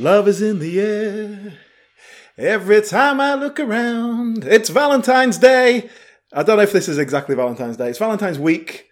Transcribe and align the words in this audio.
Love 0.00 0.28
is 0.28 0.40
in 0.40 0.60
the 0.60 0.80
air. 0.80 1.58
Every 2.38 2.80
time 2.80 3.20
I 3.20 3.34
look 3.34 3.60
around, 3.60 4.44
it's 4.44 4.70
Valentine's 4.70 5.36
Day. 5.36 5.90
I 6.32 6.42
don't 6.42 6.56
know 6.56 6.62
if 6.62 6.72
this 6.72 6.88
is 6.88 6.96
exactly 6.96 7.34
Valentine's 7.34 7.76
Day. 7.76 7.90
It's 7.90 7.98
Valentine's 7.98 8.38
week. 8.38 8.86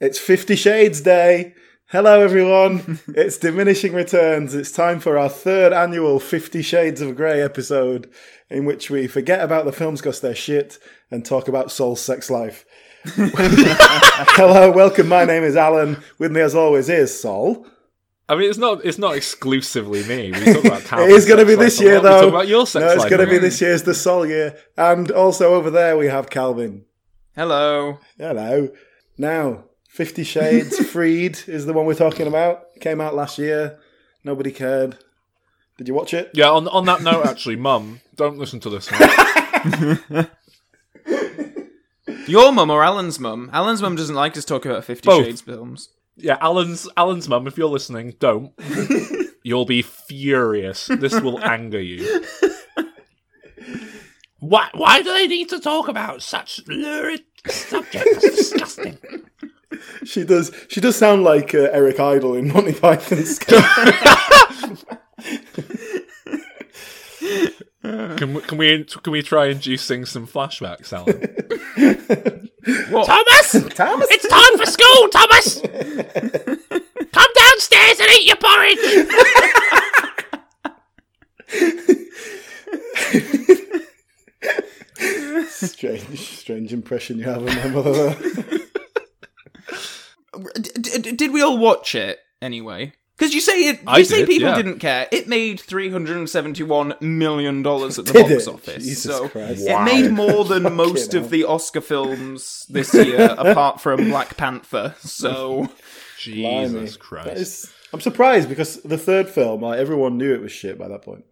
It's 0.00 0.18
Fifty 0.18 0.56
Shades 0.56 1.02
Day. 1.02 1.52
Hello, 1.88 2.22
everyone. 2.22 2.98
it's 3.08 3.36
diminishing 3.36 3.92
returns. 3.92 4.54
It's 4.54 4.72
time 4.72 5.00
for 5.00 5.18
our 5.18 5.28
third 5.28 5.74
annual 5.74 6.18
Fifty 6.18 6.62
Shades 6.62 7.02
of 7.02 7.14
Grey 7.14 7.42
episode, 7.42 8.10
in 8.48 8.64
which 8.64 8.88
we 8.88 9.06
forget 9.08 9.40
about 9.40 9.66
the 9.66 9.72
films 9.72 10.00
because 10.00 10.22
they're 10.22 10.34
shit 10.34 10.78
and 11.10 11.26
talk 11.26 11.46
about 11.46 11.70
Soul's 11.70 12.00
sex 12.00 12.30
life. 12.30 12.64
Hello, 13.04 14.70
welcome. 14.70 15.08
My 15.08 15.26
name 15.26 15.42
is 15.42 15.56
Alan. 15.56 16.02
With 16.18 16.32
me, 16.32 16.40
as 16.40 16.54
always, 16.54 16.88
is 16.88 17.20
Sol. 17.20 17.66
I 18.28 18.36
mean, 18.36 18.48
it's 18.48 18.58
not 18.58 18.84
it's 18.84 18.98
not 18.98 19.16
exclusively 19.16 20.04
me. 20.04 20.30
We 20.32 20.52
talk 20.54 20.64
about 20.64 20.82
talent. 20.82 21.10
It 21.10 21.14
is 21.16 21.26
going 21.26 21.40
to 21.40 21.46
be 21.46 21.54
this 21.56 21.80
year, 21.80 21.96
We 21.96 22.02
though. 22.02 22.20
talk 22.22 22.28
about 22.28 22.48
your 22.48 22.66
sex 22.66 22.82
no, 22.84 22.92
it's 22.92 23.10
going 23.10 23.20
to 23.24 23.30
be 23.30 23.38
this 23.38 23.60
year's 23.60 23.82
the 23.82 23.94
Sol 23.94 24.26
year, 24.26 24.56
and 24.76 25.10
also 25.10 25.54
over 25.54 25.70
there 25.70 25.96
we 25.98 26.06
have 26.06 26.30
Calvin. 26.30 26.84
Hello. 27.34 27.98
Hello. 28.18 28.70
Now, 29.18 29.64
Fifty 29.88 30.24
Shades 30.24 30.78
Freed 30.92 31.40
is 31.46 31.66
the 31.66 31.72
one 31.72 31.84
we're 31.84 31.94
talking 31.94 32.26
about. 32.26 32.74
Came 32.80 33.00
out 33.00 33.14
last 33.14 33.38
year. 33.38 33.78
Nobody 34.24 34.50
cared. 34.52 34.98
Did 35.78 35.88
you 35.88 35.94
watch 35.94 36.14
it? 36.14 36.30
Yeah. 36.32 36.50
On 36.50 36.68
on 36.68 36.84
that 36.86 37.02
note, 37.02 37.26
actually, 37.26 37.56
Mum, 37.68 38.00
don't 38.16 38.38
listen 38.38 38.60
to 38.60 38.70
this. 38.70 38.88
Your 42.28 42.52
mum 42.52 42.70
or 42.70 42.82
Alan's 42.84 43.18
mum? 43.18 43.50
Alan's 43.52 43.82
mum 43.82 43.96
doesn't 43.96 44.14
like 44.14 44.36
us 44.36 44.44
talking 44.44 44.70
about 44.70 44.84
Fifty 44.84 45.06
Both. 45.06 45.24
Shades 45.24 45.40
films. 45.40 45.88
Yeah, 46.16 46.38
Alan's 46.40 46.88
Alan's 46.96 47.28
mum. 47.28 47.46
If 47.46 47.56
you're 47.56 47.68
listening, 47.68 48.14
don't. 48.18 48.52
You'll 49.42 49.64
be 49.64 49.82
furious. 49.82 50.86
This 50.86 51.18
will 51.20 51.42
anger 51.42 51.80
you. 51.80 52.24
Why? 54.38 54.68
Why 54.74 55.02
do 55.02 55.12
they 55.12 55.26
need 55.26 55.48
to 55.50 55.60
talk 55.60 55.88
about 55.88 56.22
such 56.22 56.60
lurid 56.66 57.22
subjects? 57.46 58.20
Disgusting. 58.20 58.98
She 60.04 60.24
does. 60.24 60.52
She 60.68 60.80
does 60.80 60.96
sound 60.96 61.24
like 61.24 61.54
uh, 61.54 61.68
Eric 61.72 61.98
Idle 61.98 62.34
in 62.34 62.52
Monty 62.52 62.74
Python's. 62.74 63.40
sketch. 67.82 68.18
Can 68.18 68.34
we, 68.34 68.40
can 68.42 68.58
we 68.58 68.84
can 68.84 69.12
we 69.12 69.22
try 69.22 69.46
inducing 69.46 70.04
some 70.04 70.26
flashbacks, 70.26 70.92
Alan? 70.92 71.12
Thomas! 73.04 73.74
Thomas. 73.74 74.06
It's 74.10 74.28
time 74.28 74.58
for 74.58 74.66
school, 74.66 75.08
Thomas! 75.08 75.60
Come 77.12 77.32
downstairs 77.34 78.00
and 78.00 78.10
eat 78.12 78.26
your 78.26 78.36
porridge! 78.36 78.78
strange, 85.48 86.18
strange 86.38 86.72
impression 86.72 87.18
you 87.18 87.24
have 87.24 87.42
of 87.42 87.48
my 87.48 87.68
mother. 87.68 88.16
D- 90.54 90.98
d- 90.98 91.12
did 91.12 91.32
we 91.32 91.42
all 91.42 91.58
watch 91.58 91.94
it 91.94 92.18
anyway? 92.40 92.94
Because 93.22 93.34
you 93.36 93.40
say 93.40 93.68
it, 93.68 93.76
you 93.82 93.86
I 93.86 94.02
say 94.02 94.18
did, 94.18 94.28
people 94.28 94.48
yeah. 94.48 94.56
didn't 94.56 94.80
care. 94.80 95.06
It 95.12 95.28
made 95.28 95.60
three 95.60 95.90
hundred 95.90 96.16
and 96.16 96.28
seventy-one 96.28 96.94
million 97.00 97.62
dollars 97.62 97.96
at 98.00 98.06
the 98.06 98.14
Did 98.14 98.28
box 98.28 98.48
it? 98.48 98.52
office. 98.52 98.82
Jesus 98.84 99.04
so 99.04 99.28
Christ. 99.28 99.64
it 99.64 99.80
made 99.84 100.10
more 100.10 100.44
than 100.44 100.74
most 100.74 101.14
of 101.14 101.30
the 101.30 101.44
Oscar 101.44 101.80
films 101.80 102.66
this 102.68 102.92
year, 102.92 103.32
apart 103.38 103.80
from 103.80 104.08
Black 104.08 104.36
Panther. 104.36 104.96
So 104.98 105.68
Jesus 106.18 106.72
Blimey. 106.72 106.90
Christ! 106.98 107.26
That 107.26 107.36
is- 107.36 107.72
I'm 107.92 108.00
surprised 108.00 108.48
because 108.48 108.82
the 108.82 108.98
third 108.98 109.28
film, 109.28 109.60
like 109.62 109.78
everyone 109.78 110.18
knew 110.18 110.34
it 110.34 110.40
was 110.40 110.50
shit 110.50 110.76
by 110.76 110.88
that 110.88 111.02
point. 111.02 111.24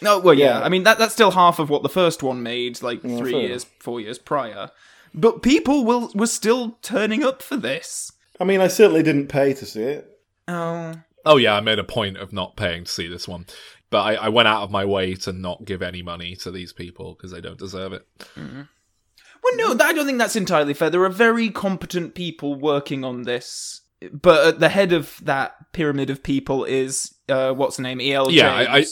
no, 0.00 0.20
well, 0.20 0.34
yeah. 0.34 0.60
Yeah. 0.60 0.64
I 0.64 0.68
mean 0.68 0.84
that 0.84 0.98
that's 0.98 1.12
still 1.14 1.32
half 1.32 1.58
of 1.58 1.70
what 1.70 1.82
the 1.82 1.88
first 1.88 2.22
one 2.22 2.42
made, 2.44 2.82
like 2.82 3.00
three 3.00 3.32
fair 3.32 3.40
years, 3.40 3.66
four 3.80 4.00
years 4.00 4.18
prior. 4.18 4.70
But 5.12 5.42
people 5.42 5.84
will 5.84 6.12
were 6.14 6.28
still 6.28 6.78
turning 6.82 7.24
up 7.24 7.42
for 7.42 7.56
this. 7.56 8.12
I 8.38 8.44
mean, 8.44 8.60
I 8.60 8.68
certainly 8.68 9.02
didn't 9.02 9.26
pay 9.26 9.54
to 9.54 9.66
see 9.66 9.82
it. 9.82 10.09
Oh, 10.50 11.00
Oh 11.24 11.36
yeah, 11.36 11.54
I 11.54 11.60
made 11.60 11.78
a 11.78 11.84
point 11.84 12.16
of 12.16 12.32
not 12.32 12.56
paying 12.56 12.84
to 12.84 12.90
see 12.90 13.06
this 13.06 13.28
one, 13.28 13.44
but 13.90 14.00
I, 14.00 14.14
I 14.14 14.28
went 14.30 14.48
out 14.48 14.62
of 14.62 14.70
my 14.70 14.86
way 14.86 15.14
to 15.16 15.32
not 15.34 15.66
give 15.66 15.82
any 15.82 16.00
money 16.02 16.34
to 16.36 16.50
these 16.50 16.72
people 16.72 17.14
because 17.14 17.30
they 17.30 17.42
don't 17.42 17.58
deserve 17.58 17.92
it. 17.92 18.06
Well, 18.36 19.56
no, 19.56 19.84
I 19.84 19.92
don't 19.92 20.06
think 20.06 20.18
that's 20.18 20.36
entirely 20.36 20.74
fair. 20.74 20.90
There 20.90 21.04
are 21.04 21.08
very 21.10 21.50
competent 21.50 22.14
people 22.14 22.54
working 22.54 23.04
on 23.04 23.22
this, 23.22 23.82
but 24.12 24.46
at 24.46 24.60
the 24.60 24.68
head 24.70 24.92
of 24.92 25.18
that 25.22 25.72
pyramid 25.72 26.08
of 26.10 26.22
people 26.22 26.64
is 26.64 27.14
uh, 27.28 27.52
what's 27.52 27.76
the 27.76 27.82
name? 27.82 28.00
El. 28.00 28.30
Yeah, 28.30 28.54
I, 28.54 28.62
I, 28.62 28.78
I 28.78 28.84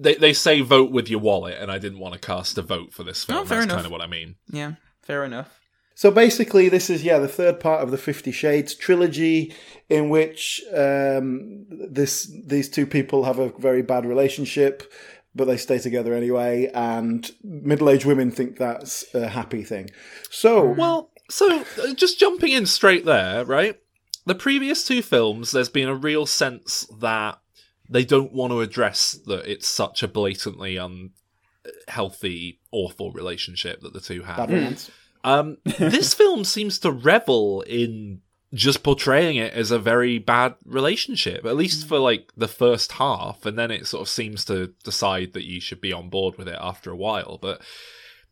they 0.00 0.14
they 0.14 0.32
say 0.32 0.60
vote 0.62 0.90
with 0.90 1.08
your 1.10 1.20
wallet, 1.20 1.56
and 1.60 1.70
I 1.70 1.78
didn't 1.78 1.98
want 1.98 2.14
to 2.14 2.20
cast 2.20 2.56
a 2.58 2.62
vote 2.62 2.92
for 2.94 3.02
this 3.02 3.24
film. 3.24 3.40
Oh, 3.40 3.44
fair 3.44 3.58
That's 3.58 3.64
enough. 3.66 3.76
kind 3.76 3.86
of 3.86 3.92
what 3.92 4.00
I 4.02 4.06
mean. 4.06 4.36
yeah, 4.50 4.72
fair 5.02 5.24
enough. 5.24 5.60
So 5.98 6.12
basically, 6.12 6.68
this 6.68 6.90
is 6.90 7.02
yeah 7.02 7.18
the 7.18 7.26
third 7.26 7.58
part 7.58 7.82
of 7.82 7.90
the 7.90 7.98
Fifty 7.98 8.30
Shades 8.30 8.72
trilogy, 8.72 9.52
in 9.88 10.10
which 10.10 10.62
um, 10.72 11.66
this 11.68 12.32
these 12.44 12.68
two 12.68 12.86
people 12.86 13.24
have 13.24 13.40
a 13.40 13.48
very 13.58 13.82
bad 13.82 14.06
relationship, 14.06 14.92
but 15.34 15.46
they 15.46 15.56
stay 15.56 15.80
together 15.80 16.14
anyway, 16.14 16.70
and 16.72 17.28
middle-aged 17.42 18.04
women 18.04 18.30
think 18.30 18.58
that's 18.58 19.12
a 19.12 19.26
happy 19.26 19.64
thing. 19.64 19.90
So 20.30 20.66
Well, 20.66 21.10
so 21.30 21.64
uh, 21.82 21.94
just 21.94 22.20
jumping 22.20 22.52
in 22.52 22.66
straight 22.66 23.04
there, 23.04 23.44
right? 23.44 23.76
The 24.24 24.36
previous 24.36 24.84
two 24.84 25.02
films, 25.02 25.50
there's 25.50 25.68
been 25.68 25.88
a 25.88 25.96
real 25.96 26.26
sense 26.26 26.86
that 27.00 27.40
they 27.90 28.04
don't 28.04 28.32
want 28.32 28.52
to 28.52 28.60
address 28.60 29.18
that 29.26 29.50
it's 29.50 29.66
such 29.66 30.04
a 30.04 30.06
blatantly 30.06 30.76
unhealthy, 30.76 32.60
awful 32.70 33.10
relationship 33.10 33.80
that 33.80 33.94
the 33.94 34.00
two 34.00 34.22
have. 34.22 34.36
Um, 35.24 35.58
this 35.78 36.14
film 36.14 36.44
seems 36.44 36.78
to 36.80 36.90
revel 36.90 37.62
in 37.62 38.20
just 38.54 38.82
portraying 38.82 39.36
it 39.36 39.52
as 39.52 39.70
a 39.70 39.78
very 39.78 40.18
bad 40.18 40.54
relationship, 40.64 41.44
at 41.44 41.56
least 41.56 41.86
for 41.86 41.98
like 41.98 42.32
the 42.36 42.48
first 42.48 42.92
half, 42.92 43.44
and 43.44 43.58
then 43.58 43.70
it 43.70 43.86
sort 43.86 44.02
of 44.02 44.08
seems 44.08 44.44
to 44.46 44.74
decide 44.84 45.32
that 45.34 45.44
you 45.44 45.60
should 45.60 45.80
be 45.80 45.92
on 45.92 46.08
board 46.08 46.36
with 46.38 46.48
it 46.48 46.58
after 46.60 46.90
a 46.90 46.96
while. 46.96 47.38
But 47.40 47.60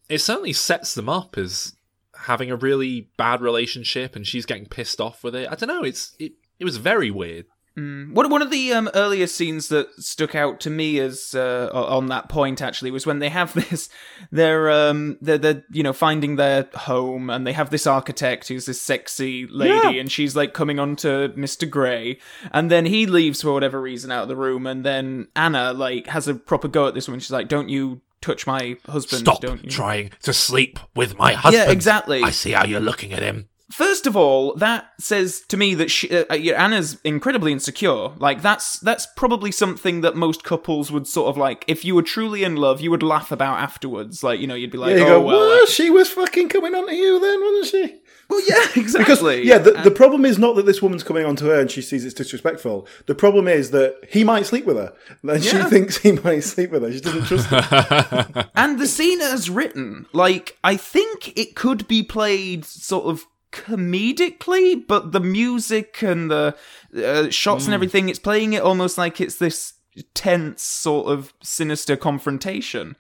it 0.09 0.21
certainly 0.21 0.53
sets 0.53 0.95
them 0.95 1.09
up 1.09 1.37
as 1.37 1.75
having 2.21 2.51
a 2.51 2.57
really 2.57 3.11
bad 3.19 3.43
relationship, 3.43 4.17
and 4.17 4.27
she's 4.27 4.47
getting 4.47 4.67
pissed 4.67 5.01
off 5.01 5.23
with 5.23 5.35
it. 5.35 5.49
I 5.51 5.55
don't 5.55 5.69
know. 5.69 5.83
It's 5.83 6.15
it. 6.19 6.33
It 6.59 6.65
was 6.65 6.79
very 6.79 7.11
weird. 7.11 7.45
Mm. 7.77 8.13
One 8.15 8.31
one 8.31 8.41
of 8.43 8.51
the 8.51 8.73
um, 8.73 8.89
earlier 8.95 9.27
scenes 9.27 9.69
that 9.69 9.89
stuck 10.03 10.35
out 10.35 10.61
to 10.61 10.71
me 10.71 10.99
as 10.99 11.35
uh, 11.35 11.69
on 11.75 12.07
that 12.07 12.29
point 12.31 12.63
actually 12.63 12.91
was 12.91 13.05
when 13.05 13.19
they 13.19 13.29
have 13.29 13.53
this, 13.71 13.91
they're 14.33 14.71
um 14.71 15.19
they're, 15.21 15.37
they're 15.37 15.65
you 15.71 15.83
know 15.83 15.93
finding 15.93 16.37
their 16.37 16.69
home 16.75 17.29
and 17.29 17.47
they 17.47 17.53
have 17.53 17.69
this 17.71 17.87
architect 17.87 18.49
who's 18.49 18.65
this 18.67 18.81
sexy 18.81 19.47
lady 19.47 19.75
Yeah. 19.97 20.01
and 20.01 20.11
she's 20.11 20.35
like 20.35 20.55
coming 20.55 20.79
on 20.79 20.97
to 20.97 21.33
Mr. 21.37 21.69
Grey 21.69 22.19
and 22.51 22.71
then 22.71 22.87
he 22.87 23.05
leaves 23.07 23.43
for 23.43 23.53
whatever 23.53 23.81
reason 23.81 24.11
out 24.11 24.23
of 24.23 24.29
the 24.29 24.37
room 24.37 24.67
and 24.67 24.83
then 24.85 25.29
Anna 25.37 25.73
like 25.75 26.07
has 26.07 26.29
a 26.29 26.35
proper 26.35 26.69
go 26.69 26.89
at 26.89 26.95
this 26.95 27.07
woman 27.09 27.21
she's 27.21 27.31
like 27.31 27.49
don't 27.49 27.69
you 27.69 28.01
touch 28.23 28.47
my 28.47 28.77
husband 28.87 29.21
Stop 29.21 29.41
don't 29.43 29.63
you 29.65 29.71
trying 29.71 30.11
to 30.23 30.33
sleep 30.33 30.81
with 30.95 31.19
my 31.19 31.35
husband. 31.35 31.65
yeah 31.67 31.71
exactly 31.71 32.23
I 32.23 32.31
see 32.31 32.53
how 32.53 32.65
you're 32.65 32.81
looking 32.81 33.13
at 33.13 33.23
him. 33.23 33.49
First 33.73 34.07
of 34.07 34.17
all, 34.17 34.55
that 34.57 34.91
says 35.01 35.41
to 35.49 35.57
me 35.57 35.75
that 35.75 35.91
she, 35.91 36.09
uh, 36.09 36.25
uh, 36.31 36.35
Anna's 36.35 37.01
incredibly 37.03 37.51
insecure. 37.51 38.11
Like 38.17 38.41
that's 38.41 38.79
that's 38.79 39.07
probably 39.17 39.51
something 39.51 40.03
that 40.03 40.15
most 40.15 40.45
couples 40.45 40.93
would 40.93 41.09
sort 41.09 41.29
of 41.29 41.37
like. 41.37 41.65
If 41.67 41.85
you 41.85 41.97
were 41.97 42.03
truly 42.03 42.45
in 42.45 42.55
love, 42.55 42.81
you 42.81 42.93
would 42.93 43.03
laugh 43.03 43.33
about 43.33 43.59
afterwards. 43.59 44.23
Like 44.23 44.39
you 44.39 44.47
know, 44.47 44.55
you'd 44.55 44.71
be 44.71 44.79
like, 44.79 44.91
Yeah, 44.93 44.97
you 44.99 45.05
"Oh 45.07 45.21
go, 45.21 45.27
well." 45.27 45.63
uh, 45.63 45.67
she 45.67 45.91
was 45.91 46.09
fucking 46.11 46.49
coming 46.49 46.75
on 46.77 46.87
to 46.87 46.95
you 46.95 47.19
then, 47.19 47.41
wasn't 47.41 47.67
she? 47.67 48.01
well, 48.31 48.41
yeah, 48.49 48.67
Because 48.75 48.95
exactly. 48.95 49.45
yeah, 49.47 49.59
the, 49.59 49.73
the 49.83 49.91
problem 49.91 50.25
is 50.25 50.39
not 50.39 50.55
that 50.57 50.67
this 50.67 50.81
woman's 50.81 51.03
coming 51.03 51.25
on 51.25 51.35
to 51.37 51.45
her 51.47 51.61
and 51.61 51.71
she 51.71 51.83
sees 51.83 52.05
it's 52.05 52.15
disrespectful. 52.15 52.87
The 53.07 53.15
problem 53.17 53.49
is 53.49 53.71
that 53.73 53.97
he 54.09 54.23
might 54.25 54.47
sleep 54.47 54.65
with 54.65 54.77
her, 54.77 54.93
and 55.23 55.43
she 55.43 55.59
thinks 55.65 55.97
he 55.99 56.13
might 56.13 56.41
sleep 56.45 56.71
with 56.71 56.83
her. 56.83 56.93
She 56.93 57.01
doesn't 57.01 57.25
trust 57.25 57.49
him. 57.51 58.45
and 58.55 58.79
the 58.79 58.87
scene 58.87 59.21
as 59.21 59.51
written, 59.51 60.07
like 60.13 60.57
I 60.63 60.77
think 60.77 61.37
it 61.37 61.57
could 61.57 61.89
be 61.89 62.05
played 62.05 62.65
sort 62.65 63.07
of 63.07 63.27
comedically, 63.65 64.87
but 64.87 65.13
the 65.13 65.21
music 65.21 66.03
and 66.03 66.31
the 66.31 66.57
uh, 66.97 67.31
shots 67.31 67.65
and 67.67 67.75
everything, 67.75 68.09
it's 68.09 68.19
playing 68.19 68.53
it 68.53 68.63
almost 68.63 68.99
like 68.99 69.21
it's 69.21 69.37
this 69.37 69.75
tense 70.15 70.63
sort 70.63 71.07
of 71.09 71.33
sinister 71.43 71.97
confrontation, 71.97 72.97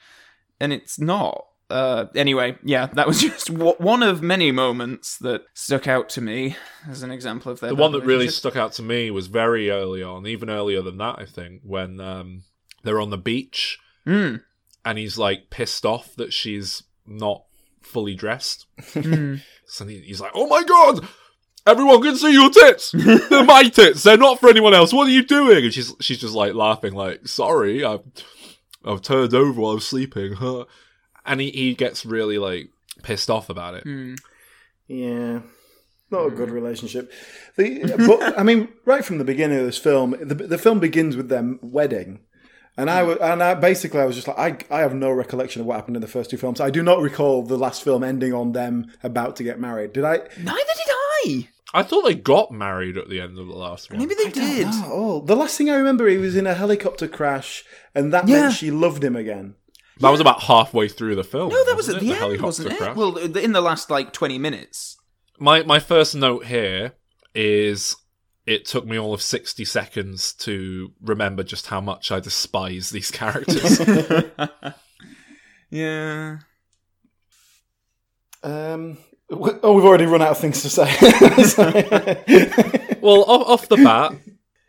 and 0.61 0.73
it's 0.73 0.99
not. 0.99 1.47
Uh, 1.69 2.06
anyway, 2.14 2.56
yeah, 2.62 2.87
that 2.87 3.08
was 3.08 3.20
just 3.23 3.49
w- 3.49 3.75
one 3.79 4.03
of 4.03 4.23
many 4.23 4.53
moments 4.53 5.19
that 5.19 5.43
stuck 5.53 5.88
out 5.88 6.08
to 6.08 6.20
me 6.20 6.56
as 6.88 7.02
an 7.02 7.11
example 7.11 7.50
of 7.50 7.59
that. 7.61 7.69
The 7.69 7.75
one 7.75 7.93
that 7.93 8.05
really 8.05 8.29
stuck 8.29 8.55
out 8.56 8.73
to 8.75 8.82
me 8.82 9.11
was 9.11 9.26
very 9.26 9.69
early 9.70 10.02
on, 10.02 10.26
even 10.26 10.49
earlier 10.49 10.81
than 10.81 10.99
that, 10.99 11.17
I 11.19 11.25
think, 11.26 11.62
when 11.64 12.00
um, 12.00 12.44
they're 12.85 13.00
on 13.00 13.11
the 13.11 13.19
beach 13.19 13.79
Mm. 14.06 14.41
and 14.85 14.99
he's 14.99 15.19
like 15.19 15.50
pissed 15.50 15.85
off 15.85 16.14
that 16.14 16.32
she's 16.32 16.85
not 17.05 17.45
fully 17.87 18.15
dressed. 18.15 18.67
Mm. 18.94 19.43
so 19.67 19.87
he's 19.87 20.21
like, 20.21 20.33
"Oh 20.35 20.47
my 20.47 20.62
god, 20.62 21.06
everyone 21.67 22.03
can 22.03 22.17
see 22.17 22.33
your 22.33 22.50
tits. 22.50 22.93
They're 22.93 23.44
my 23.44 23.65
tits. 23.65 24.03
They're 24.03 24.17
not 24.17 24.41
for 24.41 24.49
anyone 24.49 24.75
else. 24.75 24.93
What 24.93 25.09
are 25.09 25.11
you 25.11 25.25
doing? 25.25 25.65
And 25.65 25.73
she's 25.75 25.93
she's 26.00 26.19
just 26.19 26.35
like 26.35 26.55
laughing, 26.55 26.94
like, 26.94 27.27
sorry, 27.27 27.85
I've 27.85 28.00
I've 28.85 29.03
turned 29.03 29.35
over 29.35 29.61
while 29.61 29.73
I 29.73 29.75
was 29.75 29.87
sleeping. 29.87 30.35
Huh? 30.35 30.65
And 31.29 31.41
he, 31.41 31.50
he 31.50 31.75
gets 31.75 32.06
really 32.06 32.38
like 32.38 32.69
pissed 33.03 33.31
off 33.31 33.50
about 33.50 33.75
it. 33.75 33.85
Yeah, 34.87 35.41
not 36.09 36.27
a 36.27 36.31
good 36.31 36.50
relationship. 36.50 37.11
The, 37.56 37.81
but 38.06 38.38
I 38.38 38.44
mean, 38.44 38.69
right 38.85 39.05
from 39.05 39.19
the 39.19 39.25
beginning 39.25 39.59
of 39.59 39.67
this 39.67 39.77
film, 39.77 40.15
the, 40.21 40.37
the 40.37 40.56
film 40.56 40.79
begins 40.79 41.17
with 41.17 41.29
them 41.29 41.59
wedding, 41.62 42.21
and 42.76 42.90
I 42.90 43.02
was, 43.02 43.19
and 43.19 43.43
I, 43.43 43.55
basically 43.55 44.00
I 44.00 44.05
was 44.05 44.17
just 44.17 44.28
like, 44.28 44.70
I 44.70 44.76
I 44.78 44.81
have 44.81 44.94
no 44.94 45.11
recollection 45.11 45.61
of 45.61 45.67
what 45.67 45.76
happened 45.76 45.96
in 45.96 46.02
the 46.02 46.08
first 46.08 46.31
two 46.31 46.37
films. 46.37 46.61
I 46.61 46.70
do 46.70 46.82
not 46.82 47.00
recall 47.00 47.43
the 47.43 47.56
last 47.58 47.82
film 47.82 48.02
ending 48.05 48.32
on 48.34 48.52
them 48.52 48.93
about 49.02 49.37
to 49.37 49.43
get 49.44 49.58
married. 49.61 49.93
Did 49.93 50.05
I? 50.05 50.17
Neither 50.38 50.75
did 50.76 50.88
I. 50.88 51.49
I 51.75 51.82
thought 51.82 52.02
they 52.02 52.14
got 52.14 52.52
married 52.52 52.96
at 52.96 53.08
the 53.08 53.20
end 53.20 53.38
of 53.38 53.46
the 53.49 53.52
last 53.52 53.90
one. 53.90 53.99
Maybe 53.99 54.14
they 54.14 54.31
did. 54.31 54.69
Oh, 54.70 55.20
the 55.26 55.37
last 55.37 55.58
thing 55.58 55.69
I 55.69 55.75
remember, 55.76 56.06
he 56.08 56.17
was 56.17 56.37
in 56.37 56.46
a 56.46 56.55
helicopter 56.55 57.08
crash, 57.08 57.64
and 57.94 58.12
that 58.14 58.26
Yeah. 58.28 58.43
meant 58.43 58.55
she 58.55 58.70
loved 58.70 59.02
him 59.05 59.17
again. 59.17 59.56
That 60.00 60.11
was 60.11 60.20
about 60.20 60.43
halfway 60.43 60.88
through 60.88 61.17
the 61.17 61.25
film. 61.25 61.49
No, 61.50 61.64
that 61.64 61.76
was 61.76 61.88
at 61.88 61.96
it? 61.96 62.00
the, 62.00 62.11
end, 62.11 62.19
helicopter 62.19 62.44
wasn't 62.44 62.73
it? 62.73 62.78
crash. 62.78 62.96
Well, 62.96 63.17
in 63.17 63.52
the 63.52 63.61
last 63.62 63.90
like 63.90 64.12
twenty 64.12 64.38
minutes. 64.38 64.96
my 65.38 65.62
my 65.64 65.78
first 65.81 66.14
note 66.14 66.44
here 66.46 66.93
is 67.34 67.96
it 68.46 68.64
took 68.64 68.87
me 68.87 68.98
all 68.98 69.12
of 69.12 69.20
60 69.20 69.64
seconds 69.64 70.32
to 70.34 70.93
remember 71.02 71.43
just 71.43 71.66
how 71.66 71.81
much 71.81 72.12
I 72.12 72.20
despise 72.20 72.90
these 72.90 73.10
characters. 73.10 73.81
Yeah. 75.70 76.38
Um, 78.43 78.98
oh, 79.31 79.72
we've 79.72 79.84
already 79.84 80.06
run 80.06 80.22
out 80.22 80.31
of 80.31 80.38
things 80.38 80.62
to 80.62 80.70
say. 80.70 80.84
well, 83.00 83.25
off, 83.25 83.48
off 83.48 83.69
the 83.69 83.76
bat, 83.76 84.14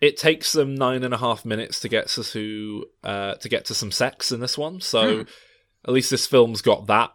it 0.01 0.17
takes 0.17 0.51
them 0.51 0.75
nine 0.75 1.03
and 1.03 1.13
a 1.13 1.17
half 1.17 1.45
minutes 1.45 1.79
to 1.81 1.89
get 1.89 2.07
to 2.09 2.23
to, 2.23 2.85
uh, 3.03 3.35
to 3.35 3.49
get 3.49 3.65
to 3.65 3.73
some 3.73 3.91
sex 3.91 4.31
in 4.31 4.39
this 4.39 4.57
one. 4.57 4.81
So 4.81 5.25
at 5.85 5.93
least 5.93 6.09
this 6.09 6.25
film's 6.25 6.61
got 6.61 6.87
that 6.87 7.13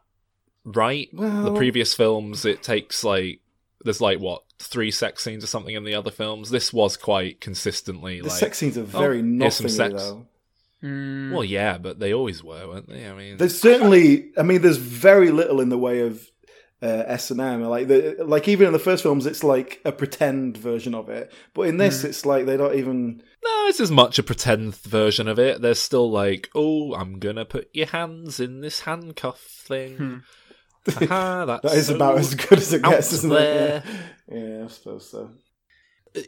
right. 0.65 1.09
the 1.13 1.55
previous 1.55 1.95
films, 1.95 2.45
it 2.45 2.63
takes 2.63 3.03
like 3.03 3.41
there's 3.85 4.01
like 4.01 4.21
what 4.21 4.43
three 4.63 4.91
sex 4.91 5.23
scenes 5.25 5.45
or 5.45 5.47
something 5.49 5.75
in 5.75 5.85
the 5.85 5.95
other 5.95 6.11
films. 6.11 6.51
This 6.51 6.73
was 6.73 6.97
quite 6.97 7.41
consistently 7.41 8.21
the 8.21 8.29
like 8.29 8.39
sex 8.39 8.59
scenes 8.59 8.79
are 8.79 8.83
very 8.83 9.21
oh, 9.21 9.39
here's 9.39 9.57
some 9.57 9.65
nothing 9.67 9.69
sex. 9.69 9.95
though. 9.95 10.27
Mm. 10.83 11.31
well, 11.33 11.45
yeah, 11.45 11.79
but 11.79 12.01
they 12.01 12.13
always 12.13 12.43
were, 12.43 12.67
weren't 12.67 12.89
they? 12.89 13.09
I 13.09 13.15
mean, 13.15 13.37
There's 13.37 13.61
certainly, 13.61 14.33
I 14.37 14.43
mean, 14.43 14.63
there's 14.63 14.79
very 14.79 15.31
little 15.31 15.61
in 15.61 15.69
the 15.69 15.79
way 15.79 16.01
of 16.01 16.27
uh, 16.83 17.05
S 17.07 17.31
and 17.31 17.41
M. 17.41 17.63
Like, 17.63 17.87
the, 17.87 18.17
like 18.25 18.49
even 18.49 18.67
in 18.67 18.73
the 18.73 18.81
first 18.81 19.05
films, 19.05 19.25
it's 19.25 19.45
like 19.45 19.81
a 19.85 19.93
pretend 19.93 20.57
version 20.57 20.93
of 20.97 21.09
it. 21.09 21.33
But 21.55 21.63
in 21.69 21.75
Hmm. 21.77 21.79
this, 21.79 22.03
it's 22.03 22.27
like 22.27 22.47
they 22.47 22.57
don't 22.57 22.75
even. 22.75 23.23
No, 23.45 23.67
it's 23.69 23.79
as 23.79 23.93
much 23.93 24.19
a 24.19 24.25
pretend 24.25 24.75
version 24.75 25.29
of 25.29 25.39
it. 25.39 25.63
They're 25.63 25.75
still 25.77 26.11
like, 26.11 26.49
oh, 26.53 26.95
I'm 26.95 27.21
gonna 27.21 27.45
put 27.45 27.69
your 27.73 27.87
hands 27.87 28.41
in 28.41 28.61
this 28.61 28.81
handcuff 28.81 29.39
thing. 29.41 29.97
Haha, 29.99 30.17
that's 30.85 31.63
That 31.63 31.75
is 31.77 31.87
so 31.87 31.95
about 31.97 32.19
as 32.19 32.35
good 32.35 32.59
as 32.59 32.73
it 32.73 32.83
gets, 32.83 33.13
isn't 33.13 33.31
there. 33.31 33.77
it? 33.77 33.85
Yeah. 34.33 34.59
yeah, 34.59 34.65
I 34.65 34.69
suppose 34.69 35.09
so. 35.11 35.31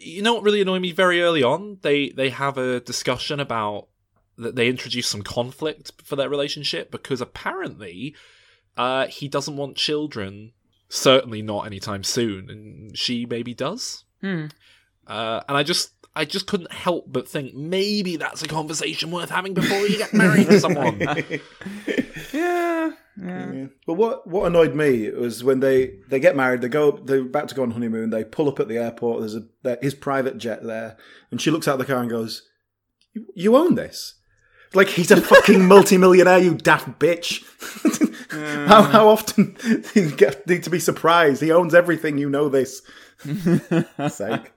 You 0.01 0.23
know 0.23 0.35
what 0.35 0.43
really 0.45 0.61
annoyed 0.63 0.81
me 0.83 0.93
very 0.93 1.21
early 1.23 1.43
on? 1.43 1.79
They 1.83 2.11
they 2.11 2.31
have 2.31 2.57
a 2.57 2.81
discussion 2.81 3.41
about 3.41 3.89
that 4.39 4.57
they 4.57 4.69
introduce 4.69 5.07
some 5.09 5.23
conflict 5.23 5.93
for 6.03 6.17
their 6.17 6.29
relationship 6.29 6.91
because 6.91 7.21
apparently 7.21 8.15
uh, 8.77 9.07
he 9.07 9.29
doesn't 9.29 9.57
want 9.57 9.77
children. 9.77 10.53
Certainly 10.89 11.43
not 11.43 11.67
anytime 11.67 12.05
soon, 12.05 12.49
and 12.51 12.97
she 12.97 13.27
maybe 13.27 13.55
does. 13.55 14.05
Hmm. 14.21 14.47
Uh, 15.07 15.41
and 15.49 15.57
I 15.57 15.63
just 15.63 15.93
I 16.17 16.25
just 16.25 16.47
couldn't 16.47 16.73
help 16.73 17.07
but 17.13 17.29
think 17.29 17.55
maybe 17.55 18.17
that's 18.17 18.43
a 18.43 18.49
conversation 18.49 19.11
worth 19.11 19.31
having 19.31 19.53
before 19.55 19.79
you 19.87 19.99
get 19.99 20.13
married 20.15 20.47
to 20.49 20.61
someone. 20.61 21.01
Yeah. 22.33 22.91
Yeah. 23.17 23.53
Yeah. 23.53 23.67
But 23.87 23.95
what 23.95 24.27
what 24.27 24.47
annoyed 24.47 24.75
me 24.75 25.09
was 25.11 25.45
when 25.45 25.61
they 25.61 25.99
they 26.09 26.19
get 26.19 26.35
married, 26.37 26.63
they 26.63 26.69
go 26.69 26.91
they're 26.93 27.21
about 27.21 27.49
to 27.51 27.55
go 27.55 27.63
on 27.63 27.71
honeymoon, 27.71 28.11
they 28.11 28.25
pull 28.25 28.49
up 28.49 28.59
at 28.59 28.67
the 28.67 28.79
airport. 28.79 29.21
There's 29.21 29.37
a 29.37 29.43
there- 29.63 29.79
his 29.81 29.95
private 29.95 30.37
jet 30.39 30.65
there, 30.65 30.97
and 31.31 31.41
she 31.41 31.51
looks 31.53 31.69
out 31.69 31.79
the 31.79 31.85
car 31.85 31.99
and 32.01 32.11
goes, 32.11 32.43
"You, 33.13 33.27
you 33.35 33.57
own 33.57 33.77
this." 33.77 34.15
Like 34.75 34.89
he's 34.89 35.13
a 35.13 35.21
fucking 35.21 35.69
multimillionaire, 35.69 36.39
you 36.41 36.55
daft 36.57 36.99
bitch. 36.99 37.45
how, 38.69 38.83
how 38.83 39.09
often 39.09 39.57
do 39.63 39.85
you 39.95 40.11
get, 40.11 40.45
need 40.49 40.65
to 40.65 40.71
be 40.71 40.81
surprised? 40.81 41.41
He 41.41 41.53
owns 41.53 41.75
everything. 41.75 42.19
You 42.19 42.29
know 42.29 42.49
this. 42.49 42.83
Sake. 44.09 44.53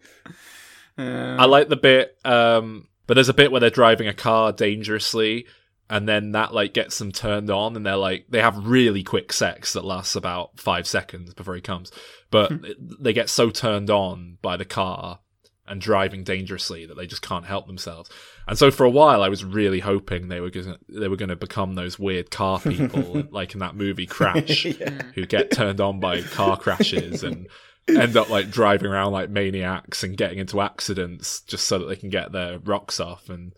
I 0.98 1.46
like 1.46 1.70
the 1.70 1.76
bit, 1.76 2.18
um, 2.26 2.88
but 3.06 3.16
there's 3.16 3.30
a 3.30 3.34
bit 3.34 3.52
where 3.52 3.62
they're 3.62 3.70
driving 3.70 4.08
a 4.08 4.14
car 4.14 4.52
dangerously, 4.52 5.46
and 5.90 6.08
then 6.08 6.32
that 6.32 6.54
like 6.54 6.74
gets 6.74 6.98
them 7.00 7.12
turned 7.12 7.50
on, 7.50 7.76
and 7.76 7.86
they're 7.86 7.96
like 7.96 8.26
they 8.30 8.42
have 8.42 8.68
really 8.68 9.04
quick 9.04 9.32
sex 9.32 9.74
that 9.74 9.86
lasts 9.86 10.16
about 10.16 10.60
five 10.60 10.88
seconds 10.88 11.34
before 11.34 11.56
he 11.56 11.62
comes, 11.62 11.92
but 12.32 12.52
they 12.80 13.14
get 13.14 13.30
so 13.30 13.50
turned 13.50 13.90
on 13.90 14.38
by 14.42 14.58
the 14.58 14.66
car 14.66 15.20
and 15.68 15.82
driving 15.82 16.24
dangerously 16.24 16.86
that 16.86 16.96
they 16.96 17.06
just 17.06 17.22
can't 17.22 17.46
help 17.46 17.68
themselves. 17.68 18.10
And 18.48 18.58
so 18.58 18.72
for 18.72 18.86
a 18.86 18.90
while, 18.90 19.22
I 19.22 19.30
was 19.30 19.44
really 19.44 19.82
hoping 19.82 20.28
they 20.28 20.40
were 20.40 20.50
gonna 20.50 20.78
they 20.88 21.08
were 21.08 21.18
going 21.18 21.30
to 21.30 21.36
become 21.36 21.76
those 21.76 22.00
weird 22.00 22.32
car 22.32 22.60
people, 22.60 23.24
like 23.32 23.54
in 23.54 23.60
that 23.60 23.76
movie 23.76 24.08
Crash, 24.08 24.64
who 25.16 25.26
get 25.26 25.52
turned 25.52 25.82
on 25.82 26.00
by 26.00 26.22
car 26.22 26.58
crashes 26.58 27.24
and 27.24 27.48
end 27.90 28.18
up 28.18 28.30
like 28.30 28.50
driving 28.50 28.92
around 28.92 29.12
like 29.12 29.30
maniacs 29.30 30.04
and 30.04 30.18
getting 30.18 30.40
into 30.40 30.62
accidents 30.62 31.42
just 31.42 31.68
so 31.68 31.80
that 31.80 31.86
they 31.86 31.96
can 31.96 32.10
get 32.10 32.32
their 32.32 32.60
rocks 32.60 33.00
off. 33.00 33.30
And 33.30 33.54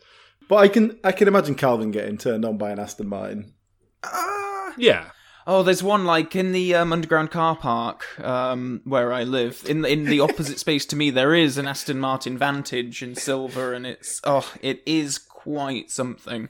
But 0.47 0.57
I 0.57 0.67
can 0.67 0.99
I 1.03 1.11
can 1.11 1.27
imagine 1.27 1.55
Calvin 1.55 1.91
getting 1.91 2.17
turned 2.17 2.45
on 2.45 2.57
by 2.57 2.71
an 2.71 2.79
Aston 2.79 3.07
Martin. 3.07 3.53
yeah, 4.77 5.11
Oh, 5.47 5.63
there's 5.63 5.81
one 5.81 6.05
like 6.05 6.35
in 6.35 6.51
the 6.51 6.75
um, 6.75 6.93
underground 6.93 7.31
car 7.31 7.55
park 7.55 8.05
um, 8.23 8.81
where 8.83 9.11
I 9.11 9.23
live. 9.23 9.65
In 9.67 9.83
in 9.83 10.03
the 10.03 10.19
opposite 10.19 10.59
space 10.59 10.85
to 10.85 10.95
me, 10.95 11.09
there 11.09 11.33
is 11.33 11.57
an 11.57 11.67
Aston 11.67 11.99
Martin 11.99 12.37
Vantage 12.37 13.01
in 13.01 13.15
silver, 13.15 13.73
and 13.73 13.87
it's 13.87 14.21
oh, 14.25 14.53
it 14.61 14.83
is 14.85 15.17
quite 15.17 15.89
something. 15.89 16.49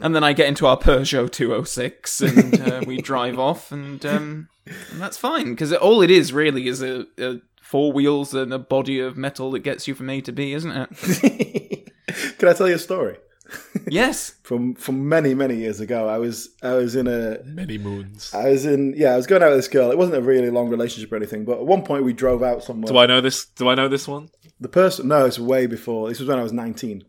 And 0.00 0.12
then 0.12 0.24
I 0.24 0.32
get 0.32 0.48
into 0.48 0.66
our 0.66 0.76
Peugeot 0.76 1.30
206, 1.30 2.20
and 2.20 2.60
uh, 2.60 2.82
we 2.84 3.00
drive 3.00 3.38
off, 3.38 3.70
and, 3.70 4.04
um, 4.04 4.48
and 4.66 5.00
that's 5.00 5.16
fine 5.16 5.50
because 5.50 5.72
all 5.72 6.02
it 6.02 6.10
is 6.10 6.32
really 6.32 6.68
is 6.68 6.82
a, 6.82 7.06
a 7.18 7.40
four 7.60 7.92
wheels 7.92 8.34
and 8.34 8.52
a 8.52 8.58
body 8.58 9.00
of 9.00 9.16
metal 9.16 9.50
that 9.52 9.60
gets 9.60 9.88
you 9.88 9.94
from 9.94 10.10
A 10.10 10.20
to 10.20 10.32
B, 10.32 10.52
isn't 10.52 10.70
it? 10.70 11.92
Can 12.38 12.48
I 12.48 12.52
tell 12.52 12.68
you 12.68 12.74
a 12.74 12.78
story? 12.78 13.16
yes. 13.88 14.34
From 14.42 14.74
from 14.74 15.08
many 15.08 15.34
many 15.34 15.56
years 15.56 15.80
ago, 15.80 16.08
I 16.08 16.18
was 16.18 16.50
I 16.62 16.72
was 16.72 16.96
in 16.96 17.06
a 17.06 17.42
many 17.44 17.78
moons. 17.78 18.32
I 18.34 18.48
was 18.48 18.64
in 18.64 18.94
yeah 18.96 19.12
I 19.12 19.16
was 19.16 19.26
going 19.26 19.42
out 19.42 19.50
with 19.50 19.58
this 19.58 19.68
girl. 19.68 19.90
It 19.90 19.98
wasn't 19.98 20.16
a 20.16 20.22
really 20.22 20.50
long 20.50 20.68
relationship 20.70 21.12
or 21.12 21.16
anything, 21.16 21.44
but 21.44 21.58
at 21.58 21.66
one 21.66 21.82
point 21.82 22.04
we 22.04 22.12
drove 22.12 22.42
out 22.42 22.62
somewhere. 22.62 22.92
Do 22.92 22.98
I 22.98 23.06
know 23.06 23.20
this? 23.20 23.44
Do 23.46 23.68
I 23.68 23.74
know 23.74 23.88
this 23.88 24.06
one? 24.08 24.30
the 24.60 24.68
person 24.68 25.08
no, 25.08 25.26
it's 25.26 25.38
way 25.40 25.66
before. 25.66 26.08
This 26.08 26.20
was 26.20 26.28
when 26.28 26.38
I 26.38 26.42
was 26.42 26.52
nineteen. 26.52 27.04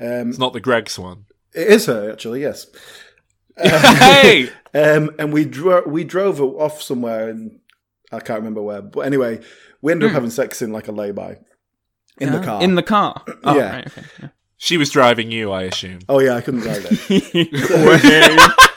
Um, 0.00 0.28
It's 0.30 0.38
not 0.38 0.52
the 0.52 0.60
Greg's 0.60 0.98
one. 0.98 1.24
it 1.54 1.66
is 1.68 1.86
her 1.86 2.10
actually, 2.12 2.42
yes. 2.42 2.66
hey, 3.58 4.50
Um, 4.74 5.10
and 5.18 5.32
we 5.32 5.44
drove 5.44 5.86
we 5.86 6.04
drove 6.04 6.40
off 6.40 6.82
somewhere, 6.82 7.28
and 7.28 7.58
I 8.12 8.20
can't 8.20 8.38
remember 8.40 8.62
where. 8.62 8.82
But 8.82 9.00
anyway, 9.00 9.40
we 9.82 9.92
ended 9.92 10.08
up 10.10 10.14
having 10.14 10.30
sex 10.30 10.62
in 10.62 10.72
like 10.72 10.88
a 10.88 10.92
lay-by 10.92 11.38
in 12.18 12.32
the 12.32 12.38
Uh, 12.40 12.44
car. 12.44 12.62
In 12.62 12.74
the 12.74 12.82
car. 12.82 13.22
Oh, 13.44 13.56
Yeah. 13.56 13.72
Right, 13.76 13.86
okay. 13.86 14.02
yeah. 14.22 14.28
she 14.56 14.76
was 14.76 14.90
driving 14.90 15.30
you, 15.30 15.52
I 15.52 15.62
assume. 15.62 16.00
oh 16.08 16.20
yeah, 16.20 16.34
I 16.34 16.40
couldn't 16.40 16.60
drive 16.60 16.86
it. 16.88 16.92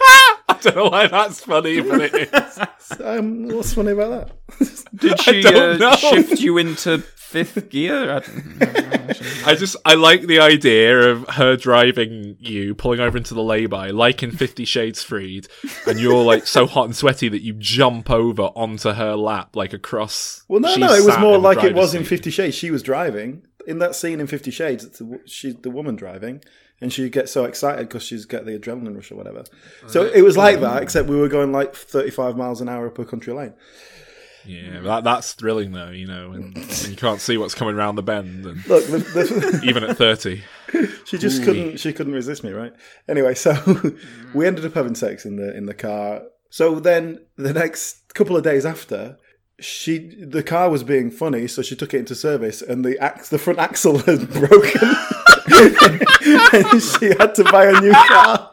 I 0.60 0.62
don't 0.72 0.76
know 0.76 0.90
why 0.90 1.08
that's 1.08 1.42
funny, 1.42 1.82
but 1.82 2.02
it 2.02 2.34
is. 2.34 3.02
um, 3.04 3.48
what's 3.48 3.74
funny 3.74 3.92
about 3.92 4.30
that? 4.60 4.86
Did 4.96 5.22
she 5.22 5.42
don't 5.42 5.82
uh, 5.82 5.90
know. 5.92 5.96
shift 5.96 6.40
you 6.40 6.58
into 6.58 7.00
fifth 7.00 7.70
gear? 7.70 8.16
I 8.16 8.20
don't 8.20 8.60
know. 8.60 9.14
I 9.46 9.56
just 9.56 9.76
I 9.86 9.94
like 9.94 10.24
the 10.24 10.40
idea 10.40 11.12
of 11.12 11.28
her 11.30 11.56
driving 11.56 12.36
you, 12.40 12.76
pulling 12.76 13.00
over 13.00 13.18
into 13.18 13.34
the 13.34 13.44
lay-by, 13.44 13.92
like 13.92 14.22
in 14.24 14.32
Fifty 14.32 14.66
Shades 14.66 15.04
Freed, 15.04 15.48
and 15.88 16.00
you're 16.00 16.24
like 16.24 16.46
so 16.48 16.66
hot 16.66 16.86
and 16.86 16.96
sweaty 16.96 17.30
that 17.30 17.42
you 17.42 17.54
jump 17.54 18.10
over 18.10 18.44
onto 18.56 18.92
her 18.92 19.16
lap, 19.16 19.56
like 19.56 19.74
across. 19.74 20.44
Well, 20.48 20.60
no, 20.60 20.76
no, 20.76 20.94
it 20.94 21.06
was 21.06 21.18
more 21.20 21.38
like 21.38 21.60
it 21.60 21.74
driver's 21.74 21.76
was 21.76 21.96
in. 21.96 22.04
Fifty 22.04 22.32
Shades. 22.32 22.56
She 22.56 22.72
was 22.72 22.84
driving 22.84 23.44
in 23.68 23.80
that 23.80 23.96
scene 23.96 24.20
in 24.20 24.28
Fifty 24.28 24.52
Shades. 24.52 24.84
It's 24.84 25.00
the, 25.00 25.22
she's 25.26 25.56
the 25.56 25.72
woman 25.72 25.96
driving, 25.96 26.44
and 26.82 26.92
she 26.92 27.10
gets 27.10 27.32
so 27.32 27.46
excited 27.46 27.88
because 27.88 28.04
she's 28.04 28.26
got 28.26 28.46
the 28.46 28.58
adrenaline 28.58 28.96
rush 28.96 29.12
or 29.12 29.16
whatever. 29.16 29.44
So 29.88 30.06
it 30.06 30.22
was 30.22 30.38
like 30.38 30.60
that, 30.62 30.84
except 30.84 31.10
we 31.10 31.16
were 31.16 31.28
going 31.28 31.52
like 31.52 31.76
thirty-five 31.76 32.38
miles 32.38 32.62
an 32.62 32.70
hour 32.70 32.88
up 32.88 33.00
a 33.00 33.06
country 33.06 33.34
lane. 33.34 33.54
Yeah, 34.46 34.80
that 34.82 35.04
that's 35.04 35.34
thrilling 35.34 35.74
though, 35.74 35.90
you 35.90 36.08
know, 36.08 36.32
and, 36.32 36.56
and 36.58 36.88
you 36.88 36.96
can't 36.96 37.20
see 37.22 37.38
what's 37.38 37.54
coming 37.54 37.76
around 37.76 37.96
the 37.96 38.04
bend, 38.04 38.46
and 38.46 38.66
Look, 38.68 38.86
the, 38.88 38.98
the, 38.98 39.62
even 39.66 39.84
at 39.84 39.98
thirty. 39.98 40.44
she 41.06 41.18
just 41.18 41.44
couldn't. 41.44 41.80
She 41.80 41.94
couldn't 41.94 42.14
resist 42.14 42.44
me, 42.44 42.52
right? 42.52 42.74
Anyway, 43.08 43.36
so 43.36 43.54
we 44.34 44.48
ended 44.48 44.66
up 44.66 44.74
having 44.74 44.96
sex 44.96 45.26
in 45.26 45.36
the 45.36 45.56
in 45.56 45.66
the 45.66 45.74
car. 45.74 46.22
So 46.50 46.80
then 46.80 47.20
the 47.36 47.54
next 47.54 48.14
couple 48.16 48.36
of 48.36 48.44
days 48.44 48.66
after, 48.66 49.18
she 49.60 50.00
the 50.26 50.42
car 50.42 50.70
was 50.70 50.84
being 50.84 51.12
funny, 51.12 51.48
so 51.48 51.62
she 51.62 51.76
took 51.76 51.94
it 51.94 52.00
into 52.00 52.16
service, 52.16 52.62
and 52.62 52.84
the 52.84 52.98
ax, 52.98 53.30
the 53.30 53.38
front 53.38 53.60
axle 53.60 54.00
had 54.00 54.30
broken, 54.34 54.96
and 56.54 56.82
she 56.82 57.08
had 57.18 57.34
to 57.36 57.44
buy 57.52 57.66
a 57.66 57.82
new 57.82 57.92
car. 57.92 58.52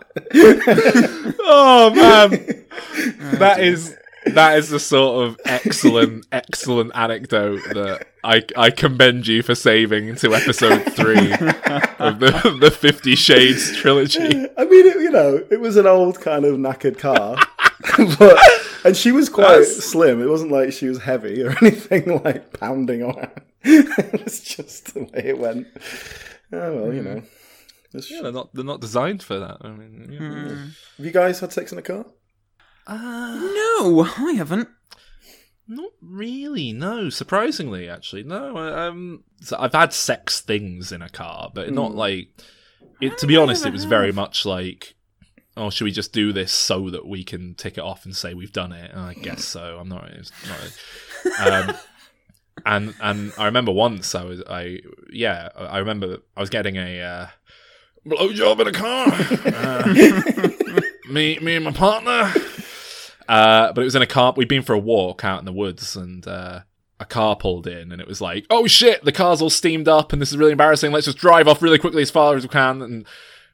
Oh 1.49 1.93
man, 1.95 2.31
that 3.39 3.59
is 3.61 3.97
that 4.27 4.59
is 4.59 4.71
the 4.71 4.81
sort 4.81 5.27
of 5.27 5.41
excellent, 5.45 6.27
excellent 6.33 6.91
anecdote 6.95 7.61
that 7.75 8.09
I 8.25 8.43
I 8.57 8.71
commend 8.71 9.27
you 9.27 9.43
for 9.43 9.55
saving 9.55 10.17
to 10.17 10.35
episode 10.35 10.81
three 10.95 11.33
of 11.33 12.19
the 12.19 12.57
the 12.61 12.71
Fifty 12.71 13.15
Shades 13.15 13.77
trilogy. 13.77 14.25
I 14.57 14.65
mean, 14.65 14.87
it, 14.87 14.97
you 14.97 15.11
know, 15.11 15.45
it 15.51 15.61
was 15.61 15.77
an 15.77 15.87
old 15.87 16.21
kind 16.21 16.45
of 16.45 16.57
knackered 16.57 16.99
car, 16.99 17.37
but 18.19 18.39
and 18.85 18.97
she 18.97 19.13
was 19.13 19.29
quite 19.29 19.49
That's- 19.49 19.85
slim. 19.85 20.21
It 20.21 20.29
wasn't 20.29 20.51
like 20.51 20.73
she 20.73 20.89
was 20.89 20.99
heavy 21.03 21.43
or 21.43 21.51
anything 21.63 22.23
like 22.25 22.59
pounding 22.59 23.03
on. 23.05 23.29
it 23.63 24.25
was 24.25 24.41
just 24.41 24.95
the 24.95 25.05
way 25.05 25.23
it 25.27 25.39
went. 25.39 25.67
Oh 26.53 26.75
well, 26.77 26.93
you 26.95 27.03
know. 27.03 27.23
It's- 27.95 28.11
Yeah, 28.11 28.23
they're 28.23 28.33
not 28.33 28.55
they're 28.55 28.65
not 28.65 28.81
designed 28.81 29.23
for 29.23 29.39
that. 29.39 29.59
I 29.63 29.69
mean, 29.71 30.09
yeah. 30.11 30.67
Have 30.97 31.07
you 31.07 31.13
guys 31.13 31.41
had 31.41 31.53
sex 31.53 31.73
in 31.73 31.79
a 31.79 31.83
car? 31.83 32.05
No, 32.89 34.07
I 34.19 34.33
haven't. 34.37 34.69
Not 35.69 35.91
really. 36.01 36.73
No, 36.73 37.11
surprisingly, 37.11 37.89
actually, 37.89 38.23
no. 38.23 38.57
Um, 38.57 39.25
so 39.41 39.57
I've 39.59 39.73
had 39.75 39.93
sex 39.93 40.41
things 40.41 40.93
in 40.93 41.03
a 41.03 41.09
car, 41.09 41.51
but 41.53 41.73
not 41.73 41.95
like. 41.95 42.29
It, 43.01 43.19
to 43.19 43.27
be 43.27 43.37
honest, 43.37 43.67
it 43.67 43.73
was 43.73 43.85
very 43.85 44.13
much 44.13 44.47
like, 44.47 44.95
oh, 45.57 45.69
should 45.71 45.85
we 45.85 45.91
just 45.91 46.13
do 46.13 46.33
this 46.33 46.53
so 46.53 46.89
that 46.91 47.07
we 47.07 47.25
can 47.25 47.55
tick 47.55 47.77
it 47.77 47.83
off 47.83 48.05
and 48.07 48.17
say 48.17 48.33
we've 48.33 48.53
done 48.53 48.73
it? 48.73 48.91
And 48.93 49.01
I 49.01 49.15
guess 49.15 49.45
so. 49.45 49.79
I'm 49.81 49.89
not. 49.89 50.09
It's 50.11 50.31
not 50.49 51.69
um, 51.71 51.77
and 52.65 52.95
and 53.01 53.33
I 53.39 53.47
remember 53.47 53.73
once 53.73 54.15
I 54.15 54.25
was 54.25 54.43
I 54.49 54.81
yeah 55.13 55.51
I 55.57 55.79
remember 55.79 56.19
I 56.37 56.41
was 56.41 56.51
getting 56.51 56.77
a 56.77 57.01
uh, 57.01 57.27
blowjob 58.07 58.61
in 58.61 58.67
a 58.69 58.73
car. 58.73 59.07
Uh, 59.45 60.81
me 61.13 61.39
me 61.41 61.57
and 61.57 61.65
my 61.65 61.73
partner. 61.73 62.33
Uh, 63.29 63.73
but 63.73 63.81
it 63.81 63.85
was 63.85 63.97
in 63.97 64.03
a 64.03 64.07
car. 64.07 64.35
We'd 64.37 64.49
been 64.49 64.63
for 64.63 64.75
a 64.75 64.79
walk 64.79 65.25
out 65.25 65.41
in 65.41 65.45
the 65.45 65.53
woods, 65.53 65.97
and 65.97 66.27
uh, 66.27 66.61
a 67.01 67.05
car 67.05 67.37
pulled 67.37 67.67
in, 67.67 67.93
and 67.93 68.01
it 68.01 68.07
was 68.07 68.21
like, 68.21 68.47
"Oh 68.51 68.67
shit, 68.67 69.05
the 69.05 69.13
car's 69.13 69.43
all 69.43 69.51
steamed 69.51 69.89
up, 69.89 70.13
and 70.13 70.23
this 70.23 70.31
is 70.31 70.37
really 70.37 70.53
embarrassing. 70.53 70.93
Let's 70.93 71.07
just 71.07 71.19
drive 71.19 71.49
off 71.49 71.63
really 71.63 71.79
quickly 71.79 72.03
as 72.03 72.11
far 72.11 72.37
as 72.37 72.45
we 72.45 72.49
can, 72.49 72.83
and 72.83 73.07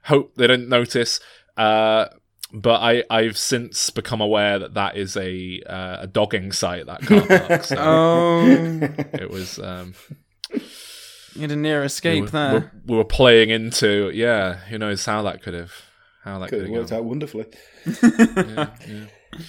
hope 0.05 0.35
they 0.37 0.47
don't 0.47 0.69
notice." 0.69 1.21
Uh, 1.57 2.07
but 2.53 2.81
I, 2.81 3.05
I've 3.11 3.37
since 3.39 3.91
become 3.91 4.21
aware 4.21 4.59
that 4.59 4.75
that 4.75 4.97
is 4.97 5.17
a 5.17 5.61
uh, 5.67 5.97
a 6.03 6.07
dogging 6.07 6.53
site. 6.53 6.87
That 6.87 7.03
car 7.03 7.27
park. 7.27 7.63
So 7.65 7.77
Oh, 7.79 8.81
it 9.15 9.31
was. 9.31 9.59
Um, 9.59 9.95
you 11.35 11.41
had 11.43 11.51
a 11.53 11.57
near 11.57 11.81
we, 11.81 11.87
escape 11.87 12.25
were, 12.25 12.31
there. 12.31 12.73
we 12.87 12.97
were 12.97 13.05
playing 13.05 13.51
into. 13.51 14.11
Yeah, 14.15 14.57
who 14.57 14.79
knows 14.79 15.05
how 15.05 15.23
that 15.23 15.43
could 15.43 15.55
have 15.55 15.73
how 16.25 16.39
that 16.41 16.51
Could 16.51 16.61
could 16.67 16.69
have 16.69 16.69
have 16.69 16.79
worked 16.79 16.91
gone. 16.91 16.99
out 16.99 17.05
wonderfully. 17.05 17.47
Yeah, 18.03 18.71
yeah. 18.89 19.07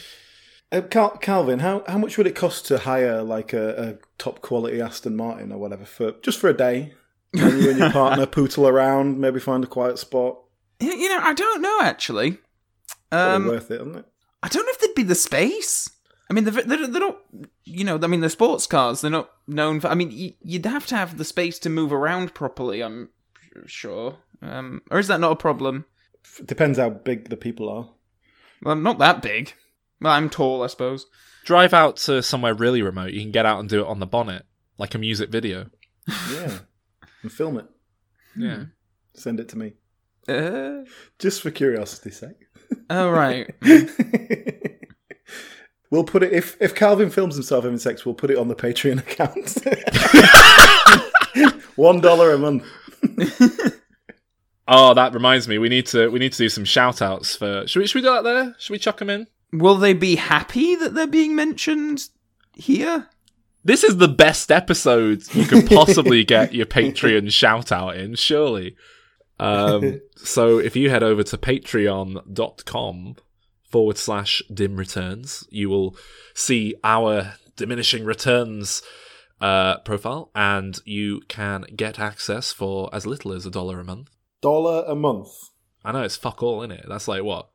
Uh, 0.72 0.82
Cal- 0.82 1.18
Calvin, 1.18 1.60
how, 1.60 1.84
how 1.86 2.00
much 2.00 2.18
would 2.18 2.26
it 2.26 2.34
cost 2.36 2.66
to 2.66 2.80
hire 2.80 3.22
like 3.22 3.54
a, 3.54 3.80
a 3.92 3.98
top 4.18 4.42
quality 4.42 4.82
Aston 4.82 5.16
Martin 5.16 5.52
or 5.52 5.60
whatever 5.60 5.86
for 5.86 6.14
just 6.24 6.40
for 6.40 6.50
a 6.50 6.58
day? 6.58 6.96
And 7.36 7.62
you 7.62 7.70
and 7.70 7.78
your 7.78 7.92
partner 7.92 8.26
pootle 8.26 8.68
around, 8.68 9.20
maybe 9.20 9.40
find 9.40 9.64
a 9.64 9.68
quiet 9.68 10.00
spot. 10.00 10.40
You 10.80 10.92
you 10.92 11.10
know, 11.10 11.20
I 11.22 11.36
don't 11.36 11.62
know 11.62 11.80
actually. 11.82 12.40
Probably 13.13 13.36
Um, 13.36 13.48
worth 13.48 13.72
it, 13.72 13.82
isn't 13.82 13.96
it? 13.96 14.05
I 14.41 14.48
don't 14.48 14.65
know 14.65 14.72
if 14.72 14.79
there'd 14.79 14.96
be 14.96 15.03
the 15.03 15.15
space. 15.15 15.89
I 16.29 16.34
mean, 16.34 16.46
they're, 16.46 16.63
they're, 16.63 16.88
they're 16.88 17.00
not, 17.01 17.20
you 17.63 17.84
know, 17.84 18.00
I 18.01 18.08
mean, 18.08 18.22
they're 18.22 18.29
sports 18.29 18.65
cars. 18.67 19.01
They're 19.01 19.12
not 19.12 19.29
known 19.48 19.79
for. 19.79 19.88
I 19.89 19.96
mean, 19.96 20.36
you'd 20.41 20.65
have 20.65 20.86
to 20.88 20.96
have 20.96 21.17
the 21.17 21.25
space 21.25 21.60
to 21.60 21.70
move 21.70 21.93
around 21.93 22.34
properly. 22.34 22.82
I'm 22.82 23.10
sure. 23.65 24.17
Um, 24.41 24.82
or 24.89 25.00
is 25.00 25.08
that 25.08 25.20
not 25.20 25.32
a 25.34 25.36
problem? 25.38 25.86
Depends 26.46 26.77
how 26.79 26.89
big 26.89 27.29
the 27.29 27.38
people 27.38 27.70
are. 27.70 27.89
Well, 28.62 28.72
I'm 28.74 28.84
not 28.84 28.98
that 29.00 29.22
big. 29.22 29.53
Well, 30.01 30.13
I'm 30.13 30.29
tall, 30.29 30.63
I 30.63 30.67
suppose. 30.67 31.05
Drive 31.46 31.74
out 31.74 31.98
to 31.98 32.24
somewhere 32.24 32.53
really 32.53 32.82
remote. 32.82 33.12
You 33.12 33.22
can 33.22 33.32
get 33.32 33.46
out 33.46 33.60
and 33.60 33.70
do 33.70 33.82
it 33.82 33.88
on 33.88 34.00
the 34.00 34.05
bonnet, 34.08 34.46
like 34.77 34.96
a 34.96 34.98
music 34.98 35.29
video. 35.29 35.70
Yeah. 36.32 36.60
and 37.22 37.32
film 37.32 37.58
it. 37.58 37.65
Yeah. 38.36 38.65
Send 39.13 39.39
it 39.39 39.50
to 39.50 39.58
me. 39.58 39.74
Uh, 40.27 40.84
Just 41.20 41.41
for 41.41 41.51
curiosity's 41.51 42.17
sake. 42.20 42.48
Oh 42.89 43.10
right. 43.10 43.53
we'll 45.89 46.03
put 46.03 46.24
it 46.24 46.34
if 46.34 46.58
if 46.62 46.75
Calvin 46.75 47.10
films 47.10 47.36
himself 47.36 47.63
having 47.63 47.80
sex, 47.80 48.06
we'll 48.06 48.15
put 48.15 48.32
it 48.32 48.38
on 48.38 48.48
the 48.48 48.56
Patreon 48.56 49.00
account. 49.00 49.58
One 51.75 52.01
dollar 52.01 52.32
a 52.32 52.38
month. 52.38 52.65
Oh, 54.68 54.94
that 54.94 55.13
reminds 55.13 55.48
me. 55.48 55.58
We 55.58 55.70
need 55.70 55.88
to 55.88 56.10
we 56.10 56.20
need 56.20 56.32
to 56.34 56.38
do 56.38 56.50
some 56.50 56.65
shout 56.65 57.01
outs 57.01 57.36
for. 57.36 57.68
Should 57.68 57.80
we 57.80 57.88
should 57.88 57.96
we 57.96 58.08
do 58.08 58.13
that 58.13 58.24
there? 58.24 58.56
Should 58.60 58.74
we 58.74 58.80
chuck 58.80 58.98
them 58.98 59.10
in? 59.10 59.27
Will 59.51 59.75
they 59.75 59.94
be 59.94 60.15
happy 60.15 60.75
that 60.75 60.94
they're 60.94 61.06
being 61.06 61.36
mentioned 61.36 62.08
here? 62.56 63.10
This 63.65 63.84
is 63.84 63.98
the 63.98 64.08
best 64.08 64.51
episode 64.51 65.24
you 65.34 65.46
could 65.46 65.68
possibly 65.68 66.24
get 66.25 66.53
your 66.53 66.65
Patreon 66.65 67.32
shout 67.32 67.72
out 67.72 67.96
in, 67.96 68.15
surely. 68.15 68.75
Um, 69.44 70.02
so 70.16 70.58
if 70.60 70.76
you 70.76 70.90
head 70.90 71.04
over 71.04 71.24
to 71.24 71.38
patreon.com 71.38 73.16
forward 73.70 73.98
slash 73.98 74.42
dim 74.54 74.76
returns, 74.78 75.46
you 75.50 75.70
will 75.70 75.96
see 76.34 76.76
our 76.84 77.34
diminishing 77.56 78.06
returns 78.06 78.82
uh, 79.42 79.78
profile 79.80 80.32
and 80.34 80.80
you 80.86 81.22
can 81.28 81.66
get 81.76 82.00
access 82.00 82.52
for 82.52 82.90
as 82.94 83.06
little 83.06 83.34
as 83.34 83.46
a 83.46 83.52
dollar 83.52 83.80
a 83.80 83.84
month. 83.84 84.10
Dollar 84.42 84.84
a 84.88 84.96
month. 84.96 85.30
I 85.84 85.92
know 85.92 86.04
it's 86.04 86.16
fuck 86.16 86.42
all 86.42 86.62
in 86.64 86.72
it. 86.72 86.86
That's 86.88 87.08
like 87.08 87.24
what? 87.24 87.50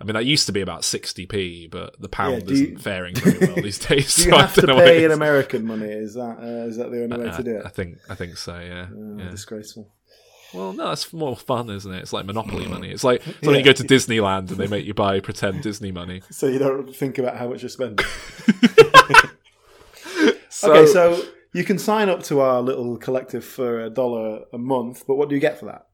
I 0.00 0.04
mean, 0.04 0.14
that 0.14 0.26
used 0.26 0.46
to 0.46 0.52
be 0.52 0.60
about 0.60 0.82
60p, 0.82 1.70
but 1.70 2.00
the 2.00 2.08
pound 2.08 2.42
Yeah, 2.42 2.54
you- 2.56 2.62
isn't 2.64 2.80
faring 2.80 3.14
very 3.14 3.38
well 3.38 3.62
these 3.62 3.78
days. 3.86 4.16
Do 4.16 4.30
you 4.30 4.34
I 4.34 4.40
have 4.42 4.54
to 4.54 4.66
pay 4.66 5.04
in. 5.04 5.12
American 5.12 5.64
money? 5.64 5.86
Is 5.86 6.14
that 6.14 6.38
uh, 6.40 6.66
is 6.68 6.76
that 6.76 6.90
the 6.90 7.04
only 7.04 7.18
way 7.18 7.36
to 7.36 7.42
do 7.42 7.56
it? 7.58 7.62
I 7.64 7.68
think 7.68 7.98
I 8.08 8.14
think 8.16 8.36
so. 8.36 8.58
Yeah. 8.58 8.88
Oh, 8.92 9.16
yeah. 9.18 9.30
Disgraceful. 9.30 9.94
Well, 10.54 10.72
no, 10.72 10.90
it's 10.90 11.12
more 11.12 11.36
fun, 11.36 11.70
isn't 11.70 11.92
it? 11.92 12.00
It's 12.00 12.12
like 12.12 12.26
Monopoly 12.26 12.66
money. 12.66 12.90
It's 12.90 13.04
like 13.04 13.26
it's 13.26 13.40
when 13.40 13.52
Yeah. 13.54 13.58
you 13.58 13.64
go 13.64 13.72
to 13.72 13.84
Disneyland 13.84 14.50
and 14.50 14.58
they 14.58 14.66
make 14.66 14.84
you 14.84 14.94
buy 14.94 15.20
pretend 15.20 15.62
Disney 15.62 15.92
money. 15.92 16.22
So 16.30 16.46
you 16.46 16.58
don't 16.58 16.94
think 16.94 17.18
about 17.18 17.36
how 17.36 17.48
much 17.48 17.62
you're 17.62 17.68
spending. 17.70 18.04
So, 20.48 20.70
okay, 20.72 20.86
so 20.92 21.20
you 21.54 21.64
can 21.64 21.78
sign 21.78 22.08
up 22.08 22.22
to 22.24 22.40
our 22.40 22.60
little 22.60 22.96
collective 22.96 23.44
for 23.44 23.80
a 23.80 23.90
dollar 23.90 24.44
a 24.52 24.58
month, 24.58 25.04
but 25.08 25.16
what 25.16 25.28
do 25.28 25.34
you 25.34 25.40
get 25.40 25.58
for 25.58 25.66
that? 25.66 25.86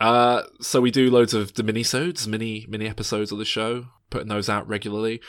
uh, 0.00 0.42
so 0.60 0.82
we 0.82 0.90
do 0.90 1.10
loads 1.10 1.32
of 1.32 1.54
the 1.54 1.62
mini-sodes, 1.62 2.28
mini 2.28 2.66
mini 2.68 2.86
episodes 2.86 3.32
of 3.32 3.38
the 3.38 3.44
show, 3.46 3.86
putting 4.10 4.28
those 4.28 4.48
out 4.50 4.68
regularly. 4.68 5.22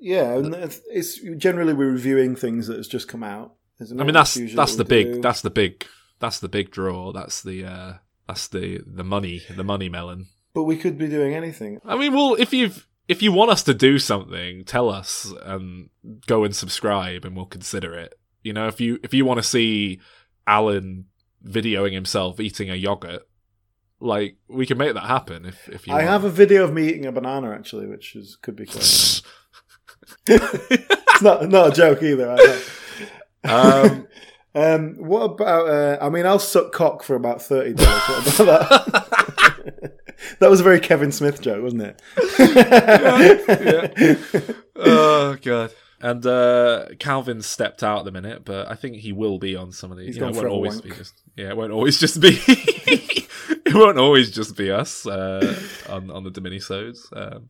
Yeah, 0.00 0.34
and 0.36 0.54
it's, 0.54 0.80
it's 0.90 1.20
generally 1.36 1.74
we're 1.74 1.90
reviewing 1.90 2.36
things 2.36 2.66
that 2.68 2.76
has 2.78 2.88
just 2.88 3.08
come 3.08 3.22
out. 3.22 3.54
isn't 3.80 4.00
I 4.00 4.04
mean, 4.04 4.14
that's 4.14 4.34
that's 4.54 4.76
the 4.76 4.84
big 4.84 5.14
do. 5.14 5.20
that's 5.20 5.42
the 5.42 5.50
big 5.50 5.84
that's 6.24 6.40
the 6.40 6.48
big 6.48 6.70
draw. 6.70 7.12
That's 7.12 7.42
the 7.42 7.64
uh, 7.64 7.92
that's 8.26 8.48
the 8.48 8.80
the 8.86 9.04
money 9.04 9.42
the 9.54 9.64
money 9.64 9.88
melon. 9.88 10.28
But 10.54 10.64
we 10.64 10.76
could 10.76 10.96
be 10.96 11.08
doing 11.08 11.34
anything. 11.34 11.80
I 11.84 11.96
mean, 11.96 12.14
well, 12.14 12.34
if 12.34 12.52
you've 12.52 12.86
if 13.08 13.22
you 13.22 13.32
want 13.32 13.50
us 13.50 13.62
to 13.64 13.74
do 13.74 13.98
something, 13.98 14.64
tell 14.64 14.88
us 14.88 15.32
and 15.42 15.90
go 16.26 16.44
and 16.44 16.56
subscribe, 16.56 17.24
and 17.24 17.36
we'll 17.36 17.46
consider 17.46 17.94
it. 17.94 18.18
You 18.42 18.54
know, 18.54 18.68
if 18.68 18.80
you 18.80 18.98
if 19.02 19.12
you 19.12 19.24
want 19.24 19.38
to 19.38 19.42
see 19.42 20.00
Alan 20.46 21.06
videoing 21.46 21.92
himself 21.92 22.40
eating 22.40 22.70
a 22.70 22.74
yogurt, 22.74 23.28
like 24.00 24.36
we 24.48 24.64
can 24.64 24.78
make 24.78 24.94
that 24.94 25.04
happen. 25.04 25.44
If 25.44 25.68
if 25.68 25.86
you, 25.86 25.92
I 25.92 25.98
want. 25.98 26.08
have 26.08 26.24
a 26.24 26.30
video 26.30 26.64
of 26.64 26.72
me 26.72 26.88
eating 26.88 27.04
a 27.04 27.12
banana 27.12 27.52
actually, 27.52 27.86
which 27.86 28.16
is 28.16 28.36
could 28.36 28.56
be 28.56 28.64
quite. 28.64 29.22
it's 30.26 31.22
not 31.22 31.48
not 31.50 31.68
a 31.68 31.72
joke 31.72 32.02
either. 32.02 32.30
I 32.30 32.60
um, 33.44 34.06
Um, 34.54 34.94
what 34.96 35.22
about? 35.22 35.68
Uh, 35.68 35.98
I 36.00 36.08
mean, 36.10 36.26
I'll 36.26 36.38
suck 36.38 36.72
cock 36.72 37.02
for 37.02 37.16
about 37.16 37.42
thirty 37.42 37.72
dollars. 37.74 38.02
What 38.06 38.40
about 38.40 38.68
that? 38.92 39.92
that 40.38 40.50
was 40.50 40.60
a 40.60 40.62
very 40.62 40.78
Kevin 40.80 41.10
Smith 41.12 41.40
joke, 41.40 41.62
wasn't 41.62 41.82
it? 41.82 42.00
oh 44.76 45.36
god. 45.42 45.72
And 46.00 46.24
uh, 46.26 46.86
Calvin 46.98 47.40
stepped 47.40 47.82
out 47.82 48.00
at 48.00 48.04
the 48.04 48.12
minute, 48.12 48.44
but 48.44 48.70
I 48.70 48.74
think 48.74 48.96
he 48.96 49.12
will 49.12 49.38
be 49.38 49.56
on 49.56 49.72
some 49.72 49.90
of 49.90 49.96
these. 49.96 50.08
He's 50.08 50.16
you 50.16 50.20
know, 50.22 50.28
it 50.28 50.32
won't 50.34 50.42
for 50.42 50.48
a 50.48 50.52
always 50.52 50.74
wank. 50.74 50.84
be 50.84 50.90
just 50.90 51.14
yeah, 51.34 51.48
it 51.48 51.56
won't 51.56 51.72
always 51.72 51.98
just 51.98 52.20
be 52.20 52.38
it 52.46 53.74
won't 53.74 53.98
always 53.98 54.30
just 54.30 54.54
be 54.56 54.70
us 54.70 55.06
uh, 55.06 55.58
on 55.88 56.10
on 56.10 56.24
the 56.24 56.30
Diminisodes. 56.30 57.08
Um, 57.14 57.48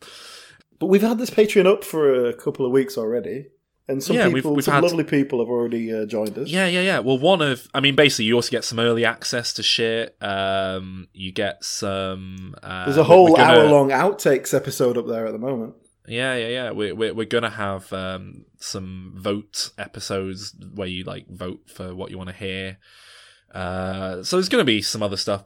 But 0.78 0.87
we've 0.87 1.02
had 1.02 1.18
this 1.18 1.30
Patreon 1.30 1.66
up 1.66 1.82
for 1.84 2.26
a 2.28 2.32
couple 2.34 2.64
of 2.64 2.70
weeks 2.73 2.96
already, 2.96 3.46
and 3.88 4.02
some 4.02 4.16
Yeah, 4.16 4.26
we've- 4.26 4.36
people, 4.36 4.54
we've 4.54 4.64
some 4.64 4.74
had- 4.74 4.82
lovely 4.84 5.04
people, 5.04 5.40
have 5.40 5.48
already 5.48 5.92
uh, 5.92 6.06
joined 6.06 6.36
us. 6.38 6.48
Yeah, 6.48 6.66
yeah, 6.66 6.80
yeah. 6.80 6.98
Well, 7.00 7.18
one 7.18 7.42
of, 7.42 7.68
I 7.74 7.80
mean, 7.80 7.94
basically, 7.94 8.24
you 8.26 8.34
also 8.34 8.50
get 8.50 8.64
some 8.64 8.78
early 8.78 9.04
access 9.04 9.52
to 9.54 9.62
shit. 9.62 10.16
Um, 10.22 11.08
you 11.12 11.32
get 11.32 11.62
some. 11.64 12.54
Uh, 12.62 12.84
There's 12.86 12.96
a 12.96 13.04
whole 13.04 13.36
gonna- 13.36 13.42
hour-long 13.42 13.90
outtakes 13.90 14.54
episode 14.54 14.96
up 14.96 15.06
there 15.06 15.26
at 15.26 15.32
the 15.32 15.38
moment. 15.38 15.74
Yeah, 16.06 16.34
yeah, 16.36 16.48
yeah. 16.48 16.70
We're 16.70 16.94
we're, 16.94 17.14
we're 17.14 17.24
gonna 17.26 17.48
have 17.48 17.90
um, 17.92 18.44
some 18.58 19.14
vote 19.16 19.70
episodes 19.78 20.54
where 20.74 20.86
you 20.88 21.02
like 21.04 21.26
vote 21.30 21.60
for 21.66 21.94
what 21.94 22.10
you 22.10 22.18
want 22.18 22.28
to 22.28 22.36
hear. 22.36 22.76
Uh, 23.54 24.22
so 24.22 24.36
there's 24.36 24.50
gonna 24.50 24.64
be 24.64 24.82
some 24.82 25.02
other 25.02 25.16
stuff. 25.16 25.44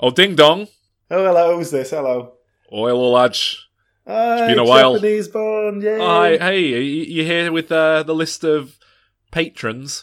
Oh, 0.00 0.10
ding 0.10 0.34
dong! 0.36 0.68
Oh, 1.10 1.22
hello, 1.24 1.56
who's 1.56 1.70
this? 1.70 1.90
Hello. 1.90 2.32
Oh, 2.72 2.86
hello, 2.86 3.14
Hi, 4.08 4.46
been 4.46 4.58
a 4.58 4.64
while. 4.64 4.94
Japanese 4.94 5.28
Bond, 5.28 5.82
yay. 5.82 5.98
Hi, 5.98 6.36
hey, 6.38 6.60
you, 6.60 7.24
here 7.24 7.52
with 7.52 7.70
uh, 7.70 8.02
the 8.04 8.14
list 8.14 8.42
of 8.42 8.78
patrons? 9.30 10.02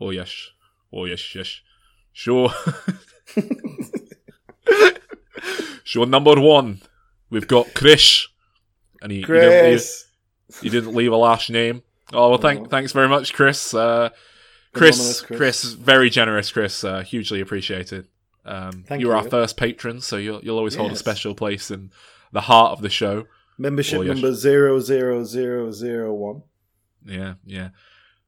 Oh 0.00 0.10
yes, 0.10 0.48
oh 0.92 1.04
yes, 1.04 1.34
yes. 1.36 1.60
Sure. 2.12 2.50
sure. 5.84 6.06
Number 6.06 6.34
one, 6.40 6.80
we've 7.30 7.46
got 7.46 7.74
Chris, 7.74 8.26
and 9.02 9.12
he, 9.12 9.18
he 9.18 9.24
didn't 9.24 9.40
leave, 9.50 9.60
Chris. 9.60 10.06
he 10.60 10.68
didn't 10.68 10.94
leave 10.94 11.12
a 11.12 11.16
last 11.16 11.48
name. 11.50 11.82
Oh 12.12 12.30
well, 12.30 12.38
thank 12.38 12.60
Oh. 12.60 12.64
thanks 12.66 12.92
very 12.92 13.08
much, 13.08 13.34
Chris. 13.34 13.72
Uh, 13.72 14.08
Chris, 14.72 15.20
Chris, 15.22 15.38
Chris. 15.38 15.64
very 15.74 16.10
generous, 16.10 16.50
Chris. 16.50 16.82
Uh, 16.84 17.02
hugely 17.02 17.40
appreciated. 17.40 18.06
Um, 18.44 18.84
Thank 18.86 19.00
you 19.00 19.08
were 19.08 19.14
you. 19.14 19.18
our 19.18 19.28
first 19.28 19.56
patron, 19.56 20.00
so 20.00 20.16
you'll 20.16 20.40
you'll 20.42 20.58
always 20.58 20.74
hold 20.74 20.92
a 20.92 20.96
special 20.96 21.34
place 21.34 21.70
in 21.70 21.90
the 22.32 22.42
heart 22.42 22.72
of 22.72 22.82
the 22.82 22.90
show. 22.90 23.26
Membership 23.58 24.02
number 24.04 24.32
zero 24.34 24.78
zero 24.80 25.24
zero 25.24 25.72
zero 25.72 26.14
one. 26.14 26.42
Yeah, 27.04 27.34
yeah. 27.44 27.70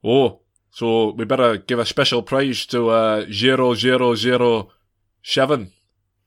Oh, 0.02 0.40
so 0.70 1.12
we 1.12 1.24
better 1.24 1.56
give 1.58 1.78
a 1.78 1.84
special 1.86 2.22
prize 2.22 2.66
to 2.66 2.88
uh 2.90 3.26
zero 3.30 3.74
zero 3.74 4.14
zero 4.14 4.70
seven. 5.22 5.72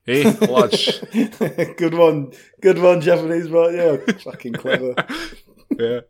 Hey, 0.06 0.24
lads. 0.24 1.00
Good 1.78 1.94
one. 1.94 2.34
Good 2.62 2.78
one, 2.80 3.00
Japanese 3.02 3.48
Bond. 3.48 3.76
Yeah, 3.78 4.14
fucking 4.24 4.54
clever. 4.54 4.96
yeah. 5.78 6.02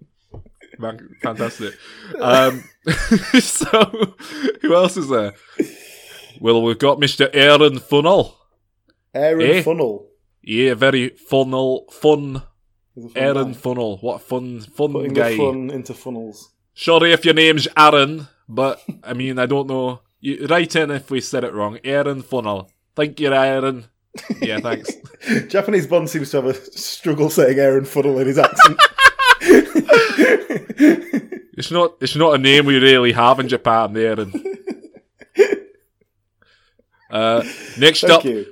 Man, 0.79 1.15
fantastic. 1.21 1.75
Um, 2.19 2.63
so, 3.39 4.15
who 4.61 4.73
else 4.75 4.97
is 4.97 5.07
there? 5.09 5.33
Well, 6.41 6.63
we've 6.63 6.79
got 6.79 6.97
Mr. 6.99 7.29
Aaron 7.33 7.77
Funnel. 7.77 8.35
Aaron 9.13 9.41
Eh? 9.41 9.61
Funnel. 9.61 10.07
Yeah, 10.43 10.73
very 10.73 11.09
funnel, 11.09 11.85
fun. 11.89 12.43
Aaron. 13.15 13.53
Funnel. 13.53 13.97
What 13.99 14.17
a 14.17 14.19
fun, 14.19 14.59
fun 14.61 14.91
Putting 14.91 15.13
guy. 15.13 15.31
the 15.31 15.37
fun 15.37 15.69
into 15.71 15.93
funnels. 15.93 16.51
Sorry 16.75 17.11
if 17.13 17.25
your 17.25 17.33
name's 17.33 17.67
Aaron, 17.77 18.27
but 18.47 18.81
I 19.03 19.13
mean, 19.13 19.39
I 19.39 19.45
don't 19.45 19.67
know. 19.67 20.01
You, 20.19 20.45
write 20.47 20.75
in 20.75 20.91
if 20.91 21.09
we 21.09 21.21
said 21.21 21.43
it 21.43 21.53
wrong. 21.53 21.79
Aaron 21.83 22.21
Funnel. 22.21 22.69
Thank 22.95 23.19
you, 23.19 23.33
Aaron. 23.33 23.85
Yeah, 24.41 24.59
thanks. 24.59 24.91
Japanese 25.49 25.87
Bond 25.87 26.09
seems 26.09 26.29
to 26.31 26.37
have 26.37 26.45
a 26.45 26.53
struggle 26.53 27.29
saying 27.29 27.57
Aaron 27.57 27.85
Funnel 27.85 28.19
in 28.19 28.27
his 28.27 28.37
accent. 28.37 28.79
It's 31.55 31.69
not. 31.69 31.93
It's 32.01 32.15
not 32.15 32.33
a 32.33 32.37
name 32.39 32.65
we 32.65 32.77
really 32.77 33.11
have 33.11 33.39
in 33.39 33.47
Japan, 33.47 33.95
Aaron. 33.95 34.33
Uh, 37.09 37.43
next 37.77 38.01
Thank 38.01 38.13
up, 38.13 38.25
you. 38.25 38.43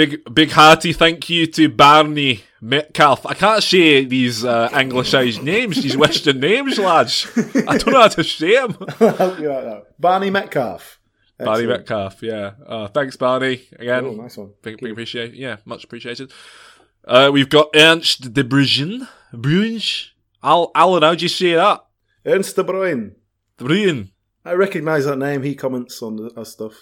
Big 0.00 0.34
big 0.34 0.50
hearty 0.50 0.92
thank 0.94 1.28
you 1.28 1.46
to 1.46 1.68
Barney 1.68 2.40
Metcalf. 2.62 3.26
I 3.26 3.34
can't 3.34 3.62
say 3.62 4.04
these 4.04 4.44
uh, 4.44 4.68
anglicised 4.72 5.42
names, 5.42 5.82
these 5.82 5.96
Western 5.96 6.40
names, 6.40 6.78
lads. 6.78 7.26
I 7.68 7.76
don't 7.78 7.92
know 7.92 8.00
how 8.00 8.08
to 8.08 8.24
say 8.24 8.54
them. 8.56 8.76
I'll 9.00 9.16
help 9.16 9.38
you 9.40 9.50
out 9.52 9.64
now. 9.64 9.82
Barney 9.98 10.30
Metcalf. 10.30 10.98
Barney 11.38 11.64
Excellent. 11.64 11.80
Metcalf, 11.80 12.22
yeah. 12.22 12.52
Uh, 12.66 12.88
thanks, 12.88 13.16
Barney. 13.16 13.62
Again, 13.78 14.04
Oh, 14.04 14.12
nice 14.12 14.36
one. 14.36 14.50
Big, 14.62 14.78
big 14.80 14.92
appreciate, 14.92 15.34
yeah, 15.34 15.56
much 15.64 15.84
appreciated. 15.84 16.32
Uh, 17.04 17.30
we've 17.32 17.48
got 17.48 17.68
Ernst 17.74 18.32
de 18.34 18.44
Bruijn. 18.44 19.08
Bruijn. 19.32 19.82
Al- 20.42 20.70
Alan, 20.74 21.02
how 21.02 21.14
do 21.14 21.22
you 21.22 21.28
say 21.30 21.54
that? 21.54 21.80
Ernst 22.26 22.56
de 22.56 22.64
Bruin. 22.64 23.16
Bruijn. 23.58 24.10
I 24.44 24.52
recognise 24.52 25.04
that 25.06 25.16
name. 25.18 25.42
He 25.42 25.54
comments 25.54 26.02
on 26.02 26.30
our 26.36 26.44
stuff. 26.46 26.74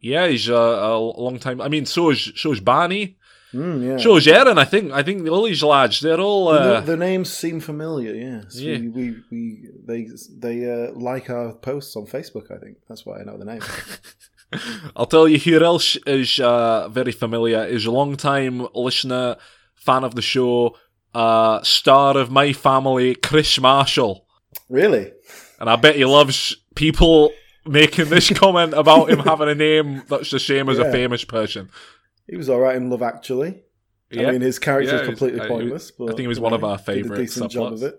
Yeah, 0.00 0.28
he's 0.28 0.48
uh, 0.48 0.54
a 0.54 0.98
long 0.98 1.38
time. 1.38 1.60
I 1.60 1.68
mean, 1.68 1.86
so 1.86 2.10
is 2.10 2.32
so 2.36 2.52
is 2.52 2.60
Barney. 2.60 3.16
Mm, 3.54 3.86
yeah. 3.88 3.96
So 3.96 4.16
is 4.16 4.26
Aaron. 4.28 4.58
I 4.58 4.64
think. 4.64 4.92
I 4.92 5.02
think 5.02 5.26
all 5.28 5.44
these 5.44 5.62
lads. 5.62 6.00
They're 6.00 6.20
all. 6.20 6.52
The, 6.52 6.76
Uh, 6.76 6.80
the 6.80 6.96
names 6.96 7.32
seem 7.32 7.60
familiar. 7.60 8.14
Yes. 8.14 8.58
Yeah. 8.60 8.78
We, 8.78 8.88
we, 8.88 9.14
we 9.30 9.68
they 9.86 10.08
they 10.38 10.70
uh, 10.70 10.92
like 10.92 11.30
our 11.30 11.54
posts 11.54 11.96
on 11.96 12.06
Facebook. 12.06 12.50
I 12.50 12.58
think 12.58 12.76
that's 12.88 13.06
why 13.06 13.20
I 13.20 13.24
know 13.24 13.38
the 13.38 13.44
name. 13.44 13.62
I'll 14.96 15.06
tell 15.06 15.26
you 15.28 15.38
who 15.38 15.62
else 15.64 15.96
is 16.06 16.38
uh, 16.40 16.88
very 16.88 17.12
familiar. 17.12 17.64
Is 17.64 17.86
a 17.86 17.90
long 17.90 18.16
time 18.16 18.66
listener, 18.74 19.36
fan 19.74 20.04
of 20.04 20.14
the 20.14 20.22
show, 20.22 20.76
uh, 21.14 21.62
star 21.62 22.16
of 22.16 22.30
my 22.30 22.52
family, 22.52 23.14
Chris 23.14 23.58
Marshall. 23.60 24.26
really? 24.68 25.12
And 25.58 25.70
I 25.70 25.76
bet 25.76 25.96
he 25.96 26.04
loves 26.04 26.54
people 26.74 27.32
making 27.66 28.08
this 28.08 28.30
comment 28.38 28.72
about 28.74 29.10
him 29.10 29.18
having 29.24 29.48
a 29.48 29.54
name 29.54 30.02
that's 30.08 30.30
the 30.30 30.40
same 30.40 30.68
as 30.68 30.78
a 30.78 30.90
famous 30.90 31.24
person. 31.24 31.70
He 32.28 32.36
was 32.36 32.48
all 32.48 32.60
right 32.60 32.76
in 32.76 32.90
Love 32.90 33.02
Actually. 33.02 33.62
Yeah. 34.10 34.28
I 34.28 34.32
mean, 34.32 34.40
his 34.40 34.58
character 34.58 34.94
Yeah, 34.94 35.00
is 35.02 35.06
completely 35.08 35.40
I- 35.40 35.44
I- 35.44 35.48
pointless. 35.48 35.90
But 35.90 36.04
I 36.04 36.08
think 36.08 36.20
he 36.20 36.26
was 36.28 36.40
one 36.40 36.50
know, 36.52 36.56
of 36.56 36.64
our 36.64 36.78
favourite 36.78 37.18
decent 37.20 37.50
job 37.50 37.72
of 37.74 37.78
subplots. 37.80 37.82
it. 37.88 37.98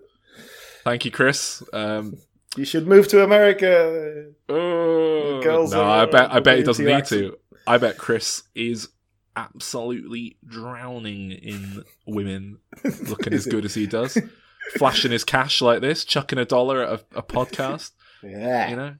Thank 0.84 1.04
you, 1.04 1.10
Chris. 1.10 1.62
Um, 1.72 2.16
You 2.56 2.64
should 2.64 2.88
move 2.88 3.06
to 3.08 3.22
America. 3.22 4.30
oh, 4.48 5.40
girls 5.42 5.70
no, 5.72 5.84
I 5.84 6.06
bet 6.06 6.32
I 6.32 6.40
bet 6.40 6.56
he 6.56 6.64
doesn't 6.64 6.84
need 6.84 6.92
accent. 6.92 7.20
to. 7.32 7.38
I 7.66 7.76
bet 7.76 7.98
Chris 7.98 8.42
is 8.54 8.88
absolutely 9.36 10.38
drowning 10.46 11.30
in 11.32 11.84
women 12.06 12.58
looking 13.06 13.34
as 13.34 13.44
good 13.46 13.64
as 13.66 13.74
he 13.74 13.86
does, 13.86 14.18
flashing 14.76 15.10
his 15.12 15.24
cash 15.24 15.60
like 15.60 15.82
this, 15.82 16.04
chucking 16.04 16.38
a 16.38 16.44
dollar 16.46 16.82
at 16.82 16.88
a, 17.12 17.18
a 17.18 17.22
podcast. 17.22 17.90
Yeah. 18.22 18.70
You 18.70 18.76
know, 18.76 18.94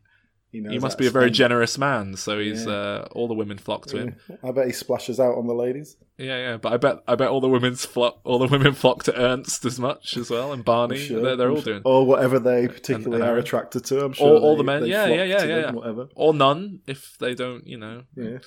he, 0.50 0.62
he 0.62 0.78
must 0.78 0.96
be 0.98 1.06
a 1.06 1.10
very 1.10 1.30
generous 1.30 1.76
man. 1.76 2.16
So 2.16 2.38
he's 2.38 2.64
Yeah. 2.64 2.72
uh, 2.72 3.08
all 3.12 3.28
the 3.28 3.34
women 3.34 3.58
flock 3.58 3.86
to 3.86 3.98
him. 3.98 4.16
I 4.42 4.50
bet 4.50 4.66
he 4.66 4.72
splashes 4.72 5.20
out 5.20 5.36
on 5.36 5.46
the 5.46 5.54
ladies. 5.54 5.96
Yeah, 6.16 6.36
yeah, 6.38 6.56
but 6.56 6.72
I 6.72 6.76
bet 6.78 6.96
I 7.06 7.14
bet 7.16 7.28
all 7.28 7.40
the 7.40 7.48
women's 7.48 7.84
flock 7.84 8.18
all 8.24 8.38
the 8.38 8.46
women 8.46 8.72
flock 8.74 9.04
to 9.04 9.16
Ernst 9.20 9.64
as 9.64 9.78
much 9.78 10.16
as 10.16 10.30
well, 10.30 10.52
and 10.52 10.64
Barney. 10.64 10.98
Sure. 10.98 11.20
They're, 11.22 11.36
they're 11.36 11.50
all 11.50 11.60
doing, 11.60 11.82
Or 11.84 12.04
whatever 12.06 12.38
they 12.38 12.66
particularly 12.66 13.22
and 13.22 13.30
are 13.30 13.36
attracted 13.38 13.84
to. 13.86 14.04
I'm 14.04 14.14
sure. 14.14 14.26
All- 14.26 14.38
all 14.42 14.52
they- 14.54 14.58
the 14.58 14.64
men. 14.64 14.86
Yeah, 14.86 15.06
yeah, 15.06 15.22
yeah, 15.24 15.44
yeah, 15.44 15.58
yeah. 15.60 15.70
Whatever. 15.70 16.08
or 16.16 16.32
none 16.34 16.80
if 16.86 17.16
they 17.20 17.34
don't. 17.34 17.66
You 17.66 17.78
know, 17.78 18.02
Yeah. 18.16 18.38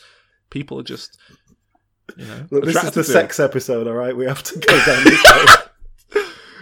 people 0.49 0.79
are 0.79 0.83
just, 0.83 1.17
you 2.17 2.25
know, 2.25 2.45
Look, 2.51 2.65
this 2.65 2.83
is 2.83 2.91
the 2.91 3.03
sex 3.05 3.39
episode, 3.39 3.87
all 3.87 3.93
right? 3.93 4.17
We 4.17 4.25
have 4.25 4.43
to 4.43 4.59
go 4.59 4.85
down 4.85 5.03
this 5.05 5.23
road. 5.31 5.49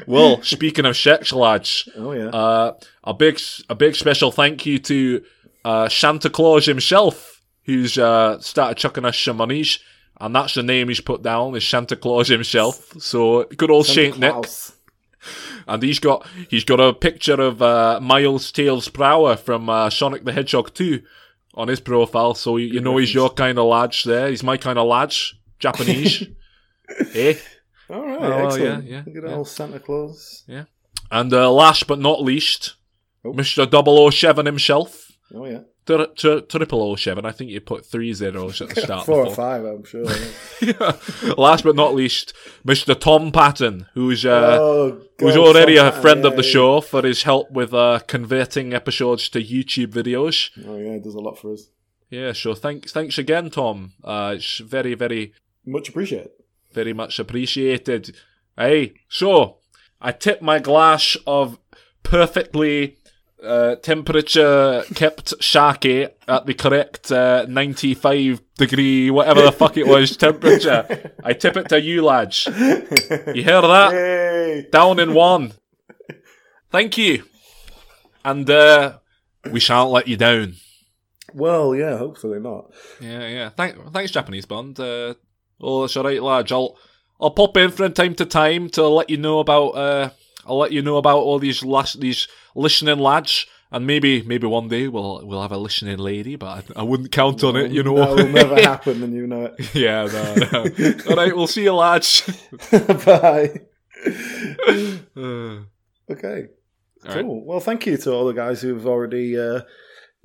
Well, 0.07 0.41
speaking 0.43 0.85
of 0.85 0.97
sex, 0.97 1.31
lads, 1.33 1.87
Oh, 1.95 2.11
yeah. 2.11 2.27
uh, 2.27 2.73
a 3.03 3.13
big 3.13 3.39
a 3.69 3.75
big 3.75 3.95
special 3.95 4.31
thank 4.31 4.65
you 4.65 4.79
to 4.79 5.23
uh, 5.65 5.89
Santa 5.89 6.29
Claus 6.29 6.65
himself, 6.65 7.41
who's 7.63 7.97
uh, 7.97 8.39
started 8.39 8.77
chucking 8.77 9.05
us 9.05 9.17
some 9.17 9.37
monies. 9.37 9.79
And 10.21 10.35
that's 10.35 10.53
the 10.55 10.63
name 10.63 10.89
he's 10.89 10.99
put 10.99 11.21
down 11.23 11.55
is 11.55 11.65
Santa 11.67 11.95
Claus 11.95 12.27
himself. 12.27 12.93
So 13.01 13.45
good 13.45 13.71
old 13.71 13.85
Santa 13.85 14.11
Saint 14.13 14.19
Nick. 14.19 14.45
And 15.67 15.83
he's 15.83 15.99
got 15.99 16.25
he's 16.49 16.63
got 16.63 16.79
a 16.79 16.93
picture 16.93 17.39
of 17.39 17.61
uh, 17.61 17.99
Miles 18.01 18.51
Tails 18.51 18.89
Prower 18.89 19.35
from 19.37 19.69
uh, 19.69 19.89
Sonic 19.89 20.23
the 20.25 20.31
Hedgehog 20.33 20.73
2 20.73 21.01
on 21.55 21.67
his 21.67 21.79
profile, 21.79 22.35
so 22.35 22.57
you, 22.57 22.67
you 22.67 22.79
know 22.79 22.97
he's 22.97 23.13
your 23.13 23.29
kind 23.29 23.57
of 23.59 23.65
lads 23.65 24.03
there. 24.03 24.29
He's 24.29 24.43
my 24.43 24.55
kind 24.55 24.79
of 24.79 24.87
lads, 24.87 25.35
Japanese. 25.59 26.23
eh? 27.13 27.35
All 27.89 28.05
right, 28.05 28.21
Oh, 28.21 28.45
excellent. 28.47 28.85
yeah, 28.85 28.91
yeah, 28.97 29.03
Look 29.05 29.23
at 29.23 29.29
yeah. 29.29 29.35
old 29.35 29.47
Santa 29.47 29.79
Claus. 29.79 30.43
Yeah. 30.47 30.65
And 31.11 31.33
uh, 31.33 31.51
last 31.51 31.87
but 31.87 31.99
not 31.99 32.21
least, 32.23 32.75
Oh. 33.25 33.33
Mr. 33.33 33.67
007 34.11 34.45
himself. 34.45 35.11
Oh, 35.33 35.45
yeah. 35.45 35.59
Tri- 35.85 36.05
tri- 36.15 36.39
Triple 36.41 36.95
07. 36.95 37.25
I 37.25 37.31
think 37.31 37.49
you 37.49 37.59
put 37.61 37.85
three 37.85 38.13
zeros 38.13 38.61
at 38.61 38.69
the 38.69 38.81
start. 38.87 39.05
Four 39.05 39.25
or 39.25 39.33
five, 39.35 39.65
I'm 39.65 39.83
sure. 39.83 40.05
yeah. 40.61 40.91
Last 41.37 41.63
but 41.63 41.75
not 41.75 41.95
least, 41.95 42.33
Mr. 42.65 42.97
Tom 42.97 43.31
Patton, 43.31 43.87
who's 43.95 44.23
uh, 44.25 44.57
oh, 44.61 45.01
who's 45.17 45.35
already 45.35 45.77
a 45.77 45.91
Tom 45.91 46.01
friend 46.01 46.19
of 46.25 46.33
the 46.33 46.43
Patton, 46.43 46.51
show 46.51 46.81
for 46.81 47.01
his 47.01 47.23
help 47.23 47.51
with 47.51 47.73
uh, 47.73 47.99
converting 48.07 48.73
episodes 48.73 49.27
to 49.29 49.39
YouTube 49.43 49.87
videos. 49.87 50.51
Oh, 50.67 50.77
yeah, 50.77 50.91
it 50.91 51.03
does 51.03 51.15
a 51.15 51.19
lot 51.19 51.39
for 51.39 51.53
us. 51.53 51.69
Yeah, 52.11 52.33
sure. 52.33 52.55
Thanks, 52.55 52.91
thanks 52.91 53.17
again, 53.17 53.49
Tom. 53.49 53.93
Uh, 54.03 54.33
it's 54.37 54.59
very, 54.59 54.93
very, 54.93 55.33
Much 55.65 55.89
appreciated. 55.89 56.29
Very 56.71 56.93
much 56.93 57.19
appreciated. 57.19 58.15
Hey, 58.57 58.93
so 59.09 59.57
I 60.01 60.11
tip 60.11 60.41
my 60.41 60.59
glass 60.59 61.17
of 61.25 61.59
perfectly 62.03 62.97
uh, 63.43 63.75
temperature 63.75 64.83
kept 64.95 65.41
sake 65.43 66.13
at 66.27 66.45
the 66.45 66.53
correct 66.53 67.11
uh, 67.11 67.45
95 67.47 68.41
degree, 68.57 69.09
whatever 69.09 69.41
the 69.41 69.51
fuck 69.51 69.77
it 69.77 69.87
was, 69.87 70.17
temperature. 70.17 71.13
I 71.23 71.33
tip 71.33 71.55
it 71.57 71.69
to 71.69 71.81
you, 71.81 72.03
lads. 72.03 72.45
You 72.47 73.43
hear 73.43 73.61
that? 73.61 73.91
Yay! 73.93 74.67
Down 74.71 74.99
in 74.99 75.13
one. 75.13 75.53
Thank 76.69 76.97
you. 76.97 77.23
And 78.23 78.49
uh, 78.49 78.99
we 79.51 79.59
shan't 79.59 79.89
let 79.89 80.07
you 80.07 80.17
down. 80.17 80.55
Well, 81.33 81.75
yeah, 81.75 81.97
hopefully 81.97 82.39
not. 82.39 82.71
Yeah, 82.99 83.27
yeah. 83.27 83.49
Thank, 83.49 83.91
thanks, 83.93 84.11
Japanese 84.11 84.45
Bond. 84.45 84.79
Uh, 84.79 85.13
oh, 85.61 85.81
that's 85.81 85.97
all 85.97 86.03
right, 86.03 86.21
lads. 86.21 86.51
I'll, 86.51 86.77
I'll 87.19 87.31
pop 87.31 87.57
in 87.57 87.71
from 87.71 87.93
time 87.93 88.15
to 88.15 88.25
time 88.25 88.69
to 88.71 88.87
let 88.87 89.09
you 89.09 89.17
know 89.17 89.39
about. 89.39 89.69
Uh, 89.69 90.09
I'll 90.45 90.57
let 90.57 90.71
you 90.71 90.81
know 90.81 90.97
about 90.97 91.19
all 91.19 91.39
these 91.39 91.63
lash, 91.63 91.93
these 91.93 92.27
listening 92.55 92.99
lads, 92.99 93.45
and 93.71 93.85
maybe 93.85 94.21
maybe 94.23 94.47
one 94.47 94.67
day 94.67 94.87
we'll 94.87 95.25
we'll 95.25 95.41
have 95.41 95.51
a 95.51 95.57
listening 95.57 95.97
lady, 95.97 96.35
but 96.35 96.65
I, 96.75 96.81
I 96.81 96.83
wouldn't 96.83 97.11
count 97.11 97.43
on 97.43 97.55
it. 97.55 97.71
You 97.71 97.83
know. 97.83 97.95
That 97.97 98.15
will 98.15 98.29
never 98.29 98.55
happen, 98.61 99.03
and 99.03 99.13
you 99.13 99.27
know 99.27 99.45
it. 99.45 99.73
yeah, 99.75 100.05
no, 100.05 100.35
no. 100.51 100.65
all 101.09 101.15
right, 101.15 101.35
we'll 101.35 101.47
see 101.47 101.63
you, 101.63 101.73
lads. 101.73 102.23
Bye. 102.71 103.61
Okay. 106.09 106.47
All 107.07 107.15
right. 107.15 107.23
Cool. 107.23 107.45
Well, 107.45 107.59
thank 107.59 107.85
you 107.85 107.97
to 107.97 108.13
all 108.13 108.25
the 108.25 108.33
guys 108.33 108.61
who've 108.61 108.87
already 108.87 109.39
uh, 109.39 109.61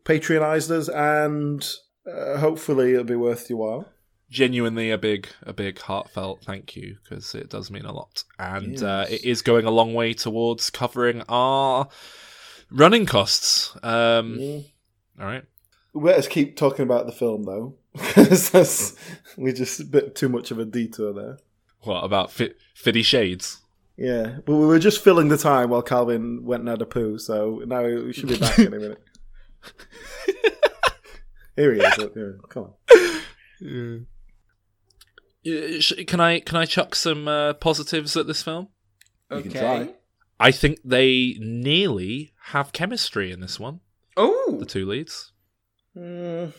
patronized 0.04 0.70
us, 0.70 0.88
and 0.88 1.66
uh, 2.10 2.38
hopefully 2.38 2.92
it'll 2.92 3.04
be 3.04 3.16
worth 3.16 3.50
your 3.50 3.58
while. 3.58 3.88
Genuinely 4.34 4.90
a 4.90 4.98
big 4.98 5.28
a 5.44 5.52
big 5.52 5.78
heartfelt 5.78 6.42
thank 6.44 6.74
you 6.74 6.96
because 7.02 7.34
it 7.34 7.48
does 7.48 7.70
mean 7.70 7.84
a 7.84 7.92
lot 7.92 8.24
and 8.38 8.82
uh, 8.82 9.06
it 9.08 9.24
is 9.24 9.40
going 9.42 9.64
a 9.64 9.70
long 9.70 9.94
way 9.94 10.12
towards 10.12 10.70
covering 10.70 11.22
our 11.28 11.88
running 12.70 13.06
costs 13.06 13.76
um 13.84 14.38
all 15.20 15.26
right 15.26 15.44
let 15.94 16.18
us 16.18 16.26
keep 16.26 16.56
talking 16.56 16.82
about 16.82 17.06
the 17.06 17.12
film 17.12 17.44
though, 17.44 17.76
because 17.92 18.50
that's 18.50 18.96
we 19.36 19.52
just 19.52 19.78
a 19.78 19.84
bit 19.84 20.16
too 20.16 20.28
much 20.28 20.50
of 20.50 20.58
a 20.58 20.64
detour 20.64 21.12
there. 21.12 21.38
what 21.82 22.02
about 22.02 22.32
fi- 22.32 22.54
fifty 22.74 23.02
shades 23.02 23.60
Yeah, 23.96 24.38
but 24.44 24.56
we 24.56 24.66
were 24.66 24.80
just 24.80 25.04
filling 25.04 25.28
the 25.28 25.38
time 25.38 25.70
while 25.70 25.82
Calvin 25.82 26.44
went 26.44 26.62
and 26.62 26.68
had 26.68 26.82
a 26.82 26.86
poo, 26.86 27.16
so 27.18 27.62
now 27.64 27.84
we 27.84 28.12
should 28.12 28.28
be 28.28 28.38
back 28.38 28.58
in 28.58 28.74
a 28.74 28.78
minute. 28.78 29.00
Here 31.56 31.72
he 31.72 31.80
is. 31.80 31.94
Come 32.48 32.64
on. 32.64 32.72
Uh, 32.90 33.18
sh- 33.62 34.13
can 36.06 36.20
i 36.20 36.40
can 36.40 36.56
i 36.56 36.64
chuck 36.64 36.94
some 36.94 37.28
uh, 37.28 37.52
positives 37.54 38.16
at 38.16 38.26
this 38.26 38.42
film 38.42 38.68
You 39.30 39.42
can 39.42 39.50
try. 39.52 39.88
i 40.40 40.50
think 40.50 40.78
they 40.84 41.36
nearly 41.38 42.32
have 42.46 42.72
chemistry 42.72 43.30
in 43.32 43.40
this 43.40 43.58
one 43.60 43.80
Oh, 44.16 44.56
the 44.60 44.66
two 44.66 44.86
leads 44.86 45.32
Mm, 45.96 46.52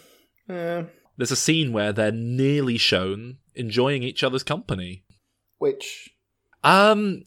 yeah. 0.48 0.84
there's 1.18 1.32
a 1.32 1.36
scene 1.36 1.74
where 1.74 1.92
they're 1.92 2.12
nearly 2.12 2.78
shown 2.78 3.38
enjoying 3.54 4.02
each 4.04 4.24
other's 4.24 4.44
company 4.44 5.04
Which 5.58 6.10
Um, 6.64 7.24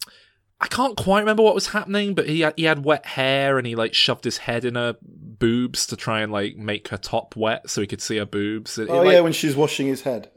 I 0.61 0.67
can't 0.67 0.97
quite 0.97 1.19
remember 1.21 1.41
what 1.43 1.55
was 1.55 1.67
happening, 1.67 2.13
but 2.15 2.27
he 2.27 2.41
had, 2.41 2.53
he 2.57 2.63
had 2.63 2.83
wet 2.83 3.05
hair 3.05 3.57
and 3.57 3.65
he 3.67 3.75
like 3.75 3.93
shoved 3.93 4.23
his 4.25 4.39
head 4.39 4.65
in 4.65 4.75
her 4.75 4.97
boobs 5.01 5.87
to 5.87 5.95
try 5.95 6.21
and 6.21 6.31
like 6.31 6.57
make 6.57 6.89
her 6.89 6.97
top 6.97 7.35
wet 7.35 7.69
so 7.69 7.79
he 7.81 7.87
could 7.87 8.01
see 8.01 8.17
her 8.17 8.25
boobs. 8.25 8.77
It, 8.77 8.83
it, 8.83 8.89
oh 8.89 9.03
like, 9.03 9.13
yeah, 9.13 9.21
when 9.21 9.33
she's 9.33 9.55
washing 9.55 9.87
his 9.87 10.01
head. 10.01 10.29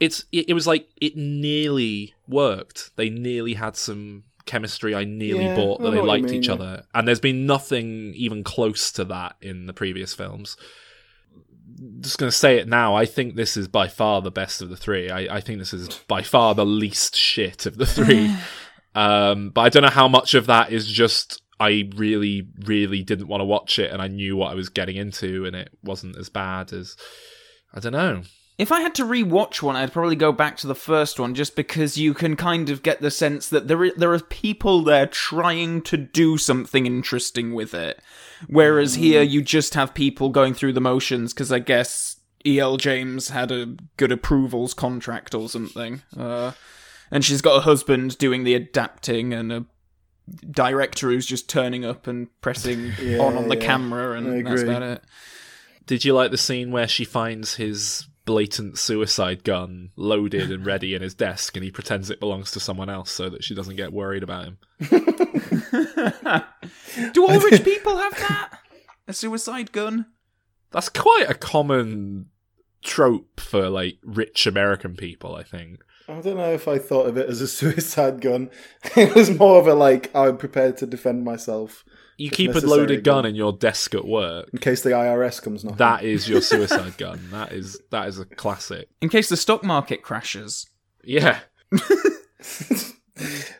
It's 0.00 0.24
it, 0.32 0.50
it 0.50 0.54
was 0.54 0.66
like 0.66 0.88
it 1.00 1.16
nearly 1.16 2.14
worked. 2.28 2.94
They 2.96 3.08
nearly 3.08 3.54
had 3.54 3.76
some 3.76 4.24
chemistry. 4.44 4.94
I 4.94 5.04
nearly 5.04 5.46
Yeah, 5.46 5.56
bought 5.56 5.80
that 5.82 5.90
they 5.90 6.00
liked 6.00 6.26
mean, 6.26 6.34
each 6.34 6.48
yeah. 6.48 6.54
other, 6.54 6.82
and 6.94 7.06
there's 7.06 7.20
been 7.20 7.46
nothing 7.46 8.12
even 8.14 8.44
close 8.44 8.92
to 8.92 9.04
that 9.04 9.36
in 9.40 9.66
the 9.66 9.72
previous 9.72 10.14
films. 10.14 10.56
Just 12.00 12.18
gonna 12.18 12.32
say 12.32 12.58
it 12.58 12.68
now. 12.68 12.94
I 12.94 13.06
think 13.06 13.36
this 13.36 13.56
is 13.56 13.68
by 13.68 13.88
far 13.88 14.22
the 14.22 14.30
best 14.30 14.62
of 14.62 14.68
the 14.68 14.76
three. 14.76 15.10
I, 15.10 15.36
I 15.36 15.40
think 15.40 15.58
this 15.58 15.74
is 15.74 15.88
by 16.08 16.22
far 16.22 16.54
the 16.54 16.66
least 16.66 17.16
shit 17.16 17.66
of 17.66 17.76
the 17.76 17.86
three. 17.86 18.34
Um, 18.96 19.50
but 19.50 19.60
I 19.60 19.68
don't 19.68 19.82
know 19.82 19.90
how 19.90 20.08
much 20.08 20.32
of 20.32 20.46
that 20.46 20.72
is 20.72 20.86
just 20.86 21.42
I 21.60 21.90
really, 21.96 22.48
really 22.64 23.02
didn't 23.02 23.28
want 23.28 23.42
to 23.42 23.44
watch 23.44 23.78
it, 23.78 23.92
and 23.92 24.00
I 24.00 24.08
knew 24.08 24.36
what 24.38 24.50
I 24.50 24.54
was 24.54 24.70
getting 24.70 24.96
into, 24.96 25.44
and 25.44 25.54
it 25.54 25.68
wasn't 25.82 26.16
as 26.16 26.30
bad 26.30 26.72
as 26.72 26.96
I 27.74 27.80
don't 27.80 27.92
know. 27.92 28.22
If 28.58 28.72
I 28.72 28.80
had 28.80 28.94
to 28.94 29.04
rewatch 29.04 29.60
one, 29.60 29.76
I'd 29.76 29.92
probably 29.92 30.16
go 30.16 30.32
back 30.32 30.56
to 30.58 30.66
the 30.66 30.74
first 30.74 31.20
one, 31.20 31.34
just 31.34 31.54
because 31.56 31.98
you 31.98 32.14
can 32.14 32.36
kind 32.36 32.70
of 32.70 32.82
get 32.82 33.02
the 33.02 33.10
sense 33.10 33.48
that 33.50 33.68
there 33.68 33.84
i- 33.84 33.92
there 33.96 34.12
are 34.14 34.18
people 34.20 34.82
there 34.82 35.06
trying 35.06 35.82
to 35.82 35.96
do 35.98 36.38
something 36.38 36.86
interesting 36.86 37.52
with 37.52 37.74
it, 37.74 38.00
whereas 38.48 38.94
here 38.94 39.20
you 39.22 39.42
just 39.42 39.74
have 39.74 39.92
people 39.92 40.30
going 40.30 40.54
through 40.54 40.72
the 40.72 40.80
motions. 40.80 41.34
Because 41.34 41.52
I 41.52 41.58
guess 41.58 42.16
E.L. 42.46 42.78
James 42.78 43.28
had 43.28 43.52
a 43.52 43.76
good 43.98 44.10
approvals 44.10 44.72
contract 44.72 45.34
or 45.34 45.50
something, 45.50 46.00
uh, 46.16 46.52
and 47.10 47.24
she's 47.26 47.42
got 47.42 47.58
a 47.58 47.60
husband 47.60 48.16
doing 48.16 48.44
the 48.44 48.54
adapting 48.54 49.34
and 49.34 49.52
a 49.52 49.64
director 50.50 51.08
who's 51.10 51.26
just 51.26 51.48
turning 51.48 51.84
up 51.84 52.06
and 52.06 52.28
pressing 52.40 52.92
Yeah, 53.02 53.18
on 53.18 53.36
on 53.36 53.48
the 53.48 53.56
yeah. 53.56 53.66
camera, 53.66 54.16
and 54.16 54.46
that's 54.46 54.62
about 54.62 54.82
it. 54.82 55.02
Did 55.86 56.06
you 56.06 56.14
like 56.14 56.30
the 56.30 56.38
scene 56.38 56.70
where 56.70 56.88
she 56.88 57.04
finds 57.04 57.56
his 57.56 58.06
blatant 58.26 58.78
suicide 58.78 59.42
gun 59.44 59.90
loaded 59.96 60.50
and 60.50 60.66
ready 60.66 60.94
in 60.94 61.00
his 61.00 61.14
desk, 61.14 61.56
and 61.56 61.64
he 61.64 61.70
pretends 61.70 62.10
it 62.10 62.20
belongs 62.20 62.50
to 62.50 62.60
someone 62.60 62.90
else 62.90 63.10
so 63.10 63.30
that 63.30 63.42
she 63.42 63.54
doesn't 63.54 63.76
get 63.76 63.94
worried 63.94 64.22
about 64.22 64.44
him? 64.44 64.58
Do 67.14 67.26
all 67.26 67.40
rich 67.40 67.64
people 67.64 67.96
have 67.96 68.18
that? 68.18 68.58
A 69.08 69.14
suicide 69.14 69.72
gun? 69.72 70.06
That's 70.72 70.90
quite 70.90 71.30
a 71.30 71.34
common 71.34 72.26
trope 72.82 73.40
for 73.40 73.68
like 73.68 73.98
rich 74.04 74.46
American 74.46 74.94
people, 74.96 75.34
I 75.34 75.42
think. 75.42 75.80
I 76.08 76.20
don't 76.20 76.36
know 76.36 76.52
if 76.52 76.68
I 76.68 76.78
thought 76.78 77.08
of 77.08 77.16
it 77.16 77.28
as 77.28 77.40
a 77.40 77.48
suicide 77.60 78.20
gun. 78.20 78.50
It 78.96 79.14
was 79.14 79.30
more 79.30 79.58
of 79.58 79.66
a 79.66 79.74
like 79.74 80.10
I'm 80.14 80.36
prepared 80.36 80.76
to 80.78 80.86
defend 80.86 81.24
myself 81.24 81.84
You 82.16 82.30
keep 82.30 82.54
a 82.54 82.58
loaded 82.60 83.02
gun 83.02 83.22
gun. 83.22 83.26
in 83.26 83.34
your 83.34 83.52
desk 83.52 83.94
at 83.94 84.04
work. 84.06 84.48
in 84.52 84.60
case 84.60 84.82
the 84.82 84.90
IRS 84.90 85.42
comes 85.42 85.64
knocking. 85.64 85.78
That 85.78 86.04
is 86.04 86.28
your 86.28 86.40
suicide 86.52 86.96
gun. 86.96 87.28
That 87.32 87.52
is 87.52 87.80
that 87.90 88.06
is 88.08 88.18
a 88.20 88.24
classic. 88.24 88.88
In 89.00 89.08
case 89.08 89.28
the 89.28 89.36
stock 89.36 89.64
market 89.64 90.02
crashes. 90.02 90.66
Yeah. 91.02 91.40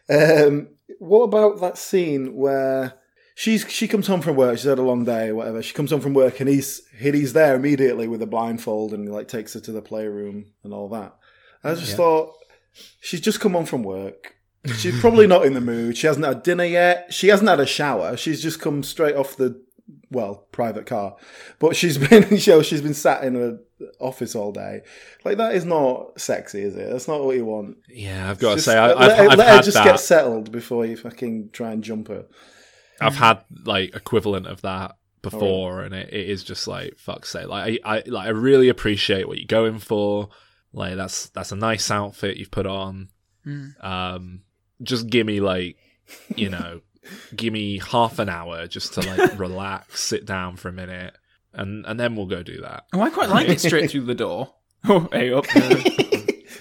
Um, 0.09 0.68
what 0.98 1.22
about 1.22 1.61
that 1.61 1.79
scene 1.79 2.35
where 2.37 2.94
she's 3.37 3.64
she 3.70 3.87
comes 3.87 4.07
home 4.09 4.20
from 4.22 4.35
work? 4.35 4.57
She's 4.57 4.64
had 4.66 4.79
a 4.81 4.83
long 4.83 5.05
day, 5.05 5.29
or 5.29 5.37
whatever. 5.37 5.62
She 5.62 5.75
comes 5.75 5.90
home 5.92 6.01
from 6.01 6.14
work 6.14 6.40
and 6.40 6.49
he's 6.49 6.83
he's 6.99 7.33
there 7.35 7.55
immediately 7.55 8.09
with 8.09 8.22
a 8.22 8.27
blindfold 8.27 8.92
and 8.92 9.05
he 9.05 9.11
like 9.11 9.29
takes 9.29 9.55
her 9.55 9.61
to 9.61 9.72
the 9.72 9.83
playroom 9.83 10.46
and 10.64 10.72
all 10.75 10.88
that. 10.88 11.14
I 11.62 11.75
just 11.75 11.90
Yeah. 11.90 11.96
thought 11.96 12.33
she's 13.01 13.20
just 13.20 13.38
come 13.40 13.53
home 13.53 13.66
from 13.66 13.83
work. 13.85 14.35
She's 14.79 14.99
probably 15.01 15.29
not 15.29 15.46
in 15.46 15.55
the 15.55 15.61
mood. 15.61 15.96
She 15.96 16.09
hasn't 16.09 16.27
had 16.27 16.42
dinner 16.42 16.64
yet. 16.64 17.12
She 17.14 17.29
hasn't 17.29 17.49
had 17.49 17.61
a 17.61 17.66
shower. 17.66 18.16
She's 18.16 18.42
just 18.42 18.61
come 18.61 18.83
straight 18.83 19.14
off 19.14 19.37
the 19.37 19.62
well 20.11 20.46
private 20.51 20.87
car, 20.87 21.16
but 21.61 21.77
she's 21.77 21.99
been 22.09 22.27
you 22.31 22.40
know 22.53 22.62
she's 22.62 22.83
been 22.83 22.94
sat 22.94 23.22
in 23.22 23.37
a 23.37 23.59
office 24.01 24.35
all 24.35 24.51
day. 24.53 24.81
Like 25.25 25.37
that 25.37 25.55
is 25.55 25.64
not 25.64 26.18
sexy, 26.20 26.62
is 26.62 26.75
it? 26.75 26.90
That's 26.90 27.07
not 27.07 27.22
what 27.22 27.37
you 27.37 27.44
want. 27.44 27.77
Yeah, 27.88 28.29
I've 28.31 28.38
got 28.38 28.51
to 28.51 28.55
Just 28.57 28.64
say, 28.66 28.77
I, 28.79 28.87
let, 28.88 28.96
I've, 28.96 29.09
let- 29.18 29.31
I've 29.33 29.38
let 29.38 29.57
her 29.59 29.62
just 29.62 29.75
that. 29.77 29.85
get 29.85 30.01
settled 30.01 30.51
before 30.51 30.85
you 30.87 30.96
fucking 30.96 31.51
try 31.53 31.70
and 31.72 31.85
jump 31.85 32.09
her. 32.09 32.25
I've 33.00 33.16
had 33.16 33.44
like 33.64 33.94
equivalent 33.94 34.46
of 34.46 34.62
that 34.62 34.96
before, 35.22 35.82
and 35.82 35.94
it, 35.94 36.12
it 36.12 36.28
is 36.28 36.44
just 36.44 36.66
like 36.68 36.96
fuck's 36.98 37.30
sake. 37.30 37.48
Like 37.48 37.80
I, 37.85 37.96
I, 37.96 38.02
like 38.06 38.26
I 38.26 38.30
really 38.30 38.68
appreciate 38.68 39.28
what 39.28 39.38
you're 39.38 39.46
going 39.46 39.78
for. 39.78 40.28
Like 40.72 40.96
that's 40.96 41.28
that's 41.30 41.52
a 41.52 41.56
nice 41.56 41.90
outfit 41.90 42.37
you've 42.37 42.50
put 42.50 42.66
on. 42.66 43.09
Mm. 43.46 43.85
Um, 43.85 44.42
just 44.82 45.09
give 45.09 45.26
me 45.26 45.40
like, 45.40 45.76
you 46.35 46.50
know, 46.50 46.80
give 47.37 47.52
me 47.52 47.78
half 47.78 48.18
an 48.18 48.28
hour 48.28 48.66
just 48.66 48.94
to 48.94 49.00
like 49.00 49.38
relax, 49.38 50.00
sit 50.02 50.26
down 50.26 50.56
for 50.56 50.68
a 50.68 50.72
minute, 50.72 51.16
and 51.52 51.85
and 51.87 51.98
then 51.98 52.16
we'll 52.16 52.26
go 52.26 52.42
do 52.42 52.61
that. 52.62 52.85
Oh, 52.92 53.00
I 53.00 53.11
quite 53.11 53.28
like 53.28 53.48
it 53.48 53.61
straight 53.61 53.90
through 53.90 54.04
the 54.04 54.14
door. 54.14 54.52
Oh, 54.88 55.09
hey 55.11 55.32
up. 55.32 55.44
there. 55.48 55.82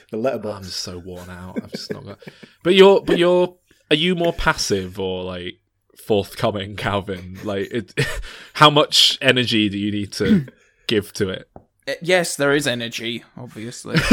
The 0.10 0.52
I'm 0.56 0.64
just 0.64 0.80
so 0.80 0.98
worn 0.98 1.30
out. 1.30 1.62
I've 1.62 1.72
just 1.72 1.94
not 1.94 2.06
got. 2.06 2.20
But 2.64 2.74
you're, 2.74 3.02
but 3.02 3.20
you're, 3.20 3.56
are 3.92 3.96
you 3.96 4.16
more 4.16 4.34
passive 4.34 5.00
or 5.00 5.24
like 5.24 5.60
forthcoming, 6.06 6.76
Calvin? 6.76 7.38
Like, 7.44 7.72
it, 7.72 7.94
how 8.54 8.70
much 8.70 9.18
energy 9.22 9.70
do 9.70 9.78
you 9.78 9.92
need 9.92 10.12
to 10.14 10.46
give 10.88 11.12
to 11.14 11.30
it? 11.30 11.50
Uh, 11.88 11.94
yes, 12.02 12.36
there 12.36 12.54
is 12.54 12.68
energy, 12.68 13.24
obviously. 13.38 13.98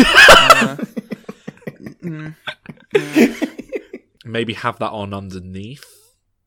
Uh, 0.55 0.76
mm, 2.02 2.35
Maybe 4.24 4.52
have 4.55 4.78
that 4.78 4.90
on 4.90 5.12
underneath 5.14 5.85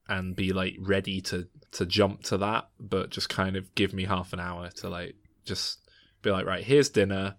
and 0.08 0.36
be 0.36 0.54
like 0.54 0.76
ready 0.80 1.22
to 1.22 1.48
to 1.74 1.86
jump 1.86 2.24
to 2.24 2.38
that, 2.38 2.70
but 2.80 3.10
just 3.10 3.28
kind 3.30 3.56
of 3.58 3.74
give 3.76 3.94
me 3.94 4.06
half 4.06 4.32
an 4.34 4.40
hour 4.40 4.70
to 4.70 4.90
like 4.90 5.16
just 5.44 5.80
be 6.22 6.32
like, 6.32 6.46
right, 6.46 6.64
here's 6.64 6.90
dinner, 6.90 7.36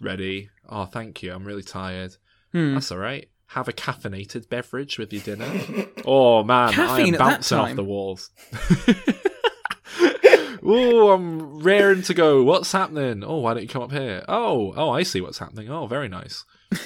ready. 0.00 0.50
Oh, 0.68 0.84
thank 0.84 1.22
you. 1.22 1.32
I'm 1.32 1.44
really 1.44 1.62
tired. 1.64 2.16
hmm. 2.52 2.74
That's 2.74 2.92
all 2.92 2.98
right. 2.98 3.28
Have 3.50 3.66
a 3.66 3.72
caffeinated 3.72 4.48
beverage 4.48 4.96
with 4.96 5.12
your 5.12 5.22
dinner. 5.22 5.50
oh 6.04 6.44
man, 6.44 6.72
Caffeine 6.72 7.14
I 7.14 7.16
at 7.16 7.20
am 7.20 7.26
bouncing 7.34 7.58
off 7.58 7.74
the 7.74 7.82
walls. 7.82 8.30
oh, 10.62 11.10
I'm 11.10 11.58
raring 11.60 12.02
to 12.02 12.14
go. 12.14 12.44
What's 12.44 12.70
happening? 12.70 13.24
Oh, 13.24 13.38
why 13.38 13.54
don't 13.54 13.64
you 13.64 13.68
come 13.68 13.82
up 13.82 13.90
here? 13.90 14.24
Oh, 14.28 14.72
oh, 14.76 14.90
I 14.90 15.02
see 15.02 15.20
what's 15.20 15.38
happening. 15.38 15.68
Oh, 15.68 15.88
very 15.88 16.08
nice. 16.08 16.44
I 16.72 16.76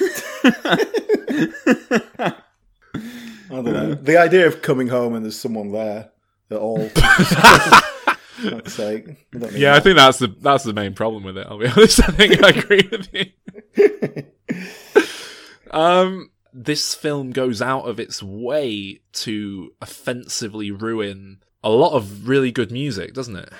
don't 3.50 3.64
know. 3.66 3.92
The 3.94 4.16
idea 4.18 4.46
of 4.46 4.62
coming 4.62 4.88
home 4.88 5.14
and 5.14 5.22
there's 5.24 5.38
someone 5.38 5.70
there 5.70 6.12
at 6.50 6.56
all. 6.56 6.88
Fuck's 6.94 8.72
sake. 8.72 9.26
I 9.34 9.38
don't 9.38 9.52
need 9.52 9.60
Yeah, 9.60 9.74
I 9.74 9.80
think 9.80 9.96
that's 9.96 10.18
the 10.18 10.34
that's 10.40 10.64
the 10.64 10.72
main 10.72 10.94
problem 10.94 11.24
with 11.24 11.36
it. 11.36 11.46
I'll 11.48 11.58
be 11.58 11.66
honest. 11.68 12.00
I 12.02 12.06
think 12.12 12.42
I 12.42 12.48
agree 12.48 12.88
with 12.90 13.06
you. 13.12 13.26
Um, 15.70 16.30
this 16.64 16.94
film 16.94 17.30
goes 17.30 17.60
out 17.62 17.88
of 17.88 18.00
its 18.00 18.22
way 18.22 19.00
to 19.12 19.72
offensively 19.80 20.70
ruin 20.70 21.42
a 21.62 21.70
lot 21.70 21.92
of 21.94 22.28
really 22.28 22.52
good 22.52 22.70
music, 22.70 23.14
doesn't 23.14 23.36
it? 23.36 23.52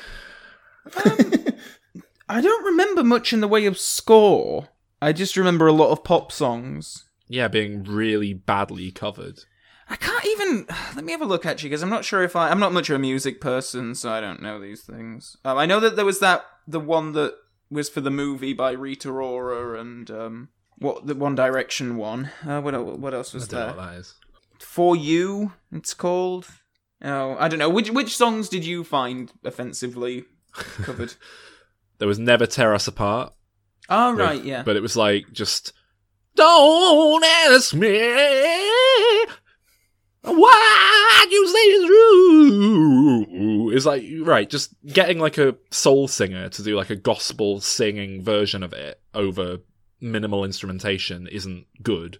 I 2.29 2.41
don't 2.41 2.65
remember 2.65 3.05
much 3.05 3.33
in 3.33 3.41
the 3.41 3.49
way 3.49 3.67
of 3.67 3.79
score. 3.79 4.69
I 5.01 5.13
just 5.13 5.37
remember 5.37 5.67
a 5.67 5.73
lot 5.73 5.91
of 5.91 6.05
pop 6.05 6.33
songs. 6.33 7.05
Yeah, 7.29 7.49
being 7.49 7.85
really 7.85 8.35
badly 8.35 8.91
covered. 8.91 9.45
I 9.89 9.97
can't 9.97 10.25
even. 10.27 10.67
Let 10.95 11.05
me 11.05 11.13
have 11.13 11.23
a 11.23 11.27
look 11.27 11.47
actually, 11.47 11.71
because 11.71 11.83
I'm 11.83 11.91
not 11.91 12.05
sure 12.05 12.23
if 12.23 12.37
I. 12.37 12.51
I'm 12.51 12.61
not 12.61 12.73
much 12.73 12.91
of 12.91 12.97
a 12.97 13.01
music 13.01 13.41
person, 13.41 13.95
so 13.95 14.11
I 14.11 14.21
don't 14.21 14.43
know 14.43 14.61
these 14.61 14.83
things. 14.83 15.37
Um, 15.45 15.59
I 15.59 15.67
know 15.67 15.81
that 15.81 15.97
there 15.97 16.05
was 16.05 16.21
that 16.21 16.45
the 16.67 16.81
one 16.81 17.13
that 17.13 17.35
was 17.71 17.89
for 17.89 18.01
the 18.01 18.11
movie 18.11 18.53
by 18.53 18.73
Rita 18.73 19.11
Ora 19.11 19.81
and 19.81 20.11
um, 20.11 20.49
what 20.79 21.07
the 21.07 21.15
One 21.15 21.35
Direction 21.35 21.97
one. 21.97 22.31
Uh, 22.47 22.61
what 22.61 22.75
what 22.99 23.15
else 23.15 23.35
I 23.35 23.39
was 23.39 23.51
know 23.53 23.59
there? 23.59 23.67
what 23.69 23.77
that 23.77 23.95
is. 23.99 24.15
For 24.59 24.97
you, 24.97 25.53
it's 25.73 25.95
called. 25.95 26.47
Oh, 27.03 27.37
I 27.39 27.49
don't 27.49 27.59
know. 27.59 27.69
Which 27.69 27.91
which 27.91 28.17
songs 28.17 28.49
did 28.49 28.65
you 28.65 28.83
find 28.85 29.33
offensively 29.45 30.25
covered? 30.53 31.15
There 31.99 32.09
was 32.09 32.19
Never 32.19 32.45
Tear 32.45 32.75
Us 32.75 32.89
Apart. 32.89 33.33
oh 33.89 34.11
with- 34.11 34.21
right, 34.21 34.43
yeah. 34.45 34.65
But 34.65 34.75
it 34.77 34.83
was 34.83 34.97
like 34.97 35.27
just 35.33 35.73
don't 36.35 37.23
ask 37.25 37.73
me 37.73 37.99
why 40.23 41.27
you 41.31 41.47
say 41.47 41.59
it's 41.59 41.87
true. 41.87 43.71
It's 43.71 43.87
like 43.87 44.05
right, 44.23 44.49
just 44.49 44.75
getting 44.87 45.19
like 45.19 45.39
a 45.39 45.57
soul 45.71 46.09
singer 46.09 46.49
to 46.49 46.63
do 46.63 46.77
like 46.77 46.91
a 46.91 46.97
gospel 46.97 47.61
singing 47.61 48.23
version 48.23 48.63
of 48.63 48.73
it 48.73 49.01
over 49.15 49.59
minimal 50.05 50.45
instrumentation 50.45 51.27
isn't 51.27 51.67
good. 51.83 52.19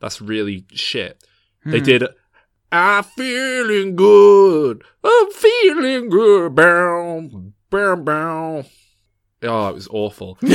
That's 0.00 0.22
really 0.22 0.64
shit. 0.72 1.22
They 1.64 1.78
Hmm. 1.78 1.84
did 1.84 2.04
I'm 2.70 3.04
feeling 3.04 3.96
good. 3.96 4.82
I'm 5.04 5.30
feeling 5.32 6.08
good. 6.08 6.54
Bow, 6.54 7.28
bow, 7.68 7.96
bow. 7.96 8.64
Oh, 9.42 9.68
it 9.68 9.74
was 9.74 9.88
awful. 9.88 10.38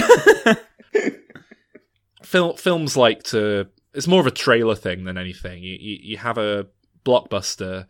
Fil- 2.24 2.58
films 2.58 2.98
like 2.98 3.24
to. 3.24 3.68
It's 3.94 4.08
more 4.08 4.20
of 4.20 4.28
a 4.28 4.32
trailer 4.32 4.76
thing 4.76 5.06
than 5.06 5.18
anything. 5.18 5.64
You, 5.64 5.78
you 5.80 5.98
you 6.02 6.18
have 6.18 6.38
a 6.38 6.68
blockbuster, 7.06 7.86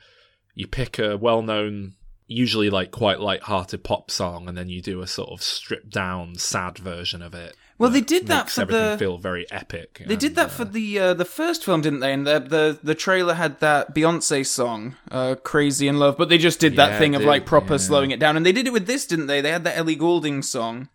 you 0.54 0.68
pick 0.68 1.00
a 1.00 1.18
well-known, 1.18 1.94
usually 2.28 2.70
like 2.70 2.92
quite 2.92 3.20
light-hearted 3.20 3.84
pop 3.84 4.12
song, 4.12 4.48
and 4.48 4.58
then 4.58 4.70
you 4.70 4.82
do 4.82 5.02
a 5.02 5.08
sort 5.08 5.30
of 5.30 5.42
stripped 5.42 5.90
down, 5.90 6.36
sad 6.36 6.78
version 6.78 7.22
of 7.22 7.34
it. 7.34 7.56
Well, 7.80 7.92
they 7.92 8.02
did 8.02 8.26
that 8.28 8.50
for 8.50 8.62
everything 8.62 8.92
the- 8.92 8.98
feel 8.98 9.18
very 9.20 9.50
epic. 9.52 10.02
They 10.06 10.16
did 10.16 10.34
that 10.36 10.48
uh, 10.48 10.50
for 10.50 10.66
the 10.66 10.98
uh, 11.00 11.14
the 11.14 11.26
first 11.26 11.64
film, 11.64 11.82
didn't 11.82 12.00
they? 12.00 12.12
And 12.12 12.26
the 12.26 12.40
the 12.40 12.80
the 12.82 12.96
trailer 12.96 13.36
had 13.36 13.60
that 13.60 13.94
Beyonce 13.94 14.46
song, 14.46 14.96
uh, 15.12 15.36
"Crazy 15.44 15.88
in 15.88 16.00
Love," 16.00 16.18
but 16.18 16.30
they 16.30 16.40
just 16.40 16.60
did 16.60 16.76
that 16.78 16.94
Yeah, 16.94 17.00
thing 17.00 17.14
of 17.16 17.22
they- 17.22 17.28
like 17.28 17.46
proper 17.46 17.74
yeah. 17.74 17.78
slowing 17.78 18.10
it 18.12 18.20
down. 18.20 18.36
And 18.36 18.46
they 18.46 18.52
did 18.52 18.66
it 18.66 18.74
with 18.74 18.88
this, 18.88 19.06
didn't 19.06 19.28
they? 19.28 19.42
They 19.42 19.52
had 19.52 19.64
that 19.66 19.78
Ellie 19.78 19.96
Goulding 19.96 20.42
song, 20.42 20.90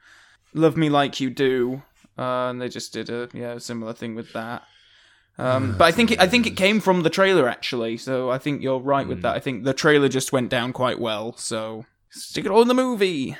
"Love 0.54 0.76
Me 0.76 0.88
Like 0.90 1.20
You 1.20 1.30
Do," 1.30 1.82
uh, 2.18 2.50
and 2.50 2.60
they 2.60 2.68
just 2.68 2.92
did 2.92 3.08
a 3.10 3.28
yeah 3.32 3.58
similar 3.58 3.92
thing 3.92 4.16
with 4.16 4.32
that. 4.32 4.64
Um, 5.38 5.74
but 5.78 5.84
I 5.84 5.92
think 5.92 6.10
it, 6.10 6.20
I 6.20 6.26
think 6.26 6.48
it 6.48 6.56
came 6.56 6.80
from 6.80 7.04
the 7.04 7.10
trailer 7.10 7.48
actually, 7.48 7.96
so 7.96 8.28
I 8.28 8.38
think 8.38 8.60
you're 8.60 8.80
right 8.80 9.06
with 9.06 9.22
that. 9.22 9.36
I 9.36 9.40
think 9.40 9.62
the 9.62 9.72
trailer 9.74 10.08
just 10.08 10.32
went 10.32 10.50
down 10.50 10.72
quite 10.72 10.98
well, 10.98 11.36
so 11.36 11.86
stick 12.10 12.44
it 12.44 12.50
all 12.50 12.62
in 12.62 12.68
the 12.68 12.74
movie. 12.74 13.36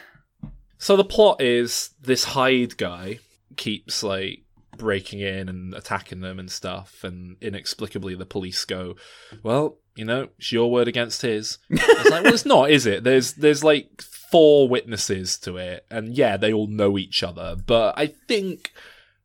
So 0.79 0.97
the 0.97 1.05
plot 1.05 1.41
is 1.43 1.91
this 2.01 2.25
Hyde 2.25 2.77
guy 2.77 3.19
keeps 3.57 4.03
like 4.03 4.45
breaking 4.77 5.21
in 5.21 5.49
and 5.49 5.75
attacking 5.75 6.21
them 6.21 6.39
and 6.39 6.51
stuff, 6.51 7.05
and 7.05 7.37
inexplicably 7.41 8.15
the 8.15 8.27
police 8.27 8.65
go, 8.65 8.97
"Well, 9.43 9.79
you 9.97 10.05
know, 10.05 10.29
it's 10.39 10.53
your 10.53 10.71
word 10.71 10.89
against 10.89 11.23
his." 11.23 11.59
It's 11.71 12.11
like, 12.11 12.25
well, 12.25 12.35
it's 12.35 12.47
not, 12.47 12.71
is 12.71 12.87
it? 12.87 13.05
There's 13.05 13.35
there's 13.35 13.65
like 13.65 14.03
four 14.03 14.69
witnesses 14.69 15.39
to 15.39 15.57
it, 15.57 15.87
and 15.91 16.17
yeah, 16.17 16.37
they 16.37 16.53
all 16.53 16.67
know 16.67 16.99
each 16.99 17.23
other, 17.23 17.57
but 17.67 17.99
I 17.99 18.07
think 18.07 18.73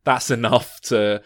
that's 0.04 0.30
enough 0.30 0.80
to. 0.82 1.22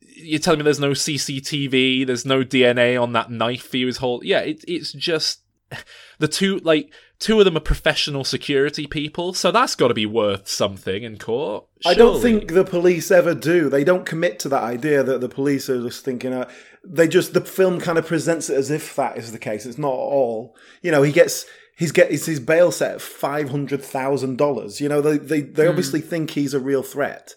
You're 0.00 0.40
telling 0.40 0.58
me 0.58 0.64
there's 0.64 0.80
no 0.80 0.90
CCTV, 0.90 2.04
there's 2.04 2.26
no 2.26 2.42
DNA 2.42 3.00
on 3.00 3.12
that 3.12 3.30
knife 3.30 3.70
he 3.70 3.84
was 3.84 3.98
holding. 3.98 4.28
Yeah, 4.28 4.40
it, 4.40 4.64
it's 4.66 4.92
just 4.92 5.42
the 6.18 6.28
two 6.28 6.58
like 6.58 6.92
two 7.18 7.38
of 7.38 7.44
them 7.44 7.56
are 7.56 7.60
professional 7.60 8.24
security 8.24 8.86
people, 8.86 9.34
so 9.34 9.50
that's 9.50 9.74
got 9.74 9.88
to 9.88 9.94
be 9.94 10.06
worth 10.06 10.48
something 10.48 11.02
in 11.02 11.18
court. 11.18 11.66
I 11.84 11.94
don't 11.94 12.20
think 12.20 12.52
the 12.52 12.64
police 12.64 13.10
ever 13.10 13.34
do. 13.34 13.68
They 13.68 13.84
don't 13.84 14.06
commit 14.06 14.38
to 14.40 14.48
that 14.50 14.62
idea 14.62 15.02
that 15.02 15.20
the 15.20 15.28
police 15.28 15.68
are 15.68 15.82
just 15.82 16.04
thinking. 16.04 16.32
Uh, 16.32 16.48
they 16.84 17.08
just 17.08 17.34
the 17.34 17.40
film 17.40 17.80
kind 17.80 17.98
of 17.98 18.06
presents 18.06 18.48
it 18.48 18.56
as 18.56 18.70
if 18.70 18.94
that 18.96 19.18
is 19.18 19.32
the 19.32 19.38
case. 19.38 19.66
It's 19.66 19.78
not 19.78 19.92
at 19.92 19.92
all. 19.92 20.56
You 20.82 20.90
know, 20.90 21.02
he 21.02 21.12
gets 21.12 21.44
he's 21.76 21.92
get 21.92 22.10
it's 22.10 22.26
his 22.26 22.40
bail 22.40 22.70
set 22.70 22.96
at 22.96 23.00
five 23.00 23.50
hundred 23.50 23.82
thousand 23.82 24.38
dollars. 24.38 24.80
You 24.80 24.88
know, 24.88 25.00
they 25.00 25.18
they, 25.18 25.40
they 25.40 25.66
obviously 25.66 26.00
think 26.00 26.30
he's 26.30 26.54
a 26.54 26.60
real 26.60 26.82
threat. 26.82 27.34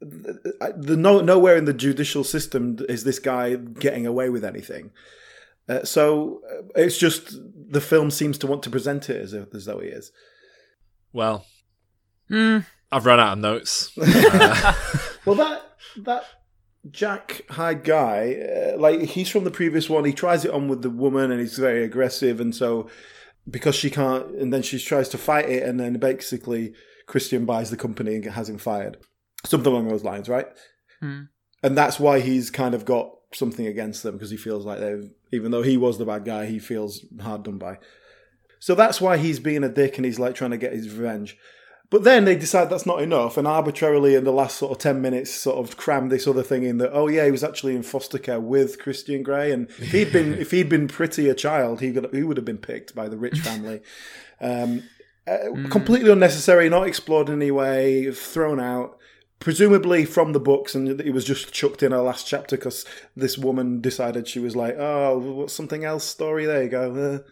The, 0.00 0.74
the 0.76 0.96
no 0.96 1.20
nowhere 1.20 1.56
in 1.56 1.64
the 1.64 1.72
judicial 1.72 2.22
system 2.22 2.78
is 2.88 3.04
this 3.04 3.18
guy 3.18 3.56
getting 3.56 4.06
away 4.06 4.28
with 4.28 4.44
anything. 4.44 4.90
Uh, 5.68 5.84
so 5.84 6.40
uh, 6.50 6.62
it's 6.76 6.98
just 6.98 7.36
the 7.70 7.80
film 7.80 8.10
seems 8.10 8.38
to 8.38 8.46
want 8.46 8.62
to 8.62 8.70
present 8.70 9.10
it 9.10 9.20
as, 9.20 9.32
if, 9.32 9.54
as 9.54 9.64
though 9.64 9.80
he 9.80 9.88
is. 9.88 10.12
Well, 11.12 11.44
Hmm. 12.28 12.58
I've 12.90 13.06
run 13.06 13.20
out 13.20 13.34
of 13.34 13.38
notes. 13.38 13.90
Uh, 13.98 14.74
Well, 15.24 15.36
that 15.36 15.62
that 16.04 16.24
Jack 16.90 17.42
Hyde 17.50 17.82
guy, 17.82 18.34
uh, 18.74 18.78
like 18.78 19.00
he's 19.00 19.28
from 19.28 19.42
the 19.44 19.50
previous 19.50 19.90
one. 19.90 20.04
He 20.04 20.12
tries 20.12 20.44
it 20.44 20.52
on 20.52 20.68
with 20.68 20.82
the 20.82 20.90
woman, 20.90 21.30
and 21.32 21.40
he's 21.40 21.58
very 21.58 21.82
aggressive, 21.84 22.40
and 22.40 22.54
so 22.54 22.88
because 23.48 23.74
she 23.74 23.90
can't, 23.90 24.28
and 24.36 24.52
then 24.52 24.62
she 24.62 24.78
tries 24.78 25.08
to 25.10 25.18
fight 25.18 25.48
it, 25.48 25.62
and 25.64 25.80
then 25.80 25.94
basically 25.94 26.74
Christian 27.06 27.44
buys 27.44 27.70
the 27.70 27.76
company 27.76 28.16
and 28.16 28.24
has 28.26 28.48
him 28.48 28.58
fired, 28.58 28.98
something 29.44 29.72
along 29.72 29.88
those 29.88 30.04
lines, 30.04 30.28
right? 30.28 30.46
Hmm. 31.00 31.22
And 31.62 31.76
that's 31.76 31.98
why 31.98 32.20
he's 32.20 32.50
kind 32.50 32.74
of 32.74 32.84
got 32.84 33.10
something 33.32 33.66
against 33.66 34.02
them 34.02 34.14
because 34.14 34.30
he 34.30 34.36
feels 34.36 34.64
like 34.64 34.80
they've, 34.80 35.10
even 35.32 35.50
though 35.50 35.62
he 35.62 35.76
was 35.76 35.98
the 35.98 36.06
bad 36.06 36.24
guy, 36.24 36.46
he 36.46 36.58
feels 36.58 37.04
hard 37.20 37.42
done 37.42 37.58
by. 37.58 37.78
So 38.58 38.74
that's 38.74 39.00
why 39.00 39.16
he's 39.16 39.40
being 39.40 39.64
a 39.64 39.68
dick 39.68 39.96
and 39.96 40.04
he's 40.04 40.18
like 40.18 40.34
trying 40.34 40.52
to 40.52 40.56
get 40.56 40.72
his 40.72 40.94
revenge. 40.94 41.36
But 41.88 42.02
then 42.02 42.24
they 42.24 42.34
decide 42.34 42.68
that's 42.68 42.86
not 42.86 43.00
enough, 43.00 43.36
and 43.36 43.46
arbitrarily 43.46 44.16
in 44.16 44.24
the 44.24 44.32
last 44.32 44.56
sort 44.56 44.72
of 44.72 44.78
ten 44.78 45.00
minutes, 45.00 45.30
sort 45.30 45.58
of 45.58 45.76
cram 45.76 46.08
this 46.08 46.26
other 46.26 46.42
thing 46.42 46.64
in 46.64 46.78
that. 46.78 46.90
Oh 46.92 47.06
yeah, 47.06 47.24
he 47.26 47.30
was 47.30 47.44
actually 47.44 47.76
in 47.76 47.84
foster 47.84 48.18
care 48.18 48.40
with 48.40 48.80
Christian 48.80 49.22
Grey, 49.22 49.52
and 49.52 49.68
if 49.78 49.92
he'd 49.92 50.12
been 50.12 50.34
if 50.34 50.50
he'd 50.50 50.68
been 50.68 50.88
pretty 50.88 51.28
a 51.28 51.34
child, 51.34 51.80
he 51.80 51.92
could, 51.92 52.12
he 52.12 52.24
would 52.24 52.38
have 52.38 52.44
been 52.44 52.58
picked 52.58 52.94
by 52.94 53.08
the 53.08 53.16
rich 53.16 53.38
family. 53.38 53.82
Um, 54.40 54.82
uh, 55.28 55.68
Completely 55.70 56.10
unnecessary, 56.10 56.68
not 56.68 56.88
explored 56.88 57.28
in 57.28 57.36
any 57.40 57.52
way, 57.52 58.10
thrown 58.10 58.58
out. 58.58 58.98
Presumably 59.46 60.04
from 60.04 60.32
the 60.32 60.40
books, 60.40 60.74
and 60.74 61.00
it 61.00 61.14
was 61.14 61.24
just 61.24 61.52
chucked 61.52 61.80
in 61.84 61.92
a 61.92 62.02
last 62.02 62.26
chapter 62.26 62.56
because 62.56 62.84
this 63.14 63.38
woman 63.38 63.80
decided 63.80 64.26
she 64.26 64.40
was 64.40 64.56
like, 64.56 64.74
"Oh, 64.76 65.18
what's 65.18 65.52
something 65.52 65.84
else 65.84 66.02
story?" 66.02 66.46
There 66.46 66.64
you 66.64 66.68
go. 66.68 67.22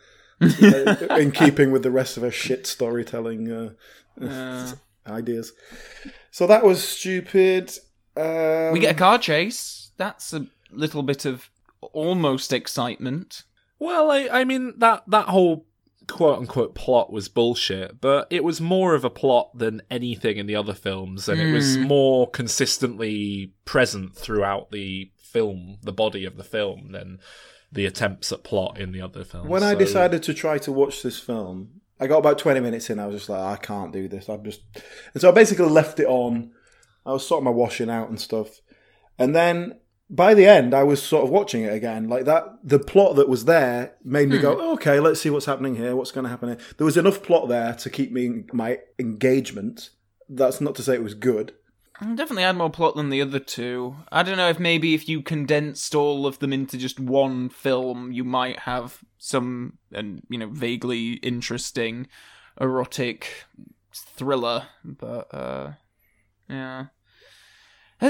Uh, 0.40 0.46
uh, 1.10 1.16
in 1.16 1.32
keeping 1.32 1.72
with 1.72 1.82
the 1.82 1.90
rest 1.90 2.16
of 2.16 2.22
her 2.22 2.30
shit 2.30 2.68
storytelling 2.68 3.50
uh, 3.50 3.70
Uh, 4.24 4.74
ideas. 5.08 5.54
So 6.30 6.46
that 6.46 6.64
was 6.64 6.86
stupid. 6.86 7.72
Um, 8.16 8.70
we 8.72 8.78
get 8.78 8.94
a 8.94 8.98
car 8.98 9.18
chase. 9.18 9.90
That's 9.96 10.32
a 10.32 10.46
little 10.70 11.02
bit 11.02 11.24
of 11.24 11.50
almost 11.80 12.52
excitement. 12.52 13.42
well, 13.80 14.12
I, 14.12 14.28
I 14.30 14.44
mean 14.44 14.74
that 14.78 15.02
that 15.08 15.26
whole 15.26 15.66
quote 16.08 16.38
unquote 16.38 16.74
plot 16.74 17.12
was 17.12 17.28
bullshit, 17.28 18.00
but 18.00 18.26
it 18.30 18.44
was 18.44 18.60
more 18.60 18.94
of 18.94 19.04
a 19.04 19.10
plot 19.10 19.56
than 19.56 19.82
anything 19.90 20.36
in 20.36 20.46
the 20.46 20.56
other 20.56 20.74
films, 20.74 21.28
and 21.28 21.40
it 21.40 21.52
was 21.52 21.76
hmm. 21.76 21.82
more 21.84 22.28
consistently 22.30 23.52
present 23.64 24.14
throughout 24.14 24.70
the 24.70 25.10
film, 25.18 25.78
the 25.82 25.92
body 25.92 26.24
of 26.24 26.36
the 26.36 26.44
film, 26.44 26.92
than 26.92 27.18
the 27.72 27.86
attempts 27.86 28.30
at 28.32 28.44
plot 28.44 28.78
in 28.78 28.92
the 28.92 29.00
other 29.00 29.24
films. 29.24 29.48
when 29.48 29.64
I 29.64 29.74
decided 29.74 30.22
to 30.24 30.34
try 30.34 30.58
to 30.58 30.70
watch 30.70 31.02
this 31.02 31.18
film, 31.18 31.80
I 31.98 32.06
got 32.06 32.18
about 32.18 32.38
20 32.38 32.60
minutes 32.60 32.90
in. 32.90 32.98
I 32.98 33.06
was 33.06 33.16
just 33.16 33.28
like, 33.28 33.40
I 33.40 33.56
can't 33.56 33.92
do 33.92 34.08
this. 34.08 34.28
I'm 34.28 34.44
just. 34.44 34.60
And 35.12 35.20
so 35.20 35.28
I 35.28 35.32
basically 35.32 35.66
left 35.66 36.00
it 36.00 36.06
on. 36.06 36.52
I 37.06 37.12
was 37.12 37.26
sorting 37.26 37.44
my 37.44 37.50
washing 37.50 37.90
out 37.90 38.08
and 38.08 38.20
stuff. 38.20 38.60
And 39.18 39.34
then 39.34 39.78
by 40.14 40.32
the 40.34 40.46
end, 40.46 40.74
I 40.74 40.84
was 40.84 41.02
sort 41.02 41.24
of 41.24 41.30
watching 41.30 41.64
it 41.64 41.72
again. 41.72 42.08
Like 42.08 42.24
that, 42.26 42.44
the 42.62 42.78
plot 42.78 43.16
that 43.16 43.28
was 43.28 43.46
there 43.46 43.94
made 44.04 44.28
me 44.28 44.38
go, 44.38 44.72
okay, 44.74 45.00
let's 45.00 45.20
see 45.20 45.30
what's 45.30 45.46
happening 45.46 45.74
here. 45.74 45.96
What's 45.96 46.12
going 46.12 46.22
to 46.22 46.30
happen 46.30 46.50
here? 46.50 46.58
There 46.76 46.84
was 46.84 46.96
enough 46.96 47.22
plot 47.22 47.48
there 47.48 47.74
to 47.74 47.90
keep 47.90 48.12
me 48.12 48.44
my 48.52 48.78
engagement. 48.98 49.90
That's 50.28 50.60
not 50.60 50.76
to 50.76 50.82
say 50.82 50.94
it 50.94 51.02
was 51.02 51.14
good. 51.14 51.54
Definitely 52.00 52.42
had 52.44 52.56
more 52.56 52.70
plot 52.70 52.96
than 52.96 53.10
the 53.10 53.22
other 53.22 53.40
two. 53.40 53.96
I 54.12 54.22
don't 54.22 54.36
know 54.36 54.48
if 54.48 54.58
maybe 54.58 54.94
if 54.94 55.08
you 55.08 55.20
condensed 55.20 55.94
all 55.94 56.26
of 56.26 56.38
them 56.38 56.52
into 56.52 56.76
just 56.76 57.00
one 57.00 57.48
film, 57.48 58.12
you 58.12 58.24
might 58.24 58.60
have 58.60 58.98
some, 59.18 59.78
and 59.92 60.22
you 60.28 60.38
know, 60.38 60.48
vaguely 60.48 61.14
interesting, 61.14 62.08
erotic 62.60 63.44
thriller. 63.92 64.66
But 64.84 65.34
uh, 65.34 65.72
yeah. 66.48 66.86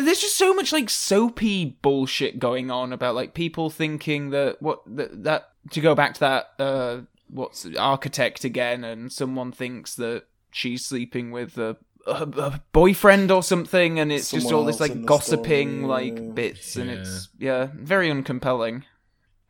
There's 0.00 0.20
just 0.20 0.36
so 0.36 0.54
much 0.54 0.72
like 0.72 0.90
soapy 0.90 1.76
bullshit 1.82 2.38
going 2.38 2.70
on 2.70 2.92
about 2.92 3.14
like 3.14 3.34
people 3.34 3.70
thinking 3.70 4.30
that 4.30 4.60
what 4.60 4.82
that, 4.86 5.24
that 5.24 5.50
to 5.70 5.80
go 5.80 5.94
back 5.94 6.14
to 6.14 6.20
that 6.20 6.50
uh 6.58 7.00
what's 7.30 7.66
architect 7.78 8.44
again 8.44 8.84
and 8.84 9.12
someone 9.12 9.52
thinks 9.52 9.96
that 9.96 10.24
she's 10.50 10.84
sleeping 10.84 11.30
with 11.30 11.58
a, 11.58 11.76
a, 12.06 12.22
a 12.22 12.62
boyfriend 12.72 13.30
or 13.30 13.42
something 13.42 13.98
and 13.98 14.12
it's 14.12 14.30
just 14.30 14.52
all 14.52 14.64
this 14.64 14.80
else 14.80 14.90
in 14.90 14.96
like 14.96 15.00
the 15.00 15.06
gossiping 15.06 15.80
story, 15.80 16.04
yeah. 16.04 16.12
like 16.14 16.34
bits 16.34 16.76
and 16.76 16.90
it's 16.90 17.28
yeah 17.38 17.68
very 17.74 18.08
uncompelling. 18.08 18.82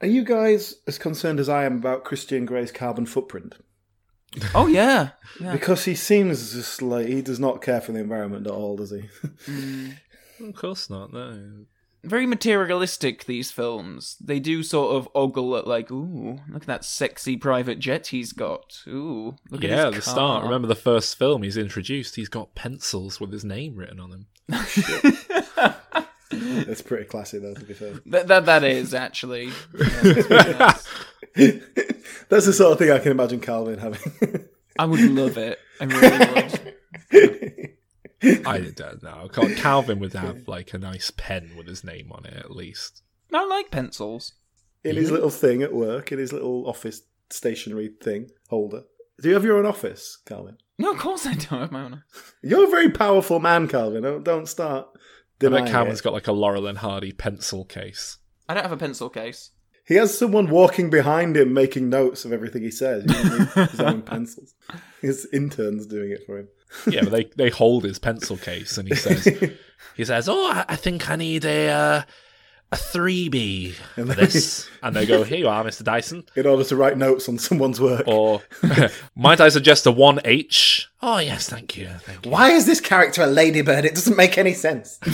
Are 0.00 0.06
you 0.08 0.24
guys 0.24 0.74
as 0.86 0.98
concerned 0.98 1.40
as 1.40 1.48
I 1.48 1.64
am 1.64 1.76
about 1.76 2.04
Christian 2.04 2.46
Grey's 2.46 2.72
carbon 2.72 3.06
footprint? 3.06 3.54
Oh 4.54 4.66
yeah. 4.66 5.10
yeah. 5.40 5.52
Because 5.52 5.84
he 5.84 5.94
seems 5.94 6.52
just 6.52 6.82
like 6.82 7.06
he 7.06 7.22
does 7.22 7.38
not 7.38 7.62
care 7.62 7.80
for 7.80 7.92
the 7.92 8.00
environment 8.00 8.46
at 8.46 8.52
all, 8.52 8.76
does 8.76 8.90
he? 8.90 9.08
Of 10.40 10.54
course 10.54 10.88
not. 10.90 11.12
No. 11.12 11.64
very 12.02 12.26
materialistic 12.26 13.24
these 13.24 13.50
films 13.50 14.16
they 14.20 14.38
do 14.38 14.62
sort 14.62 14.94
of 14.94 15.08
ogle 15.14 15.56
at 15.56 15.66
like 15.66 15.90
ooh 15.90 16.38
look 16.50 16.62
at 16.62 16.66
that 16.68 16.84
sexy 16.84 17.34
private 17.36 17.78
jet 17.78 18.08
he's 18.08 18.32
got 18.34 18.82
ooh 18.86 19.34
look 19.50 19.62
yeah, 19.62 19.70
at 19.70 19.78
at 19.88 19.94
his 19.94 20.04
the 20.04 20.10
car. 20.10 20.14
start. 20.14 20.44
Remember 20.44 20.68
the 20.68 20.74
first 20.74 21.16
film 21.16 21.42
he's 21.42 21.56
introduced? 21.56 22.16
He's 22.16 22.28
got 22.28 22.54
pencils 22.54 23.20
with 23.20 23.32
his 23.32 23.44
name 23.44 23.76
written 23.76 24.00
on 24.00 24.10
them. 24.10 24.26
That's 26.66 26.82
pretty 26.82 27.04
classy, 27.04 27.38
though. 27.38 27.54
To 27.54 27.64
be 27.64 27.74
fair, 27.74 27.92
that, 28.06 28.26
that 28.26 28.46
that 28.46 28.64
is 28.64 28.92
actually 28.92 29.46
yeah, 29.74 29.84
that's 30.02 30.28
nice. 30.30 31.62
that's 32.28 32.46
the 32.46 32.52
sort 32.52 32.72
of 32.72 32.78
thing 32.78 32.90
I 32.90 32.98
can 32.98 33.12
imagine 33.12 33.40
Calvin 33.40 33.78
having. 33.78 34.48
i 34.78 34.84
would 34.84 35.00
love 35.00 35.38
it 35.38 35.58
i 35.80 35.84
really 35.84 36.50
would 37.12 37.63
I 38.46 38.58
don't 38.74 39.02
know. 39.02 39.28
Cal- 39.32 39.48
Calvin 39.56 39.98
would 40.00 40.12
have 40.14 40.46
like 40.48 40.72
a 40.74 40.78
nice 40.78 41.10
pen 41.16 41.52
with 41.56 41.66
his 41.66 41.84
name 41.84 42.10
on 42.12 42.24
it 42.26 42.34
at 42.34 42.50
least. 42.50 43.02
i 43.32 43.44
like 43.44 43.70
pencils 43.70 44.32
in 44.82 44.96
his 44.96 45.10
little 45.10 45.30
thing 45.30 45.62
at 45.62 45.72
work, 45.72 46.12
in 46.12 46.18
his 46.18 46.32
little 46.32 46.68
office 46.68 47.02
stationery 47.30 47.90
thing 48.02 48.30
holder. 48.48 48.82
Do 49.20 49.28
you 49.28 49.34
have 49.34 49.44
your 49.44 49.58
own 49.58 49.66
office, 49.66 50.18
Calvin? 50.26 50.58
no 50.76 50.90
of 50.90 50.98
course 50.98 51.24
i 51.24 51.34
don't 51.34 51.60
have 51.60 51.70
my 51.70 51.84
own 51.84 52.02
You're 52.42 52.64
a 52.66 52.70
very 52.70 52.90
powerful 52.90 53.38
man, 53.40 53.68
Calvin. 53.68 54.02
Don't, 54.02 54.24
don't 54.24 54.48
start 54.48 54.88
I 54.94 54.98
denying 55.38 55.64
bet 55.66 55.72
Calvin's 55.72 56.00
it. 56.00 56.02
got 56.02 56.12
like 56.12 56.26
a 56.26 56.32
Laurel 56.32 56.66
and 56.66 56.78
Hardy 56.78 57.12
pencil 57.12 57.64
case. 57.64 58.18
i 58.48 58.54
don't 58.54 58.62
have 58.64 58.72
a 58.72 58.76
pencil 58.76 59.08
case 59.08 59.50
He 59.86 59.94
has 59.94 60.16
someone 60.18 60.48
walking 60.50 60.90
behind 60.90 61.36
him 61.36 61.52
making 61.52 61.88
notes 61.90 62.24
of 62.24 62.32
everything 62.32 62.62
he 62.62 62.70
says. 62.70 63.02
He 63.04 63.08
doesn't 63.08 63.56
need 63.56 63.68
his 63.70 63.80
own 63.80 64.02
pencils. 64.12 64.54
His 65.02 65.28
interns 65.32 65.86
doing 65.86 66.10
it 66.10 66.22
for 66.26 66.38
him. 66.38 66.48
Yeah, 66.86 67.02
but 67.02 67.12
they, 67.12 67.24
they 67.36 67.50
hold 67.50 67.84
his 67.84 67.98
pencil 67.98 68.36
case 68.36 68.78
and 68.78 68.88
he 68.88 68.94
says 68.94 69.26
he 69.96 70.04
says, 70.04 70.28
"Oh, 70.28 70.50
I, 70.50 70.64
I 70.68 70.76
think 70.76 71.08
I 71.08 71.16
need 71.16 71.44
a 71.44 71.68
uh, 71.70 72.02
a 72.72 72.76
three 72.76 73.28
B 73.28 73.70
for 73.94 74.02
this," 74.04 74.68
and 74.82 74.94
they 74.94 75.06
go, 75.06 75.22
"Here 75.22 75.38
you 75.38 75.48
are, 75.48 75.62
Mister 75.64 75.84
Dyson." 75.84 76.24
In 76.36 76.46
order 76.46 76.64
to 76.64 76.76
write 76.76 76.98
notes 76.98 77.28
on 77.28 77.38
someone's 77.38 77.80
work. 77.80 78.06
Or 78.06 78.42
might 79.16 79.40
I 79.40 79.48
suggest 79.48 79.86
a 79.86 79.92
one 79.92 80.20
H? 80.24 80.88
Oh 81.00 81.18
yes, 81.18 81.48
thank 81.48 81.76
you, 81.76 81.88
thank 82.00 82.26
you. 82.26 82.32
Why 82.32 82.50
is 82.50 82.66
this 82.66 82.80
character 82.80 83.22
a 83.22 83.26
ladybird? 83.26 83.84
It 83.84 83.94
doesn't 83.94 84.16
make 84.16 84.36
any 84.38 84.54
sense. 84.54 84.98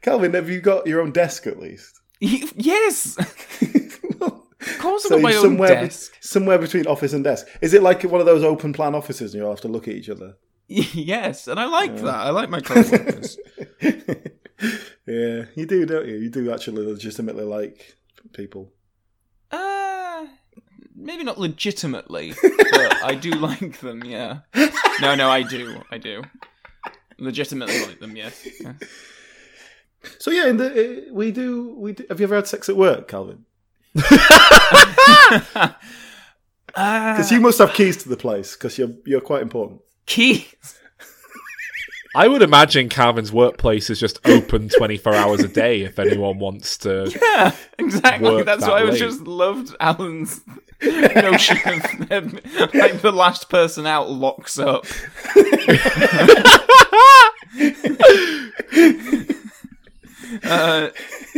Calvin, 0.00 0.34
have 0.34 0.50
you 0.50 0.60
got 0.60 0.86
your 0.86 1.00
own 1.00 1.12
desk 1.12 1.46
at 1.46 1.60
least? 1.60 2.00
yes 2.20 3.16
of 3.18 3.26
course 4.82 5.02
So 5.04 5.18
my 5.18 5.34
own 5.34 5.56
be- 5.56 5.66
desk 5.66 6.12
somewhere 6.20 6.58
between 6.58 6.86
office 6.86 7.12
and 7.12 7.24
desk. 7.24 7.46
Is 7.60 7.72
it 7.74 7.82
like 7.82 8.02
one 8.02 8.20
of 8.20 8.26
those 8.26 8.42
open 8.44 8.72
plan 8.72 8.94
offices 8.94 9.32
and 9.32 9.40
you 9.40 9.46
all 9.46 9.52
have 9.52 9.60
to 9.62 9.68
look 9.68 9.88
at 9.88 9.94
each 9.94 10.08
other? 10.08 10.36
yes 10.68 11.48
and 11.48 11.58
i 11.60 11.66
like 11.66 11.94
that 11.96 12.14
i 12.28 12.30
like 12.30 12.48
my 12.48 12.60
co-workers 12.60 13.36
Yeah, 15.06 15.46
you 15.56 15.66
do, 15.66 15.84
don't 15.84 16.06
you? 16.06 16.14
You 16.16 16.30
do 16.30 16.52
actually 16.52 16.86
legitimately 16.86 17.44
like 17.44 17.96
people. 18.32 18.72
Uh, 19.50 20.26
maybe 20.94 21.24
not 21.24 21.38
legitimately, 21.38 22.34
but 22.42 23.02
I 23.04 23.16
do 23.16 23.30
like 23.32 23.80
them. 23.80 24.04
Yeah. 24.04 24.40
No, 25.00 25.16
no, 25.16 25.28
I 25.28 25.42
do. 25.42 25.82
I 25.90 25.98
do. 25.98 26.22
Legitimately 27.18 27.86
like 27.86 27.98
them. 27.98 28.14
Yes. 28.16 28.46
Yeah. 28.60 28.74
So 30.18 30.30
yeah, 30.30 30.46
in 30.48 30.56
the, 30.58 30.68
uh, 31.08 31.12
we 31.12 31.32
do. 31.32 31.74
We 31.76 31.92
do, 31.94 32.04
have 32.08 32.20
you 32.20 32.24
ever 32.24 32.36
had 32.36 32.46
sex 32.46 32.68
at 32.68 32.76
work, 32.76 33.08
Calvin? 33.08 33.44
Because 33.94 35.74
you 37.30 37.40
must 37.40 37.58
have 37.58 37.74
keys 37.74 38.02
to 38.02 38.08
the 38.08 38.16
place 38.16 38.56
because 38.56 38.78
you're 38.78 38.92
you're 39.04 39.20
quite 39.20 39.42
important. 39.42 39.80
keys. 40.06 40.46
I 42.14 42.28
would 42.28 42.42
imagine 42.42 42.90
Calvin's 42.90 43.32
workplace 43.32 43.88
is 43.88 43.98
just 43.98 44.18
open 44.26 44.68
twenty 44.68 44.98
four 44.98 45.14
hours 45.14 45.40
a 45.40 45.48
day 45.48 45.80
if 45.82 45.98
anyone 45.98 46.38
wants 46.38 46.76
to. 46.78 47.10
Yeah, 47.22 47.54
exactly. 47.78 48.30
Work 48.30 48.46
That's 48.46 48.62
that 48.62 48.70
why 48.70 48.80
I 48.80 48.84
was 48.84 48.98
just 48.98 49.22
loved 49.22 49.74
Alan's 49.80 50.40
notion 50.82 51.56
of 51.66 52.08
them, 52.08 52.38
like 52.74 53.00
the 53.00 53.12
last 53.12 53.48
person 53.48 53.86
out 53.86 54.10
locks 54.10 54.58
up. 54.58 54.84
uh, 60.44 60.90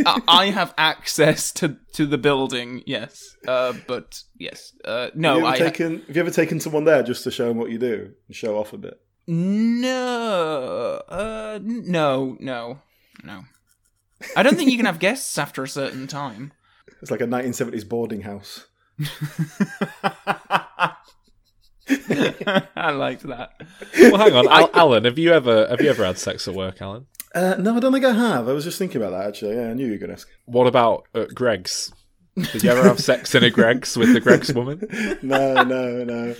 I 0.05 0.21
I 0.27 0.45
have 0.47 0.73
access 0.77 1.51
to, 1.53 1.77
to 1.93 2.05
the 2.05 2.17
building, 2.17 2.83
yes, 2.85 3.35
uh, 3.47 3.73
but 3.87 4.23
yes, 4.37 4.73
uh, 4.83 5.09
no, 5.15 5.33
have, 5.33 5.39
you 5.39 5.45
I 5.45 5.55
ever 5.55 5.65
taken, 5.69 6.01
have 6.07 6.15
you 6.15 6.21
ever 6.21 6.31
taken 6.31 6.59
someone 6.59 6.83
there 6.85 7.03
just 7.03 7.23
to 7.25 7.31
show 7.31 7.47
them 7.47 7.57
what 7.57 7.71
you 7.71 7.77
do 7.77 8.11
and 8.27 8.35
show 8.35 8.57
off 8.57 8.73
a 8.73 8.77
bit? 8.77 8.99
no, 9.27 11.01
uh, 11.09 11.59
no, 11.61 12.37
no, 12.39 12.79
no. 13.23 13.43
I 14.35 14.43
don't 14.43 14.55
think 14.55 14.71
you 14.71 14.77
can 14.77 14.85
have 14.85 14.99
guests 14.99 15.37
after 15.37 15.63
a 15.63 15.67
certain 15.67 16.07
time. 16.07 16.53
It's 17.01 17.11
like 17.11 17.21
a 17.21 17.25
1970s 17.25 17.87
boarding 17.87 18.21
house. 18.21 18.65
I 22.77 22.91
liked 22.91 23.23
that. 23.23 23.51
Well, 23.99 24.17
hang 24.17 24.33
on, 24.33 24.47
Al- 24.47 24.71
Alan. 24.73 25.03
Have 25.05 25.19
you 25.19 25.31
ever 25.33 25.67
have 25.67 25.81
you 25.81 25.89
ever 25.89 26.05
had 26.05 26.17
sex 26.17 26.47
at 26.47 26.55
work, 26.55 26.81
Alan? 26.81 27.05
Uh, 27.35 27.55
no, 27.59 27.75
I 27.75 27.79
don't 27.81 27.91
think 27.91 28.05
I 28.05 28.13
have. 28.13 28.47
I 28.47 28.53
was 28.53 28.63
just 28.63 28.79
thinking 28.79 29.01
about 29.01 29.11
that 29.11 29.27
actually. 29.27 29.57
Yeah, 29.57 29.69
I 29.69 29.73
knew 29.73 29.85
you 29.85 29.91
were 29.91 29.97
going 29.97 30.09
to 30.09 30.13
ask. 30.13 30.27
What 30.45 30.67
about 30.67 31.05
at 31.13 31.35
Greggs? 31.35 31.91
Did 32.35 32.63
you 32.63 32.69
ever 32.69 32.83
have 32.83 32.99
sex 32.99 33.35
in 33.35 33.43
a 33.43 33.49
Greggs 33.49 33.97
with 33.97 34.13
the 34.13 34.19
Greggs 34.19 34.53
woman? 34.53 34.81
No, 35.21 35.63
no, 35.63 36.03
no. 36.03 36.35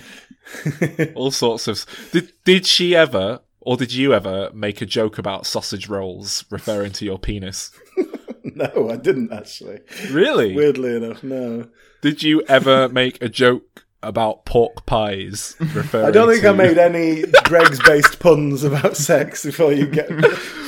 All 1.14 1.30
sorts 1.30 1.68
of. 1.68 1.84
Did 2.12 2.32
did 2.44 2.66
she 2.66 2.94
ever, 2.94 3.40
or 3.60 3.76
did 3.76 3.92
you 3.92 4.14
ever 4.14 4.50
make 4.54 4.80
a 4.80 4.86
joke 4.86 5.18
about 5.18 5.46
sausage 5.46 5.88
rolls 5.88 6.44
referring 6.50 6.92
to 6.92 7.04
your 7.04 7.18
penis? 7.18 7.70
no, 8.44 8.90
I 8.90 8.96
didn't 8.96 9.32
actually. 9.32 9.80
Really? 10.10 10.54
Weirdly 10.54 10.96
enough, 10.96 11.22
no. 11.22 11.68
Did 12.02 12.22
you 12.22 12.42
ever 12.42 12.88
make 12.88 13.20
a 13.22 13.28
joke 13.28 13.86
about 14.02 14.44
pork 14.44 14.86
pies 14.86 15.56
referring? 15.58 16.06
I 16.06 16.10
don't 16.10 16.28
think 16.28 16.42
to... 16.42 16.50
I 16.50 16.52
made 16.52 16.78
any 16.78 17.24
Greggs-based 17.44 18.20
puns 18.20 18.62
about 18.62 18.96
sex 18.96 19.44
before 19.44 19.72
you 19.72 19.86
get 19.86 20.08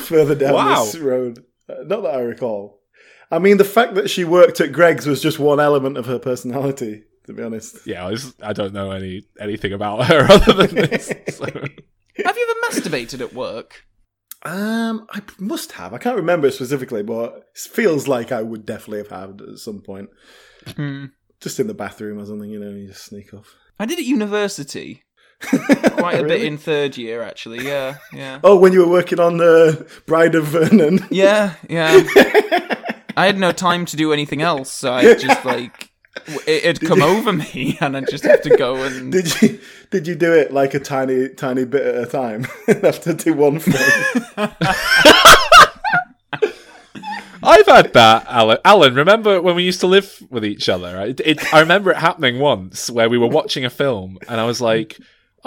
further 0.09 0.35
down 0.35 0.55
Wow. 0.55 0.85
this 0.85 0.97
road. 0.99 1.45
Uh, 1.69 1.85
Not 1.85 2.03
that 2.03 2.15
I 2.15 2.21
recall. 2.21 2.81
I 3.31 3.39
mean, 3.39 3.59
the 3.59 3.65
fact 3.65 3.95
that 3.95 4.09
she 4.11 4.25
worked 4.25 4.61
at 4.61 4.73
Greggs 4.73 5.07
was 5.07 5.21
just 5.23 5.39
one 5.39 5.61
element 5.61 5.97
of 5.99 6.07
her 6.07 6.19
personality. 6.19 7.05
To 7.27 7.35
be 7.35 7.43
honest, 7.43 7.87
Yeah, 7.87 8.07
I, 8.07 8.11
was, 8.11 8.35
I 8.43 8.55
don't 8.55 8.73
know 8.73 8.91
any 8.91 9.23
anything 9.39 9.75
about 9.75 10.07
her 10.07 10.21
other 10.31 10.67
than 10.67 10.75
this. 10.91 11.09
so- 11.37 11.45
Have 11.45 12.37
you 12.37 12.57
ever 12.57 12.81
masturbated 12.81 13.21
at 13.21 13.35
work? 13.35 13.85
um, 14.47 15.07
I 15.11 15.21
must 15.39 15.73
have. 15.73 15.93
I 15.93 15.99
can't 15.99 16.17
remember 16.17 16.51
specifically, 16.51 17.03
but 17.03 17.35
it 17.55 17.59
feels 17.71 18.09
like 18.09 18.33
I 18.33 18.41
would 18.43 18.65
definitely 18.65 18.99
have 18.99 19.11
had 19.11 19.43
at 19.43 19.59
some 19.59 19.81
point, 19.83 20.09
Hmm. 20.77 21.07
just 21.41 21.61
in 21.61 21.67
the 21.67 21.75
bathroom 21.75 22.19
or 22.19 22.25
something. 22.25 22.49
You 22.49 22.61
know, 22.61 22.71
you 22.71 22.87
just 22.89 23.05
sneak 23.05 23.35
off. 23.35 23.55
I 23.79 23.85
did 23.85 23.99
at 23.99 24.05
university. 24.07 25.03
Quite 25.41 26.21
a 26.21 26.25
bit 26.25 26.43
in 26.43 26.59
third 26.59 26.97
year, 26.97 27.23
actually. 27.23 27.65
Yeah, 27.65 27.99
yeah. 28.13 28.41
Oh, 28.43 28.57
when 28.57 28.73
you 28.73 28.81
were 28.81 28.91
working 28.91 29.21
on 29.21 29.41
uh, 29.41 29.85
Bride 30.07 30.35
of 30.35 30.47
Vernon. 30.47 31.01
Yeah, 31.11 31.55
yeah. 31.69 32.03
I 33.17 33.27
had 33.27 33.39
no 33.39 33.53
time 33.53 33.85
to 33.87 33.97
do 33.97 34.13
anything 34.13 34.43
else, 34.43 34.71
so 34.73 34.93
I 34.93 35.15
just 35.15 35.45
like 35.45 35.91
w- 36.27 36.41
it 36.47 36.65
had 36.65 36.81
come 36.81 37.03
over 37.17 37.33
me, 37.33 37.79
and 37.81 37.97
I 37.97 38.01
just 38.03 38.25
have 38.25 38.43
to 38.43 38.57
go 38.57 38.77
and. 38.83 39.13
Did 39.13 39.41
you 39.43 39.61
did 39.91 40.07
you 40.07 40.15
do 40.15 40.33
it 40.33 40.53
like 40.53 40.75
a 40.75 40.81
tiny 40.81 41.29
tiny 41.29 41.65
bit 41.65 41.87
at 41.87 42.03
a 42.03 42.07
time? 42.07 42.45
have 42.67 43.01
to 43.03 43.15
do 43.15 43.35
one 43.35 43.61
thing. 43.61 43.75
I've 47.41 47.67
had 47.67 47.93
that, 47.93 48.27
Alan. 48.29 48.59
Alan, 48.65 48.95
remember 48.95 49.41
when 49.41 49.55
we 49.55 49.63
used 49.63 49.81
to 49.81 49.87
live 49.87 50.23
with 50.29 50.45
each 50.45 50.69
other? 50.69 51.01
It, 51.03 51.21
it, 51.25 51.55
I 51.55 51.61
remember 51.61 51.91
it 51.93 51.97
happening 51.97 52.41
once 52.41 52.91
where 52.91 53.09
we 53.09 53.17
were 53.17 53.29
watching 53.29 53.65
a 53.65 53.71
film, 53.71 54.19
and 54.29 54.41
I 54.41 54.45
was 54.45 54.61
like, 54.61 54.99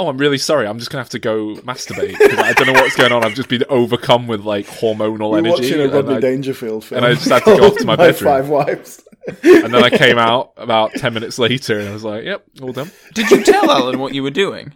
"Oh, 0.02 0.10
I'm 0.10 0.18
really 0.18 0.38
sorry. 0.38 0.68
I'm 0.68 0.80
just 0.80 0.90
gonna 0.92 1.02
have 1.04 1.10
to 1.10 1.20
go 1.20 1.56
masturbate 1.58 2.18
because 2.18 2.40
I 2.40 2.54
don't 2.54 2.68
know 2.68 2.74
what's 2.74 2.96
going 2.96 3.12
on. 3.12 3.24
I've 3.24 3.34
just 3.36 3.50
been 3.50 3.64
overcome 3.70 4.28
with 4.28 4.42
like 4.42 4.66
hormonal 4.68 5.32
We're 5.32 5.38
energy." 5.40 5.52
watching 5.64 5.80
a 5.80 5.84
and 5.84 5.94
Rodney 5.94 6.16
I- 6.16 6.20
Dangerfield 6.20 6.84
film. 6.86 6.98
and 7.04 7.06
I 7.06 7.14
just 7.16 7.30
had 7.30 7.40
to 7.46 7.58
go 7.58 7.68
off 7.68 7.78
to 7.78 7.86
my 7.92 7.96
bedroom. 7.96 8.32
Five 8.32 8.50
Wives. 8.50 9.04
and 9.44 9.74
then 9.74 9.84
I 9.84 9.90
came 9.90 10.18
out 10.18 10.54
about 10.58 10.94
ten 10.94 11.14
minutes 11.14 11.38
later, 11.38 11.80
and 11.80 11.90
I 11.90 11.94
was 11.94 12.04
like, 12.04 12.24
"Yep, 12.26 12.44
all 12.62 12.74
done." 12.74 12.92
Did 13.14 13.30
you 13.32 13.44
tell 13.44 13.70
Alan 13.70 14.00
what 14.00 14.14
you 14.16 14.24
were 14.24 14.32
doing? 14.32 14.74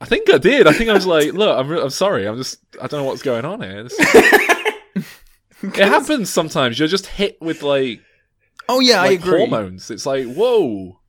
I 0.00 0.06
think 0.06 0.32
I 0.32 0.38
did. 0.38 0.66
I 0.66 0.72
think 0.72 0.88
I 0.88 0.94
was 0.94 1.06
like, 1.06 1.34
look, 1.34 1.58
I'm, 1.58 1.68
re- 1.68 1.82
I'm 1.82 1.90
sorry. 1.90 2.26
I'm 2.26 2.38
just, 2.38 2.58
I 2.80 2.86
don't 2.86 3.00
know 3.00 3.04
what's 3.04 3.20
going 3.20 3.44
on 3.44 3.60
here. 3.60 3.82
This- 3.82 3.96
it 5.62 5.76
happens 5.76 6.30
sometimes. 6.30 6.78
You're 6.78 6.88
just 6.88 7.06
hit 7.06 7.36
with 7.40 7.62
like, 7.62 8.00
Oh 8.68 8.80
yeah, 8.80 9.02
I 9.02 9.08
agree. 9.08 9.38
hormones. 9.40 9.90
It's 9.90 10.06
like, 10.06 10.26
whoa. 10.26 10.99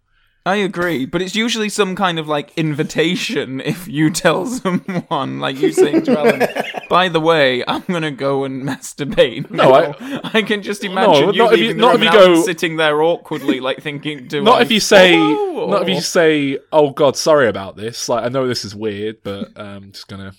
I 0.44 0.56
agree, 0.56 1.06
but 1.06 1.22
it's 1.22 1.36
usually 1.36 1.70
some 1.70 1.96
kind 1.96 2.18
of 2.18 2.28
like 2.28 2.52
invitation 2.58 3.62
if 3.66 3.88
you 3.88 4.10
tell 4.10 4.48
someone, 4.48 5.40
like 5.40 5.60
you 5.60 5.72
saying 5.72 6.04
to 6.06 6.18
Alan, 6.20 6.48
by 6.90 7.10
the 7.10 7.20
way, 7.20 7.64
I'm 7.68 7.84
gonna 7.84 8.10
go 8.10 8.44
and 8.44 8.64
masturbate. 8.64 9.52
No, 9.52 9.72
I- 9.74 10.20
I 10.34 10.42
can 10.42 10.64
just 10.64 10.84
imagine 10.84 11.34
you 11.36 11.44
not 11.44 11.54
if 11.54 11.60
you- 11.60 11.66
leaving 11.68 11.78
not 11.82 11.96
if 11.96 12.02
you 12.02 12.12
go- 12.12 12.42
sitting 12.42 12.78
there 12.78 13.04
awkwardly, 13.04 13.60
like 13.60 13.82
thinking 13.84 14.28
to 14.30 14.42
Not 14.42 14.54
like, 14.54 14.62
if 14.64 14.72
you 14.72 14.80
say, 14.80 15.16
"Oh," 15.16 15.68
not 15.70 15.84
if 15.84 15.90
you 15.90 15.98
or- 15.98 16.02
say, 16.02 16.58
oh 16.72 16.90
God, 16.90 17.16
sorry 17.18 17.48
about 17.48 17.76
this. 17.76 18.10
Like, 18.10 18.26
I 18.26 18.30
know 18.30 18.48
this 18.48 18.66
is 18.66 18.74
weird, 18.74 19.18
but 19.24 19.50
um, 19.56 19.68
I'm 19.84 19.92
just 19.92 20.08
gonna. 20.08 20.34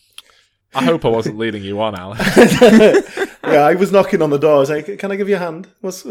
I 0.74 0.84
hope 0.84 1.04
I 1.04 1.08
wasn't 1.10 1.38
leading 1.38 1.62
you 1.62 1.80
on, 1.80 1.94
Alan. 1.94 2.18
yeah, 3.46 3.66
I 3.66 3.74
was 3.74 3.92
knocking 3.92 4.22
on 4.22 4.30
the 4.30 4.38
door. 4.38 4.56
I 4.56 4.58
was 4.58 4.70
like, 4.70 4.98
"Can 4.98 5.12
I 5.12 5.16
give 5.16 5.28
you 5.28 5.36
a 5.36 5.38
hand?" 5.38 5.68
What's... 5.80 6.04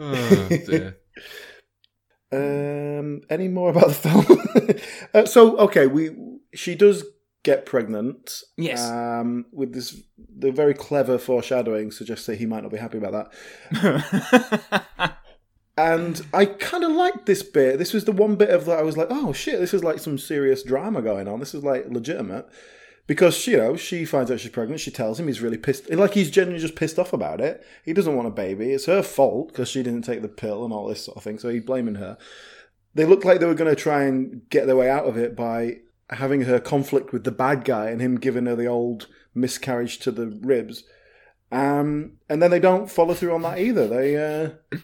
oh, 0.00 0.48
dear. 0.48 0.96
Um, 2.32 3.22
any 3.28 3.48
more 3.48 3.70
about 3.70 3.88
the 3.88 3.94
film? 3.94 4.78
uh, 5.14 5.26
so, 5.26 5.56
okay, 5.58 5.88
we 5.88 6.10
she 6.54 6.76
does 6.76 7.04
get 7.42 7.66
pregnant. 7.66 8.44
Yes. 8.56 8.88
Um, 8.88 9.46
with 9.50 9.74
this, 9.74 10.00
the 10.16 10.52
very 10.52 10.72
clever 10.72 11.18
foreshadowing 11.18 11.90
suggests 11.90 12.26
that 12.26 12.38
he 12.38 12.46
might 12.46 12.62
not 12.62 12.70
be 12.70 12.78
happy 12.78 12.98
about 12.98 13.32
that. 13.72 15.16
And 15.80 16.20
I 16.34 16.44
kind 16.44 16.84
of 16.84 16.92
liked 16.92 17.24
this 17.24 17.42
bit. 17.42 17.78
This 17.78 17.94
was 17.94 18.04
the 18.04 18.12
one 18.12 18.36
bit 18.36 18.50
of 18.50 18.66
that 18.66 18.78
I 18.78 18.82
was 18.82 18.98
like, 18.98 19.06
oh 19.08 19.32
shit, 19.32 19.58
this 19.60 19.72
is 19.72 19.82
like 19.82 19.98
some 19.98 20.18
serious 20.18 20.62
drama 20.62 21.00
going 21.00 21.26
on. 21.26 21.40
This 21.40 21.54
is 21.54 21.64
like 21.64 21.86
legitimate. 21.88 22.46
Because, 23.10 23.44
you 23.48 23.56
know, 23.56 23.74
she 23.74 24.04
finds 24.04 24.30
out 24.30 24.38
she's 24.38 24.52
pregnant. 24.52 24.80
She 24.80 24.92
tells 24.92 25.18
him 25.18 25.26
he's 25.26 25.40
really 25.40 25.58
pissed. 25.58 25.90
Like, 25.90 26.14
he's 26.14 26.30
genuinely 26.30 26.60
just 26.64 26.76
pissed 26.76 26.96
off 26.96 27.12
about 27.12 27.40
it. 27.40 27.66
He 27.84 27.92
doesn't 27.92 28.14
want 28.14 28.28
a 28.28 28.30
baby. 28.30 28.70
It's 28.70 28.86
her 28.86 29.02
fault 29.02 29.48
because 29.48 29.68
she 29.68 29.82
didn't 29.82 30.04
take 30.04 30.22
the 30.22 30.28
pill 30.28 30.64
and 30.64 30.72
all 30.72 30.86
this 30.86 31.06
sort 31.06 31.16
of 31.16 31.24
thing. 31.24 31.36
So 31.40 31.48
he's 31.48 31.64
blaming 31.64 31.96
her. 31.96 32.16
They 32.94 33.04
looked 33.04 33.24
like 33.24 33.40
they 33.40 33.46
were 33.46 33.54
going 33.54 33.74
to 33.74 33.82
try 33.82 34.04
and 34.04 34.48
get 34.48 34.68
their 34.68 34.76
way 34.76 34.88
out 34.88 35.06
of 35.06 35.16
it 35.16 35.34
by 35.34 35.78
having 36.10 36.42
her 36.42 36.60
conflict 36.60 37.12
with 37.12 37.24
the 37.24 37.32
bad 37.32 37.64
guy 37.64 37.90
and 37.90 38.00
him 38.00 38.14
giving 38.14 38.46
her 38.46 38.54
the 38.54 38.66
old 38.66 39.08
miscarriage 39.34 39.98
to 39.98 40.12
the 40.12 40.28
ribs. 40.28 40.84
Um, 41.50 42.12
and 42.28 42.40
then 42.40 42.52
they 42.52 42.60
don't 42.60 42.88
follow 42.88 43.14
through 43.14 43.34
on 43.34 43.42
that 43.42 43.58
either. 43.58 43.88
They 43.88 44.16
uh, 44.16 44.78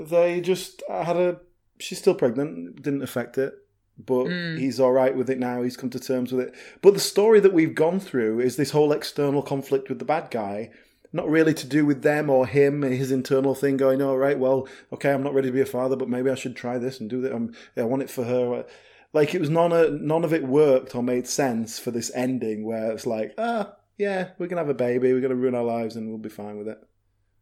they 0.00 0.40
just 0.40 0.82
had 0.90 1.16
a. 1.16 1.38
She's 1.78 1.98
still 1.98 2.16
pregnant. 2.16 2.82
Didn't 2.82 3.04
affect 3.04 3.38
it, 3.38 3.54
but 3.98 4.26
he's 4.58 4.78
all 4.78 4.92
right 4.92 5.14
with 5.14 5.28
it 5.28 5.38
now. 5.38 5.62
He's 5.62 5.76
come 5.76 5.90
to 5.90 6.00
terms 6.00 6.32
with 6.32 6.48
it. 6.48 6.54
But 6.82 6.94
the 6.94 7.00
story 7.00 7.40
that 7.40 7.52
we've 7.52 7.74
gone 7.74 8.00
through 8.00 8.40
is 8.40 8.56
this 8.56 8.70
whole 8.70 8.92
external 8.92 9.42
conflict 9.42 9.88
with 9.88 9.98
the 9.98 10.04
bad 10.04 10.30
guy. 10.30 10.70
Not 11.12 11.28
really 11.28 11.54
to 11.54 11.66
do 11.66 11.86
with 11.86 12.02
them 12.02 12.28
or 12.28 12.46
him 12.46 12.84
and 12.84 12.94
his 12.94 13.10
internal 13.10 13.54
thing. 13.54 13.76
Going, 13.76 14.02
all 14.02 14.18
right, 14.18 14.38
well, 14.38 14.68
okay, 14.92 15.12
I'm 15.12 15.22
not 15.22 15.34
ready 15.34 15.48
to 15.48 15.52
be 15.52 15.60
a 15.62 15.66
father, 15.66 15.96
but 15.96 16.08
maybe 16.08 16.30
I 16.30 16.34
should 16.34 16.54
try 16.54 16.78
this 16.78 17.00
and 17.00 17.08
do 17.08 17.22
that. 17.22 17.34
I'm, 17.34 17.54
I 17.76 17.82
want 17.84 18.02
it 18.02 18.10
for 18.10 18.24
her. 18.24 18.66
Like 19.14 19.34
it 19.34 19.40
was 19.40 19.48
none 19.48 19.72
of 19.72 20.00
none 20.00 20.22
of 20.22 20.34
it 20.34 20.44
worked 20.44 20.94
or 20.94 21.02
made 21.02 21.26
sense 21.26 21.78
for 21.78 21.90
this 21.90 22.10
ending 22.14 22.64
where 22.64 22.92
it's 22.92 23.06
like, 23.06 23.32
ah, 23.38 23.74
yeah, 23.96 24.30
we're 24.38 24.48
gonna 24.48 24.60
have 24.60 24.68
a 24.68 24.74
baby, 24.74 25.12
we're 25.12 25.22
gonna 25.22 25.34
ruin 25.34 25.54
our 25.54 25.64
lives, 25.64 25.96
and 25.96 26.08
we'll 26.08 26.18
be 26.18 26.28
fine 26.28 26.58
with 26.58 26.68
it. 26.68 26.78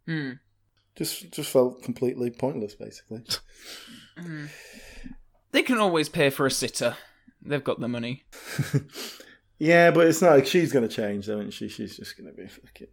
Hmm. 0.06 0.30
Just 0.94 1.32
just 1.32 1.50
felt 1.50 1.82
completely 1.82 2.30
pointless, 2.30 2.74
basically. 2.74 3.24
They 5.56 5.62
can 5.62 5.78
always 5.78 6.10
pay 6.10 6.28
for 6.28 6.44
a 6.44 6.50
sitter. 6.50 6.98
They've 7.40 7.64
got 7.64 7.80
the 7.80 7.88
money. 7.88 8.24
yeah, 9.58 9.90
but 9.90 10.06
it's 10.06 10.20
not 10.20 10.32
like 10.32 10.46
she's 10.46 10.70
gonna 10.70 10.86
change, 10.86 11.30
isn't 11.30 11.54
she? 11.54 11.68
She's 11.68 11.96
just 11.96 12.14
gonna 12.14 12.34
be 12.34 12.46
fucking. 12.46 12.88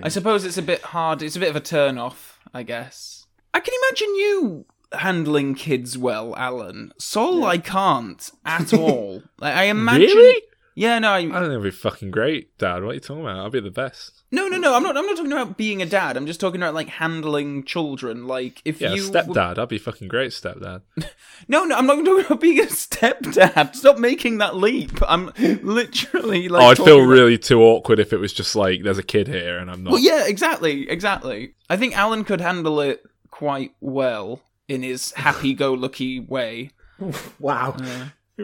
I 0.00 0.08
suppose 0.08 0.44
it's 0.44 0.56
a 0.56 0.62
bit 0.62 0.80
hard. 0.82 1.22
It's 1.22 1.34
a 1.34 1.40
bit 1.40 1.48
of 1.50 1.56
a 1.56 1.60
turn 1.60 1.98
off, 1.98 2.38
I 2.54 2.62
guess. 2.62 3.26
I 3.52 3.58
can 3.58 3.74
imagine 3.82 4.14
you 4.14 4.66
handling 4.92 5.56
kids 5.56 5.98
well, 5.98 6.36
Alan. 6.36 6.92
Sol, 7.00 7.44
I 7.44 7.58
can't 7.58 8.30
at 8.44 8.72
all. 8.78 9.24
Like, 9.40 9.56
I 9.56 9.64
imagine. 9.64 10.06
Really? 10.06 10.40
Yeah, 10.74 10.98
no, 10.98 11.10
I, 11.10 11.18
I 11.18 11.20
do 11.22 11.28
not 11.28 11.40
think 11.40 11.50
it'd 11.50 11.62
be 11.64 11.70
fucking 11.70 12.10
great, 12.10 12.56
Dad. 12.58 12.82
What 12.82 12.92
are 12.92 12.94
you 12.94 13.00
talking 13.00 13.22
about? 13.24 13.36
I'll 13.38 13.50
be 13.50 13.60
the 13.60 13.70
best. 13.70 14.22
no, 14.30 14.48
no, 14.48 14.56
no. 14.56 14.74
I'm 14.74 14.82
not. 14.82 14.96
I'm 14.96 15.04
not 15.06 15.16
talking 15.16 15.32
about 15.32 15.56
being 15.58 15.82
a 15.82 15.86
dad. 15.86 16.16
I'm 16.16 16.26
just 16.26 16.40
talking 16.40 16.62
about 16.62 16.72
like 16.74 16.88
handling 16.88 17.64
children. 17.64 18.26
Like 18.26 18.62
if 18.64 18.80
Yeah, 18.80 18.94
you 18.94 19.02
stepdad. 19.02 19.58
I'd 19.58 19.68
be 19.68 19.78
fucking 19.78 20.08
great, 20.08 20.30
stepdad. 20.32 20.82
No, 21.48 21.64
no, 21.64 21.74
I'm 21.76 21.86
not 21.88 22.04
talking 22.04 22.24
about 22.24 22.40
being 22.40 22.60
a 22.60 22.66
stepdad. 22.66 23.74
Stop 23.74 23.98
making 23.98 24.38
that 24.38 24.54
leap. 24.56 24.92
I'm 25.08 25.32
literally 25.36 26.48
like. 26.48 26.62
oh, 26.62 26.66
I'd 26.66 26.76
feel 26.76 27.00
about- 27.00 27.08
really 27.10 27.36
too 27.38 27.60
awkward 27.62 27.98
if 27.98 28.12
it 28.12 28.18
was 28.18 28.32
just 28.32 28.54
like 28.54 28.82
there's 28.84 28.98
a 28.98 29.02
kid 29.02 29.26
here 29.28 29.58
and 29.58 29.70
I'm 29.70 29.82
not. 29.82 29.92
Well, 29.94 30.00
yeah, 30.02 30.26
exactly, 30.26 30.88
exactly. 30.88 31.54
I 31.68 31.76
think 31.76 31.96
Alan 31.98 32.24
could 32.24 32.40
handle 32.40 32.80
it 32.80 33.02
quite 33.30 33.72
well 33.80 34.40
in 34.68 34.82
his 34.82 35.10
happy-go-lucky 35.16 36.20
way. 36.20 36.70
Wow. 37.40 37.76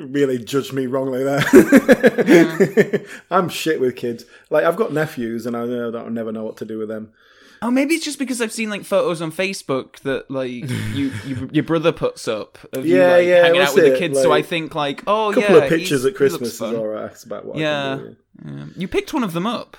Really 0.06 0.38
judged 0.38 0.72
me 0.72 0.86
wrongly 0.86 1.22
there. 1.24 3.04
I'm 3.30 3.48
shit 3.48 3.80
with 3.80 3.96
kids. 3.96 4.24
Like 4.50 4.64
I've 4.64 4.76
got 4.76 4.92
nephews, 4.92 5.46
and 5.46 5.56
I 5.56 5.60
uh, 5.62 5.90
don't 5.90 6.12
never 6.14 6.32
know 6.32 6.44
what 6.44 6.56
to 6.58 6.64
do 6.64 6.78
with 6.78 6.88
them. 6.88 7.12
Oh, 7.60 7.70
maybe 7.72 7.94
it's 7.94 8.04
just 8.04 8.20
because 8.20 8.40
I've 8.40 8.52
seen 8.52 8.70
like 8.70 8.84
photos 8.84 9.20
on 9.20 9.32
Facebook 9.32 9.98
that 10.00 10.30
like 10.30 10.50
you, 10.50 11.10
you 11.24 11.48
your 11.52 11.64
brother 11.64 11.90
puts 11.90 12.28
up 12.28 12.56
of 12.72 12.86
you 12.86 12.96
Yeah, 12.98 13.08
like 13.12 13.26
yeah, 13.26 13.42
hanging 13.42 13.60
out 13.60 13.74
with 13.74 13.84
the 13.84 13.94
it, 13.96 13.98
kids. 13.98 14.20
so 14.22 14.30
I 14.32 14.42
think 14.42 14.76
like, 14.76 15.02
oh 15.08 15.30
A 15.32 15.34
couple 15.34 15.56
yeah, 15.56 15.62
of 15.64 15.68
pictures 15.68 16.04
at 16.04 16.14
Christmas 16.14 16.54
is 16.54 16.62
all 16.62 16.86
right. 16.86 17.02
That's 17.08 17.24
about 17.24 17.46
what 17.46 17.56
I 17.56 17.60
Yeah. 17.60 17.96
can 17.96 18.04
do. 18.06 18.16
Yeah. 18.58 18.64
You 18.76 18.86
picked 18.88 19.12
one 19.12 19.24
of 19.24 19.32
them 19.32 19.46
up. 19.46 19.76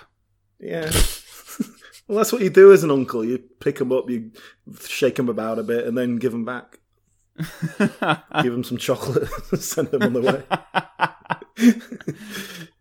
Yeah. 0.60 0.92
well, 2.10 2.18
that's 2.18 2.34
what 2.34 2.42
you 2.42 2.50
do 2.50 2.74
as 2.74 2.84
an 2.84 2.92
uncle. 2.92 3.24
You 3.24 3.38
pick 3.62 3.78
them 3.78 3.94
up, 3.94 4.10
you 4.10 4.32
shake 4.86 5.16
them 5.16 5.30
about 5.30 5.58
a 5.58 5.64
bit, 5.64 5.86
and 5.86 5.98
then 5.98 6.18
give 6.18 6.34
them 6.34 6.44
back. 6.44 6.79
Give 8.42 8.52
them 8.52 8.64
some 8.64 8.78
chocolate, 8.78 9.28
send 9.60 9.90
them 9.92 10.04
on 10.04 10.14
the 10.14 10.22
way. 10.22 10.44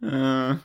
Uh, 0.03 0.59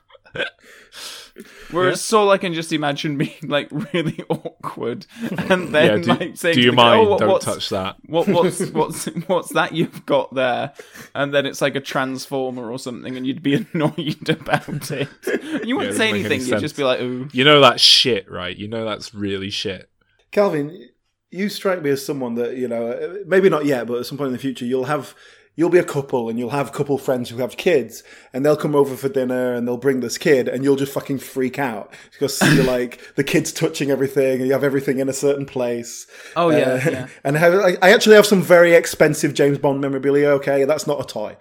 whereas 1.71 2.01
Saul, 2.01 2.29
I 2.31 2.37
can 2.37 2.53
just 2.53 2.71
imagine 2.71 3.17
being 3.17 3.31
like 3.43 3.69
really 3.93 4.23
awkward, 4.29 5.05
and 5.49 5.65
yeah, 5.65 5.71
then 5.71 6.01
do, 6.01 6.09
like 6.13 6.37
saying, 6.37 6.55
do 6.55 6.61
you 6.61 6.71
the 6.71 6.77
guy, 6.77 6.83
mind? 6.83 7.07
"Oh, 7.07 7.09
what- 7.11 7.19
Don't 7.19 7.29
what's, 7.29 7.45
touch 7.45 7.69
that. 7.69 7.95
What, 8.05 8.27
what's 8.27 8.59
what's 8.71 9.05
what's 9.27 9.49
that 9.53 9.73
you've 9.73 10.05
got 10.05 10.33
there? 10.33 10.73
And 11.15 11.33
then 11.33 11.45
it's 11.45 11.61
like 11.61 11.75
a 11.75 11.81
transformer 11.81 12.71
or 12.71 12.79
something, 12.79 13.15
and 13.17 13.25
you'd 13.25 13.43
be 13.43 13.55
annoyed 13.73 14.29
about 14.29 14.91
it. 14.91 15.09
And 15.27 15.65
you 15.65 15.75
wouldn't 15.77 15.93
Yeah, 15.93 15.97
say 15.97 16.07
it 16.09 16.13
any 16.15 16.25
anything. 16.25 16.47
You'd 16.47 16.59
just 16.61 16.77
be 16.77 16.83
like, 16.83 16.99
"Ooh." 17.01 17.27
You 17.31 17.43
know 17.43 17.59
that 17.61 17.79
shit, 17.79 18.29
right? 18.31 18.55
You 18.55 18.67
know 18.67 18.85
that's 18.85 19.13
really 19.13 19.49
shit. 19.49 19.89
Calvin, 20.31 20.89
you 21.33 21.49
strike 21.49 21.81
me 21.81 21.89
as 21.89 22.05
someone 22.05 22.35
that 22.35 22.55
you 22.55 22.67
know, 22.67 23.23
maybe 23.25 23.49
not 23.49 23.65
yet, 23.65 23.87
but 23.87 23.97
at 23.99 24.05
some 24.05 24.17
point 24.17 24.27
in 24.27 24.33
the 24.33 24.39
future, 24.39 24.65
you'll 24.65 24.85
have. 24.85 25.15
You'll 25.55 25.69
be 25.69 25.77
a 25.77 25.83
couple 25.83 26.29
and 26.29 26.39
you'll 26.39 26.49
have 26.49 26.69
a 26.69 26.71
couple 26.71 26.97
friends 26.97 27.29
who 27.29 27.37
have 27.37 27.57
kids 27.57 28.01
and 28.33 28.43
they'll 28.43 28.57
come 28.57 28.73
over 28.75 28.95
for 28.95 29.07
dinner 29.07 29.53
and 29.53 29.67
they'll 29.67 29.77
bring 29.77 29.99
this 29.99 30.17
kid 30.17 30.47
and 30.47 30.63
you'll 30.63 30.77
just 30.77 30.91
fucking 30.91 31.19
freak 31.19 31.59
out 31.59 31.93
because 32.11 32.41
you're 32.55 32.63
like 32.77 32.99
the 33.17 33.23
kid's 33.23 33.51
touching 33.51 33.91
everything 33.91 34.39
and 34.39 34.47
you 34.47 34.53
have 34.53 34.63
everything 34.63 34.97
in 34.97 35.09
a 35.09 35.13
certain 35.13 35.45
place. 35.45 36.07
Oh 36.35 36.49
yeah, 36.49 36.57
Uh, 36.57 36.89
yeah. 36.89 37.07
And 37.23 37.37
have, 37.37 37.53
I 37.53 37.77
I 37.83 37.93
actually 37.93 38.15
have 38.15 38.25
some 38.25 38.41
very 38.41 38.73
expensive 38.73 39.35
James 39.35 39.59
Bond 39.59 39.79
memorabilia. 39.79 40.29
Okay, 40.29 40.65
that's 40.65 40.87
not 40.87 40.99
a 40.99 41.05
toy. 41.05 41.37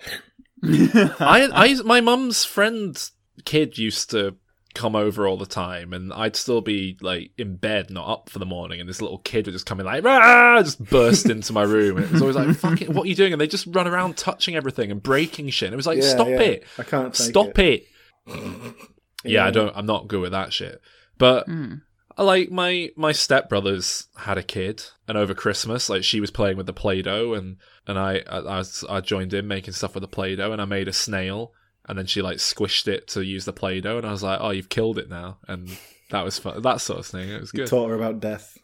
I, 0.63 1.49
I, 1.51 1.75
my 1.83 2.03
mum's 2.03 2.45
friend's 2.45 3.13
kid 3.47 3.79
used 3.79 4.11
to 4.11 4.37
come 4.75 4.97
over 4.97 5.27
all 5.27 5.37
the 5.37 5.47
time, 5.47 5.93
and 5.93 6.13
I'd 6.13 6.37
still 6.37 6.61
be 6.61 6.97
like 7.01 7.31
in 7.37 7.57
bed, 7.57 7.91
not 7.91 8.09
up 8.09 8.31
for 8.31 8.39
the 8.39 8.47
morning, 8.47 8.81
and 8.81 8.89
this 8.89 9.03
little 9.03 9.19
kid 9.19 9.47
would 9.47 9.53
just 9.53 9.67
come 9.67 9.81
in 9.81 9.87
like, 9.87 10.05
Rah! 10.05 10.63
just 10.63 10.85
burst 10.85 11.29
into 11.29 11.53
my 11.53 11.63
room, 11.63 11.97
and 11.97 12.07
it 12.07 12.13
was 12.13 12.23
always 12.23 12.37
like, 12.37 12.57
"Fucking, 12.57 12.93
what 12.95 13.05
are 13.05 13.09
you 13.09 13.15
doing?" 13.15 13.33
And 13.33 13.41
they 13.41 13.47
just 13.47 13.67
run 13.67 13.87
around 13.87 14.17
touching 14.17 14.57
everything 14.57 14.91
and 14.91 15.03
breaking 15.03 15.51
shit. 15.51 15.69
And 15.69 15.75
it 15.75 15.77
was 15.77 15.87
like, 15.87 15.99
Yeah, 15.99 16.09
"Stop 16.09 16.29
yeah. 16.29 16.41
it! 16.41 16.65
I 16.79 16.83
can't 16.83 17.15
take 17.15 17.29
Stop 17.29 17.59
it. 17.59 17.87
it!" 18.27 18.75
yeah, 19.25 19.47
I 19.47 19.51
don't. 19.51 19.77
I'm 19.77 19.87
not 19.87 20.09
good 20.09 20.21
with 20.21 20.33
that 20.33 20.53
shit. 20.53 20.81
But 21.19 21.47
hmm. 21.47 21.75
I 22.17 22.23
like 22.23 22.51
my 22.51 22.91
my 22.97 23.13
stepbrothers 23.13 24.07
had 24.17 24.39
a 24.39 24.43
kid, 24.43 24.85
and 25.09 25.17
over 25.17 25.35
Christmas, 25.35 25.89
like 25.89 26.05
she 26.05 26.21
was 26.21 26.31
playing 26.31 26.57
with 26.57 26.67
the 26.67 26.73
play-doh, 26.73 27.35
and 27.35 27.57
and 27.87 27.99
I 27.99 28.23
I, 28.29 28.61
I, 28.61 28.65
I 28.89 29.01
joined 29.01 29.33
in 29.35 29.49
making 29.49 29.75
stuff 29.75 29.95
with 29.95 30.03
the 30.03 30.09
play-doh, 30.09 30.53
and 30.53 30.61
I 30.61 30.67
made 30.67 30.89
a 30.89 30.93
snail, 30.93 31.53
and 31.93 31.99
then 31.99 32.07
she 32.07 32.23
like 32.23 32.39
squished 32.39 32.89
it 32.89 33.07
to 33.09 33.23
use 33.23 33.45
the 33.45 33.53
play-doh, 33.53 33.99
and 33.99 34.07
I 34.07 34.13
was 34.13 34.23
like, 34.23 34.39
oh, 34.41 34.49
you've 34.49 34.71
killed 34.71 34.97
it 34.97 35.11
now, 35.11 35.37
and 35.47 35.69
that 36.11 36.25
was 36.25 36.39
fun. 36.39 36.63
That 36.63 36.81
sort 36.81 37.01
of 37.01 37.05
thing. 37.05 37.29
It 37.29 37.39
was 37.39 37.53
good. 37.53 37.67
Taught 37.67 37.91
her 37.91 37.95
about 37.95 38.19
death. 38.19 38.57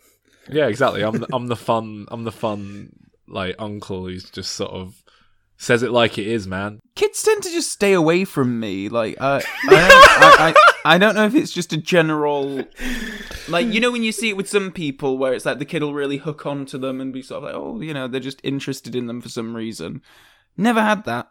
Yeah, 0.50 0.66
exactly. 0.66 1.02
I'm 1.02 1.18
the, 1.18 1.26
I'm 1.30 1.48
the 1.48 1.54
fun 1.54 2.06
I'm 2.10 2.24
the 2.24 2.32
fun 2.32 2.90
like 3.26 3.54
uncle 3.58 4.06
who's 4.06 4.30
just 4.30 4.54
sort 4.54 4.70
of 4.70 5.02
says 5.58 5.82
it 5.82 5.90
like 5.90 6.16
it 6.16 6.26
is, 6.26 6.46
man. 6.46 6.80
Kids 6.94 7.22
tend 7.22 7.42
to 7.42 7.50
just 7.50 7.70
stay 7.70 7.92
away 7.92 8.24
from 8.24 8.58
me. 8.58 8.88
Like, 8.88 9.20
uh, 9.20 9.42
I, 9.64 9.68
don't, 9.68 9.82
I, 9.82 10.54
I, 10.86 10.94
I 10.94 10.98
don't 10.98 11.14
know 11.14 11.26
if 11.26 11.34
it's 11.34 11.52
just 11.52 11.74
a 11.74 11.76
general, 11.76 12.64
like 13.46 13.66
you 13.66 13.78
know 13.78 13.92
when 13.92 14.04
you 14.04 14.12
see 14.12 14.30
it 14.30 14.38
with 14.38 14.48
some 14.48 14.72
people 14.72 15.18
where 15.18 15.34
it's 15.34 15.44
like 15.44 15.58
the 15.58 15.66
kid 15.66 15.82
will 15.82 15.92
really 15.92 16.16
hook 16.16 16.46
onto 16.46 16.78
them 16.78 16.98
and 16.98 17.12
be 17.12 17.20
sort 17.20 17.44
of 17.44 17.44
like, 17.44 17.54
oh, 17.54 17.82
you 17.82 17.92
know, 17.92 18.08
they're 18.08 18.22
just 18.22 18.40
interested 18.42 18.96
in 18.96 19.06
them 19.06 19.20
for 19.20 19.28
some 19.28 19.54
reason. 19.54 20.00
Never 20.56 20.80
had 20.80 21.04
that. 21.04 21.30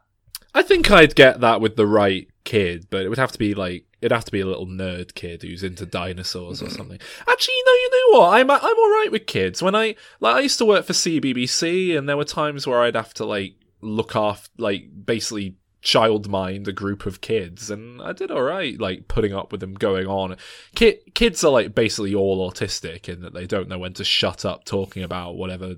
I 0.57 0.63
think 0.63 0.89
I'd 0.89 1.13
get 1.13 1.41
that 1.41 1.61
with 1.61 1.75
the 1.75 1.85
right 1.85 2.27
kid, 2.43 2.87
but 2.89 3.05
it 3.05 3.09
would 3.09 3.19
have 3.19 3.31
to 3.31 3.37
be 3.37 3.53
like 3.53 3.85
it'd 4.01 4.11
have 4.11 4.25
to 4.25 4.31
be 4.31 4.39
a 4.39 4.45
little 4.45 4.65
nerd 4.65 5.13
kid 5.13 5.43
who's 5.43 5.63
into 5.63 5.85
dinosaurs 5.85 6.63
or 6.63 6.65
mm-hmm. 6.65 6.75
something. 6.75 6.99
Actually, 7.27 7.53
you 7.53 7.65
know, 7.65 7.71
you 7.73 7.91
know 7.91 8.19
what? 8.19 8.33
I'm 8.33 8.49
I'm 8.49 8.63
all 8.63 8.91
right 8.91 9.09
with 9.11 9.27
kids. 9.27 9.61
When 9.61 9.75
I 9.75 9.95
like, 10.19 10.35
I 10.35 10.39
used 10.39 10.57
to 10.57 10.65
work 10.65 10.85
for 10.85 10.93
CBBC, 10.93 11.95
and 11.95 12.09
there 12.09 12.17
were 12.17 12.25
times 12.25 12.65
where 12.65 12.81
I'd 12.81 12.95
have 12.95 13.13
to 13.15 13.25
like 13.25 13.53
look 13.81 14.15
off, 14.15 14.49
like 14.57 14.89
basically 15.05 15.57
child 15.81 16.27
mind 16.27 16.67
a 16.67 16.73
group 16.73 17.05
of 17.05 17.21
kids, 17.21 17.69
and 17.69 18.01
I 18.01 18.13
did 18.13 18.31
all 18.31 18.41
right, 18.41 18.79
like 18.79 19.07
putting 19.07 19.33
up 19.33 19.51
with 19.51 19.61
them 19.61 19.75
going 19.75 20.07
on. 20.07 20.37
Ki- 20.73 21.01
kids 21.13 21.43
are 21.43 21.51
like 21.51 21.75
basically 21.75 22.15
all 22.15 22.49
autistic 22.49 23.07
in 23.07 23.21
that 23.21 23.35
they 23.35 23.45
don't 23.45 23.69
know 23.69 23.77
when 23.77 23.93
to 23.93 24.03
shut 24.03 24.43
up 24.43 24.65
talking 24.65 25.03
about 25.03 25.35
whatever 25.35 25.75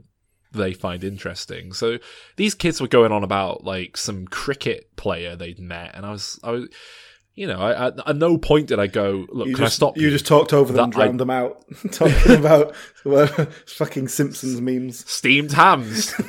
they 0.51 0.73
find 0.73 1.03
interesting. 1.03 1.73
So 1.73 1.97
these 2.37 2.55
kids 2.55 2.81
were 2.81 2.87
going 2.87 3.11
on 3.11 3.23
about 3.23 3.63
like 3.63 3.97
some 3.97 4.25
cricket 4.27 4.95
player 4.95 5.35
they'd 5.35 5.59
met, 5.59 5.91
and 5.95 6.05
I 6.05 6.11
was, 6.11 6.39
I 6.43 6.51
was, 6.51 6.69
you 7.35 7.47
know, 7.47 7.59
I, 7.59 7.87
I, 7.87 7.91
at 8.09 8.15
no 8.17 8.37
point 8.37 8.67
did 8.67 8.79
I 8.79 8.87
go, 8.87 9.25
look, 9.29 9.47
You 9.47 9.55
can 9.55 9.65
just, 9.65 9.75
I 9.75 9.75
stop 9.75 9.97
You 9.97 10.03
you 10.07 10.09
just 10.11 10.25
talked 10.27 10.51
over 10.51 10.73
them, 10.73 10.89
That 10.89 10.97
I- 10.99 11.05
drowned 11.05 11.19
them 11.19 11.29
out, 11.29 11.63
talking 11.91 12.35
about 12.35 12.73
uh, 13.05 13.45
fucking 13.67 14.07
Simpsons 14.09 14.59
memes. 14.59 15.09
steamed 15.09 15.51
hams. 15.53 16.13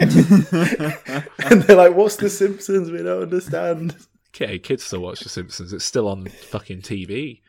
And 0.00 1.62
they're 1.62 1.76
like, 1.76 1.94
"What's 1.94 2.16
the 2.16 2.28
Simpsons? 2.30 2.90
We 2.90 2.98
don't 2.98 3.22
understand." 3.22 3.96
okay, 4.34 4.58
kids 4.58 4.84
still 4.84 5.00
watch 5.00 5.20
The 5.20 5.28
Simpsons. 5.28 5.72
It's 5.72 5.84
still 5.84 6.08
on 6.08 6.26
fucking 6.26 6.82
TV. 6.82 7.40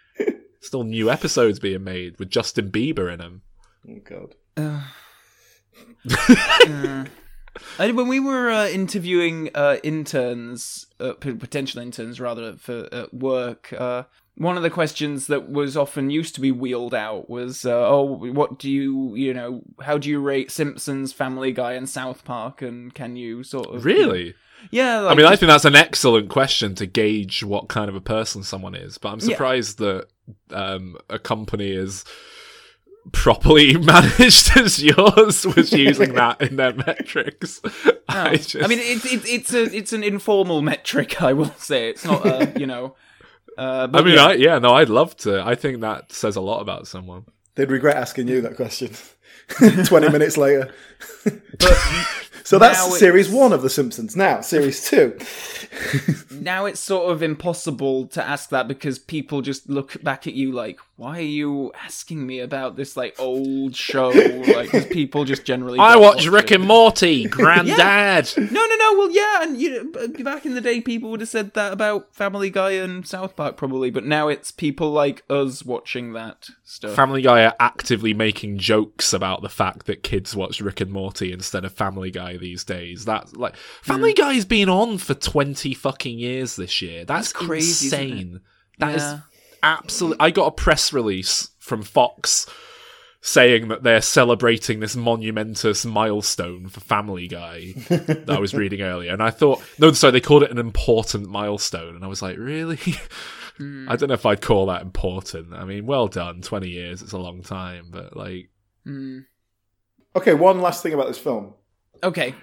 Still 0.61 0.83
new 0.83 1.09
episodes 1.09 1.59
being 1.59 1.83
made 1.83 2.17
with 2.19 2.29
Justin 2.29 2.69
Bieber 2.71 3.11
in 3.11 3.19
them. 3.19 3.41
Oh 3.89 3.99
god. 4.03 4.35
I, 7.79 7.91
when 7.91 8.07
we 8.07 8.19
were 8.19 8.49
uh, 8.49 8.67
interviewing 8.69 9.49
uh, 9.53 9.77
interns, 9.83 10.87
uh, 10.99 11.13
p- 11.13 11.33
potential 11.33 11.81
interns 11.81 12.19
rather, 12.19 12.53
for 12.53 12.87
at 12.91 13.13
work, 13.13 13.73
uh, 13.77 14.03
one 14.35 14.55
of 14.55 14.63
the 14.63 14.69
questions 14.69 15.27
that 15.27 15.49
was 15.49 15.75
often 15.75 16.09
used 16.09 16.33
to 16.35 16.41
be 16.41 16.51
wheeled 16.51 16.93
out 16.93 17.29
was, 17.29 17.65
uh, 17.65 17.87
"Oh, 17.89 18.03
what 18.03 18.57
do 18.57 18.71
you, 18.71 19.13
you 19.15 19.33
know, 19.33 19.61
how 19.81 19.97
do 19.97 20.09
you 20.09 20.21
rate 20.21 20.49
Simpsons, 20.49 21.11
Family 21.11 21.51
Guy, 21.51 21.73
and 21.73 21.89
South 21.89 22.23
Park? 22.23 22.61
And 22.61 22.93
can 22.93 23.15
you 23.17 23.43
sort 23.43 23.67
of 23.75 23.83
Really? 23.83 24.33
Yeah, 24.69 24.99
I 24.99 25.01
like, 25.01 25.17
mean, 25.17 25.25
I 25.25 25.35
think 25.35 25.49
that's 25.49 25.65
an 25.65 25.75
excellent 25.75 26.29
question 26.29 26.75
to 26.75 26.85
gauge 26.85 27.43
what 27.43 27.67
kind 27.67 27.89
of 27.89 27.95
a 27.95 28.01
person 28.01 28.43
someone 28.43 28.75
is. 28.75 28.97
But 28.97 29.09
I'm 29.09 29.19
Yeah. 29.19 29.25
surprised 29.25 29.79
that 29.79 30.07
um, 30.51 30.97
a 31.09 31.19
company 31.19 31.71
is 31.71 32.05
properly 33.11 33.77
managed 33.77 34.57
as 34.57 34.83
yours 34.83 35.45
was 35.45 35.71
using 35.71 36.13
that 36.13 36.41
in 36.41 36.55
their 36.55 36.73
metrics. 36.73 37.61
I, 38.07 38.37
just, 38.37 38.55
I 38.55 38.67
mean, 38.67 38.79
it's 38.79 39.05
it, 39.05 39.21
it's 39.25 39.53
a 39.53 39.63
it's 39.75 39.93
an 39.93 40.03
informal 40.03 40.61
metric. 40.61 41.21
I 41.21 41.33
will 41.33 41.53
say 41.57 41.89
it's 41.89 42.05
not 42.05 42.25
a 42.25 42.59
you 42.59 42.67
know. 42.67 42.95
Uh, 43.57 43.87
but 43.87 44.01
I 44.01 44.05
mean, 44.05 44.15
yeah. 44.15 44.25
I, 44.25 44.33
yeah, 44.33 44.59
no, 44.59 44.73
I'd 44.73 44.89
love 44.89 45.15
to. 45.17 45.41
I 45.45 45.55
think 45.55 45.81
that 45.81 46.11
says 46.11 46.35
a 46.35 46.41
lot 46.41 46.61
about 46.61 46.87
someone. 46.87 47.25
They'd 47.55 47.69
regret 47.69 47.97
asking 47.97 48.27
you 48.27 48.41
that 48.41 48.55
question. 48.55 48.91
Twenty 49.85 50.09
minutes 50.09 50.37
later. 50.37 50.73
so 52.43 52.59
that's 52.59 52.79
now 52.87 52.93
series 52.95 53.29
one 53.29 53.53
of 53.53 53.61
The 53.61 53.69
Simpsons. 53.69 54.15
Now 54.15 54.41
series 54.41 54.89
two. 54.89 55.17
now 56.31 56.65
it's 56.65 56.79
sort 56.79 57.11
of 57.11 57.23
impossible 57.23 58.07
to 58.07 58.23
ask 58.23 58.49
that 58.49 58.67
because 58.67 58.99
people 58.99 59.41
just 59.41 59.69
look 59.69 60.01
back 60.03 60.27
at 60.27 60.33
you 60.33 60.51
like, 60.51 60.79
why 60.97 61.17
are 61.19 61.21
you 61.21 61.71
asking 61.83 62.25
me 62.25 62.39
about 62.39 62.75
this 62.75 62.95
like 62.97 63.15
old 63.19 63.75
show? 63.75 64.09
Like, 64.09 64.69
'cause 64.71 64.85
people 64.85 65.25
just 65.25 65.45
generally. 65.45 65.79
I 65.79 65.95
watch 65.95 66.27
Rick 66.27 66.51
it. 66.51 66.55
and 66.55 66.65
Morty, 66.65 67.25
Granddad. 67.27 68.31
No, 68.37 68.43
no, 68.65 68.75
no. 68.75 68.91
Well, 68.97 69.11
yeah, 69.11 69.43
and 69.43 69.59
you 69.59 69.83
know, 69.83 70.07
back 70.23 70.45
in 70.45 70.53
the 70.53 70.61
day, 70.61 70.81
people 70.81 71.09
would 71.11 71.21
have 71.21 71.29
said 71.29 71.53
that 71.53 71.73
about 71.73 72.13
Family 72.13 72.49
Guy 72.49 72.71
and 72.71 73.07
South 73.07 73.35
Park 73.35 73.57
probably, 73.57 73.89
but 73.89 74.05
now 74.05 74.27
it's 74.27 74.51
people 74.51 74.91
like 74.91 75.23
us 75.29 75.63
watching 75.65 76.13
that 76.13 76.49
stuff. 76.63 76.93
Family 76.95 77.21
Guy 77.21 77.43
are 77.45 77.55
actively 77.59 78.13
making 78.13 78.57
jokes 78.59 79.13
about 79.13 79.41
the 79.41 79.49
fact 79.49 79.85
that 79.87 80.03
kids 80.03 80.35
watch 80.35 80.61
Rick 80.61 80.81
and 80.81 80.91
Morty 80.91 81.31
instead 81.31 81.65
of 81.65 81.73
Family 81.73 82.11
Guy 82.11 82.30
these 82.37 82.63
days. 82.63 83.05
That's 83.05 83.35
like 83.35 83.55
Family 83.81 84.13
Guy's 84.13 84.45
been 84.45 84.69
on 84.69 84.97
for 84.97 85.13
twenty 85.13 85.73
fucking 85.73 86.17
years 86.19 86.55
this 86.55 86.81
year. 86.81 87.05
That's, 87.05 87.31
That's 87.31 87.45
crazy, 87.47 87.87
insane. 87.87 88.41
That 88.79 88.95
is 88.95 89.01
Yeah. 89.01 89.19
absolutely. 89.63 90.17
I 90.19 90.31
got 90.31 90.47
a 90.47 90.51
press 90.51 90.91
release 90.93 91.49
from 91.59 91.83
Fox 91.83 92.47
saying 93.23 93.67
that 93.67 93.83
they're 93.83 94.01
celebrating 94.01 94.79
this 94.79 94.95
monumentous 94.95 95.85
milestone 95.85 96.67
for 96.67 96.79
Family 96.79 97.27
Guy 97.27 97.73
that 97.89 98.25
I 98.29 98.39
was 98.39 98.55
reading 98.55 98.81
earlier, 98.81 99.13
and 99.13 99.21
I 99.21 99.29
thought, 99.29 99.61
no, 99.77 99.91
sorry, 99.91 100.11
they 100.11 100.21
called 100.21 100.41
it 100.41 100.49
an 100.49 100.57
important 100.57 101.29
milestone, 101.29 101.95
and 101.95 102.03
I 102.03 102.07
was 102.07 102.23
like, 102.23 102.37
really? 102.39 102.79
I 103.59 103.95
don't 103.95 104.07
know 104.07 104.15
if 104.15 104.25
I'd 104.25 104.41
call 104.41 104.65
that 104.67 104.81
important. 104.81 105.53
I 105.53 105.65
mean, 105.65 105.85
well 105.85 106.07
done, 106.07 106.41
twenty 106.41 106.69
years, 106.69 107.03
it's 107.03 107.11
a 107.11 107.19
long 107.19 107.43
time, 107.43 107.89
but 107.91 108.17
like, 108.17 108.49
Hmm. 108.85 109.19
Okay, 110.15 110.33
one 110.33 110.59
last 110.61 110.81
thing 110.81 110.93
about 110.95 111.07
this 111.07 111.19
film. 111.19 111.53
Okay. 112.03 112.33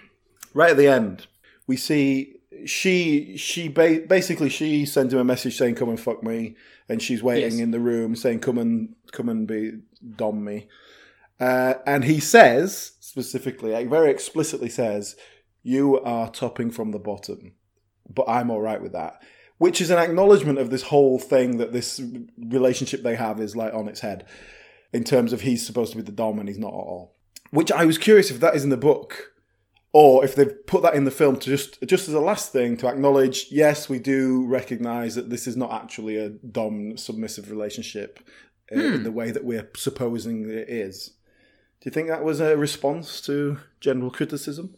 Right 0.55 0.71
at 0.71 0.77
the 0.77 0.89
end, 0.89 1.27
we 1.67 1.77
see 1.77 2.37
she 2.65 3.37
she 3.37 3.69
ba- 3.69 4.03
basically 4.09 4.49
she 4.49 4.85
sends 4.87 5.13
him 5.13 5.21
a 5.21 5.25
message 5.25 5.57
saying 5.57 5.75
"Come 5.77 5.91
and 5.91 6.01
fuck 6.01 6.23
me," 6.23 6.57
and 6.89 7.01
she's 7.03 7.23
waiting 7.23 7.53
Yes. 7.53 7.61
in 7.61 7.71
the 7.71 7.81
room 7.81 8.17
saying 8.17 8.41
"Come 8.41 8.59
and 8.59 8.95
come 9.13 9.29
and 9.29 9.47
be 9.47 9.73
dom 10.17 10.45
me," 10.45 10.67
uh, 11.41 11.75
and 11.87 12.05
he 12.05 12.19
says 12.21 12.93
specifically, 13.01 13.73
like, 13.73 13.89
very 13.89 14.11
explicitly 14.11 14.69
says, 14.69 15.17
"You 15.63 16.01
are 16.01 16.31
topping 16.31 16.71
from 16.71 16.91
the 16.93 16.99
bottom," 16.99 17.53
but 18.09 18.25
I'm 18.29 18.51
all 18.51 18.61
right 18.61 18.83
with 18.83 18.93
that. 18.93 19.23
Which 19.59 19.81
is 19.81 19.91
an 19.91 19.99
acknowledgement 19.99 20.59
of 20.59 20.71
this 20.71 20.83
whole 20.83 21.19
thing 21.19 21.59
that 21.59 21.73
this 21.73 22.01
relationship 22.39 23.03
they 23.03 23.17
have 23.17 23.41
is 23.41 23.57
like 23.57 23.75
on 23.75 23.89
its 23.89 24.01
head, 24.01 24.25
in 24.93 25.05
terms 25.05 25.33
of 25.33 25.41
he's 25.43 25.67
supposed 25.67 25.91
to 25.93 25.97
be 25.97 26.03
the 26.03 26.13
dom 26.13 26.39
and 26.39 26.49
he's 26.49 26.59
not 26.59 26.69
at 26.69 26.75
all. 26.77 27.15
Which 27.51 27.73
I 27.73 27.85
was 27.85 27.99
curious 27.99 28.31
if 28.31 28.41
that 28.41 28.55
is 28.55 28.63
in 28.65 28.71
the 28.71 28.77
book 28.77 29.28
or 29.93 30.25
if 30.25 30.35
they've 30.35 30.67
put 30.67 30.83
that 30.83 30.95
in 30.95 31.05
the 31.05 31.11
film 31.11 31.37
to 31.39 31.47
just 31.51 31.81
just 31.87 32.09
as 32.09 32.15
a 32.15 32.21
last 32.21 32.53
thing 32.53 32.77
to 32.77 32.87
acknowledge 32.89 33.47
yes 33.51 33.89
we 33.89 33.99
do 33.99 34.45
recognize 34.47 35.15
that 35.15 35.31
this 35.31 35.47
is 35.47 35.57
not 35.57 35.73
actually 35.73 36.17
a 36.17 36.29
dom 36.29 36.97
submissive 36.97 37.51
relationship 37.51 38.21
uh, 38.71 38.79
in 38.79 39.03
the 39.03 39.13
way 39.13 39.31
that 39.31 39.45
we're 39.45 39.69
supposing 39.77 40.49
it 40.51 40.69
is. 40.69 41.15
Do 41.81 41.85
you 41.89 41.93
think 41.93 42.09
that 42.09 42.25
was 42.25 42.41
a 42.41 42.57
response 42.57 43.21
to 43.23 43.59
general 43.81 44.11
criticism? 44.11 44.75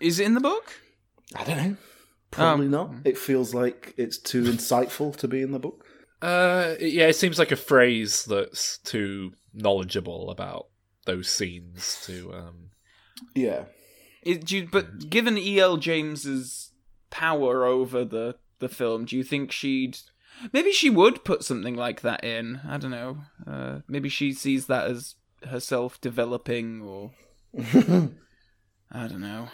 Is 0.00 0.20
it 0.20 0.26
in 0.26 0.34
the 0.34 0.40
book? 0.40 0.72
i 1.34 1.42
don't 1.44 1.56
know. 1.56 1.76
Probably 2.30 2.66
Um, 2.66 2.70
not. 2.72 2.90
It 3.04 3.16
feels 3.16 3.54
like 3.54 3.94
it's 3.96 4.18
too 4.18 4.42
insightful 4.44 5.16
to 5.16 5.26
be 5.28 5.40
in 5.40 5.52
the 5.52 5.58
book. 5.58 5.84
Uh, 6.20 6.74
yeah, 6.80 7.06
it 7.06 7.16
seems 7.16 7.38
like 7.38 7.50
a 7.52 7.56
phrase 7.56 8.24
that's 8.24 8.78
too 8.78 9.32
knowledgeable 9.52 10.30
about 10.30 10.66
those 11.06 11.28
scenes 11.30 12.02
to. 12.06 12.32
um 12.34 12.70
yeah 13.34 13.64
It, 14.24 14.44
do 14.46 14.56
you, 14.56 14.68
but 14.70 15.10
given 15.10 15.36
E.L. 15.38 15.76
James's 15.76 16.72
power 17.10 17.64
over 17.64 18.04
the 18.04 18.36
the 18.58 18.68
film, 18.68 19.04
do 19.04 19.16
you 19.16 19.22
think 19.24 19.52
she'd 19.52 19.98
maybe 20.52 20.72
she 20.72 20.88
would 20.90 21.24
put 21.24 21.44
something 21.44 21.74
like 21.76 22.00
that 22.00 22.24
in? 22.24 22.60
I 22.66 22.78
don't 22.78 22.90
know. 22.90 23.18
Uh, 23.46 23.80
maybe 23.86 24.08
she 24.08 24.32
sees 24.32 24.66
that 24.66 24.86
as 24.90 25.14
herself 25.48 26.00
developing, 26.00 26.80
or 26.82 27.12
I 27.74 29.06
don't 29.08 29.20
know. 29.20 29.48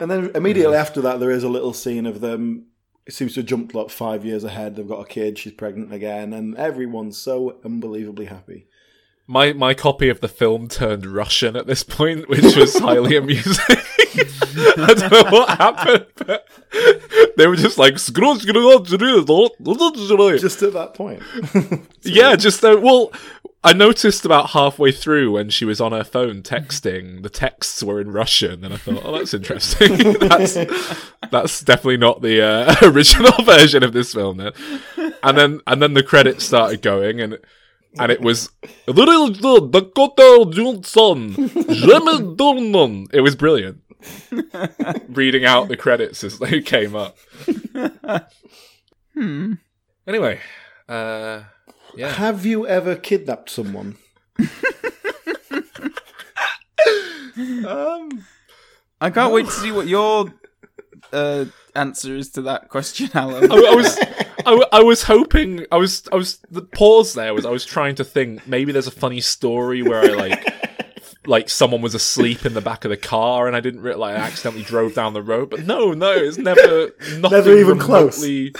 and 0.00 0.10
then 0.10 0.30
immediately 0.34 0.76
after 0.76 1.00
that 1.02 1.20
there 1.20 1.30
is 1.30 1.44
a 1.44 1.48
little 1.48 1.72
scene 1.72 2.06
of 2.06 2.20
them 2.20 2.66
it 3.06 3.12
seems 3.14 3.34
to 3.34 3.40
have 3.40 3.46
jumped 3.46 3.74
like 3.74 3.88
five 3.88 4.24
years 4.24 4.44
ahead 4.44 4.74
they've 4.76 4.88
got 4.88 5.00
a 5.00 5.06
kid 5.06 5.38
she's 5.38 5.52
pregnant 5.52 5.92
again 5.92 6.32
and 6.32 6.56
everyone's 6.56 7.16
so 7.16 7.58
unbelievably 7.64 8.26
happy 8.26 8.66
My 9.28 9.52
my 9.52 9.74
copy 9.74 10.08
of 10.08 10.20
the 10.20 10.28
film 10.28 10.68
turned 10.68 11.04
Russian 11.04 11.56
at 11.56 11.66
this 11.66 11.82
point, 11.82 12.28
which 12.28 12.56
was 12.56 12.78
highly 12.78 13.16
amusing. 13.22 13.64
I 14.58 14.94
don't 14.96 15.12
know 15.12 15.30
what 15.30 15.58
happened, 15.58 16.06
but 16.16 16.46
they 17.36 17.46
were 17.46 17.56
just 17.56 17.76
like 17.76 17.98
just 20.38 20.62
at 20.62 20.72
that 20.74 20.94
point. 20.94 21.22
Yeah, 22.02 22.36
just 22.36 22.64
uh, 22.64 22.78
well, 22.80 23.12
I 23.64 23.72
noticed 23.72 24.24
about 24.24 24.50
halfway 24.50 24.92
through 24.92 25.32
when 25.32 25.50
she 25.50 25.64
was 25.64 25.80
on 25.80 25.90
her 25.90 26.04
phone 26.04 26.42
texting, 26.42 27.24
the 27.24 27.28
texts 27.28 27.82
were 27.82 28.00
in 28.00 28.12
Russian, 28.12 28.64
and 28.64 28.72
I 28.72 28.76
thought, 28.76 29.02
oh, 29.04 29.18
that's 29.18 29.34
interesting. 29.34 29.96
that's 30.20 30.54
that's 31.32 31.62
definitely 31.62 31.96
not 31.96 32.22
the 32.22 32.42
uh, 32.42 32.74
original 32.82 33.42
version 33.42 33.82
of 33.82 33.92
this 33.92 34.14
film. 34.14 34.36
Then, 34.36 34.52
and 35.22 35.36
then 35.36 35.60
and 35.66 35.82
then 35.82 35.94
the 35.94 36.04
credits 36.04 36.44
started 36.44 36.80
going, 36.80 37.20
and 37.20 37.38
and 37.98 38.12
it 38.12 38.20
was 38.20 38.50
Dakota 38.86 40.46
Johnson, 40.50 41.32
Jimmy 41.34 41.48
Dornan. 42.36 43.06
It 43.12 43.20
was 43.20 43.36
brilliant. 43.36 43.82
Reading 45.08 45.44
out 45.44 45.68
the 45.68 45.76
credits 45.76 46.22
as 46.22 46.38
they 46.38 46.60
came 46.60 46.94
up. 46.94 47.16
Hmm. 49.14 49.54
Anyway, 50.06 50.40
uh, 50.88 51.42
yeah. 51.96 52.12
Have 52.12 52.46
you 52.46 52.66
ever 52.66 52.94
kidnapped 52.96 53.50
someone? 53.50 53.96
Um, 57.66 58.24
I 58.98 59.10
can't 59.10 59.32
wait 59.32 59.44
to 59.44 59.52
see 59.52 59.70
what 59.70 59.86
your 59.86 60.32
uh, 61.12 61.44
answers 61.76 62.30
to 62.30 62.42
that 62.42 62.68
question, 62.68 63.10
Alan. 63.14 63.50
I, 63.52 63.54
I 63.54 63.74
was, 63.74 63.98
I, 63.98 64.42
w- 64.44 64.64
I 64.72 64.82
was 64.82 65.02
hoping, 65.04 65.64
I 65.70 65.76
was, 65.76 66.08
I 66.12 66.16
was. 66.16 66.38
The 66.50 66.62
pause 66.62 67.14
there 67.14 67.34
was 67.34 67.44
I 67.46 67.50
was 67.50 67.64
trying 67.64 67.94
to 67.96 68.04
think 68.04 68.46
maybe 68.48 68.72
there's 68.72 68.86
a 68.86 68.90
funny 68.92 69.20
story 69.20 69.82
where 69.82 70.02
I 70.02 70.14
like, 70.14 70.46
like 71.26 71.48
someone 71.48 71.82
was 71.82 71.94
asleep 71.94 72.46
in 72.46 72.54
the 72.54 72.60
back 72.60 72.84
of 72.84 72.90
the 72.90 72.96
car 72.96 73.46
and 73.48 73.56
I 73.56 73.60
didn't 73.60 73.80
re- 73.82 73.94
like 73.94 74.16
I 74.16 74.20
accidentally 74.20 74.62
drove 74.64 74.94
down 74.94 75.12
the 75.12 75.22
road. 75.22 75.50
But 75.50 75.66
no, 75.66 75.92
no, 75.92 76.12
it's 76.12 76.38
never, 76.38 76.92
nothing 77.18 77.30
Never 77.30 77.56
even 77.56 77.78
close. 77.78 78.22
remotely, 78.22 78.54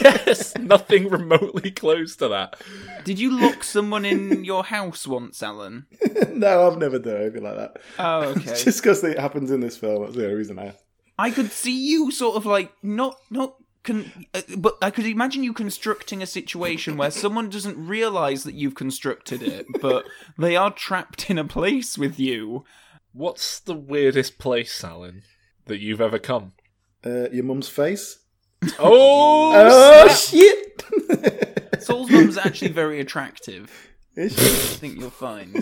yes, 0.00 0.56
nothing 0.58 1.08
remotely 1.10 1.70
close 1.72 2.16
to 2.16 2.28
that. 2.28 2.60
Did 3.04 3.18
you 3.18 3.38
lock 3.40 3.64
someone 3.64 4.04
in 4.04 4.44
your 4.44 4.64
house 4.64 5.06
once, 5.06 5.42
Alan? 5.42 5.86
no, 6.30 6.66
I've 6.70 6.78
never 6.78 6.98
done 6.98 7.16
anything 7.16 7.42
like 7.42 7.56
that. 7.56 7.76
Oh, 7.98 8.20
okay. 8.30 8.54
Just 8.62 8.82
because 8.82 9.02
it 9.04 9.18
happens 9.18 9.50
in 9.50 9.60
this 9.60 9.76
film, 9.76 10.04
that's 10.04 10.14
the 10.16 10.24
only 10.24 10.36
reason 10.36 10.58
I. 10.58 10.72
I 11.18 11.30
could 11.30 11.52
see 11.52 11.88
you 11.90 12.10
sort 12.10 12.36
of 12.36 12.46
like 12.46 12.72
not 12.82 13.18
not 13.30 13.56
con- 13.84 14.26
uh, 14.34 14.42
but 14.58 14.76
I 14.82 14.90
could 14.90 15.06
imagine 15.06 15.44
you 15.44 15.52
constructing 15.52 16.22
a 16.22 16.26
situation 16.26 16.96
where 16.96 17.10
someone 17.10 17.50
doesn't 17.50 17.86
realize 17.86 18.44
that 18.44 18.54
you've 18.54 18.74
constructed 18.74 19.42
it, 19.42 19.66
but 19.80 20.04
they 20.38 20.56
are 20.56 20.72
trapped 20.72 21.30
in 21.30 21.38
a 21.38 21.44
place 21.44 21.96
with 21.96 22.18
you. 22.18 22.64
What's 23.12 23.60
the 23.60 23.74
weirdest 23.76 24.38
place, 24.38 24.82
Alan, 24.82 25.22
that 25.66 25.78
you've 25.78 26.00
ever 26.00 26.18
come? 26.18 26.52
Uh, 27.06 27.28
your 27.30 27.44
mum's 27.44 27.68
face. 27.68 28.18
Oh, 28.78 29.52
Oh 29.54 30.08
shit! 30.08 30.82
Saul's 31.82 32.10
mum's 32.10 32.38
actually 32.38 32.70
very 32.72 32.98
attractive. 32.98 33.70
Is 34.16 34.36
I 34.38 34.76
think 34.78 34.98
you'll 34.98 35.10
find. 35.10 35.54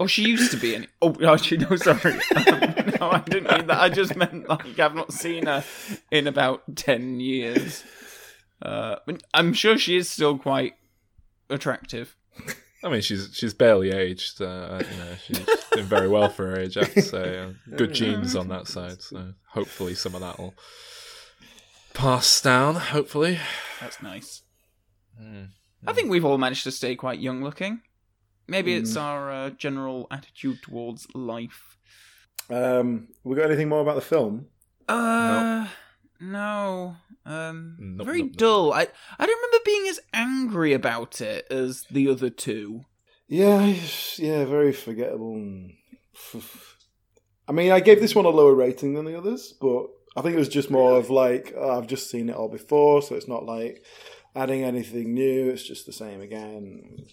Oh, 0.00 0.06
she 0.06 0.22
used 0.22 0.50
to 0.50 0.56
be. 0.56 0.74
Any- 0.74 0.88
oh, 1.00 1.14
actually, 1.34 1.58
no, 1.58 1.76
sorry. 1.76 2.18
Um, 2.36 3.00
no, 3.00 3.10
I 3.10 3.22
didn't 3.26 3.50
mean 3.50 3.66
that. 3.68 3.80
I 3.80 3.88
just 3.88 4.16
meant 4.16 4.48
like 4.48 4.78
I've 4.78 4.94
not 4.94 5.12
seen 5.12 5.46
her 5.46 5.64
in 6.10 6.26
about 6.26 6.62
ten 6.76 7.20
years. 7.20 7.82
Uh, 8.60 8.96
I'm 9.32 9.52
sure 9.52 9.78
she 9.78 9.96
is 9.96 10.08
still 10.10 10.38
quite 10.38 10.74
attractive. 11.50 12.16
I 12.82 12.88
mean, 12.90 13.00
she's 13.00 13.30
she's 13.32 13.54
barely 13.54 13.90
aged. 13.90 14.40
Uh, 14.42 14.82
you 14.90 14.96
know, 14.98 15.14
she's 15.24 15.40
doing 15.72 15.86
very 15.86 16.08
well 16.08 16.28
for 16.28 16.46
her 16.50 16.60
age. 16.60 16.76
I 16.76 16.80
have 16.84 16.94
to 16.94 17.02
say, 17.02 17.38
uh, 17.38 17.50
good 17.76 17.94
genes 17.94 18.36
on 18.36 18.48
that 18.48 18.68
side. 18.68 19.00
So 19.02 19.32
hopefully, 19.48 19.94
some 19.94 20.14
of 20.14 20.20
that 20.20 20.38
will 20.38 20.54
pass 21.94 22.40
down. 22.40 22.74
Hopefully, 22.76 23.38
That's 23.80 24.02
nice. 24.02 24.42
Hmm. 25.18 25.44
I 25.86 25.92
think 25.92 26.10
we've 26.10 26.24
all 26.24 26.38
managed 26.38 26.64
to 26.64 26.70
stay 26.70 26.96
quite 26.96 27.20
young 27.20 27.42
looking. 27.42 27.80
Maybe 28.46 28.74
it's 28.74 28.96
our 28.96 29.30
uh, 29.30 29.50
general 29.50 30.06
attitude 30.10 30.62
towards 30.62 31.06
life. 31.14 31.76
Um, 32.50 33.08
we 33.24 33.36
got 33.36 33.46
anything 33.46 33.68
more 33.70 33.80
about 33.80 33.94
the 33.94 34.02
film? 34.02 34.46
Uh, 34.88 35.66
no. 36.20 36.96
Um, 37.24 37.76
Nope, 37.78 38.06
very 38.06 38.18
nope, 38.18 38.30
nope. 38.32 38.36
dull. 38.36 38.72
I 38.74 38.86
I 39.18 39.26
don't 39.26 39.36
remember 39.36 39.64
being 39.64 39.88
as 39.88 40.00
angry 40.12 40.74
about 40.74 41.20
it 41.22 41.46
as 41.50 41.84
the 41.90 42.08
other 42.08 42.28
two. 42.28 42.82
Yeah, 43.28 43.74
yeah, 44.18 44.44
very 44.44 44.72
forgettable. 44.72 45.68
I 47.48 47.52
mean, 47.52 47.72
I 47.72 47.80
gave 47.80 48.00
this 48.00 48.14
one 48.14 48.26
a 48.26 48.30
lower 48.30 48.54
rating 48.54 48.92
than 48.94 49.06
the 49.06 49.16
others, 49.16 49.54
but 49.58 49.86
I 50.16 50.20
think 50.20 50.34
it 50.34 50.38
was 50.38 50.48
just 50.48 50.70
more 50.70 50.98
of 50.98 51.08
like 51.08 51.54
oh, 51.56 51.78
I've 51.78 51.86
just 51.86 52.10
seen 52.10 52.28
it 52.28 52.36
all 52.36 52.48
before, 52.50 53.00
so 53.00 53.14
it's 53.14 53.28
not 53.28 53.46
like 53.46 53.82
adding 54.36 54.62
anything 54.64 55.14
new. 55.14 55.48
It's 55.48 55.62
just 55.66 55.86
the 55.86 55.92
same 55.94 56.20
again. 56.20 57.06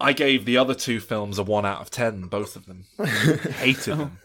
I 0.00 0.12
gave 0.12 0.44
the 0.44 0.56
other 0.56 0.74
two 0.74 1.00
films 1.00 1.38
a 1.38 1.42
one 1.42 1.66
out 1.66 1.80
of 1.80 1.90
ten. 1.90 2.22
Both 2.22 2.56
of 2.56 2.66
them 2.66 2.86
hated 3.58 3.96
them, 3.96 4.18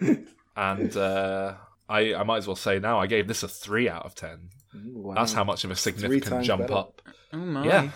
and 0.56 0.96
uh, 0.96 1.54
I 1.88 2.14
I 2.14 2.22
might 2.22 2.38
as 2.38 2.46
well 2.46 2.56
say 2.56 2.78
now 2.78 2.98
I 2.98 3.06
gave 3.06 3.28
this 3.28 3.42
a 3.42 3.48
three 3.48 3.88
out 3.88 4.04
of 4.06 4.14
ten. 4.14 4.50
Wow. 4.74 5.14
That's 5.14 5.32
how 5.32 5.44
much 5.44 5.64
of 5.64 5.70
a 5.70 5.76
significant 5.76 6.44
jump 6.44 6.62
better. 6.62 6.74
up. 6.74 7.02
Oh 7.32 7.38
my. 7.38 7.66
Yeah. 7.66 7.90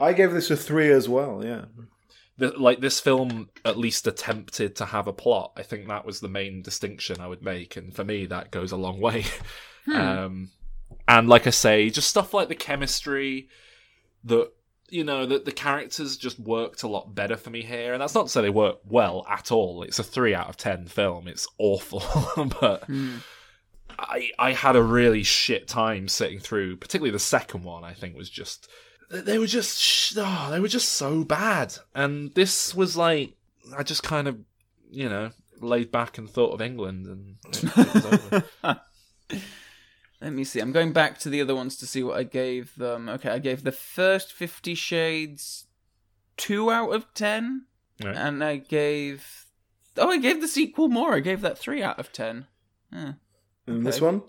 I 0.00 0.12
gave 0.12 0.32
this 0.32 0.50
a 0.50 0.56
three 0.56 0.90
as 0.90 1.08
well. 1.08 1.44
Yeah, 1.44 1.66
the, 2.38 2.50
like 2.58 2.80
this 2.80 2.98
film 2.98 3.50
at 3.64 3.78
least 3.78 4.06
attempted 4.06 4.74
to 4.76 4.86
have 4.86 5.06
a 5.06 5.12
plot. 5.12 5.52
I 5.56 5.62
think 5.62 5.86
that 5.88 6.04
was 6.04 6.20
the 6.20 6.28
main 6.28 6.62
distinction 6.62 7.20
I 7.20 7.28
would 7.28 7.42
make, 7.42 7.76
and 7.76 7.94
for 7.94 8.04
me 8.04 8.26
that 8.26 8.50
goes 8.50 8.72
a 8.72 8.76
long 8.76 9.00
way. 9.00 9.24
Um, 9.92 10.50
and 11.08 11.28
like 11.28 11.48
I 11.48 11.50
say, 11.50 11.90
just 11.90 12.08
stuff 12.08 12.32
like 12.32 12.46
the 12.46 12.54
chemistry, 12.54 13.48
that 14.22 14.52
you 14.92 15.04
know, 15.04 15.24
that 15.24 15.46
the 15.46 15.52
characters 15.52 16.16
just 16.16 16.38
worked 16.38 16.82
a 16.82 16.88
lot 16.88 17.14
better 17.14 17.36
for 17.36 17.48
me 17.50 17.62
here. 17.62 17.94
And 17.94 18.02
that's 18.02 18.14
not 18.14 18.26
to 18.26 18.28
say 18.28 18.42
they 18.42 18.50
work 18.50 18.78
well 18.84 19.26
at 19.28 19.50
all. 19.50 19.82
It's 19.82 19.98
a 19.98 20.04
three 20.04 20.34
out 20.34 20.48
of 20.48 20.56
ten 20.56 20.86
film. 20.86 21.26
It's 21.28 21.48
awful, 21.58 22.02
but. 22.60 22.84
Hmm. 22.84 23.16
I, 23.98 24.30
I 24.38 24.52
had 24.52 24.74
a 24.74 24.82
really 24.82 25.22
shit 25.22 25.68
time 25.68 26.08
sitting 26.08 26.40
through, 26.40 26.78
particularly 26.78 27.12
the 27.12 27.18
second 27.20 27.62
one. 27.62 27.84
I 27.84 27.92
think 27.92 28.16
was 28.16 28.30
just 28.30 28.68
they 29.10 29.38
were 29.38 29.46
just 29.46 30.16
oh, 30.16 30.48
they 30.50 30.58
were 30.58 30.66
just 30.66 30.88
so 30.88 31.22
bad, 31.22 31.74
and 31.94 32.32
this 32.34 32.74
was 32.74 32.96
like 32.96 33.34
I 33.76 33.82
just 33.82 34.02
kind 34.02 34.26
of 34.26 34.40
you 34.90 35.08
know 35.08 35.30
laid 35.60 35.92
back 35.92 36.18
and 36.18 36.28
thought 36.28 36.52
of 36.52 36.62
England, 36.62 37.06
and 37.06 37.36
it, 37.48 37.64
it 37.64 37.94
was 37.94 38.06
over. 38.06 38.80
Let 40.22 40.32
me 40.32 40.44
see. 40.44 40.60
I'm 40.60 40.70
going 40.72 40.92
back 40.92 41.18
to 41.20 41.28
the 41.28 41.40
other 41.40 41.54
ones 41.54 41.76
to 41.78 41.86
see 41.86 42.02
what 42.04 42.16
I 42.16 42.22
gave 42.22 42.76
them. 42.76 43.08
Okay, 43.08 43.28
I 43.28 43.38
gave 43.38 43.64
the 43.64 43.72
first 43.72 44.32
Fifty 44.32 44.74
Shades 44.76 45.66
two 46.36 46.70
out 46.70 46.90
of 46.94 47.12
ten, 47.12 47.66
Right. 48.02 48.16
and 48.16 48.42
I 48.42 48.56
gave 48.56 49.46
oh, 49.98 50.10
I 50.10 50.18
gave 50.18 50.40
the 50.40 50.48
sequel 50.48 50.88
more. 50.88 51.14
I 51.14 51.20
gave 51.20 51.40
that 51.40 51.58
three 51.58 51.82
out 51.82 51.98
of 51.98 52.12
ten. 52.12 52.46
Huh. 52.92 53.12
and 53.66 53.84
this 53.86 54.00
one, 54.00 54.22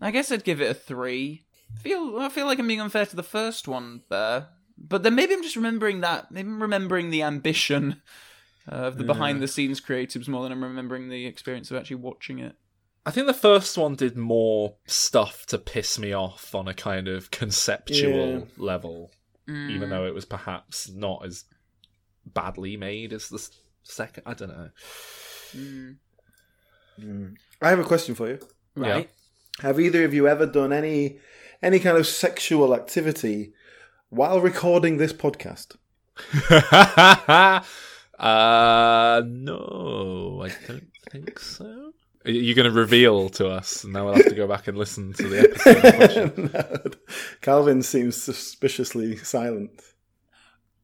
I 0.00 0.10
guess 0.10 0.30
I'd 0.30 0.44
give 0.44 0.60
it 0.60 0.70
a 0.70 0.74
three. 0.74 1.44
Feel 1.82 2.18
I 2.18 2.28
feel 2.28 2.46
like 2.46 2.58
I'm 2.58 2.66
being 2.68 2.80
unfair 2.80 3.06
to 3.06 3.16
the 3.16 3.22
first 3.22 3.66
one 3.66 4.02
there, 4.10 4.48
but 4.76 5.02
then 5.02 5.14
maybe 5.14 5.32
I'm 5.32 5.42
just 5.42 5.56
remembering 5.56 6.00
that. 6.02 6.30
Maybe 6.30 6.48
I'm 6.48 6.60
remembering 6.60 7.10
the 7.10 7.22
ambition 7.22 8.02
of 8.68 8.98
the 8.98 9.04
behind 9.04 9.40
the 9.40 9.48
scenes 9.48 9.80
creatives 9.80 10.28
more 10.28 10.42
than 10.42 10.52
I'm 10.52 10.62
remembering 10.62 11.08
the 11.08 11.24
experience 11.26 11.70
of 11.70 11.76
actually 11.78 11.96
watching 11.96 12.40
it. 12.40 12.56
I 13.06 13.10
think 13.10 13.26
the 13.26 13.34
first 13.34 13.76
one 13.78 13.94
did 13.96 14.16
more 14.16 14.76
stuff 14.86 15.46
to 15.46 15.58
piss 15.58 15.98
me 15.98 16.12
off 16.12 16.54
on 16.54 16.68
a 16.68 16.74
kind 16.74 17.08
of 17.08 17.30
conceptual 17.30 18.30
Yeah. 18.30 18.44
level, 18.58 19.10
even 19.48 19.88
though 19.90 20.06
it 20.06 20.14
was 20.14 20.24
perhaps 20.26 20.88
not 20.90 21.24
as 21.24 21.44
badly 22.26 22.76
made 22.76 23.12
as 23.12 23.28
the 23.28 23.48
second. 23.82 24.22
I 24.26 24.34
don't 24.34 24.50
know. 24.50 24.70
I 27.62 27.68
have 27.70 27.78
a 27.78 27.84
question 27.84 28.14
for 28.14 28.28
you. 28.28 28.38
Right. 28.76 29.10
Have 29.60 29.80
either 29.80 30.04
of 30.04 30.14
you 30.14 30.28
ever 30.28 30.46
done 30.46 30.72
any 30.72 31.18
any 31.62 31.78
kind 31.80 31.96
of 31.98 32.06
sexual 32.06 32.74
activity 32.74 33.52
while 34.10 34.40
recording 34.40 34.96
this 34.98 35.12
podcast? 35.12 35.76
uh, 38.18 39.22
no, 39.26 40.42
I 40.44 40.50
don't 40.68 40.90
think 41.10 41.38
so. 41.38 41.89
Are 42.24 42.30
you 42.30 42.54
going 42.54 42.70
to 42.70 42.78
reveal 42.78 43.30
to 43.30 43.48
us? 43.48 43.82
and 43.84 43.92
Now 43.94 44.04
we'll 44.06 44.14
have 44.16 44.26
to 44.28 44.34
go 44.34 44.46
back 44.46 44.68
and 44.68 44.76
listen 44.76 45.12
to 45.14 45.28
the 45.28 45.40
episode. 45.40 46.52
No. 46.52 46.90
Calvin 47.40 47.82
seems 47.82 48.16
suspiciously 48.22 49.16
silent. 49.16 49.70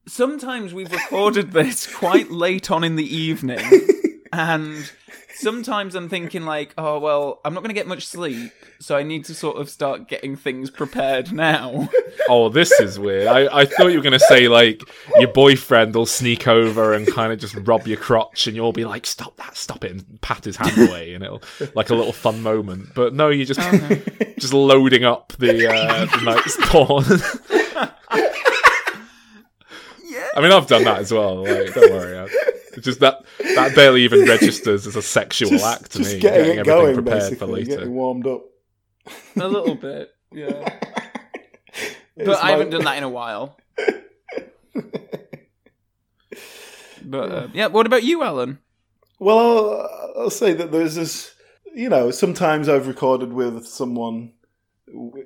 sometimes 0.06 0.72
we've 0.72 0.90
recorded 0.92 1.52
this 1.52 1.86
quite 1.92 2.30
late 2.30 2.70
on 2.70 2.84
in 2.84 2.96
the 2.96 3.16
evening 3.16 3.60
and 4.32 4.90
sometimes 5.36 5.94
i'm 5.94 6.08
thinking 6.08 6.44
like 6.44 6.74
oh 6.78 6.98
well 6.98 7.40
i'm 7.44 7.54
not 7.54 7.60
going 7.60 7.68
to 7.68 7.74
get 7.74 7.86
much 7.86 8.06
sleep 8.06 8.52
so 8.80 8.96
i 8.96 9.02
need 9.02 9.24
to 9.24 9.34
sort 9.34 9.56
of 9.56 9.68
start 9.70 10.08
getting 10.08 10.34
things 10.36 10.70
prepared 10.70 11.32
now 11.32 11.88
Oh, 12.28 12.48
this 12.48 12.72
is 12.80 12.98
weird. 12.98 13.28
I, 13.28 13.60
I 13.60 13.64
thought 13.66 13.88
you 13.88 13.98
were 13.98 14.02
going 14.02 14.12
to 14.12 14.18
say, 14.18 14.48
like, 14.48 14.82
your 15.16 15.28
boyfriend 15.28 15.94
will 15.94 16.06
sneak 16.06 16.48
over 16.48 16.92
and 16.92 17.06
kind 17.06 17.32
of 17.32 17.38
just 17.38 17.54
rub 17.54 17.86
your 17.86 17.98
crotch, 17.98 18.46
and 18.46 18.56
you'll 18.56 18.72
be 18.72 18.84
like, 18.84 19.06
stop 19.06 19.36
that, 19.36 19.56
stop 19.56 19.84
it, 19.84 19.92
and 19.92 20.20
pat 20.22 20.44
his 20.44 20.56
hand 20.56 20.76
away, 20.88 21.14
and 21.14 21.22
it'll, 21.22 21.42
like, 21.74 21.90
a 21.90 21.94
little 21.94 22.12
fun 22.12 22.42
moment. 22.42 22.88
But 22.94 23.14
no, 23.14 23.28
you're 23.28 23.46
just, 23.46 23.60
just 24.40 24.52
loading 24.52 25.04
up 25.04 25.34
the, 25.38 25.72
uh, 25.72 26.06
the 26.06 26.20
night's 26.24 26.56
porn. 26.62 27.04
yeah 30.04 30.28
I 30.34 30.40
mean, 30.40 30.50
I've 30.52 30.66
done 30.66 30.84
that 30.84 30.98
as 30.98 31.12
well. 31.12 31.44
Like, 31.44 31.74
don't 31.74 31.92
worry. 31.92 32.18
I, 32.18 32.28
it's 32.76 32.84
just 32.84 33.00
that 33.00 33.24
that 33.56 33.74
barely 33.74 34.02
even 34.02 34.26
registers 34.28 34.86
as 34.86 34.96
a 34.96 35.02
sexual 35.02 35.50
Just, 35.50 35.64
act 35.64 35.92
to 35.92 35.98
just 35.98 36.14
me. 36.14 36.20
getting, 36.20 36.40
it 36.40 36.58
everything 36.58 36.64
going, 36.64 36.94
prepared 36.94 37.20
basically, 37.20 37.36
for 37.38 37.46
later. 37.46 37.76
getting 37.76 37.94
warmed 37.94 38.26
up. 38.26 38.42
a 39.36 39.48
little 39.48 39.74
bit 39.74 40.10
yeah 40.32 40.78
It's 42.18 42.26
but 42.26 42.42
i 42.42 42.50
haven't 42.50 42.70
done 42.70 42.84
that 42.84 42.96
in 42.96 43.02
a 43.04 43.08
while 43.10 43.58
but 47.04 47.30
uh, 47.30 47.48
yeah 47.52 47.66
what 47.68 47.86
about 47.86 48.02
you 48.02 48.22
alan 48.22 48.58
Well, 49.18 49.38
I'll, 49.38 50.22
I'll 50.24 50.30
say 50.30 50.52
that 50.54 50.72
there's 50.72 50.94
this. 50.96 51.32
You 51.74 51.88
know, 51.90 52.10
sometimes 52.10 52.68
I've 52.68 52.86
recorded 52.88 53.32
with 53.32 53.66
someone 53.66 54.32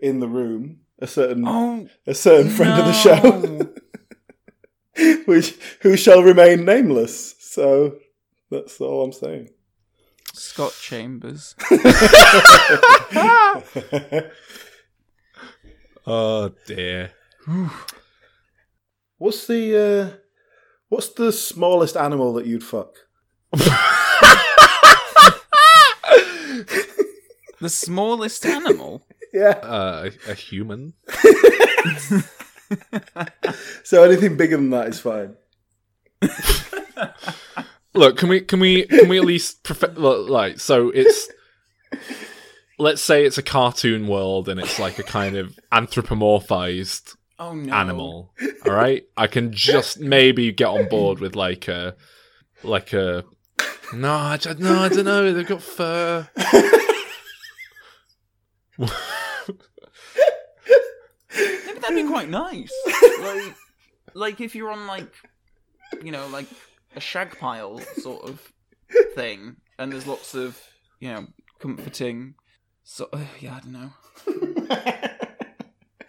in 0.03 0.18
the 0.20 0.28
room, 0.28 0.80
a 0.98 1.07
certain 1.07 1.44
oh 1.46 1.88
a 2.07 2.14
certain 2.14 2.51
friend 2.51 2.72
of 2.80 2.86
the 2.86 2.92
show, 2.92 3.70
which 5.26 5.57
who 5.82 5.96
shall 5.96 6.22
remain 6.22 6.64
nameless. 6.64 7.34
So 7.51 7.98
that's 8.48 8.80
all 8.80 9.03
I'm 9.03 9.12
saying. 9.12 9.48
Scott 10.32 10.72
Chambers. 10.80 11.57
Oh 16.07 16.53
dear. 16.66 17.11
What's 19.18 19.46
the 19.48 19.76
uh, 19.76 20.16
what's 20.88 21.09
the 21.11 21.30
smallest 21.32 21.96
animal 21.96 22.32
that 22.34 22.46
you'd 22.46 22.64
fuck? 22.64 22.94
The 27.61 27.68
smallest 27.68 28.46
animal. 28.46 29.07
Yeah. 29.34 29.59
Uh, 29.62 30.11
a, 30.26 30.30
a 30.30 30.34
human. 30.34 30.94
So 33.82 34.05
anything 34.05 34.36
bigger 34.36 34.57
than 34.57 34.70
that 34.70 34.86
is 34.88 35.01
fine. 35.01 35.34
Look, 37.95 38.18
can 38.18 38.28
we 38.28 38.41
can 38.41 38.61
we 38.61 38.86
can 38.86 39.09
we 39.09 39.18
at 39.18 39.24
least 39.24 39.62
prof- 39.64 39.97
like 39.97 40.61
so 40.61 40.91
it's 40.91 41.28
let's 42.78 43.03
say 43.03 43.24
it's 43.24 43.38
a 43.38 43.43
cartoon 43.43 44.07
world 44.07 44.49
and 44.49 44.61
it's 44.61 44.78
like 44.78 44.99
a 44.99 45.03
kind 45.03 45.36
of 45.36 45.59
anthropomorphized 45.72 47.16
Oh 47.38 47.55
no. 47.55 47.74
animal. 47.74 48.34
All 48.66 48.72
right, 48.72 49.05
I 49.16 49.26
can 49.26 49.53
just 49.53 49.99
maybe 49.99 50.53
get 50.53 50.68
on 50.68 50.88
board 50.88 51.20
with 51.20 51.34
like 51.34 51.68
a 51.68 51.97
like 52.62 52.93
a 52.93 53.24
no, 53.93 54.12
I 54.14 54.38
no, 54.59 54.82
I 54.82 54.88
don't 54.88 55.05
know. 55.05 55.32
They've 55.32 55.47
got 55.47 55.62
fur. 55.62 56.28
Maybe 58.78 58.93
that'd 61.80 61.97
be 61.97 62.07
quite 62.07 62.28
nice. 62.28 62.70
like, 63.20 63.55
like 64.14 64.41
if 64.41 64.55
you're 64.55 64.70
on 64.70 64.86
like, 64.86 65.12
you 66.03 66.12
know, 66.12 66.26
like 66.28 66.47
a 66.97 67.01
shag 67.01 67.38
pile 67.38 67.80
sort 67.99 68.24
of 68.24 68.53
thing, 69.14 69.57
and 69.78 69.93
there's 69.93 70.07
lots 70.07 70.34
of, 70.34 70.61
you 70.99 71.09
know, 71.09 71.26
comforting. 71.59 72.34
So 72.84 73.09
uh, 73.12 73.20
yeah, 73.41 73.57
I 73.57 73.61
don't 73.61 73.72
know. 73.72 75.16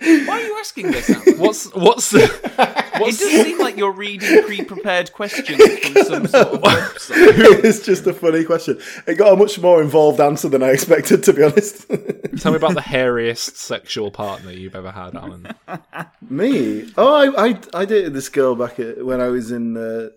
Why 0.02 0.42
are 0.42 0.46
you 0.46 0.58
asking 0.60 0.92
this? 0.92 1.10
Alan? 1.12 1.38
What's 1.38 1.74
what's 1.76 2.10
the 2.10 2.22
It 3.02 3.06
what's 3.06 3.20
does 3.20 3.32
seem 3.32 3.60
like 3.60 3.78
you're 3.78 3.94
reading 3.94 4.44
pre-prepared 4.44 5.12
questions 5.14 5.58
from 5.58 6.04
some 6.04 6.28
sort 6.28 6.48
of 6.50 6.62
website. 6.62 7.64
it's 7.64 7.84
just 7.84 8.06
a 8.06 8.14
funny 8.14 8.44
question. 8.44 8.80
It 9.08 9.16
got 9.16 9.34
a 9.34 9.36
much 9.36 9.60
more 9.60 9.82
involved 9.82 10.20
answer 10.20 10.50
than 10.50 10.62
I 10.62 10.70
expected, 10.70 11.24
to 11.24 11.34
be 11.34 11.44
honest. 11.44 11.88
Tell 12.38 12.52
me 12.52 12.58
about 12.58 12.76
the 12.76 12.82
hairiest 12.82 13.56
sexual 13.58 14.12
partner 14.12 14.52
you've 14.52 14.76
ever 14.76 14.92
had, 14.92 15.16
Alan. 15.16 15.48
Me? 16.30 16.92
Oh, 16.98 17.34
I, 17.34 17.48
I 17.48 17.60
I 17.74 17.86
dated 17.86 18.14
this 18.14 18.30
girl 18.30 18.56
back 18.56 18.80
at, 18.80 19.04
when 19.04 19.20
I 19.20 19.30
was 19.30 19.52
in 19.52 19.78
uh, 19.78 20.10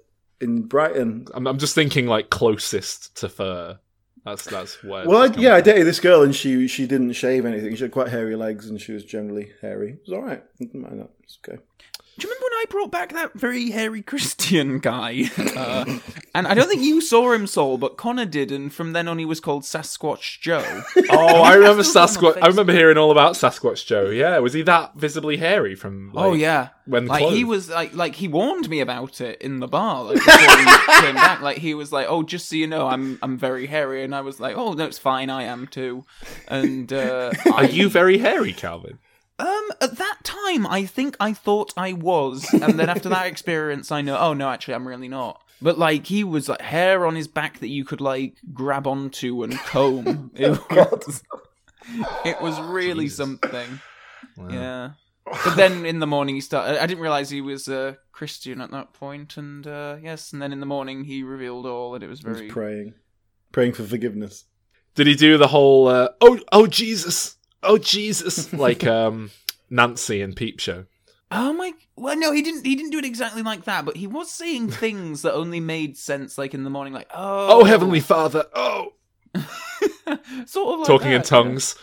in 0.45 0.63
Brighton. 0.63 1.27
I'm, 1.35 1.47
I'm 1.47 1.59
just 1.59 1.75
thinking 1.75 2.07
like 2.07 2.31
closest 2.31 3.17
to 3.17 3.29
fur. 3.29 3.79
That's 4.25 4.45
that's 4.45 4.83
where. 4.83 5.07
Well, 5.07 5.23
I, 5.23 5.35
yeah, 5.37 5.55
I 5.55 5.61
dated 5.61 5.87
this 5.87 6.01
girl, 6.01 6.23
and 6.23 6.35
she 6.35 6.67
she 6.69 6.87
didn't 6.87 7.13
shave 7.13 7.45
anything. 7.45 7.75
She 7.75 7.83
had 7.83 7.93
quite 7.93 8.09
hairy 8.09 8.37
legs, 8.37 8.71
and 8.71 8.81
she 8.81 8.93
was 8.93 9.05
generally 9.05 9.51
hairy. 9.61 9.93
It 9.93 10.01
was 10.07 10.15
all 10.15 10.23
right. 10.23 10.43
I 10.43 10.65
didn't 10.65 10.81
mind 10.81 11.01
that. 11.01 11.11
It's 11.23 11.39
okay. 11.47 11.61
Do 12.17 12.27
you 12.27 12.33
remember 12.33 12.45
when 12.45 12.53
I 12.53 12.65
brought 12.71 12.91
back 12.93 13.13
that 13.13 13.33
very 13.35 13.71
hairy 13.71 14.03
Christian 14.03 14.79
guy? 14.79 15.25
Uh, 15.55 15.99
and 16.35 16.49
I 16.49 16.55
don't 16.55 16.69
think 16.69 16.83
you 16.83 17.01
saw 17.01 17.31
him, 17.33 17.47
Saul, 17.47 17.79
but 17.79 17.97
Connor 17.97 18.25
did, 18.25 18.51
and 18.51 18.73
from 18.73 18.93
then 18.93 19.07
on 19.07 19.19
he 19.19 19.25
was 19.25 19.39
called 19.39 19.63
Sasquatch 19.63 20.41
Joe. 20.41 20.83
Oh, 21.11 21.43
I 21.43 21.55
remember 21.55 21.85
Still 21.85 22.07
got 22.07 22.17
him 22.17 22.25
on 22.25 22.35
Sasquatch. 22.35 22.43
I 22.43 22.47
remember 22.49 22.73
hearing 22.73 22.99
all 22.99 23.13
about 23.13 23.35
Sasquatch 23.35 23.87
Joe. 23.87 24.11
Yeah, 24.11 24.39
was 24.39 24.53
he 24.53 24.63
that 24.63 24.97
visibly 24.97 25.37
hairy 25.37 25.75
from? 25.77 26.13
Like, 26.13 26.25
oh 26.25 26.33
yeah, 26.33 26.71
when 26.87 27.07
like 27.07 27.33
he 27.33 27.45
was 27.45 27.69
like 27.71 27.95
like 27.95 28.17
he 28.17 28.27
warned 28.27 28.69
me 28.69 28.81
about 28.81 29.21
it 29.21 29.41
in 29.41 29.61
the 29.61 29.69
bar 29.69 30.05
like, 30.05 30.17
before 30.17 30.57
we 30.57 31.01
came 31.01 31.15
back. 31.15 31.41
Like 31.41 31.59
he 31.59 31.75
was 31.75 31.93
like, 31.93 32.07
"Oh, 32.09 32.23
just 32.25 32.49
so 32.49 32.57
you 32.57 32.67
know, 32.67 32.89
I'm 32.89 33.19
I'm 33.23 33.39
very 33.39 33.67
hairy," 33.67 34.03
and 34.03 34.15
I 34.15 34.23
was 34.23 34.41
like, 34.41 34.57
"Oh, 34.57 34.73
no, 34.73 34.85
it's 34.87 34.99
fine, 34.99 35.31
I 35.31 35.45
am 35.45 35.67
too." 35.69 36.05
And 36.49 36.93
uh, 36.93 37.33
Are 37.53 37.65
you 37.65 37.89
very 37.89 38.19
hairy, 38.19 38.53
Calvin? 38.53 38.99
Um, 39.39 39.69
at 39.81 39.97
that 39.97 40.19
time, 40.23 40.67
I 40.67 40.87
think 40.87 41.17
I 41.19 41.33
thought 41.33 41.73
I 41.77 41.93
was, 41.93 42.53
and 42.53 42.79
then 42.79 42.89
after 42.89 43.09
that 43.09 43.27
experience, 43.33 43.91
I 43.91 44.01
know. 44.01 44.17
Oh 44.17 44.33
no, 44.33 44.49
actually, 44.49 44.75
I'm 44.75 44.87
really 44.87 45.09
not. 45.09 45.43
But 45.61 45.79
like, 45.79 46.07
he 46.07 46.23
was 46.25 46.49
like 46.49 46.61
hair 46.61 47.07
on 47.07 47.17
his 47.17 47.27
back 47.27 47.59
that 47.61 47.69
you 47.69 47.85
could 47.85 48.01
like 48.01 48.37
grab 48.53 48.87
onto 48.87 49.43
and 49.43 49.59
comb. 49.67 50.31
It 50.35 50.51
was, 50.71 51.23
it 52.25 52.41
was 52.41 52.61
really 52.61 53.07
Jesus. 53.07 53.17
something. 53.17 53.81
Yeah. 54.51 54.91
But 55.27 55.57
then 55.57 55.87
in 55.87 56.01
the 56.01 56.07
morning 56.07 56.35
he 56.35 56.41
started. 56.41 56.83
I 56.83 56.87
didn't 56.87 57.03
realize 57.03 57.31
he 57.31 57.41
was 57.41 57.67
a 57.67 57.97
Christian 58.13 58.61
at 58.61 58.71
that 58.73 58.93
point, 58.93 59.37
and 59.37 59.67
uh, 59.67 59.97
yes, 60.03 60.33
and 60.33 60.41
then 60.41 60.53
in 60.53 60.61
the 60.61 60.67
morning 60.67 61.05
he 61.05 61.23
revealed 61.23 61.67
all, 61.67 61.95
and 61.95 62.05
it 62.05 62.09
was 62.09 62.25
I 62.25 62.29
was 62.29 62.39
very. 62.39 62.51
praying, 62.51 62.95
praying 63.51 63.73
for 63.73 63.85
forgiveness. 63.85 64.45
Did 64.95 65.07
he 65.07 65.15
do 65.15 65.39
the 65.39 65.49
whole 65.49 65.89
uh, 65.89 66.09
"Oh, 66.21 66.39
oh 66.53 66.67
Jesus, 66.67 67.37
oh 67.65 67.79
Jesus" 67.79 68.53
like 68.53 68.85
um 68.85 69.31
Nancy 69.71 70.21
and 70.21 70.37
Peep 70.37 70.61
Show? 70.61 70.87
Oh 71.31 71.53
my! 71.53 71.73
Well, 71.97 72.17
no, 72.17 72.33
he 72.33 72.43
didn't. 72.43 72.65
He 72.65 72.77
didn't 72.77 72.91
do 72.91 72.99
it 72.99 73.05
exactly 73.05 73.43
like 73.43 73.65
that, 73.65 73.85
but 73.85 73.97
he 73.97 74.07
was 74.07 74.31
saying 74.31 74.71
things 74.71 75.23
that 75.23 75.35
only 75.35 75.61
made 75.61 75.97
sense, 75.97 76.39
like 76.39 76.55
in 76.55 76.65
the 76.65 76.71
morning, 76.71 76.93
like 76.93 77.11
"Oh, 77.13 77.61
Oh, 77.61 77.65
Heavenly 77.65 78.01
Father, 78.01 78.45
oh, 78.55 78.93
sort 80.47 80.75
of 80.75 80.79
like 80.81 80.87
talking 80.87 81.13
in 81.13 81.23
that, 81.23 81.25
tongues. 81.25 81.77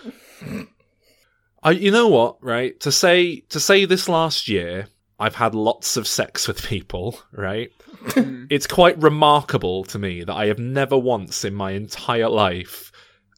I, 1.64 1.72
you 1.72 1.92
know 1.92 2.08
what, 2.08 2.44
right? 2.44 2.80
To 2.82 2.92
say 2.92 3.42
to 3.50 3.60
say 3.60 3.86
this 3.86 4.08
last 4.08 4.48
year, 4.48 4.88
I've 5.20 5.36
had 5.36 5.54
lots 5.54 5.98
of 5.98 6.08
sex 6.08 6.48
with 6.48 6.64
people, 6.64 7.20
right? 7.32 7.72
Mm. 8.02 8.48
it's 8.50 8.66
quite 8.66 9.00
remarkable 9.00 9.84
to 9.84 10.00
me 10.00 10.24
that 10.24 10.34
I 10.34 10.48
have 10.48 10.58
never 10.58 10.98
once 10.98 11.46
in 11.46 11.54
my 11.54 11.72
entire 11.72 12.30
life 12.30 12.92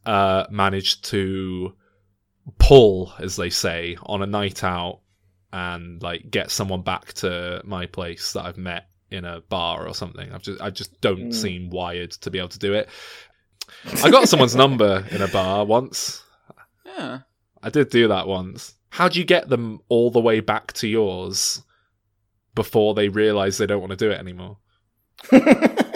uh, 0.06 0.46
managed 0.50 1.04
to 1.06 1.74
pull, 2.58 3.14
as 3.20 3.36
they 3.36 3.50
say, 3.50 3.98
on 4.04 4.22
a 4.22 4.28
night 4.28 4.64
out 4.64 5.00
and 5.52 6.02
like 6.02 6.30
get 6.32 6.52
someone 6.52 6.82
back 6.82 7.14
to 7.14 7.62
my 7.64 7.86
place 7.86 8.34
that 8.34 8.46
I've 8.46 8.58
met 8.58 8.88
in 9.12 9.26
a 9.26 9.42
bar 9.42 9.88
or 9.88 9.94
something. 9.94 10.32
I've 10.32 10.42
just 10.42 10.62
I 10.62 10.70
just 10.72 11.00
don't 11.02 11.30
Mm. 11.30 11.34
seem 11.34 11.70
wired 11.70 12.12
to 12.12 12.32
be 12.32 12.40
able 12.40 12.50
to 12.50 12.60
do 12.60 12.74
it. 12.74 12.90
I 14.04 14.10
got 14.10 14.28
someone's 14.28 14.56
number 14.56 15.06
in 15.12 15.22
a 15.22 15.28
bar 15.28 15.66
once. 15.66 16.24
Yeah. 16.86 17.20
I 17.62 17.70
did 17.70 17.90
do 17.90 18.08
that 18.10 18.28
once. 18.28 18.74
How 18.90 19.08
do 19.08 19.20
you 19.20 19.26
get 19.26 19.50
them 19.50 19.80
all 19.90 20.12
the 20.12 20.20
way 20.20 20.40
back 20.40 20.74
to 20.74 20.88
yours 20.88 21.62
before 22.56 22.94
they 22.94 23.10
realise 23.10 23.58
they 23.58 23.66
don't 23.66 23.80
want 23.80 23.92
to 23.92 23.96
do 23.98 24.12
it 24.12 24.20
anymore? 24.20 24.58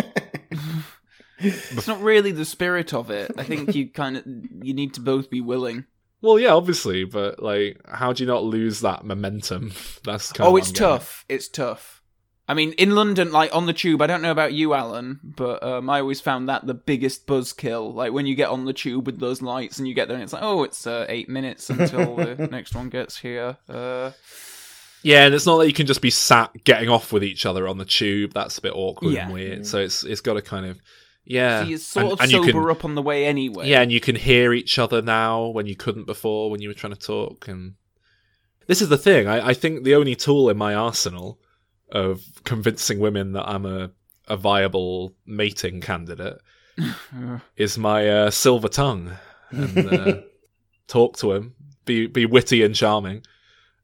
It's 1.39 1.85
not 1.87 2.01
really 2.01 2.31
the 2.31 2.45
spirit 2.45 2.95
of 2.95 3.11
it. 3.11 3.31
I 3.37 3.43
think 3.43 3.75
you 3.75 3.89
kind 3.91 4.17
of 4.17 4.23
you 4.25 4.73
need 4.73 4.95
to 4.95 5.01
both 5.01 5.29
be 5.29 5.39
willing. 5.39 5.85
Well, 6.21 6.39
yeah, 6.39 6.49
obviously, 6.53 7.03
but 7.05 7.41
like, 7.41 7.79
how 7.87 8.11
do 8.13 8.23
you 8.23 8.27
not 8.27 8.43
lose 8.43 8.81
that 8.81 9.05
momentum? 9.05 9.71
That's 10.03 10.31
kind 10.31 10.47
oh, 10.47 10.51
what 10.51 10.57
it's 10.59 10.69
I'm 10.69 10.73
getting 10.73 10.85
at. 10.85 10.89
tough. 10.97 11.25
It's 11.29 11.47
tough. 11.47 11.93
I 12.49 12.53
mean, 12.53 12.71
in 12.73 12.95
London, 12.95 13.31
like 13.33 13.53
on 13.53 13.65
the 13.65 13.73
tube, 13.73 14.01
I 14.01 14.07
don't 14.07 14.21
know 14.21 14.31
about 14.31 14.53
you, 14.53 14.73
Alan, 14.73 15.19
but 15.21 15.61
um, 15.61 15.89
I 15.89 15.99
always 15.99 16.21
found 16.21 16.47
that 16.47 16.65
the 16.65 16.73
biggest 16.73 17.27
buzzkill. 17.27 17.93
Like 17.93 18.13
when 18.13 18.25
you 18.25 18.35
get 18.35 18.49
on 18.49 18.63
the 18.63 18.71
tube 18.73 19.05
with 19.05 19.19
those 19.19 19.41
lights 19.41 19.79
and 19.79 19.87
you 19.87 19.93
get 19.93 20.07
there, 20.07 20.15
and 20.15 20.23
it's 20.23 20.31
like, 20.31 20.43
oh, 20.43 20.63
it's 20.63 20.87
uh, 20.87 21.05
eight 21.09 21.27
minutes 21.27 21.69
until 21.71 22.15
the 22.15 22.47
next 22.49 22.73
one 22.73 22.87
gets 22.89 23.17
here. 23.17 23.57
Uh, 23.67 24.11
Yeah, 25.03 25.25
and 25.25 25.35
it's 25.35 25.45
not 25.45 25.57
that 25.57 25.67
you 25.67 25.73
can 25.73 25.87
just 25.87 26.01
be 26.01 26.09
sat 26.09 26.51
getting 26.63 26.87
off 26.89 27.11
with 27.11 27.23
each 27.23 27.45
other 27.45 27.67
on 27.67 27.77
the 27.77 27.85
tube. 27.85 28.31
That's 28.33 28.57
a 28.57 28.61
bit 28.61 28.73
awkward 28.73 29.13
Yeah. 29.13 29.25
and 29.25 29.33
weird. 29.33 29.65
So 29.67 29.79
it's 29.79 30.03
it's 30.05 30.21
got 30.21 30.33
to 30.35 30.41
kind 30.41 30.65
of 30.65 30.79
yeah. 31.27 31.63
so 31.63 31.69
you 31.69 31.77
sort 31.77 32.03
And- 32.05 32.13
of 32.13 32.19
and 32.21 32.31
sober 32.31 32.51
can- 32.51 32.69
up 32.69 32.85
on 32.85 32.95
the 32.95 33.01
way 33.01 33.25
anyway. 33.25 33.67
Yeah, 33.69 33.81
and 33.81 33.91
you 33.91 33.99
can 33.99 34.15
hear 34.15 34.53
each 34.53 34.79
other 34.79 35.01
now 35.01 35.47
when 35.47 35.65
you 35.67 35.75
couldn't 35.75 36.05
before 36.05 36.49
when 36.49 36.61
you 36.61 36.69
were 36.69 36.73
trying 36.73 36.93
to 36.93 36.99
talk. 36.99 37.47
And 37.47 37.75
this 38.67 38.81
is 38.81 38.89
the 38.89 38.97
thing. 38.97 39.27
I, 39.27 39.49
I 39.49 39.53
think 39.53 39.83
the 39.83 39.95
only 39.95 40.15
tool 40.15 40.49
in 40.49 40.57
my 40.57 40.73
arsenal 40.73 41.39
of 41.91 42.21
convincing 42.43 42.99
women 42.99 43.33
that 43.33 43.47
I'm 43.47 43.65
a, 43.65 43.91
a 44.27 44.35
viable 44.37 45.13
mating 45.25 45.79
candidate 45.81 46.37
is 47.57 47.77
my 47.77 48.07
uh, 48.09 48.29
silver 48.29 48.67
tongue 48.69 49.11
and 49.51 49.93
uh, 49.93 50.21
talk 50.87 51.17
to 51.17 51.31
him, 51.33 51.55
be 51.85 52.07
be 52.07 52.25
witty 52.25 52.63
and 52.63 52.75
charming. 52.75 53.23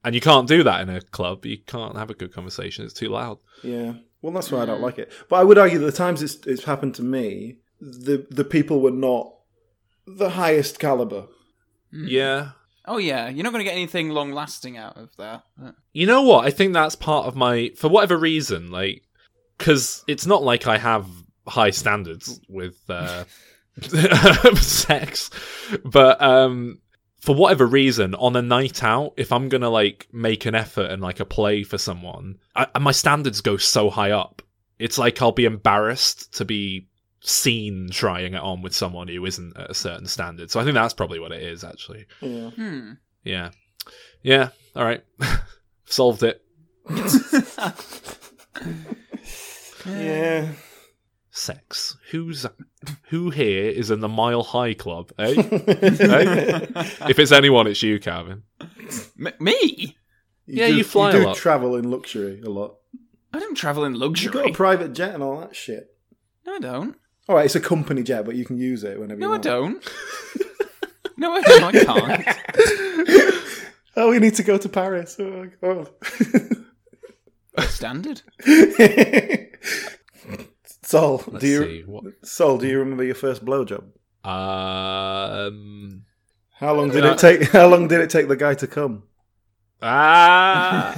And 0.06 0.14
you 0.14 0.20
can't 0.20 0.50
do 0.50 0.64
that 0.64 0.82
in 0.82 0.90
a 0.90 1.00
club. 1.00 1.46
You 1.46 1.58
can't 1.66 1.96
have 1.96 2.10
a 2.10 2.14
good 2.14 2.34
conversation. 2.34 2.84
It's 2.84 2.94
too 2.94 3.08
loud. 3.08 3.38
Yeah. 3.64 3.94
Well, 4.24 4.32
that's 4.32 4.52
why 4.52 4.62
I 4.62 4.66
don't 4.66 4.82
like 4.82 4.98
it. 4.98 5.12
But 5.30 5.36
I 5.36 5.44
would 5.44 5.58
argue 5.58 5.80
that 5.80 5.86
the 5.86 5.92
times 5.92 6.24
it's, 6.24 6.36
it's 6.48 6.64
happened 6.64 6.96
to 6.96 7.04
me, 7.04 7.58
the 7.82 8.26
the 8.32 8.46
people 8.46 8.80
were 8.80 8.90
not 8.90 9.34
the 10.08 10.30
highest 10.30 10.80
caliber. 10.80 11.26
Yeah. 11.92 12.52
Oh 12.86 12.98
yeah, 12.98 13.28
you're 13.28 13.44
not 13.44 13.52
going 13.52 13.64
to 13.64 13.70
get 13.70 13.76
anything 13.76 14.10
long 14.10 14.32
lasting 14.32 14.78
out 14.78 14.98
of 14.98 15.10
that. 15.18 15.44
You 15.92 16.08
know 16.08 16.22
what? 16.22 16.46
I 16.46 16.52
think 16.52 16.74
that's 16.74 16.96
part 16.96 17.28
of 17.28 17.36
my, 17.36 17.72
for 17.78 17.90
whatever 17.90 18.18
reason, 18.18 18.72
like, 18.72 19.04
because 19.58 20.04
it's 20.08 20.26
not 20.26 20.42
like 20.42 20.68
I 20.68 20.78
have 20.78 21.06
high 21.46 21.70
standards 21.72 22.40
with 22.50 22.78
uh, 22.90 23.26
sex, 24.56 25.30
but 25.86 26.22
um, 26.22 26.80
for 27.24 27.34
whatever 27.34 27.66
reason, 27.66 28.16
on 28.16 28.36
a 28.36 28.42
night 28.42 28.84
out, 28.84 29.14
if 29.16 29.32
I'm 29.32 29.48
gonna 29.48 29.70
like 29.70 30.10
make 30.12 30.46
an 30.46 30.56
effort 30.56 30.92
and 30.92 31.02
like 31.02 31.22
a 31.22 31.26
play 31.26 31.64
for 31.64 31.78
someone, 31.78 32.38
I, 32.54 32.68
and 32.76 32.84
my 32.84 32.92
standards 32.92 33.40
go 33.40 33.56
so 33.56 33.90
high 33.90 34.12
up, 34.12 34.42
it's 34.78 34.98
like 34.98 35.22
I'll 35.22 35.32
be 35.32 35.46
embarrassed 35.46 36.34
to 36.36 36.44
be 36.44 36.90
seen 37.22 37.88
trying 37.90 38.34
it 38.34 38.42
on 38.42 38.62
with 38.62 38.76
someone 38.76 39.08
who 39.08 39.26
isn't 39.26 39.56
at 39.56 39.72
a 39.72 39.74
certain 39.74 40.06
standard. 40.06 40.52
So 40.52 40.60
I 40.60 40.66
think 40.66 40.74
that's 40.74 40.94
probably 40.94 41.20
what 41.20 41.32
it 41.32 41.42
is, 41.42 41.64
actually. 41.64 42.08
Yeah. 42.20 42.50
Hmm. 42.50 42.92
Yeah. 43.24 43.52
Yeah. 44.22 44.50
All 44.76 44.84
right. 44.84 45.06
Solved 45.86 46.24
it. 46.24 46.44
Yeah. 49.86 50.48
Sex. 51.36 51.98
Who's 52.12 52.46
who 53.10 53.32
here 53.32 53.66
is 53.68 53.90
in 53.90 54.02
the 54.02 54.08
Mile 54.08 54.44
High 54.44 54.76
Club? 54.76 55.12
Eh? 55.18 55.34
eh? 55.38 56.68
If 57.10 57.18
it's 57.18 57.32
anyone, 57.32 57.66
it's 57.66 57.82
you, 57.82 58.00
Calvin. 58.00 58.44
M- 59.20 59.34
me? 59.40 59.98
Yeah, 60.46 60.68
do, 60.68 60.76
you 60.78 60.84
fly 60.84 61.10
you 61.12 61.18
a 61.18 61.20
do 61.22 61.26
lot. 61.28 61.36
travel 61.38 61.76
in 61.76 61.90
luxury 61.90 62.40
a 62.46 62.50
lot. 62.52 62.76
I 63.34 63.40
don't 63.40 63.56
travel 63.56 63.84
in 63.84 63.96
luxury. 63.96 64.26
You've 64.26 64.34
got 64.44 64.52
a 64.52 64.54
private 64.54 64.94
jet 64.94 65.16
and 65.16 65.24
all 65.24 65.40
that 65.40 65.56
shit. 65.56 65.88
no, 66.46 66.54
I 66.56 66.60
don't. 66.60 66.96
All 67.28 67.36
right, 67.36 67.46
it's 67.46 67.56
a 67.56 67.60
company 67.60 68.04
jet, 68.04 68.26
but 68.26 68.36
you 68.36 68.46
can 68.46 68.58
use 68.60 68.84
it 68.84 69.00
whenever 69.00 69.20
No, 69.20 69.28
you 69.28 69.32
I 69.34 69.38
want. 69.38 69.44
don't. 69.44 69.90
no, 71.18 71.34
I 71.34 71.42
don't. 71.42 71.64
I 71.64 72.24
can't. 72.24 73.40
Oh, 73.96 74.10
we 74.10 74.18
need 74.18 74.34
to 74.36 74.44
go 74.44 74.58
to 74.58 74.68
Paris. 74.70 75.18
Oh, 75.20 75.30
my 75.30 75.50
God. 75.62 75.88
Standard. 77.70 78.24
Sol, 80.94 81.24
Let's 81.28 81.44
do 81.44 81.48
you 81.48 81.64
see. 81.64 81.82
What, 81.88 82.04
Sol, 82.24 82.58
do 82.60 82.68
you 82.68 82.78
remember 82.80 83.04
your 83.04 83.16
first 83.16 83.44
blowjob? 83.44 83.84
um. 84.24 86.04
How 86.60 86.74
long 86.76 86.90
did 86.92 87.04
Uh, 87.04 87.14
it 87.14 87.18
take? 87.18 87.50
How 87.52 87.68
long 87.68 87.88
did 87.88 88.00
it 88.00 88.10
take 88.12 88.28
the 88.28 88.36
guy 88.36 88.54
to 88.56 88.68
come? 88.68 89.04
Ah. 89.82 90.96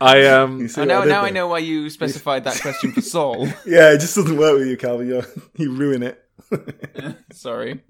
I 0.00 0.26
um. 0.26 0.68
I 0.76 0.84
know. 0.84 1.02
did 1.02 1.08
Now 1.08 1.22
I 1.22 1.30
know 1.30 1.46
why 1.48 1.58
you 1.58 1.88
specified 1.88 2.44
that 2.44 2.60
question 2.60 2.92
for 2.92 3.00
Saul. 3.00 3.46
Yeah, 3.66 3.92
it 3.92 4.00
just 4.00 4.16
doesn't 4.16 4.36
work 4.36 4.58
with 4.58 4.66
you, 4.68 4.76
Calvin. 4.76 5.08
You're, 5.08 5.24
you 5.56 5.72
ruin 5.72 6.02
it. 6.02 6.22
Sorry. 7.32 7.80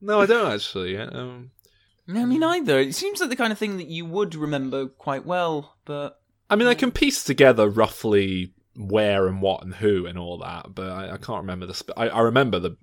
No, 0.00 0.20
I 0.20 0.26
don't 0.26 0.52
actually. 0.52 0.96
Um. 0.96 1.50
No, 2.06 2.24
me 2.24 2.38
neither. 2.38 2.78
It 2.78 2.94
seems 2.94 3.20
like 3.20 3.30
the 3.30 3.36
kind 3.36 3.52
of 3.52 3.58
thing 3.58 3.76
that 3.78 3.88
you 3.88 4.06
would 4.06 4.34
remember 4.34 4.86
quite 4.86 5.26
well, 5.26 5.76
but 5.84 6.20
I 6.48 6.56
mean, 6.56 6.68
I 6.68 6.74
can 6.74 6.90
piece 6.92 7.22
together 7.24 7.68
roughly 7.68 8.54
where 8.78 9.26
and 9.26 9.42
what 9.42 9.64
and 9.64 9.74
who 9.74 10.06
and 10.06 10.16
all 10.16 10.38
that, 10.38 10.72
but 10.72 10.88
I, 10.90 11.14
I 11.14 11.16
can't 11.16 11.40
remember 11.40 11.66
the. 11.66 11.74
Sp- 11.74 11.98
I, 11.98 12.08
I 12.08 12.20
remember 12.20 12.60
the 12.60 12.76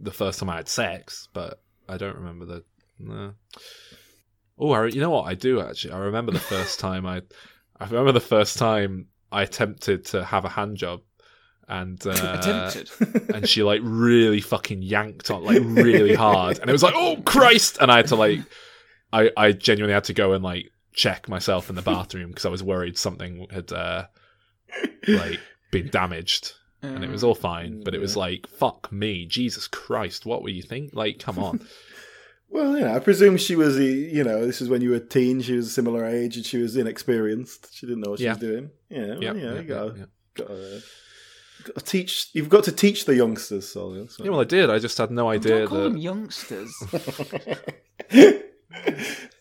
the 0.00 0.12
first 0.12 0.38
time 0.38 0.48
I 0.48 0.56
had 0.56 0.68
sex, 0.68 1.28
but 1.32 1.60
I 1.88 1.96
don't 1.96 2.16
remember 2.16 2.46
the. 2.46 2.64
No. 2.98 3.32
Oh, 4.58 4.70
I, 4.70 4.86
you 4.86 5.00
know 5.00 5.10
what? 5.10 5.26
I 5.26 5.34
do 5.34 5.60
actually. 5.60 5.92
I 5.92 5.98
remember 5.98 6.30
the 6.30 6.38
first 6.38 6.78
time 6.80 7.04
I. 7.04 7.22
I 7.80 7.86
remember 7.86 8.12
the 8.12 8.20
first 8.20 8.58
time 8.58 9.06
I 9.32 9.42
attempted 9.42 10.04
to 10.06 10.24
have 10.24 10.44
a 10.44 10.48
hand 10.48 10.76
job, 10.76 11.00
and 11.66 12.00
uh, 12.06 12.38
attempted. 12.38 13.30
and 13.34 13.48
she 13.48 13.64
like 13.64 13.80
really 13.82 14.40
fucking 14.40 14.82
yanked 14.82 15.32
on 15.32 15.42
like 15.42 15.62
really 15.62 16.14
hard, 16.14 16.60
and 16.60 16.70
it 16.70 16.72
was 16.72 16.84
like, 16.84 16.94
oh 16.96 17.20
Christ! 17.24 17.78
And 17.80 17.90
I 17.90 17.96
had 17.96 18.06
to 18.08 18.16
like, 18.16 18.40
I 19.12 19.30
I 19.36 19.52
genuinely 19.52 19.94
had 19.94 20.04
to 20.04 20.14
go 20.14 20.32
and 20.32 20.44
like 20.44 20.70
check 20.92 21.28
myself 21.28 21.70
in 21.70 21.76
the 21.76 21.82
bathroom 21.82 22.28
because 22.28 22.44
I 22.44 22.50
was 22.50 22.62
worried 22.62 22.98
something 22.98 23.46
had 23.50 23.72
uh 23.72 24.06
like 25.08 25.40
been 25.70 25.88
damaged, 25.88 26.52
and 26.82 27.04
it 27.04 27.10
was 27.10 27.22
all 27.24 27.34
fine, 27.34 27.82
but 27.84 27.94
it 27.94 28.00
was 28.00 28.16
like, 28.16 28.46
fuck 28.46 28.90
me, 28.92 29.26
Jesus 29.26 29.66
Christ, 29.68 30.26
what 30.26 30.42
were 30.42 30.48
you 30.50 30.62
think? 30.62 30.94
Like, 30.94 31.18
come 31.18 31.38
on, 31.38 31.66
Well, 32.52 32.76
you 32.76 32.84
know, 32.84 32.94
I 32.94 32.98
presume 32.98 33.36
she 33.36 33.54
was, 33.54 33.78
a- 33.78 33.84
you 33.84 34.24
know, 34.24 34.44
this 34.44 34.60
is 34.60 34.68
when 34.68 34.82
you 34.82 34.90
were 34.90 34.96
a 34.96 35.00
teen. 35.00 35.40
She 35.40 35.54
was 35.54 35.68
a 35.68 35.70
similar 35.70 36.04
age, 36.04 36.36
and 36.36 36.44
she 36.44 36.58
was 36.58 36.76
inexperienced. 36.76 37.72
She 37.72 37.86
didn't 37.86 38.00
know 38.02 38.10
what 38.10 38.18
she 38.18 38.24
Yeah. 38.24 38.30
was 38.32 38.38
doing. 38.40 38.70
Yeah, 38.88 39.06
well, 39.06 39.22
yeah, 39.22 39.32
yeah, 39.34 39.42
yeah, 39.42 39.54
you 39.60 39.62
gotta, 39.62 39.94
yeah. 39.98 40.04
gotta, 40.34 40.52
uh, 40.76 40.80
gotta 41.64 41.80
teach. 41.86 42.30
You've 42.32 42.48
got 42.48 42.64
to 42.64 42.72
teach 42.72 43.04
the 43.04 43.14
youngsters, 43.14 43.68
Sol. 43.68 43.96
yeah, 43.96 44.04
so. 44.08 44.24
Yeah, 44.24 44.30
well, 44.30 44.40
I 44.40 44.44
did. 44.44 44.68
I 44.68 44.80
just 44.80 44.98
had 44.98 45.12
no 45.12 45.30
idea 45.30 45.60
Don't 45.60 45.68
call 45.68 45.82
them 45.84 45.92
that. 45.92 46.00
youngsters. 46.00 46.74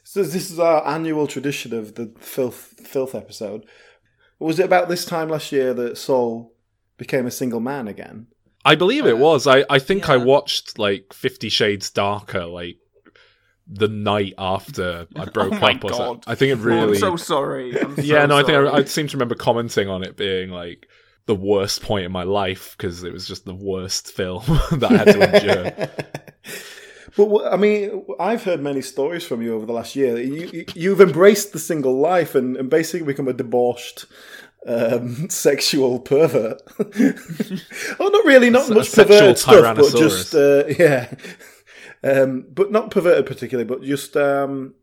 so 0.04 0.24
this 0.24 0.52
is 0.52 0.60
our 0.60 0.86
annual 0.88 1.28
tradition 1.28 1.74
of 1.74 1.96
the 1.96 2.14
filth 2.20 2.76
filth 2.86 3.16
episode. 3.16 3.66
Was 4.40 4.60
it 4.60 4.66
about 4.66 4.88
this 4.90 5.06
time 5.06 5.30
last 5.30 5.52
year 5.52 5.74
that 5.74 5.98
Saul 5.98 6.54
became 6.98 7.26
a 7.26 7.32
single 7.32 7.60
man 7.60 7.88
again? 7.88 8.28
I 8.66 8.76
believe 8.76 9.06
it 9.06 9.14
uh, 9.14 9.18
was. 9.18 9.48
I 9.48 9.66
I 9.70 9.80
think 9.80 10.10
I 10.10 10.18
watched 10.18 10.80
like 10.80 11.14
Fifty 11.14 11.50
Shades 11.50 11.90
Darker 11.90 12.46
like 12.46 12.78
the 13.68 13.88
night 13.88 14.34
after 14.38 15.08
I 15.16 15.22
oh 15.24 15.26
broke 15.28 15.54
Oh 15.54 15.60
my 15.60 15.72
up. 15.74 15.84
Or 15.84 15.90
God. 15.90 15.98
something. 15.98 16.24
I 16.32 16.36
think 16.36 16.52
it 16.52 16.60
I'm 16.60 16.64
really. 16.64 16.98
so 16.98 17.16
sorry. 17.16 17.80
I'm 17.80 17.96
yeah, 17.98 18.22
so 18.22 18.26
no, 18.28 18.38
I 18.38 18.44
think. 18.44 18.58
I, 18.58 18.78
I 18.78 18.84
seem 18.86 19.08
to 19.08 19.18
remember 19.18 19.36
commenting 19.36 19.88
on 19.88 20.04
it 20.04 20.18
being 20.18 20.50
like 20.50 20.88
the 21.26 21.36
worst 21.36 21.84
point 21.84 22.06
in 22.06 22.12
my 22.12 22.24
life 22.24 22.76
because 22.78 23.04
it 23.04 23.14
was 23.14 23.28
just 23.28 23.46
the 23.46 23.54
worst 23.54 24.12
film 24.12 24.44
that 24.72 24.92
I 24.92 24.98
had 24.98 25.06
to 25.06 25.36
endure. 25.36 25.90
But 27.16 27.54
I 27.54 27.58
mean, 27.58 28.06
I've 28.20 28.44
heard 28.44 28.62
many 28.62 28.82
stories 28.82 29.26
from 29.26 29.42
you 29.42 29.56
over 29.56 29.66
the 29.66 29.74
last 29.74 29.96
year. 29.96 30.20
You, 30.20 30.66
you've 30.76 31.02
embraced 31.02 31.54
the 31.54 31.60
single 31.60 32.00
life 32.00 32.36
and, 32.36 32.56
and 32.58 32.70
basically 32.70 33.06
become 33.06 33.28
a 33.28 33.34
debauched 33.34 34.06
um, 34.68 35.30
sexual 35.30 36.00
pervert. 36.00 36.62
oh, 38.00 38.08
not 38.08 38.26
really, 38.26 38.50
not 38.50 38.70
much 38.70 38.94
perverted 38.94 39.38
stuff, 39.38 39.76
but 39.76 39.96
just 39.96 40.36
uh, 40.36 40.66
yeah, 40.80 41.14
um, 42.04 42.46
but 42.52 42.72
not 42.72 42.92
perverted 42.92 43.26
particularly, 43.26 43.68
but 43.68 43.84
just 43.84 44.16
um, 44.18 44.76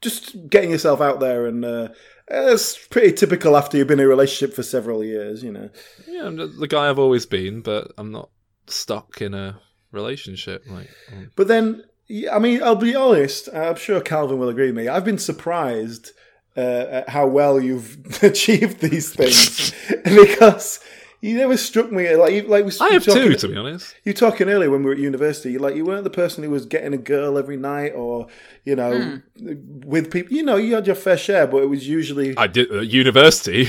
just 0.00 0.48
getting 0.48 0.70
yourself 0.70 1.00
out 1.00 1.20
there 1.20 1.46
and. 1.46 1.64
Uh, 1.64 1.88
it's 2.34 2.78
pretty 2.86 3.12
typical 3.12 3.56
after 3.56 3.76
you've 3.76 3.88
been 3.88 3.98
in 3.98 4.06
a 4.06 4.08
relationship 4.08 4.54
for 4.54 4.62
several 4.62 5.04
years, 5.04 5.42
you 5.42 5.52
know. 5.52 5.68
Yeah, 6.06 6.26
I'm 6.26 6.36
the 6.36 6.68
guy 6.68 6.88
I've 6.88 6.98
always 6.98 7.26
been, 7.26 7.60
but 7.60 7.92
I'm 7.98 8.10
not 8.10 8.30
stuck 8.68 9.20
in 9.20 9.34
a 9.34 9.60
relationship. 9.92 10.64
Like, 10.68 10.88
um, 11.12 11.30
But 11.36 11.48
then, 11.48 11.84
I 12.32 12.38
mean, 12.38 12.62
I'll 12.62 12.74
be 12.76 12.94
honest. 12.94 13.48
I'm 13.54 13.76
sure 13.76 14.00
Calvin 14.00 14.38
will 14.38 14.48
agree 14.48 14.66
with 14.66 14.76
me. 14.76 14.88
I've 14.88 15.04
been 15.04 15.18
surprised 15.18 16.10
uh, 16.56 16.60
at 16.60 17.08
how 17.10 17.26
well 17.26 17.60
you've 17.60 17.96
achieved 18.22 18.80
these 18.80 19.14
things 19.14 19.72
because 20.04 20.80
you 21.20 21.36
never 21.36 21.56
struck 21.56 21.92
me 21.92 22.14
like 22.16 22.32
you- 22.34 22.42
like 22.48 22.64
we 22.64 22.72
I 22.80 22.88
have 22.94 23.06
were 23.06 23.14
two, 23.14 23.34
to 23.36 23.48
be 23.48 23.56
honest. 23.56 23.94
You 24.04 24.12
talking 24.12 24.48
earlier 24.48 24.70
when 24.70 24.80
we 24.82 24.86
were 24.86 24.92
at 24.92 24.98
university, 24.98 25.56
like 25.56 25.76
you 25.76 25.84
weren't 25.84 26.02
the 26.04 26.10
person 26.10 26.42
who 26.42 26.50
was 26.50 26.66
getting 26.66 26.92
a 26.92 26.98
girl 26.98 27.38
every 27.38 27.56
night 27.56 27.92
or 27.94 28.26
you 28.64 28.74
know 28.74 29.20
with 29.36 30.10
people. 30.10 30.32
You 30.36 30.42
know, 30.42 30.56
you 30.56 30.74
had 30.74 30.84
your 30.86 30.96
fair 30.96 31.16
share, 31.16 31.46
but 31.46 31.62
it 31.62 31.66
was 31.70 31.86
usually 31.88 32.36
I 32.36 32.48
did 32.48 32.72
at 32.72 32.88
university. 32.88 33.66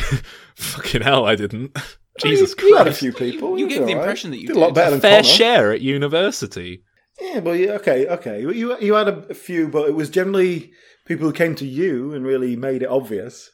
Fucking 0.56 1.04
hell, 1.04 1.26
I 1.26 1.36
didn't. 1.36 1.78
Jesus 2.20 2.54
you, 2.60 2.68
you 2.68 2.76
had 2.78 2.82
a 2.88 2.90
Christ. 2.92 3.00
few 3.00 3.14
people. 3.14 3.58
You 3.58 3.66
It 3.66 3.70
was 3.70 3.74
gave 3.78 3.78
the 3.88 3.94
all 3.94 3.98
right. 3.98 4.02
impression 4.04 4.32
that 4.32 4.38
you 4.40 4.48
did 4.48 4.56
a 4.56 4.60
lot 4.60 4.74
better 4.76 4.92
than 4.92 5.02
Fair 5.02 5.22
Connor. 5.22 5.34
share 5.34 5.72
at 5.72 5.82
university. 5.82 6.84
Yeah, 7.22 7.40
well, 7.40 7.56
yeah, 7.56 7.72
okay, 7.74 8.08
okay. 8.08 8.42
You 8.42 8.78
you 8.80 8.94
had 8.94 9.08
a 9.08 9.34
few, 9.34 9.68
but 9.68 9.88
it 9.88 9.96
was 9.96 10.10
generally 10.10 10.72
people 11.06 11.28
who 11.28 11.34
came 11.34 11.56
to 11.56 11.66
you 11.66 12.14
and 12.14 12.26
really 12.26 12.56
made 12.56 12.82
it 12.84 12.90
obvious 12.90 13.50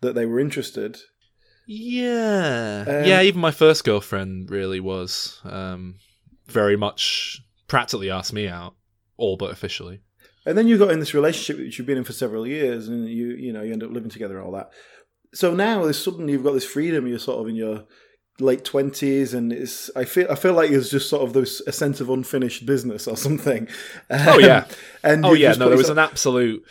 that 0.00 0.14
they 0.14 0.26
were 0.26 0.40
interested. 0.40 0.98
Yeah. 1.66 2.84
Um, 2.86 3.04
yeah, 3.04 3.22
even 3.22 3.40
my 3.40 3.50
first 3.50 3.84
girlfriend 3.84 4.50
really 4.50 4.80
was 4.80 5.40
um, 5.44 5.96
very 6.46 6.76
much 6.76 7.40
practically 7.68 8.10
asked 8.10 8.32
me 8.32 8.48
out, 8.48 8.74
all 9.16 9.36
but 9.36 9.50
officially. 9.52 10.00
And 10.44 10.58
then 10.58 10.66
you 10.66 10.76
got 10.76 10.90
in 10.90 10.98
this 11.00 11.14
relationship 11.14 11.58
which 11.64 11.78
you've 11.78 11.86
been 11.86 11.98
in 11.98 12.04
for 12.04 12.12
several 12.12 12.46
years, 12.46 12.88
and 12.88 13.08
you 13.08 13.28
you 13.28 13.52
know 13.52 13.62
you 13.62 13.72
end 13.72 13.82
up 13.82 13.90
living 13.92 14.10
together 14.10 14.36
and 14.38 14.44
all 14.46 14.52
that. 14.52 14.70
So 15.34 15.54
now, 15.54 15.90
suddenly 15.92 16.32
you've 16.32 16.44
got 16.44 16.52
this 16.52 16.64
freedom. 16.66 17.06
You're 17.06 17.18
sort 17.18 17.40
of 17.40 17.48
in 17.48 17.54
your 17.56 17.84
late 18.42 18.64
twenties, 18.64 19.34
and 19.34 19.52
it's 19.52 19.90
I 19.96 20.04
feel 20.04 20.26
I 20.30 20.34
feel 20.34 20.54
like 20.54 20.70
it's 20.70 20.90
just 20.90 21.08
sort 21.08 21.22
of 21.22 21.32
this 21.32 21.60
a 21.66 21.72
sense 21.72 22.00
of 22.00 22.10
unfinished 22.10 22.66
business 22.66 23.06
or 23.06 23.16
something. 23.16 23.68
Oh, 24.10 24.38
yeah. 24.38 24.66
and 25.02 25.24
Oh 25.24 25.32
yeah, 25.32 25.52
no, 25.52 25.68
there 25.68 25.78
was 25.78 25.88
an 25.88 25.98
absolute. 25.98 26.64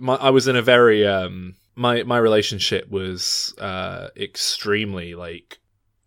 My, 0.00 0.14
I 0.14 0.30
was 0.30 0.46
in 0.46 0.56
a 0.56 0.62
very 0.62 1.06
um, 1.06 1.54
my 1.74 2.02
my 2.02 2.18
relationship 2.18 2.90
was 2.90 3.54
uh, 3.58 4.08
extremely 4.16 5.14
like 5.14 5.58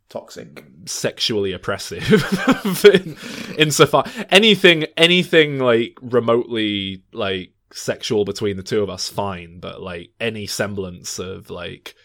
toxic. 0.09 0.63
sexually 0.85 1.51
oppressive 1.51 2.03
in, 2.85 3.17
insofar 3.57 4.05
anything 4.29 4.85
anything 4.95 5.59
like 5.59 5.97
remotely 6.01 7.01
like 7.11 7.51
sexual 7.73 8.23
between 8.23 8.55
the 8.55 8.63
two 8.63 8.81
of 8.81 8.89
us 8.89 9.09
fine 9.09 9.59
but 9.59 9.81
like 9.81 10.11
any 10.21 10.45
semblance 10.45 11.19
of 11.19 11.49
like 11.49 11.95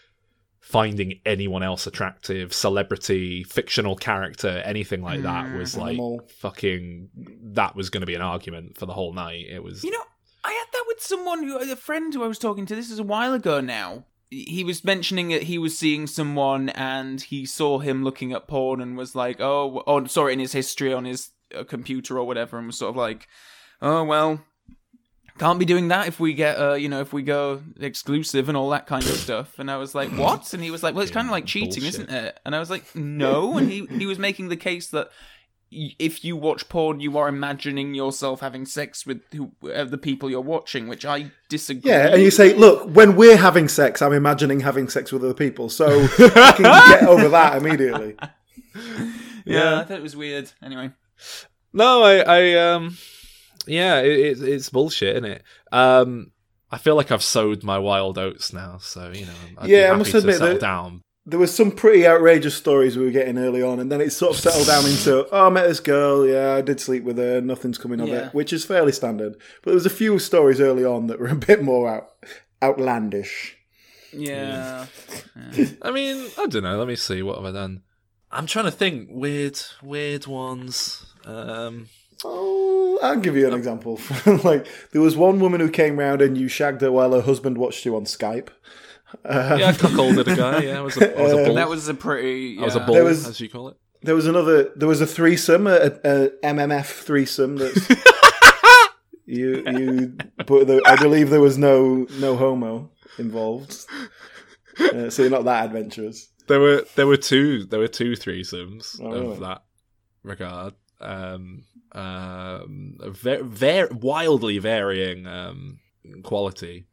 finding 0.71 1.19
anyone 1.25 1.63
else 1.63 1.85
attractive 1.85 2.53
celebrity 2.53 3.43
fictional 3.43 3.95
character 3.95 4.61
anything 4.65 5.01
like 5.01 5.21
that 5.21 5.53
was 5.53 5.75
like 5.75 5.95
Animal. 5.95 6.21
fucking 6.37 7.09
that 7.53 7.75
was 7.75 7.89
going 7.89 7.99
to 8.01 8.07
be 8.07 8.15
an 8.15 8.21
argument 8.21 8.77
for 8.77 8.85
the 8.85 8.93
whole 8.93 9.11
night 9.11 9.45
it 9.49 9.61
was 9.61 9.83
You 9.83 9.91
know, 9.91 10.03
I 10.45 10.51
had 10.53 10.65
that 10.71 10.85
with 10.87 11.01
someone 11.01 11.43
who, 11.43 11.57
a 11.57 11.75
friend 11.75 12.13
who 12.13 12.23
I 12.23 12.27
was 12.27 12.39
talking 12.39 12.65
to. 12.67 12.75
This 12.75 12.89
is 12.89 12.99
a 12.99 13.03
while 13.03 13.33
ago 13.33 13.59
now. 13.59 14.05
He 14.29 14.63
was 14.63 14.85
mentioning 14.85 15.27
that 15.29 15.43
he 15.43 15.57
was 15.57 15.77
seeing 15.77 16.07
someone 16.07 16.69
and 16.69 17.21
he 17.21 17.45
saw 17.45 17.79
him 17.79 18.03
looking 18.05 18.31
at 18.31 18.47
porn 18.47 18.79
and 18.79 18.97
was 18.97 19.13
like, 19.13 19.41
oh, 19.41 19.83
oh, 19.85 20.05
sorry, 20.05 20.31
in 20.31 20.39
his 20.39 20.53
history 20.53 20.93
on 20.93 21.03
his 21.03 21.31
uh, 21.53 21.65
computer 21.65 22.17
or 22.17 22.25
whatever, 22.25 22.57
and 22.57 22.67
was 22.67 22.77
sort 22.77 22.91
of 22.91 22.95
like, 22.95 23.27
oh 23.81 24.05
well, 24.05 24.41
can't 25.37 25.59
be 25.59 25.65
doing 25.65 25.87
that 25.89 26.07
if 26.07 26.19
we 26.19 26.33
get 26.33 26.59
uh 26.59 26.73
you 26.73 26.89
know 26.89 27.01
if 27.01 27.13
we 27.13 27.23
go 27.23 27.61
exclusive 27.79 28.47
and 28.49 28.57
all 28.57 28.69
that 28.69 28.87
kind 28.87 29.03
of 29.03 29.11
stuff. 29.11 29.59
And 29.59 29.71
i 29.71 29.77
was 29.77 29.95
like 29.95 30.09
what? 30.11 30.53
And 30.53 30.63
he 30.63 30.71
was 30.71 30.83
like 30.83 30.93
well 30.95 31.03
it's 31.03 31.11
kind 31.11 31.27
of 31.27 31.31
like 31.31 31.45
cheating 31.45 31.81
bullshit. 31.83 32.01
isn't 32.01 32.09
it? 32.09 32.39
And 32.45 32.55
i 32.55 32.59
was 32.59 32.69
like 32.69 32.95
no. 32.95 33.57
And 33.57 33.71
he 33.71 33.85
he 33.87 34.05
was 34.05 34.19
making 34.19 34.49
the 34.49 34.57
case 34.57 34.87
that 34.87 35.09
if 35.73 36.25
you 36.25 36.35
watch 36.35 36.67
porn 36.67 36.99
you 36.99 37.17
are 37.17 37.29
imagining 37.29 37.93
yourself 37.93 38.41
having 38.41 38.65
sex 38.65 39.05
with 39.05 39.21
who, 39.31 39.53
uh, 39.73 39.85
the 39.85 39.97
people 39.97 40.29
you're 40.29 40.41
watching 40.41 40.89
which 40.89 41.05
i 41.05 41.31
disagree 41.47 41.89
Yeah, 41.89 42.07
and 42.07 42.21
you 42.21 42.29
say, 42.29 42.53
look, 42.53 42.89
when 42.93 43.15
we're 43.15 43.37
having 43.37 43.69
sex, 43.69 44.01
I'm 44.01 44.11
imagining 44.11 44.59
having 44.59 44.89
sex 44.89 45.13
with 45.13 45.23
other 45.23 45.33
people, 45.33 45.69
so 45.69 45.87
I 46.19 46.53
can 46.57 46.63
get 46.63 47.07
over 47.07 47.29
that 47.29 47.55
immediately. 47.55 48.17
yeah. 49.45 49.79
I 49.79 49.83
thought 49.85 49.97
it 49.97 50.01
was 50.01 50.15
weird. 50.15 50.51
Anyway. 50.61 50.91
No, 51.73 52.03
I, 52.03 52.17
I 52.19 52.53
um, 52.73 52.97
yeah, 53.67 53.99
it, 54.01 54.39
it, 54.39 54.41
it's 54.47 54.69
bullshit, 54.69 55.15
isn't 55.17 55.25
it? 55.31 55.43
Um, 55.71 56.31
I 56.71 56.77
feel 56.77 56.95
like 56.95 57.11
I've 57.11 57.23
sowed 57.23 57.63
my 57.63 57.77
wild 57.77 58.17
oats 58.17 58.53
now, 58.53 58.77
so 58.79 59.11
you 59.13 59.25
know, 59.25 59.31
I'd 59.57 59.69
Yeah, 59.69 59.77
I 59.77 59.81
be 59.81 59.85
happy 59.87 59.97
must 59.99 60.11
to 60.11 60.17
admit 60.19 60.39
that- 60.39 60.59
down. 60.61 61.01
There 61.23 61.37
was 61.37 61.53
some 61.55 61.69
pretty 61.71 62.07
outrageous 62.07 62.55
stories 62.55 62.97
we 62.97 63.05
were 63.05 63.11
getting 63.11 63.37
early 63.37 63.61
on, 63.61 63.79
and 63.79 63.91
then 63.91 64.01
it 64.01 64.09
sort 64.11 64.33
of 64.33 64.41
settled 64.41 64.65
down 64.65 64.85
into, 64.87 65.27
oh, 65.31 65.47
I 65.47 65.49
met 65.51 65.67
this 65.67 65.79
girl, 65.79 66.25
yeah, 66.25 66.55
I 66.55 66.61
did 66.61 66.79
sleep 66.79 67.03
with 67.03 67.19
her, 67.19 67.39
nothing's 67.39 67.77
coming 67.77 67.99
of 68.01 68.07
Yeah. 68.07 68.27
it, 68.29 68.33
which 68.33 68.51
is 68.51 68.65
fairly 68.65 68.91
standard. 68.91 69.33
But 69.61 69.65
there 69.69 69.75
was 69.75 69.85
a 69.85 69.91
few 69.91 70.17
stories 70.17 70.59
early 70.59 70.83
on 70.83 71.05
that 71.07 71.19
were 71.19 71.27
a 71.27 71.35
bit 71.47 71.61
more 71.61 71.87
out, 71.87 72.07
outlandish. 72.63 73.55
yeah 74.11 74.87
I 75.83 75.91
mean, 75.91 76.27
I 76.39 76.47
don't 76.47 76.63
know. 76.63 76.77
Let 76.77 76.87
me 76.87 76.95
see. 76.95 77.21
What 77.21 77.35
have 77.37 77.45
I 77.45 77.51
done? 77.51 77.83
I'm 78.31 78.47
trying 78.47 78.65
to 78.65 78.71
think. 78.71 79.09
Weird, 79.11 79.59
weird 79.83 80.25
ones. 80.25 81.05
Um, 81.25 81.87
Oh, 82.23 82.99
I'll 83.01 83.19
give 83.19 83.35
you 83.35 83.47
an 83.47 83.53
example. 83.53 83.99
like, 84.43 84.67
there 84.91 85.01
was 85.01 85.15
one 85.17 85.39
woman 85.39 85.59
who 85.61 85.69
came 85.69 85.97
round 85.97 86.21
and 86.21 86.37
you 86.37 86.47
shagged 86.47 86.81
her 86.81 86.91
while 86.91 87.13
her 87.13 87.21
husband 87.21 87.57
watched 87.57 87.85
you 87.85 87.95
on 87.95 88.05
Skype. 88.05 88.49
yeah, 89.25 89.67
I 89.69 89.73
cuckolded 89.73 90.27
a 90.31 90.35
guy. 90.35 90.59
Yeah, 90.63 90.77
I 90.79 90.81
was 90.81 90.97
a, 90.97 91.17
I 91.19 91.21
was 91.23 91.33
a 91.33 91.45
bull. 91.45 91.55
that 91.55 91.67
was 91.69 91.87
a 91.87 91.93
pretty 91.93 92.57
I 92.59 92.63
was 92.63 92.75
a 92.75 92.79
yeah. 92.79 92.85
bull, 92.85 92.95
There 92.95 93.03
was- 93.03 93.27
as 93.27 93.39
you 93.39 93.49
call 93.49 93.69
it. 93.69 93.77
There 94.03 94.15
was 94.15 94.25
another. 94.25 94.71
There 94.75 94.87
was 94.87 94.99
a 94.99 95.05
threesome, 95.05 95.67
a, 95.67 95.73
a 96.03 96.29
MMF 96.43 96.85
threesome. 97.03 97.57
That's 97.57 97.87
you. 99.25 99.63
You. 99.65 100.17
But 100.47 100.65
there, 100.67 100.81
I 100.85 100.95
believe 100.95 101.29
there 101.29 101.39
was 101.41 101.57
no 101.59 102.07
no 102.19 102.35
homo 102.35 102.89
involved. 103.19 103.75
Uh, 104.79 105.09
so 105.11 105.21
you're 105.21 105.29
not 105.31 105.45
that 105.45 105.65
adventurous. 105.65 106.29
There 106.47 106.59
were 106.59 106.83
there 106.95 107.05
were 107.05 107.17
two 107.17 107.65
there 107.65 107.79
were 107.79 107.87
two 107.87 108.13
threesomes 108.13 108.99
Oh, 108.99 109.11
of 109.11 109.21
really? 109.21 109.39
that 109.41 109.63
regard. 110.23 110.73
Um, 110.99 111.63
um, 111.93 112.97
very, 113.07 113.43
very 113.43 113.89
wildly 113.91 114.57
varying 114.59 115.27
um, 115.27 115.79
quality. 116.23 116.87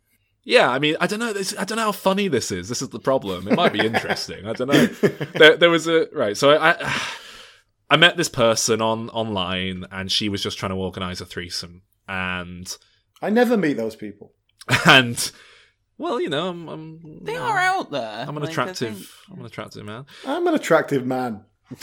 Yeah, 0.44 0.70
I 0.70 0.78
mean, 0.78 0.96
I 1.00 1.06
don't 1.06 1.18
know. 1.18 1.32
This, 1.32 1.54
I 1.58 1.64
don't 1.64 1.76
know 1.76 1.84
how 1.84 1.92
funny 1.92 2.28
this 2.28 2.50
is. 2.50 2.68
This 2.68 2.80
is 2.80 2.88
the 2.88 2.98
problem. 2.98 3.48
It 3.48 3.54
might 3.56 3.72
be 3.72 3.80
interesting. 3.86 4.46
I 4.46 4.54
don't 4.54 4.68
know. 4.68 4.86
There, 4.86 5.56
there 5.56 5.70
was 5.70 5.86
a 5.86 6.08
right. 6.12 6.36
So 6.36 6.52
I, 6.52 6.70
I, 6.82 7.02
I 7.90 7.96
met 7.96 8.16
this 8.16 8.30
person 8.30 8.80
on 8.80 9.10
online, 9.10 9.84
and 9.90 10.10
she 10.10 10.28
was 10.28 10.42
just 10.42 10.58
trying 10.58 10.70
to 10.70 10.76
organize 10.76 11.20
a 11.20 11.26
threesome, 11.26 11.82
and 12.08 12.74
I 13.20 13.28
never 13.30 13.56
meet 13.58 13.76
those 13.76 13.94
people. 13.96 14.32
and 14.86 15.30
well, 15.98 16.18
you 16.20 16.30
know, 16.30 16.48
I'm, 16.48 16.68
I'm 16.68 17.24
they 17.24 17.36
are 17.36 17.58
out 17.58 17.90
there 17.90 18.24
I'm 18.26 18.36
an 18.36 18.42
Like, 18.44 18.50
attractive. 18.50 18.96
think- 18.96 19.08
I'm 19.32 19.40
an 19.40 19.46
attractive 19.46 19.84
man. 19.84 20.06
I'm 20.26 20.46
an 20.46 20.54
attractive 20.54 21.04
man. 21.04 21.44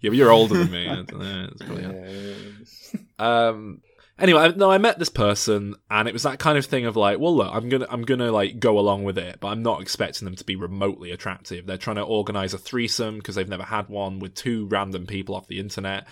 yeah, 0.00 0.10
but 0.10 0.16
you're 0.16 0.30
older 0.32 0.56
than 0.58 0.70
me. 0.70 0.88
I 0.88 0.94
don't. 1.02 1.50
It's 1.52 1.62
probably- 1.62 3.06
Um. 3.18 3.80
Anyway, 4.18 4.40
I- 4.40 4.48
no, 4.56 4.70
I 4.70 4.78
met 4.78 4.98
this 4.98 5.10
person, 5.10 5.74
and 5.90 6.08
it 6.08 6.14
was 6.14 6.22
that 6.22 6.38
kind 6.38 6.56
of 6.56 6.64
thing 6.64 6.86
of 6.86 6.96
like, 6.96 7.18
well, 7.18 7.36
look, 7.36 7.50
I'm 7.54 7.68
gonna, 7.68 7.86
I'm 7.90 8.00
gonna 8.02 8.32
like 8.32 8.58
go 8.58 8.78
along 8.78 9.04
with 9.04 9.18
it, 9.18 9.40
but 9.40 9.48
I'm 9.48 9.62
not 9.62 9.82
expecting 9.82 10.24
them 10.24 10.36
to 10.36 10.44
be 10.44 10.56
remotely 10.56 11.10
attractive. 11.10 11.66
They're 11.66 11.76
trying 11.76 11.96
to 11.96 12.02
organize 12.02 12.54
a 12.54 12.58
threesome 12.58 13.16
because 13.18 13.34
they've 13.34 13.46
never 13.46 13.62
had 13.64 13.90
one 13.90 14.18
with 14.18 14.34
two 14.34 14.68
random 14.68 15.06
people 15.06 15.34
off 15.34 15.48
the 15.48 15.58
internet. 15.60 16.06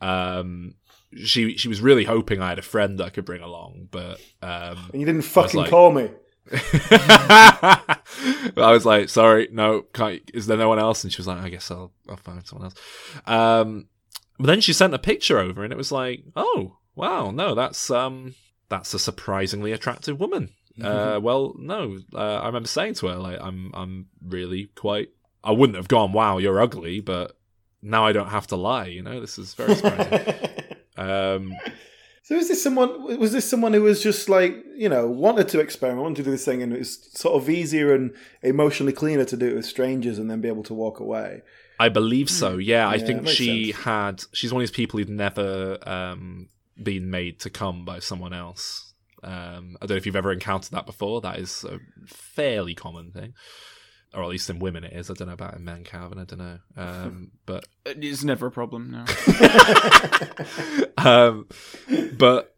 Um, 0.00 0.74
she, 1.16 1.56
she 1.56 1.66
was 1.66 1.80
really 1.80 2.04
hoping 2.04 2.40
I 2.40 2.50
had 2.50 2.60
a 2.60 2.62
friend 2.62 2.98
that 3.00 3.06
I 3.06 3.10
could 3.10 3.24
bring 3.24 3.42
along, 3.42 3.88
but 3.90 4.20
um, 4.42 4.78
And 4.92 5.00
you 5.00 5.06
didn't 5.06 5.22
fucking 5.22 5.58
like- 5.60 5.70
call 5.70 5.90
me. 5.90 6.08
I 6.96 7.96
was 8.56 8.84
like, 8.84 9.08
sorry, 9.08 9.48
no, 9.52 9.82
can't, 9.92 10.22
is 10.34 10.46
there 10.46 10.56
no 10.56 10.68
one 10.68 10.78
else? 10.78 11.04
And 11.04 11.12
she 11.12 11.18
was 11.18 11.26
like, 11.26 11.38
I 11.38 11.48
guess 11.48 11.70
I'll, 11.70 11.92
I'll 12.08 12.16
find 12.16 12.44
someone 12.46 12.66
else. 12.66 12.74
Um, 13.26 13.88
but 14.38 14.46
then 14.46 14.60
she 14.60 14.72
sent 14.72 14.94
a 14.94 14.98
picture 14.98 15.38
over 15.38 15.62
and 15.62 15.72
it 15.72 15.76
was 15.76 15.92
like, 15.92 16.24
oh, 16.34 16.78
wow, 16.94 17.30
no, 17.30 17.54
that's, 17.54 17.90
um, 17.90 18.34
that's 18.68 18.94
a 18.94 18.98
surprisingly 18.98 19.72
attractive 19.72 20.18
woman. 20.18 20.50
Uh, 20.82 21.20
well, 21.22 21.54
no, 21.58 21.98
uh, 22.14 22.38
I 22.38 22.46
remember 22.46 22.68
saying 22.68 22.94
to 22.94 23.08
her, 23.08 23.16
like, 23.16 23.38
I'm, 23.40 23.70
I'm 23.74 24.06
really 24.26 24.70
quite, 24.74 25.10
I 25.44 25.50
wouldn't 25.50 25.76
have 25.76 25.88
gone, 25.88 26.12
wow, 26.12 26.38
you're 26.38 26.60
ugly, 26.60 27.00
but 27.00 27.36
now 27.82 28.06
I 28.06 28.12
don't 28.12 28.28
have 28.28 28.46
to 28.48 28.56
lie, 28.56 28.86
you 28.86 29.02
know, 29.02 29.20
this 29.20 29.38
is 29.38 29.54
very 29.54 29.74
surprising. 29.74 30.34
um, 30.96 31.52
So 32.30 32.36
is 32.36 32.46
this 32.46 32.62
someone? 32.62 33.18
Was 33.18 33.32
this 33.32 33.44
someone 33.44 33.72
who 33.72 33.82
was 33.82 34.00
just 34.00 34.28
like 34.28 34.54
you 34.76 34.88
know 34.88 35.08
wanted 35.08 35.48
to 35.48 35.58
experiment, 35.58 36.02
wanted 36.02 36.18
to 36.18 36.22
do 36.22 36.30
this 36.30 36.44
thing, 36.44 36.62
and 36.62 36.72
it 36.72 36.78
was 36.78 37.10
sort 37.12 37.34
of 37.42 37.50
easier 37.50 37.92
and 37.92 38.12
emotionally 38.42 38.92
cleaner 38.92 39.24
to 39.24 39.36
do 39.36 39.48
it 39.48 39.56
with 39.56 39.66
strangers 39.66 40.16
and 40.16 40.30
then 40.30 40.40
be 40.40 40.46
able 40.46 40.62
to 40.62 40.72
walk 40.74 41.00
away? 41.00 41.42
I 41.80 41.88
believe 41.88 42.30
so. 42.30 42.56
Yeah, 42.56 42.86
I 42.88 42.98
Hmm. 42.98 43.00
Yeah, 43.00 43.06
think 43.06 43.28
she 43.28 43.72
sense. 43.72 43.84
had. 43.84 44.22
She's 44.32 44.52
one 44.52 44.62
of 44.62 44.68
these 44.68 44.76
people 44.76 44.98
who'd 45.00 45.08
never 45.08 45.76
um, 45.88 46.50
been 46.80 47.10
made 47.10 47.40
to 47.40 47.50
come 47.50 47.84
by 47.84 47.98
someone 47.98 48.32
else. 48.32 48.94
Um, 49.24 49.76
I 49.82 49.86
don't 49.86 49.90
know 49.90 49.96
if 49.96 50.06
you've 50.06 50.14
ever 50.14 50.30
encountered 50.32 50.70
that 50.70 50.86
before. 50.86 51.20
That 51.22 51.40
is 51.40 51.64
a 51.64 51.80
fairly 52.06 52.76
common 52.76 53.10
thing, 53.10 53.34
or 54.14 54.22
at 54.22 54.28
least 54.28 54.50
in 54.50 54.58
women 54.58 54.84
it 54.84 54.92
is. 54.92 55.10
I 55.10 55.14
don't 55.14 55.28
know 55.28 55.34
about 55.34 55.54
in 55.56 55.64
men, 55.64 55.84
Calvin. 55.84 56.18
I 56.18 56.24
don't 56.24 56.38
know, 56.38 56.58
um, 56.76 57.30
but 57.46 57.66
It's 57.86 58.24
never 58.24 58.46
a 58.46 58.50
problem. 58.50 58.90
No. 58.90 59.04
um, 60.98 61.46
but 62.16 62.54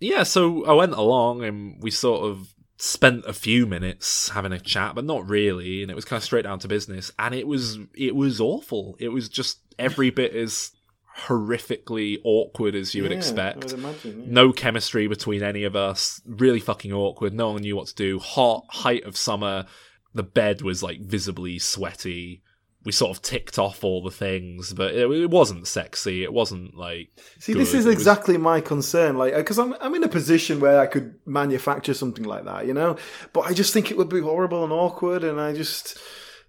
yeah, 0.00 0.22
so 0.22 0.64
I 0.66 0.72
went 0.72 0.92
along 0.92 1.44
and 1.44 1.82
we 1.82 1.90
sort 1.90 2.24
of 2.30 2.48
spent 2.78 3.24
a 3.24 3.32
few 3.32 3.66
minutes 3.66 4.28
having 4.30 4.52
a 4.52 4.60
chat, 4.60 4.94
but 4.94 5.04
not 5.04 5.28
really, 5.28 5.82
and 5.82 5.90
it 5.90 5.94
was 5.94 6.04
kind 6.04 6.18
of 6.18 6.24
straight 6.24 6.42
down 6.42 6.58
to 6.60 6.68
business. 6.68 7.10
And 7.18 7.34
it 7.34 7.46
was 7.46 7.78
it 7.94 8.14
was 8.14 8.40
awful. 8.40 8.96
It 8.98 9.08
was 9.08 9.28
just 9.28 9.58
every 9.78 10.10
bit 10.10 10.34
as 10.34 10.72
horrifically 11.26 12.18
awkward 12.24 12.74
as 12.74 12.94
you 12.94 13.02
would 13.02 13.10
Yeah, 13.10 13.16
expect. 13.18 13.56
I 13.64 13.66
would 13.66 13.72
imagine. 13.72 14.20
yeah. 14.22 14.26
No 14.28 14.52
chemistry 14.52 15.06
between 15.08 15.42
any 15.42 15.64
of 15.64 15.74
us. 15.74 16.20
Really 16.26 16.60
fucking 16.60 16.92
awkward. 16.92 17.32
No 17.32 17.52
one 17.52 17.62
knew 17.62 17.74
what 17.76 17.86
to 17.88 17.94
do. 17.94 18.18
Hot, 18.18 18.64
height 18.68 19.04
of 19.04 19.16
summer. 19.16 19.64
The 20.16 20.22
bed 20.22 20.62
was 20.62 20.82
like 20.82 21.00
visibly 21.00 21.58
sweaty. 21.58 22.42
We 22.84 22.92
sort 22.92 23.16
of 23.16 23.22
ticked 23.22 23.58
off 23.58 23.82
all 23.82 24.00
the 24.02 24.12
things, 24.12 24.72
but 24.72 24.94
it, 24.94 25.10
it 25.10 25.30
wasn't 25.30 25.66
sexy. 25.66 26.22
It 26.22 26.32
wasn't 26.32 26.76
like. 26.76 27.08
See, 27.40 27.52
this 27.52 27.74
is 27.74 27.84
It 27.84 27.88
was- 27.88 27.96
exactly 27.98 28.38
my 28.38 28.60
concern. 28.60 29.18
Like, 29.18 29.34
because 29.34 29.58
I'm 29.58 29.74
I'm 29.80 29.94
in 29.94 30.04
a 30.04 30.08
position 30.08 30.60
where 30.60 30.78
I 30.80 30.86
could 30.86 31.14
manufacture 31.26 31.94
something 31.94 32.24
like 32.24 32.44
that, 32.44 32.66
you 32.66 32.74
know. 32.74 32.96
But 33.32 33.40
I 33.42 33.52
just 33.54 33.72
think 33.72 33.90
it 33.90 33.96
would 33.98 34.08
be 34.08 34.20
horrible 34.20 34.62
and 34.64 34.72
awkward, 34.72 35.24
and 35.24 35.40
I 35.40 35.52
just 35.52 35.98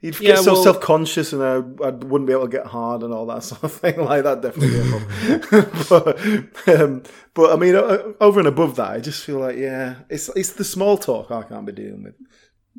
you'd 0.02 0.20
Yeah, 0.20 0.36
get 0.36 0.44
so 0.44 0.54
well- 0.54 0.64
self 0.64 0.80
conscious, 0.80 1.34
and 1.34 1.42
I, 1.44 1.56
I 1.88 1.90
wouldn't 1.90 2.28
be 2.28 2.34
able 2.34 2.48
to 2.50 2.58
get 2.58 2.68
hard 2.68 3.02
and 3.02 3.12
all 3.12 3.26
that 3.26 3.44
sort 3.50 3.64
of 3.64 3.72
thing. 3.74 4.00
Like 4.00 4.22
that 4.24 4.42
definitely. 4.44 4.78
be 4.78 5.34
a 5.34 5.40
problem. 5.40 6.52
but 6.66 6.80
um, 6.82 7.04
but 7.34 7.52
I 7.52 7.56
mean, 7.56 7.76
over 8.22 8.38
and 8.40 8.48
above 8.48 8.76
that, 8.76 8.92
I 8.92 9.00
just 9.00 9.26
feel 9.26 9.40
like 9.40 9.58
yeah, 9.58 9.96
it's 10.10 10.30
it's 10.36 10.52
the 10.54 10.64
small 10.64 10.98
talk 10.98 11.32
I 11.32 11.42
can't 11.44 11.66
be 11.66 11.72
dealing 11.74 12.04
with. 12.04 12.16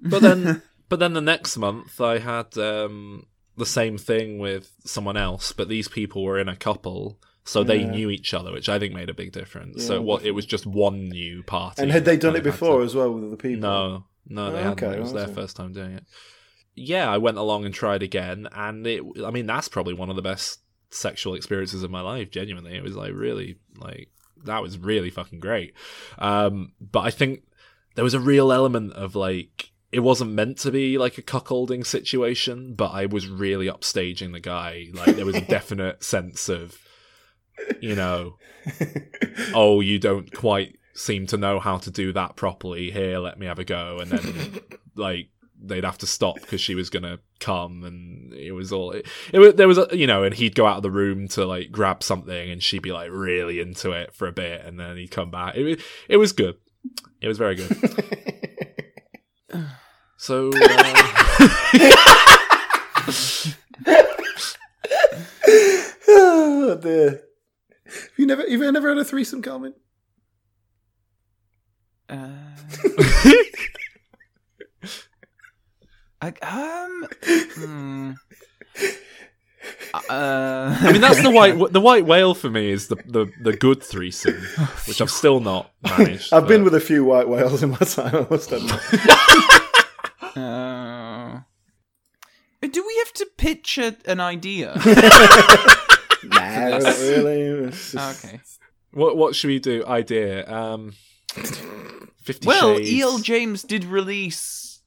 But 0.01 0.23
then, 0.23 0.63
but 0.89 0.99
then 0.99 1.13
the 1.13 1.21
next 1.21 1.57
month, 1.57 2.01
I 2.01 2.19
had 2.19 2.57
um, 2.59 3.27
the 3.57 3.67
same 3.67 3.99
thing 3.99 4.39
with 4.39 4.71
someone 4.85 5.17
else, 5.17 5.53
but 5.53 5.69
these 5.69 5.89
people 5.89 6.23
were 6.23 6.39
in 6.39 6.49
a 6.49 6.57
couple, 6.57 7.19
so 7.45 7.63
they 7.65 7.85
knew 7.85 8.11
each 8.11 8.35
other, 8.35 8.53
which 8.53 8.69
I 8.69 8.79
think 8.79 8.95
made 8.95 9.09
a 9.11 9.15
big 9.15 9.33
difference. 9.33 9.85
so 9.87 9.95
Yeah, 9.95 9.99
it 10.01 10.05
was, 10.05 10.25
it 10.25 10.31
was 10.33 10.47
just 10.47 10.67
one 10.67 11.09
new 11.09 11.43
party. 11.43 11.83
And 11.83 11.91
had 11.91 12.05
they 12.05 12.17
done 12.17 12.37
it 12.37 12.43
before 12.45 12.79
to- 12.81 12.85
as 12.85 12.95
well 12.95 13.13
with 13.13 13.25
other 13.25 13.37
people? 13.37 13.61
No, 13.69 14.05
no, 14.29 14.53
they 14.53 14.59
Oh, 14.61 14.63
hadn't. 14.63 14.85
okay, 14.85 14.97
It 14.97 15.01
was 15.01 15.13
their 15.13 15.29
first 15.29 15.57
time 15.57 15.73
doing 15.73 15.93
it. 15.93 16.05
Yeah, 16.75 17.11
I 17.11 17.19
went 17.19 17.39
along 17.39 17.65
and 17.65 17.75
tried 17.75 18.03
again, 18.05 18.47
and 18.53 18.87
it. 18.87 19.03
I 19.25 19.31
mean, 19.33 19.47
that's 19.47 19.69
probably 19.69 19.95
one 19.95 20.11
of 20.11 20.17
the 20.17 20.23
best 20.23 20.61
sexual 20.91 21.35
experiences 21.35 21.83
of 21.83 21.91
my 21.91 22.01
life. 22.01 22.31
Genuinely, 22.31 22.77
it 22.77 22.85
was 22.85 22.95
like 22.95 23.13
really 23.15 23.59
like 23.77 24.11
that 24.45 24.63
was 24.63 24.79
really 24.79 25.11
fucking 25.11 25.41
great. 25.41 25.75
Um, 26.19 26.73
but 26.81 27.01
I 27.01 27.11
think 27.11 27.43
there 27.97 28.05
was 28.05 28.15
a 28.15 28.21
real 28.21 28.53
element 28.53 28.93
of 28.93 29.17
like 29.17 29.73
it 29.91 30.01
wasn't 30.01 30.33
meant 30.33 30.59
to 30.59 30.71
be 30.71 30.99
like 30.99 31.19
a 31.19 31.23
cuckolding 31.23 31.85
situation, 31.85 32.75
but 32.75 32.91
I 32.91 33.07
was 33.07 33.29
really 33.29 33.67
upstaging 33.67 34.33
the 34.33 34.41
guy. 34.41 34.89
Like 34.93 35.17
there 35.17 35.27
was 35.27 35.37
a 35.37 35.41
definite 35.47 36.05
sense 36.05 36.49
of, 36.49 36.79
you 37.81 37.95
know, 37.95 38.37
oh, 39.55 39.81
you 39.81 39.99
don't 39.99 40.33
quite 40.33 40.79
seem 40.95 41.27
to 41.29 41.37
know 41.37 41.59
how 41.59 41.79
to 41.79 41.91
do 41.91 42.13
that 42.13 42.37
properly. 42.37 42.91
Here, 42.91 43.19
let 43.19 43.39
me 43.39 43.47
have 43.47 43.59
a 43.59 43.65
go. 43.65 43.99
And 44.01 44.11
then, 44.11 44.61
like, 44.95 45.31
they'd 45.61 45.85
have 45.85 45.99
to 45.99 46.07
stop 46.07 46.37
because 46.41 46.61
she 46.61 46.75
was 46.75 46.91
gonna 46.91 47.19
come, 47.41 47.85
and 47.85 48.33
it 48.35 48.53
was 48.53 48.73
all. 48.73 48.93
It, 48.93 49.07
it 49.33 49.39
was 49.39 49.55
there 49.55 49.69
was 49.69 49.79
a 49.79 49.89
you 49.93 50.07
know, 50.07 50.23
and 50.23 50.35
he'd 50.35 50.55
go 50.55 50.67
out 50.67 50.77
of 50.77 50.83
the 50.83 50.91
room 50.91 51.29
to 51.29 51.47
like 51.47 51.73
grab 51.73 52.03
something, 52.03 52.51
and 52.51 52.63
she'd 52.63 52.83
be 52.83 52.93
like 52.93 53.11
really 53.11 53.61
into 53.61 53.93
it 53.93 54.15
for 54.15 54.29
a 54.29 54.33
bit, 54.33 54.65
and 54.65 54.79
then 54.79 54.97
he'd 54.97 55.11
come 55.11 55.31
back. 55.31 55.57
It 55.57 55.65
was 55.65 55.85
it 56.09 56.17
was 56.19 56.33
good. 56.33 56.57
It 57.21 57.29
was 57.29 57.39
very 57.39 57.55
good. 57.55 57.71
so, 60.17 60.51
uh, 60.55 60.95
oh 66.09 66.79
dear. 66.81 67.23
Have 67.87 68.11
you 68.19 68.27
never, 68.27 68.47
you've 68.47 68.73
never 68.73 68.89
had 68.91 68.99
a 68.99 69.05
threesome, 69.05 69.43
Carmen? 69.43 69.75
Uh, 72.09 72.29
I, 76.21 76.33
um. 76.43 77.07
hmm. 77.55 78.13
Uh, 79.95 80.77
I 80.81 80.93
mean, 80.93 81.01
that's 81.01 81.23
the 81.23 81.31
white 81.31 81.57
the 81.73 81.81
white 81.81 82.05
whale 82.07 82.35
for 82.35 82.51
me 82.51 82.71
is 82.71 82.89
the 82.89 82.97
the, 83.07 83.27
the 83.41 83.57
good 83.57 83.83
threesome, 83.83 84.41
which 84.87 85.01
I've 85.01 85.11
still 85.11 85.41
not 85.41 85.71
managed. 85.83 86.33
I've 86.33 86.47
been 86.49 86.65
with 86.65 86.75
a 86.75 86.81
few 86.81 87.05
white 87.05 87.29
whales 87.29 87.63
in 87.63 87.71
my 87.71 87.77
time, 87.79 88.15
I 88.15 88.27
must 88.31 88.53
admit. 88.53 88.73
uh, 90.37 91.41
do 92.61 92.85
we 92.87 92.97
have 92.99 93.13
to 93.15 93.27
pitch 93.37 93.79
a, 93.79 93.97
an 94.07 94.21
idea? 94.21 94.75
nah, 96.25 96.79
not 96.79 96.99
really. 96.99 97.71
Just- 97.71 98.25
okay. 98.25 98.41
what 98.93 99.17
what 99.17 99.35
should 99.35 99.49
we 99.49 99.59
do? 99.59 99.85
Idea. 99.87 100.49
Um, 100.51 100.95
Fifty 102.23 102.47
Well, 102.47 102.77
Shades. 102.77 102.91
E.L. 102.91 103.19
James 103.21 103.63
did 103.63 103.85
release 103.85 104.81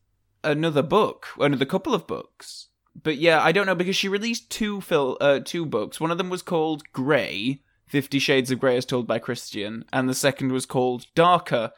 another 0.43 0.83
book, 0.83 1.27
another 1.39 1.65
couple 1.65 1.93
of 1.95 2.05
books. 2.05 2.67
But 2.95 3.17
yeah, 3.17 3.41
I 3.41 3.51
don't 3.51 3.65
know 3.65 3.75
because 3.75 3.95
she 3.95 4.07
released 4.09 4.49
two 4.49 4.81
fil- 4.81 5.17
uh, 5.21 5.39
two 5.43 5.65
books. 5.65 5.99
One 5.99 6.11
of 6.11 6.17
them 6.17 6.29
was 6.29 6.41
called 6.41 6.83
Grey, 6.91 7.61
Fifty 7.87 8.19
Shades 8.19 8.51
of 8.51 8.59
Grey 8.59 8.75
as 8.77 8.85
told 8.85 9.07
by 9.07 9.19
Christian, 9.19 9.85
and 9.93 10.09
the 10.09 10.13
second 10.13 10.51
was 10.51 10.65
called 10.65 11.05
Darker. 11.15 11.71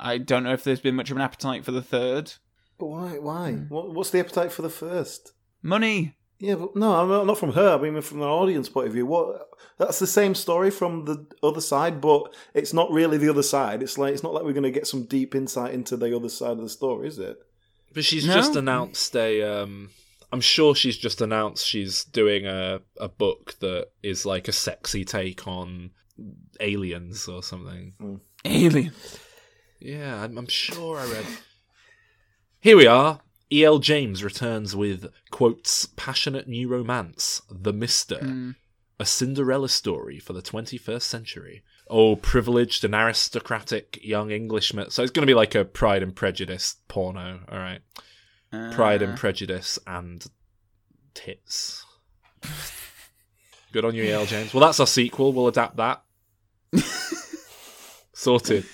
I 0.00 0.18
don't 0.18 0.42
know 0.44 0.52
if 0.52 0.64
there's 0.64 0.80
been 0.80 0.96
much 0.96 1.10
of 1.10 1.16
an 1.16 1.22
appetite 1.22 1.64
for 1.64 1.72
the 1.72 1.82
third. 1.82 2.34
But 2.78 2.86
why? 2.86 3.18
Why? 3.18 3.52
Hmm. 3.52 3.68
What, 3.68 3.94
what's 3.94 4.10
the 4.10 4.20
appetite 4.20 4.52
for 4.52 4.62
the 4.62 4.68
first? 4.70 5.32
Money. 5.62 6.16
Yeah, 6.38 6.56
but 6.56 6.76
no, 6.76 6.94
I'm 7.00 7.08
not, 7.08 7.26
not 7.26 7.38
from 7.38 7.52
her. 7.52 7.78
I 7.78 7.80
mean, 7.80 7.98
from 8.02 8.20
an 8.20 8.28
audience 8.28 8.68
point 8.68 8.88
of 8.88 8.92
view. 8.92 9.06
What? 9.06 9.48
That's 9.78 9.98
the 9.98 10.06
same 10.06 10.34
story 10.34 10.70
from 10.70 11.06
the 11.06 11.26
other 11.42 11.62
side, 11.62 12.00
but 12.02 12.34
it's 12.52 12.74
not 12.74 12.90
really 12.90 13.16
the 13.16 13.30
other 13.30 13.42
side. 13.42 13.82
It's 13.82 13.96
like 13.96 14.12
it's 14.12 14.22
not 14.22 14.34
like 14.34 14.42
we're 14.44 14.52
going 14.52 14.64
to 14.64 14.70
get 14.70 14.86
some 14.86 15.04
deep 15.04 15.34
insight 15.34 15.72
into 15.72 15.96
the 15.96 16.14
other 16.14 16.28
side 16.28 16.50
of 16.52 16.60
the 16.60 16.68
story, 16.68 17.08
is 17.08 17.18
it? 17.18 17.38
But 17.94 18.04
she's 18.04 18.26
No? 18.26 18.34
just 18.34 18.54
announced 18.56 19.16
a. 19.16 19.42
Um, 19.42 19.90
I'm 20.32 20.40
sure 20.40 20.74
she's 20.74 20.96
just 20.98 21.20
announced 21.20 21.66
she's 21.66 22.04
doing 22.04 22.46
a 22.46 22.80
a 22.98 23.08
book 23.08 23.54
that 23.60 23.88
is 24.02 24.26
like 24.26 24.48
a 24.48 24.52
sexy 24.52 25.04
take 25.04 25.46
on 25.46 25.90
aliens 26.60 27.28
or 27.28 27.42
something. 27.42 28.20
Alien. 28.44 28.92
Yeah, 29.78 30.22
I'm, 30.22 30.38
I'm 30.38 30.46
sure 30.48 30.98
I 30.98 31.04
read. 31.10 31.26
Here 32.60 32.76
we 32.76 32.86
are. 32.86 33.20
E.L. 33.52 33.78
James 33.78 34.24
returns 34.24 34.74
with 34.74 35.06
quotes 35.30 35.86
passionate 35.96 36.48
new 36.48 36.66
romance, 36.68 37.42
The 37.50 37.72
Mister, 37.72 38.18
Hmm. 38.18 38.50
a 38.98 39.06
Cinderella 39.06 39.68
story 39.68 40.18
for 40.18 40.32
the 40.32 40.42
21st 40.42 41.02
century. 41.02 41.62
Oh, 41.88 42.16
privileged 42.16 42.82
and 42.84 42.94
aristocratic 42.94 44.00
young 44.02 44.32
Englishman. 44.32 44.90
So 44.90 45.02
it's 45.04 45.12
going 45.12 45.22
to 45.24 45.30
be 45.30 45.34
like 45.34 45.54
a 45.54 45.64
Pride 45.64 46.02
and 46.02 46.16
Prejudice 46.16 46.76
porno. 46.88 47.42
All 47.48 47.58
right. 47.58 47.80
Pride 48.72 49.02
and 49.02 49.12
Uh, 49.14 49.16
Prejudice 49.16 49.78
and 49.86 50.24
tits. 51.14 51.84
Good 53.72 53.84
on 53.84 53.94
you, 53.94 54.04
E.L. 54.04 54.26
James. 54.26 54.54
Well, 54.54 54.60
that's 54.66 54.80
our 54.80 54.86
sequel. 54.86 55.32
We'll 55.32 55.48
adapt 55.48 55.76
that. 55.76 56.02
Sorted. 58.14 58.64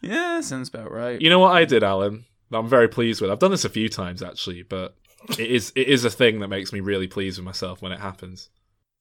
Yeah, 0.00 0.40
sounds 0.40 0.68
about 0.68 0.90
right. 0.90 1.20
You 1.20 1.30
know 1.30 1.38
what 1.38 1.54
I 1.54 1.64
did, 1.64 1.82
Alan? 1.82 2.24
I'm 2.52 2.68
very 2.68 2.88
pleased 2.88 3.20
with. 3.20 3.30
I've 3.30 3.38
done 3.38 3.50
this 3.50 3.64
a 3.64 3.68
few 3.70 3.88
times 3.88 4.22
actually, 4.22 4.62
but 4.62 4.94
it 5.38 5.50
is 5.50 5.72
it 5.74 5.88
is 5.88 6.04
a 6.04 6.10
thing 6.10 6.40
that 6.40 6.48
makes 6.48 6.72
me 6.72 6.80
really 6.80 7.06
pleased 7.06 7.38
with 7.38 7.44
myself 7.44 7.80
when 7.82 7.92
it 7.92 8.00
happens. 8.00 8.48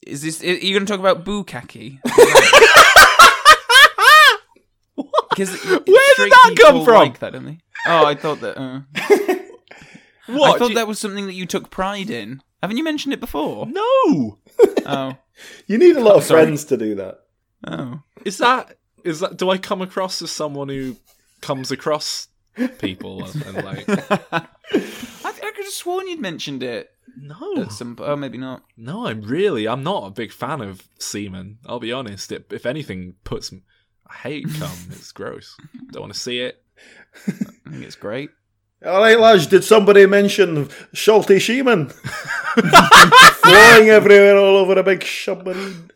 Is 0.05 0.21
this? 0.21 0.41
Are 0.41 0.47
you 0.47 0.73
going 0.73 0.85
to 0.85 0.91
talk 0.91 0.99
about 0.99 1.23
bukkake? 1.25 1.99
Because 5.29 5.49
Where 5.65 5.79
did 5.79 6.31
that 6.31 6.55
come 6.61 6.85
from? 6.85 6.93
Like 6.93 7.17
that, 7.19 7.33
don't 7.33 7.45
they? 7.45 7.57
Oh, 7.87 8.05
I 8.05 8.13
thought 8.13 8.39
that. 8.41 8.55
Uh, 8.55 8.81
What? 10.27 10.55
I 10.55 10.59
thought 10.59 10.69
You- 10.69 10.75
that 10.75 10.87
was 10.87 10.99
something 10.99 11.25
that 11.27 11.33
you 11.33 11.45
took 11.45 11.69
pride 11.69 12.09
in. 12.09 12.41
Haven't 12.61 12.77
you 12.77 12.83
mentioned 12.83 13.13
it 13.13 13.19
before? 13.19 13.65
No. 13.67 14.39
Oh, 14.85 15.15
You 15.67 15.77
need 15.77 15.95
a 15.95 16.01
lot 16.01 16.15
of 16.15 16.23
oh, 16.23 16.25
Sorry. 16.25 16.43
friends 16.43 16.65
to 16.65 16.77
do 16.77 16.95
that. 16.95 17.21
oh. 17.67 18.01
Is 18.25 18.37
that 18.39 18.77
is 19.05 19.21
that? 19.21 19.37
Do 19.37 19.49
I 19.49 19.57
come 19.57 19.81
across 19.81 20.21
as 20.21 20.29
someone 20.31 20.67
who 20.69 20.97
comes 21.41 21.71
across 21.71 22.27
people 22.79 23.23
and, 23.25 23.41
and 23.45 23.63
like 23.63 23.85
I, 24.31 24.45
I 25.23 25.31
could 25.55 25.63
have 25.65 25.73
sworn 25.73 26.07
you'd 26.07 26.19
mentioned 26.19 26.63
it 26.63 26.89
no 27.17 27.65
some. 27.69 27.95
Oh, 27.99 28.15
maybe 28.15 28.37
not. 28.37 28.63
no? 28.77 29.05
I'm 29.07 29.21
really 29.21 29.67
I'm 29.67 29.83
not 29.83 30.07
a 30.07 30.11
big 30.11 30.31
fan 30.33 30.61
of 30.61 30.83
semen. 30.99 31.59
I'll 31.65 31.79
be 31.79 31.91
honest. 31.93 32.31
It, 32.31 32.47
if 32.51 32.65
anything, 32.65 33.15
puts 33.23 33.51
m- 33.53 33.63
I 34.07 34.15
hate 34.15 34.47
cum. 34.55 34.71
It's 34.91 35.11
gross. 35.11 35.55
Don't 35.91 36.01
want 36.01 36.13
to 36.13 36.19
see 36.19 36.39
it. 36.39 36.61
I 37.27 37.31
think 37.31 37.83
it's 37.83 37.95
great. 37.95 38.29
All 38.85 38.99
right, 38.99 39.17
lads, 39.19 39.47
did 39.47 39.63
somebody 39.63 40.05
mention 40.05 40.69
Schulte 40.93 41.39
Sheeman? 41.39 41.91
Flying 43.41 43.89
everywhere 43.89 44.37
all 44.37 44.57
over 44.57 44.77
a 44.77 44.83
big 44.83 45.03
submarine. 45.03 45.89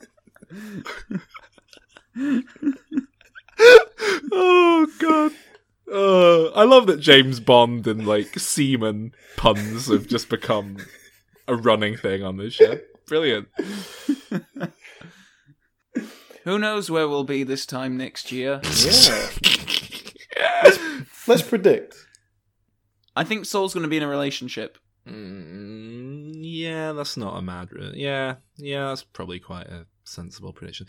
oh 4.31 4.87
god. 4.99 5.31
Uh, 5.91 6.47
I 6.51 6.63
love 6.63 6.87
that 6.87 7.01
James 7.01 7.41
Bond 7.41 7.87
and 7.87 8.07
like 8.07 8.39
semen 8.39 9.13
puns 9.35 9.87
have 9.87 10.07
just 10.07 10.29
become 10.29 10.77
a 11.47 11.55
running 11.55 11.97
thing 11.97 12.23
on 12.23 12.37
this 12.37 12.53
show. 12.53 12.79
Brilliant. 13.07 13.49
Who 16.45 16.57
knows 16.57 16.89
where 16.89 17.09
we'll 17.09 17.25
be 17.25 17.43
this 17.43 17.65
time 17.65 17.97
next 17.97 18.31
year? 18.31 18.61
Yeah. 18.63 19.29
let's, 20.63 20.79
let's 21.27 21.41
predict. 21.41 22.06
I 23.17 23.23
think 23.23 23.45
Saul's 23.45 23.73
going 23.73 23.83
to 23.83 23.89
be 23.89 23.97
in 23.97 24.03
a 24.03 24.07
relationship. 24.07 24.77
Mm, 25.07 26.33
yeah, 26.41 26.91
that's 26.93 27.17
not 27.17 27.37
a 27.37 27.41
mad. 27.41 27.71
Re- 27.71 27.93
yeah, 27.95 28.35
yeah, 28.57 28.89
that's 28.89 29.03
probably 29.03 29.39
quite 29.39 29.67
a 29.67 29.87
sensible 30.03 30.53
prediction. 30.53 30.85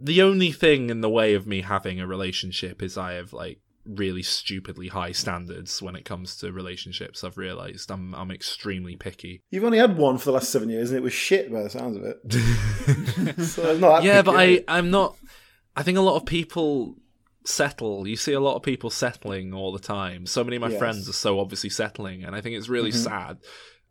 The 0.00 0.22
only 0.22 0.52
thing 0.52 0.88
in 0.88 1.02
the 1.02 1.10
way 1.10 1.34
of 1.34 1.46
me 1.46 1.60
having 1.60 2.00
a 2.00 2.06
relationship 2.06 2.82
is 2.82 2.96
I 2.96 3.12
have 3.14 3.34
like 3.34 3.60
really 3.84 4.22
stupidly 4.22 4.88
high 4.88 5.12
standards 5.12 5.82
when 5.82 5.96
it 5.96 6.06
comes 6.06 6.36
to 6.38 6.50
relationships. 6.50 7.22
I've 7.22 7.36
realised 7.36 7.90
I'm 7.90 8.14
I'm 8.14 8.30
extremely 8.30 8.96
picky. 8.96 9.42
You've 9.50 9.64
only 9.64 9.78
had 9.78 9.98
one 9.98 10.16
for 10.16 10.26
the 10.26 10.32
last 10.32 10.50
seven 10.50 10.70
years, 10.70 10.90
and 10.90 10.96
it 10.96 11.02
was 11.02 11.12
shit 11.12 11.52
by 11.52 11.62
the 11.62 11.70
sounds 11.70 11.96
of 11.96 12.04
it. 12.04 12.20
So 13.46 13.76
not 13.76 14.02
yeah, 14.02 14.22
picky, 14.22 14.24
but 14.24 14.40
I? 14.40 14.64
I'm 14.66 14.90
not. 14.90 15.16
I 15.76 15.82
think 15.82 15.98
a 15.98 16.02
lot 16.02 16.16
of 16.16 16.24
people 16.24 16.96
settle. 17.44 18.06
You 18.06 18.16
see 18.16 18.32
a 18.32 18.40
lot 18.40 18.56
of 18.56 18.62
people 18.62 18.90
settling 18.90 19.52
all 19.54 19.72
the 19.72 19.78
time. 19.78 20.26
So 20.26 20.44
many 20.44 20.56
of 20.56 20.62
my 20.62 20.68
Yes. 20.70 20.78
friends 20.78 21.08
are 21.08 21.14
so 21.14 21.40
obviously 21.40 21.70
settling, 21.70 22.24
and 22.24 22.34
I 22.34 22.40
think 22.40 22.56
it's 22.56 22.68
really 22.68 22.90
Mhm. 22.90 22.94
sad. 23.04 23.38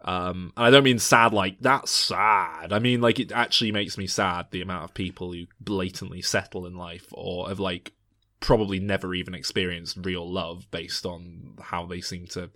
Um, 0.01 0.53
and 0.55 0.65
I 0.65 0.69
don't 0.69 0.85
mean 0.85 0.99
sad 0.99 1.33
like 1.33 1.57
that's 1.59 1.91
sad. 1.91 2.71
I 2.71 2.79
mean 2.79 3.01
like 3.01 3.19
it 3.19 3.31
actually 3.33 3.71
makes 3.73 3.97
me 3.97 4.07
sad 4.07 4.47
the 4.51 4.61
amount 4.61 4.85
of 4.85 4.93
people 4.93 5.33
who 5.33 5.45
blatantly 5.59 6.21
settle 6.21 6.65
in 6.65 6.75
life 6.77 7.07
or 7.11 7.49
have 7.49 7.59
like 7.59 7.91
probably 8.39 8.79
never 8.79 9.13
even 9.13 9.33
experienced 9.35 9.97
real 10.01 10.31
love 10.31 10.71
based 10.71 11.05
on 11.05 11.55
how 11.59 11.85
they 11.85 11.99
seem 11.99 12.27
to 12.27 12.49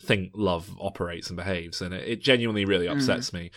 think 0.00 0.32
love 0.34 0.74
operates 0.80 1.28
and 1.28 1.36
behaves, 1.36 1.82
and 1.82 1.92
it, 1.92 2.08
it 2.08 2.22
genuinely 2.22 2.64
really 2.64 2.88
upsets 2.88 3.32
me. 3.34 3.50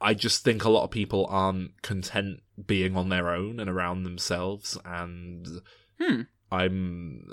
I 0.00 0.14
just 0.14 0.44
think 0.44 0.64
a 0.64 0.70
lot 0.70 0.84
of 0.84 0.90
people 0.90 1.26
aren't 1.28 1.82
content 1.82 2.40
being 2.66 2.96
on 2.96 3.08
their 3.08 3.30
own 3.30 3.58
and 3.58 3.68
around 3.68 4.04
themselves, 4.04 4.78
and 4.84 5.46
Hmm. 5.98 6.22
I'm 6.50 7.28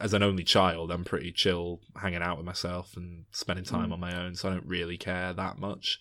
as 0.00 0.12
an 0.12 0.22
only 0.22 0.44
child, 0.44 0.90
I'm 0.92 1.04
pretty 1.04 1.32
chill 1.32 1.80
hanging 1.96 2.22
out 2.22 2.36
with 2.36 2.46
myself 2.46 2.96
and 2.96 3.24
spending 3.32 3.64
time 3.64 3.86
Hmm. 3.86 3.94
on 3.94 4.00
my 4.00 4.14
own, 4.14 4.34
so 4.36 4.48
I 4.48 4.52
don't 4.52 4.66
really 4.66 4.96
care 4.98 5.32
that 5.32 5.58
much. 5.58 5.98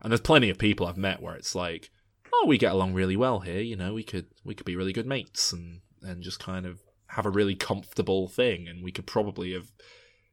And 0.00 0.10
there's 0.10 0.20
plenty 0.20 0.48
of 0.50 0.58
people 0.58 0.86
I've 0.86 0.96
met 0.96 1.20
where 1.20 1.34
it's 1.36 1.54
like, 1.54 1.90
oh, 2.32 2.46
we 2.46 2.56
get 2.58 2.72
along 2.72 2.94
really 2.94 3.16
well 3.16 3.40
here, 3.40 3.60
you 3.60 3.76
know, 3.76 3.92
we 3.92 4.02
could 4.02 4.26
we 4.44 4.54
could 4.54 4.66
be 4.66 4.76
really 4.76 4.92
good 4.92 5.06
mates 5.06 5.52
and 5.52 5.82
and 6.02 6.22
just 6.22 6.40
kind 6.40 6.64
of 6.64 6.80
have 7.08 7.26
a 7.26 7.30
really 7.30 7.54
comfortable 7.54 8.26
thing, 8.28 8.66
and 8.68 8.82
we 8.82 8.92
could 8.92 9.06
probably 9.06 9.52
have 9.52 9.70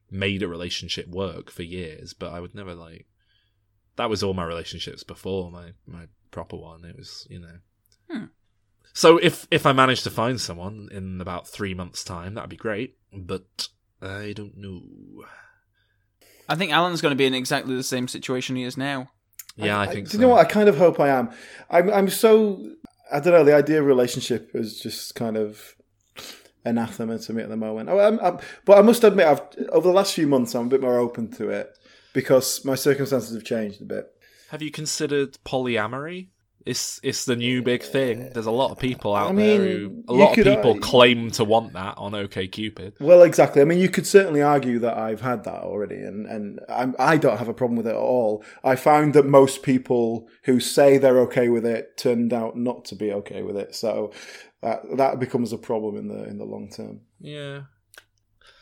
made 0.10 0.42
a 0.42 0.48
relationship 0.48 1.08
work 1.10 1.52
for 1.52 1.64
years, 1.64 2.14
but 2.14 2.32
I 2.32 2.40
would 2.40 2.56
never 2.56 2.74
like. 2.74 3.08
That 3.98 4.10
was 4.10 4.24
all 4.24 4.34
my 4.34 4.46
relationships 4.46 5.04
before 5.04 5.52
my 5.52 5.74
my 5.86 6.08
proper 6.32 6.56
one. 6.56 6.86
It 6.86 6.96
was 6.96 7.28
you 7.30 7.40
know. 7.40 7.58
Hmm. 8.10 8.26
So 8.94 9.18
if 9.18 9.48
if 9.52 9.66
I 9.66 9.74
manage 9.74 10.04
to 10.04 10.10
find 10.10 10.40
someone 10.40 10.90
in 10.92 11.22
about 11.22 11.48
three 11.48 11.74
months' 11.74 12.04
time, 12.04 12.34
that'd 12.34 12.50
be 12.50 12.56
great. 12.56 12.96
But 13.14 13.68
I 14.02 14.34
don't 14.36 14.58
know. 14.58 14.82
I 16.50 16.56
think 16.56 16.72
Alan's 16.72 17.02
going 17.02 17.12
to 17.12 17.18
be 17.18 17.26
in 17.26 17.34
exactly 17.34 17.76
the 17.76 17.84
same 17.84 18.08
situation 18.08 18.56
he 18.56 18.64
is 18.64 18.78
now. 18.78 19.12
Yeah, 19.58 19.80
I, 19.80 19.88
think 19.88 20.06
Do 20.06 20.12
so. 20.12 20.18
you 20.18 20.22
know 20.22 20.30
what? 20.30 20.46
I 20.46 20.50
kind 20.50 20.70
of 20.70 20.78
hope 20.78 21.00
I 21.00 21.10
am. 21.10 21.32
I'm. 21.70 21.92
I'm 21.92 22.10
so. 22.10 22.64
I 23.12 23.20
don't 23.20 23.34
know. 23.34 23.44
The 23.44 23.56
idea 23.56 23.80
of 23.80 23.86
relationship 23.86 24.52
is 24.54 24.80
just 24.80 25.16
kind 25.16 25.38
of. 25.38 25.76
anathema 26.66 27.18
to 27.18 27.34
me 27.34 27.42
at 27.42 27.50
the 27.50 27.58
moment. 27.58 27.90
I, 27.90 28.08
I'm, 28.08 28.20
I'm, 28.20 28.40
but 28.66 28.78
I 28.78 28.82
must 28.82 29.04
admit, 29.04 29.26
I've 29.26 29.42
over 29.70 29.88
the 29.88 29.94
last 29.94 30.14
few 30.14 30.28
months, 30.28 30.54
I'm 30.54 30.68
a 30.68 30.70
bit 30.70 30.82
more 30.82 30.98
open 31.00 31.32
to 31.34 31.50
it 31.50 31.77
because 32.18 32.66
my 32.66 32.74
circumstances 32.74 33.32
have 33.32 33.44
changed 33.44 33.80
a 33.80 33.86
bit. 33.86 34.08
Have 34.50 34.64
you 34.64 34.72
considered 34.72 35.38
polyamory? 35.46 36.30
It's 36.66 37.00
it's 37.04 37.26
the 37.26 37.36
new 37.36 37.62
big 37.62 37.84
thing. 37.84 38.32
There's 38.34 38.48
a 38.48 38.52
lot 38.52 38.72
of 38.72 38.80
people 38.80 39.16
out 39.16 39.30
I 39.30 39.36
there 39.36 39.60
who 39.60 40.04
a 40.10 40.14
you 40.14 40.20
lot 40.20 40.30
of 40.30 40.34
could, 40.34 40.48
uh, 40.48 40.56
people 40.56 40.80
claim 40.80 41.30
to 41.32 41.44
want 41.44 41.74
that 41.74 41.94
on 42.00 42.14
OKCupid. 42.14 43.00
Well, 43.00 43.22
exactly. 43.22 43.62
I 43.62 43.66
mean, 43.66 43.78
you 43.78 43.88
could 43.88 44.08
certainly 44.08 44.42
argue 44.42 44.80
that 44.80 44.98
I've 44.98 45.22
had 45.22 45.44
that 45.44 45.62
already, 45.62 45.98
and 45.98 46.26
and 46.26 46.60
I'm, 46.68 46.96
I 46.98 47.18
don't 47.18 47.38
have 47.38 47.50
a 47.50 47.54
problem 47.54 47.78
with 47.78 47.86
it 47.86 47.92
at 47.92 47.96
all. 47.96 48.44
I 48.64 48.76
found 48.76 49.14
that 49.14 49.28
most 49.28 49.62
people 49.62 50.28
who 50.46 50.60
say 50.60 50.98
they're 50.98 51.22
okay 51.22 51.50
with 51.50 51.68
it 51.68 51.98
turned 51.98 52.34
out 52.34 52.58
not 52.58 52.84
to 52.86 52.96
be 52.96 53.14
okay 53.14 53.44
with 53.44 53.58
it, 53.58 53.76
so 53.76 54.12
that 54.64 54.80
that 54.98 55.20
becomes 55.20 55.54
a 55.54 55.58
problem 55.60 55.96
in 55.96 56.08
the 56.08 56.24
in 56.24 56.40
the 56.40 56.46
long 56.46 56.72
term. 56.72 57.02
Yeah. 57.20 57.66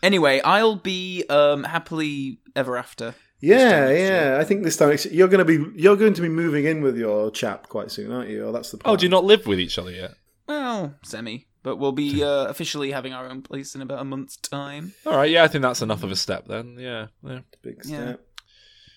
Anyway, 0.04 0.42
I'll 0.42 0.76
be 0.76 1.24
um, 1.30 1.64
happily 1.64 2.40
ever 2.54 2.76
after. 2.76 3.16
Yeah, 3.42 3.58
time 3.58 3.90
next 3.90 4.00
yeah. 4.00 4.38
I 4.40 4.44
think 4.46 4.64
this 4.64 4.78
time 4.78 4.98
you're 5.12 5.28
going 5.28 5.46
to 5.46 5.58
be 5.74 5.80
you're 5.82 5.96
going 5.98 6.14
to 6.14 6.22
be 6.22 6.30
moving 6.30 6.66
in 6.66 6.82
with 6.82 6.98
your 6.98 7.30
chap 7.32 7.68
quite 7.70 7.92
soon, 7.92 8.12
aren't 8.12 8.30
you? 8.30 8.46
Or 8.48 8.52
that's 8.52 8.72
the 8.72 8.78
plan. 8.78 8.94
Oh, 8.94 8.98
do 8.98 9.06
you 9.06 9.10
not 9.10 9.26
live 9.26 9.46
with 9.46 9.60
each 9.60 9.78
other 9.78 9.92
yet? 9.92 10.12
Well, 10.48 10.96
semi. 11.04 11.48
But 11.64 11.78
we'll 11.78 11.92
be 11.92 12.24
uh, 12.24 12.46
officially 12.50 12.92
having 12.92 13.14
our 13.14 13.28
own 13.28 13.42
place 13.42 13.74
in 13.76 13.82
about 13.82 14.00
a 14.00 14.06
month's 14.06 14.38
time. 14.38 14.94
All 15.06 15.18
right. 15.18 15.30
Yeah, 15.30 15.44
I 15.44 15.48
think 15.48 15.64
that's 15.64 15.82
enough 15.82 16.04
of 16.04 16.12
a 16.12 16.16
step 16.16 16.46
then. 16.48 16.78
Yeah. 16.80 17.08
yeah. 17.24 17.40
Big 17.64 17.78
Yeah. 17.86 17.98
step. 18.14 18.28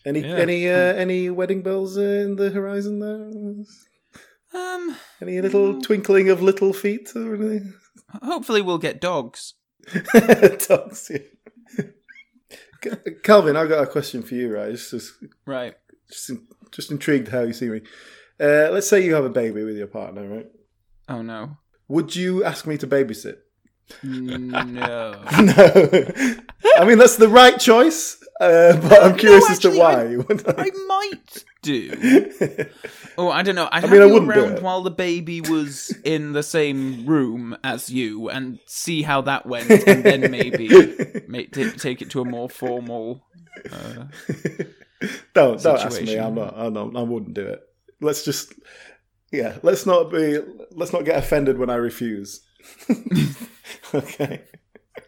Any 0.07 0.21
Yeah. 0.21 0.37
any 0.37 0.69
uh, 0.69 0.75
any 0.95 1.31
wedding 1.31 1.63
bells 1.63 1.97
uh, 1.99 2.03
in 2.03 2.37
the 2.37 2.51
horizon 2.51 3.01
there? 3.01 3.65
Um, 4.55 4.97
Any 5.21 5.41
little 5.43 5.81
twinkling 5.83 6.31
of 6.31 6.41
little 6.43 6.73
feet 6.73 7.11
or 7.15 7.35
anything? 7.35 7.75
hopefully 8.23 8.63
we'll 8.63 8.79
get 8.79 9.01
dogs. 9.01 9.55
Dogs, 10.69 11.11
yeah. 11.11 11.85
Calvin, 13.23 13.57
I've 13.57 13.69
got 13.69 13.83
a 13.83 13.87
question 13.87 14.23
for 14.23 14.35
you, 14.35 14.55
right? 14.55 14.71
Just, 14.71 14.91
just, 14.91 15.13
Right. 15.47 15.75
just, 16.11 16.31
just 16.73 16.91
intrigued 16.91 17.29
how 17.29 17.43
you 17.43 17.53
see 17.53 17.69
me. 17.69 17.83
Uh, 18.41 18.69
let's 18.71 18.89
say 18.89 19.05
you 19.05 19.15
have 19.15 19.25
a 19.25 19.31
baby 19.31 19.65
with 19.65 19.77
your 19.77 19.87
partner, 19.89 20.29
right? 20.29 20.47
Oh 21.09 21.23
no. 21.23 21.57
Would 21.89 22.15
you 22.15 22.45
ask 22.45 22.67
me 22.67 22.77
to 22.79 22.87
babysit? 22.87 23.39
No. 24.03 25.23
No. 25.41 26.05
I 26.77 26.85
mean, 26.85 26.99
that's 26.99 27.17
the 27.17 27.29
right 27.29 27.59
choice, 27.59 28.23
uh, 28.41 28.77
but 28.89 29.03
I'm 29.03 29.17
curious 29.17 29.51
as 29.51 29.59
to 29.61 29.71
why. 29.71 30.03
I- 30.47 30.63
I 30.67 30.71
might 30.87 31.45
do. 31.63 31.91
Oh, 33.19 33.31
I 33.31 33.43
don't 33.43 33.57
know. 33.57 33.69
I'd 33.73 33.85
I 33.85 33.89
mean, 33.89 34.01
I 34.01 34.07
wouldn't 34.07 34.33
do 34.33 34.41
around 34.45 34.59
it. 34.59 34.63
while 34.63 34.83
the 34.83 34.93
baby 34.93 35.41
was 35.41 35.93
in 36.05 36.35
the 36.35 36.43
same 36.45 37.05
room 37.05 37.57
as 37.65 37.91
you 37.91 38.31
and 38.31 38.61
see 38.67 39.03
how 39.03 39.23
that 39.23 39.45
went, 39.45 39.69
and 39.89 40.05
then 40.05 40.31
maybe 40.31 40.69
make, 41.27 41.53
t- 41.53 41.73
take 41.73 42.01
it 42.01 42.11
to 42.11 42.21
a 42.21 42.25
more 42.25 42.49
formal. 42.49 43.27
Uh, 43.73 44.05
don't 45.35 45.61
don't 45.61 45.81
ask 45.81 46.01
me. 46.01 46.17
I'm 46.17 46.37
not. 46.37 46.57
I 46.57 46.71
don't. 46.71 46.97
I 46.97 47.03
wouldn't 47.03 47.35
do 47.35 47.45
it. 47.45 47.61
Let's 48.01 48.25
just. 48.25 48.55
Yeah. 49.33 49.59
Let's 49.65 49.85
not 49.85 50.13
be. 50.13 50.39
Let's 50.71 50.93
not 50.93 51.05
get 51.05 51.19
offended 51.19 51.59
when 51.59 51.71
I 51.71 51.75
refuse. 51.75 52.43
okay. 53.95 54.43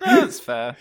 that's 0.00 0.40
fair. 0.40 0.76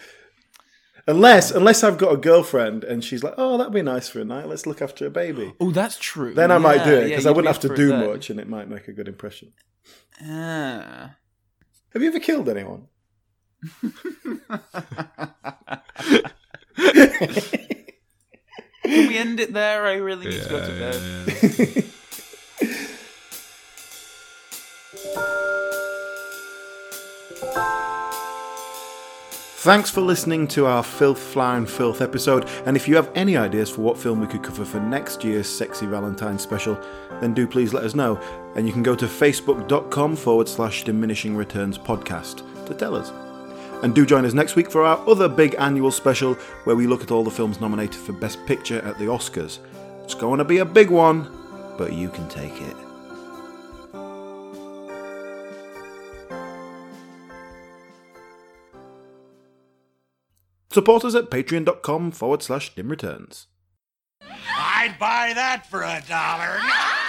Unless 1.09 1.49
unless 1.49 1.83
I've 1.83 1.97
got 1.97 2.13
a 2.13 2.17
girlfriend 2.17 2.83
and 2.83 3.03
she's 3.03 3.23
like, 3.23 3.33
oh, 3.35 3.57
that'd 3.57 3.73
be 3.73 3.81
nice 3.81 4.07
for 4.07 4.21
a 4.21 4.25
night. 4.25 4.47
Let's 4.47 4.67
look 4.67 4.79
after 4.79 5.07
a 5.07 5.09
baby. 5.09 5.55
Oh, 5.59 5.71
that's 5.71 5.97
true. 5.97 6.35
Then 6.35 6.51
I 6.51 6.59
might 6.59 6.83
do 6.83 6.93
it 6.93 7.01
yeah, 7.01 7.07
because 7.09 7.25
I 7.25 7.29
you'd 7.29 7.37
wouldn't 7.37 7.51
have 7.55 7.63
to 7.67 7.75
do 7.75 7.87
then. 7.87 8.07
much 8.07 8.29
and 8.29 8.39
it 8.39 8.47
might 8.47 8.69
make 8.69 8.87
a 8.87 8.93
good 8.93 9.07
impression. 9.07 9.51
Ah. 10.23 11.15
Have 11.93 12.03
you 12.03 12.09
ever 12.09 12.19
killed 12.19 12.47
anyone? 12.47 12.89
Can 18.83 19.07
we 19.07 19.17
end 19.17 19.39
it 19.39 19.51
there? 19.51 19.87
I 19.87 19.93
really 19.93 20.27
need 20.27 20.43
to 20.43 20.49
go 20.49 20.59
to 20.59 21.85
bed. 27.45 27.85
Thanks 29.63 29.91
for 29.91 29.99
listening 29.99 30.47
to 30.49 30.67
our 30.67 30.81
Filth, 30.81 31.19
Flower 31.19 31.57
and 31.57 31.69
Filth 31.69 31.99
episode. 31.99 32.47
And 32.65 32.77
if 32.77 32.87
you 32.87 32.95
have 32.95 33.11
any 33.13 33.35
ideas 33.35 33.69
for 33.69 33.81
what 33.81 33.97
film 33.97 34.21
we 34.21 34.25
could 34.25 34.41
cover 34.41 34.63
for 34.63 34.79
next 34.79 35.21
year's 35.21 35.49
Sexy 35.49 35.85
Valentine 35.85 36.39
special, 36.39 36.79
then 37.19 37.33
do 37.33 37.45
please 37.45 37.73
let 37.73 37.83
us 37.83 37.93
know. 37.93 38.15
And 38.55 38.65
you 38.65 38.71
can 38.71 38.83
go 38.83 38.95
to 38.95 39.05
facebook.com 39.05 40.15
forward 40.15 40.47
slash 40.47 40.85
diminishing 40.85 41.35
returns 41.35 41.77
podcast 41.77 42.41
to 42.67 42.73
tell 42.73 42.95
us. 42.95 43.11
And 43.83 43.93
do 43.93 44.05
join 44.05 44.23
us 44.23 44.33
next 44.33 44.55
week 44.55 44.71
for 44.71 44.85
our 44.85 45.05
other 45.09 45.27
big 45.27 45.55
annual 45.59 45.91
special 45.91 46.35
where 46.63 46.77
we 46.77 46.87
look 46.87 47.03
at 47.03 47.11
all 47.11 47.25
the 47.25 47.29
films 47.29 47.59
nominated 47.59 47.99
for 47.99 48.13
Best 48.13 48.45
Picture 48.45 48.79
at 48.83 48.97
the 48.97 49.07
Oscars. 49.07 49.59
It's 50.05 50.15
going 50.15 50.37
to 50.37 50.45
be 50.45 50.59
a 50.59 50.65
big 50.65 50.89
one, 50.89 51.29
but 51.77 51.91
you 51.91 52.07
can 52.07 52.29
take 52.29 52.61
it. 52.61 52.88
Support 60.71 61.03
us 61.03 61.15
at 61.15 61.31
patreon.com 61.31 62.11
forward 62.11 62.43
slash 62.43 62.75
dim 62.75 62.89
returns. 62.89 63.47
I'd 64.21 64.97
buy 64.99 65.33
that 65.33 65.65
for 65.65 65.81
a 65.81 66.01
dollar. 66.07 66.59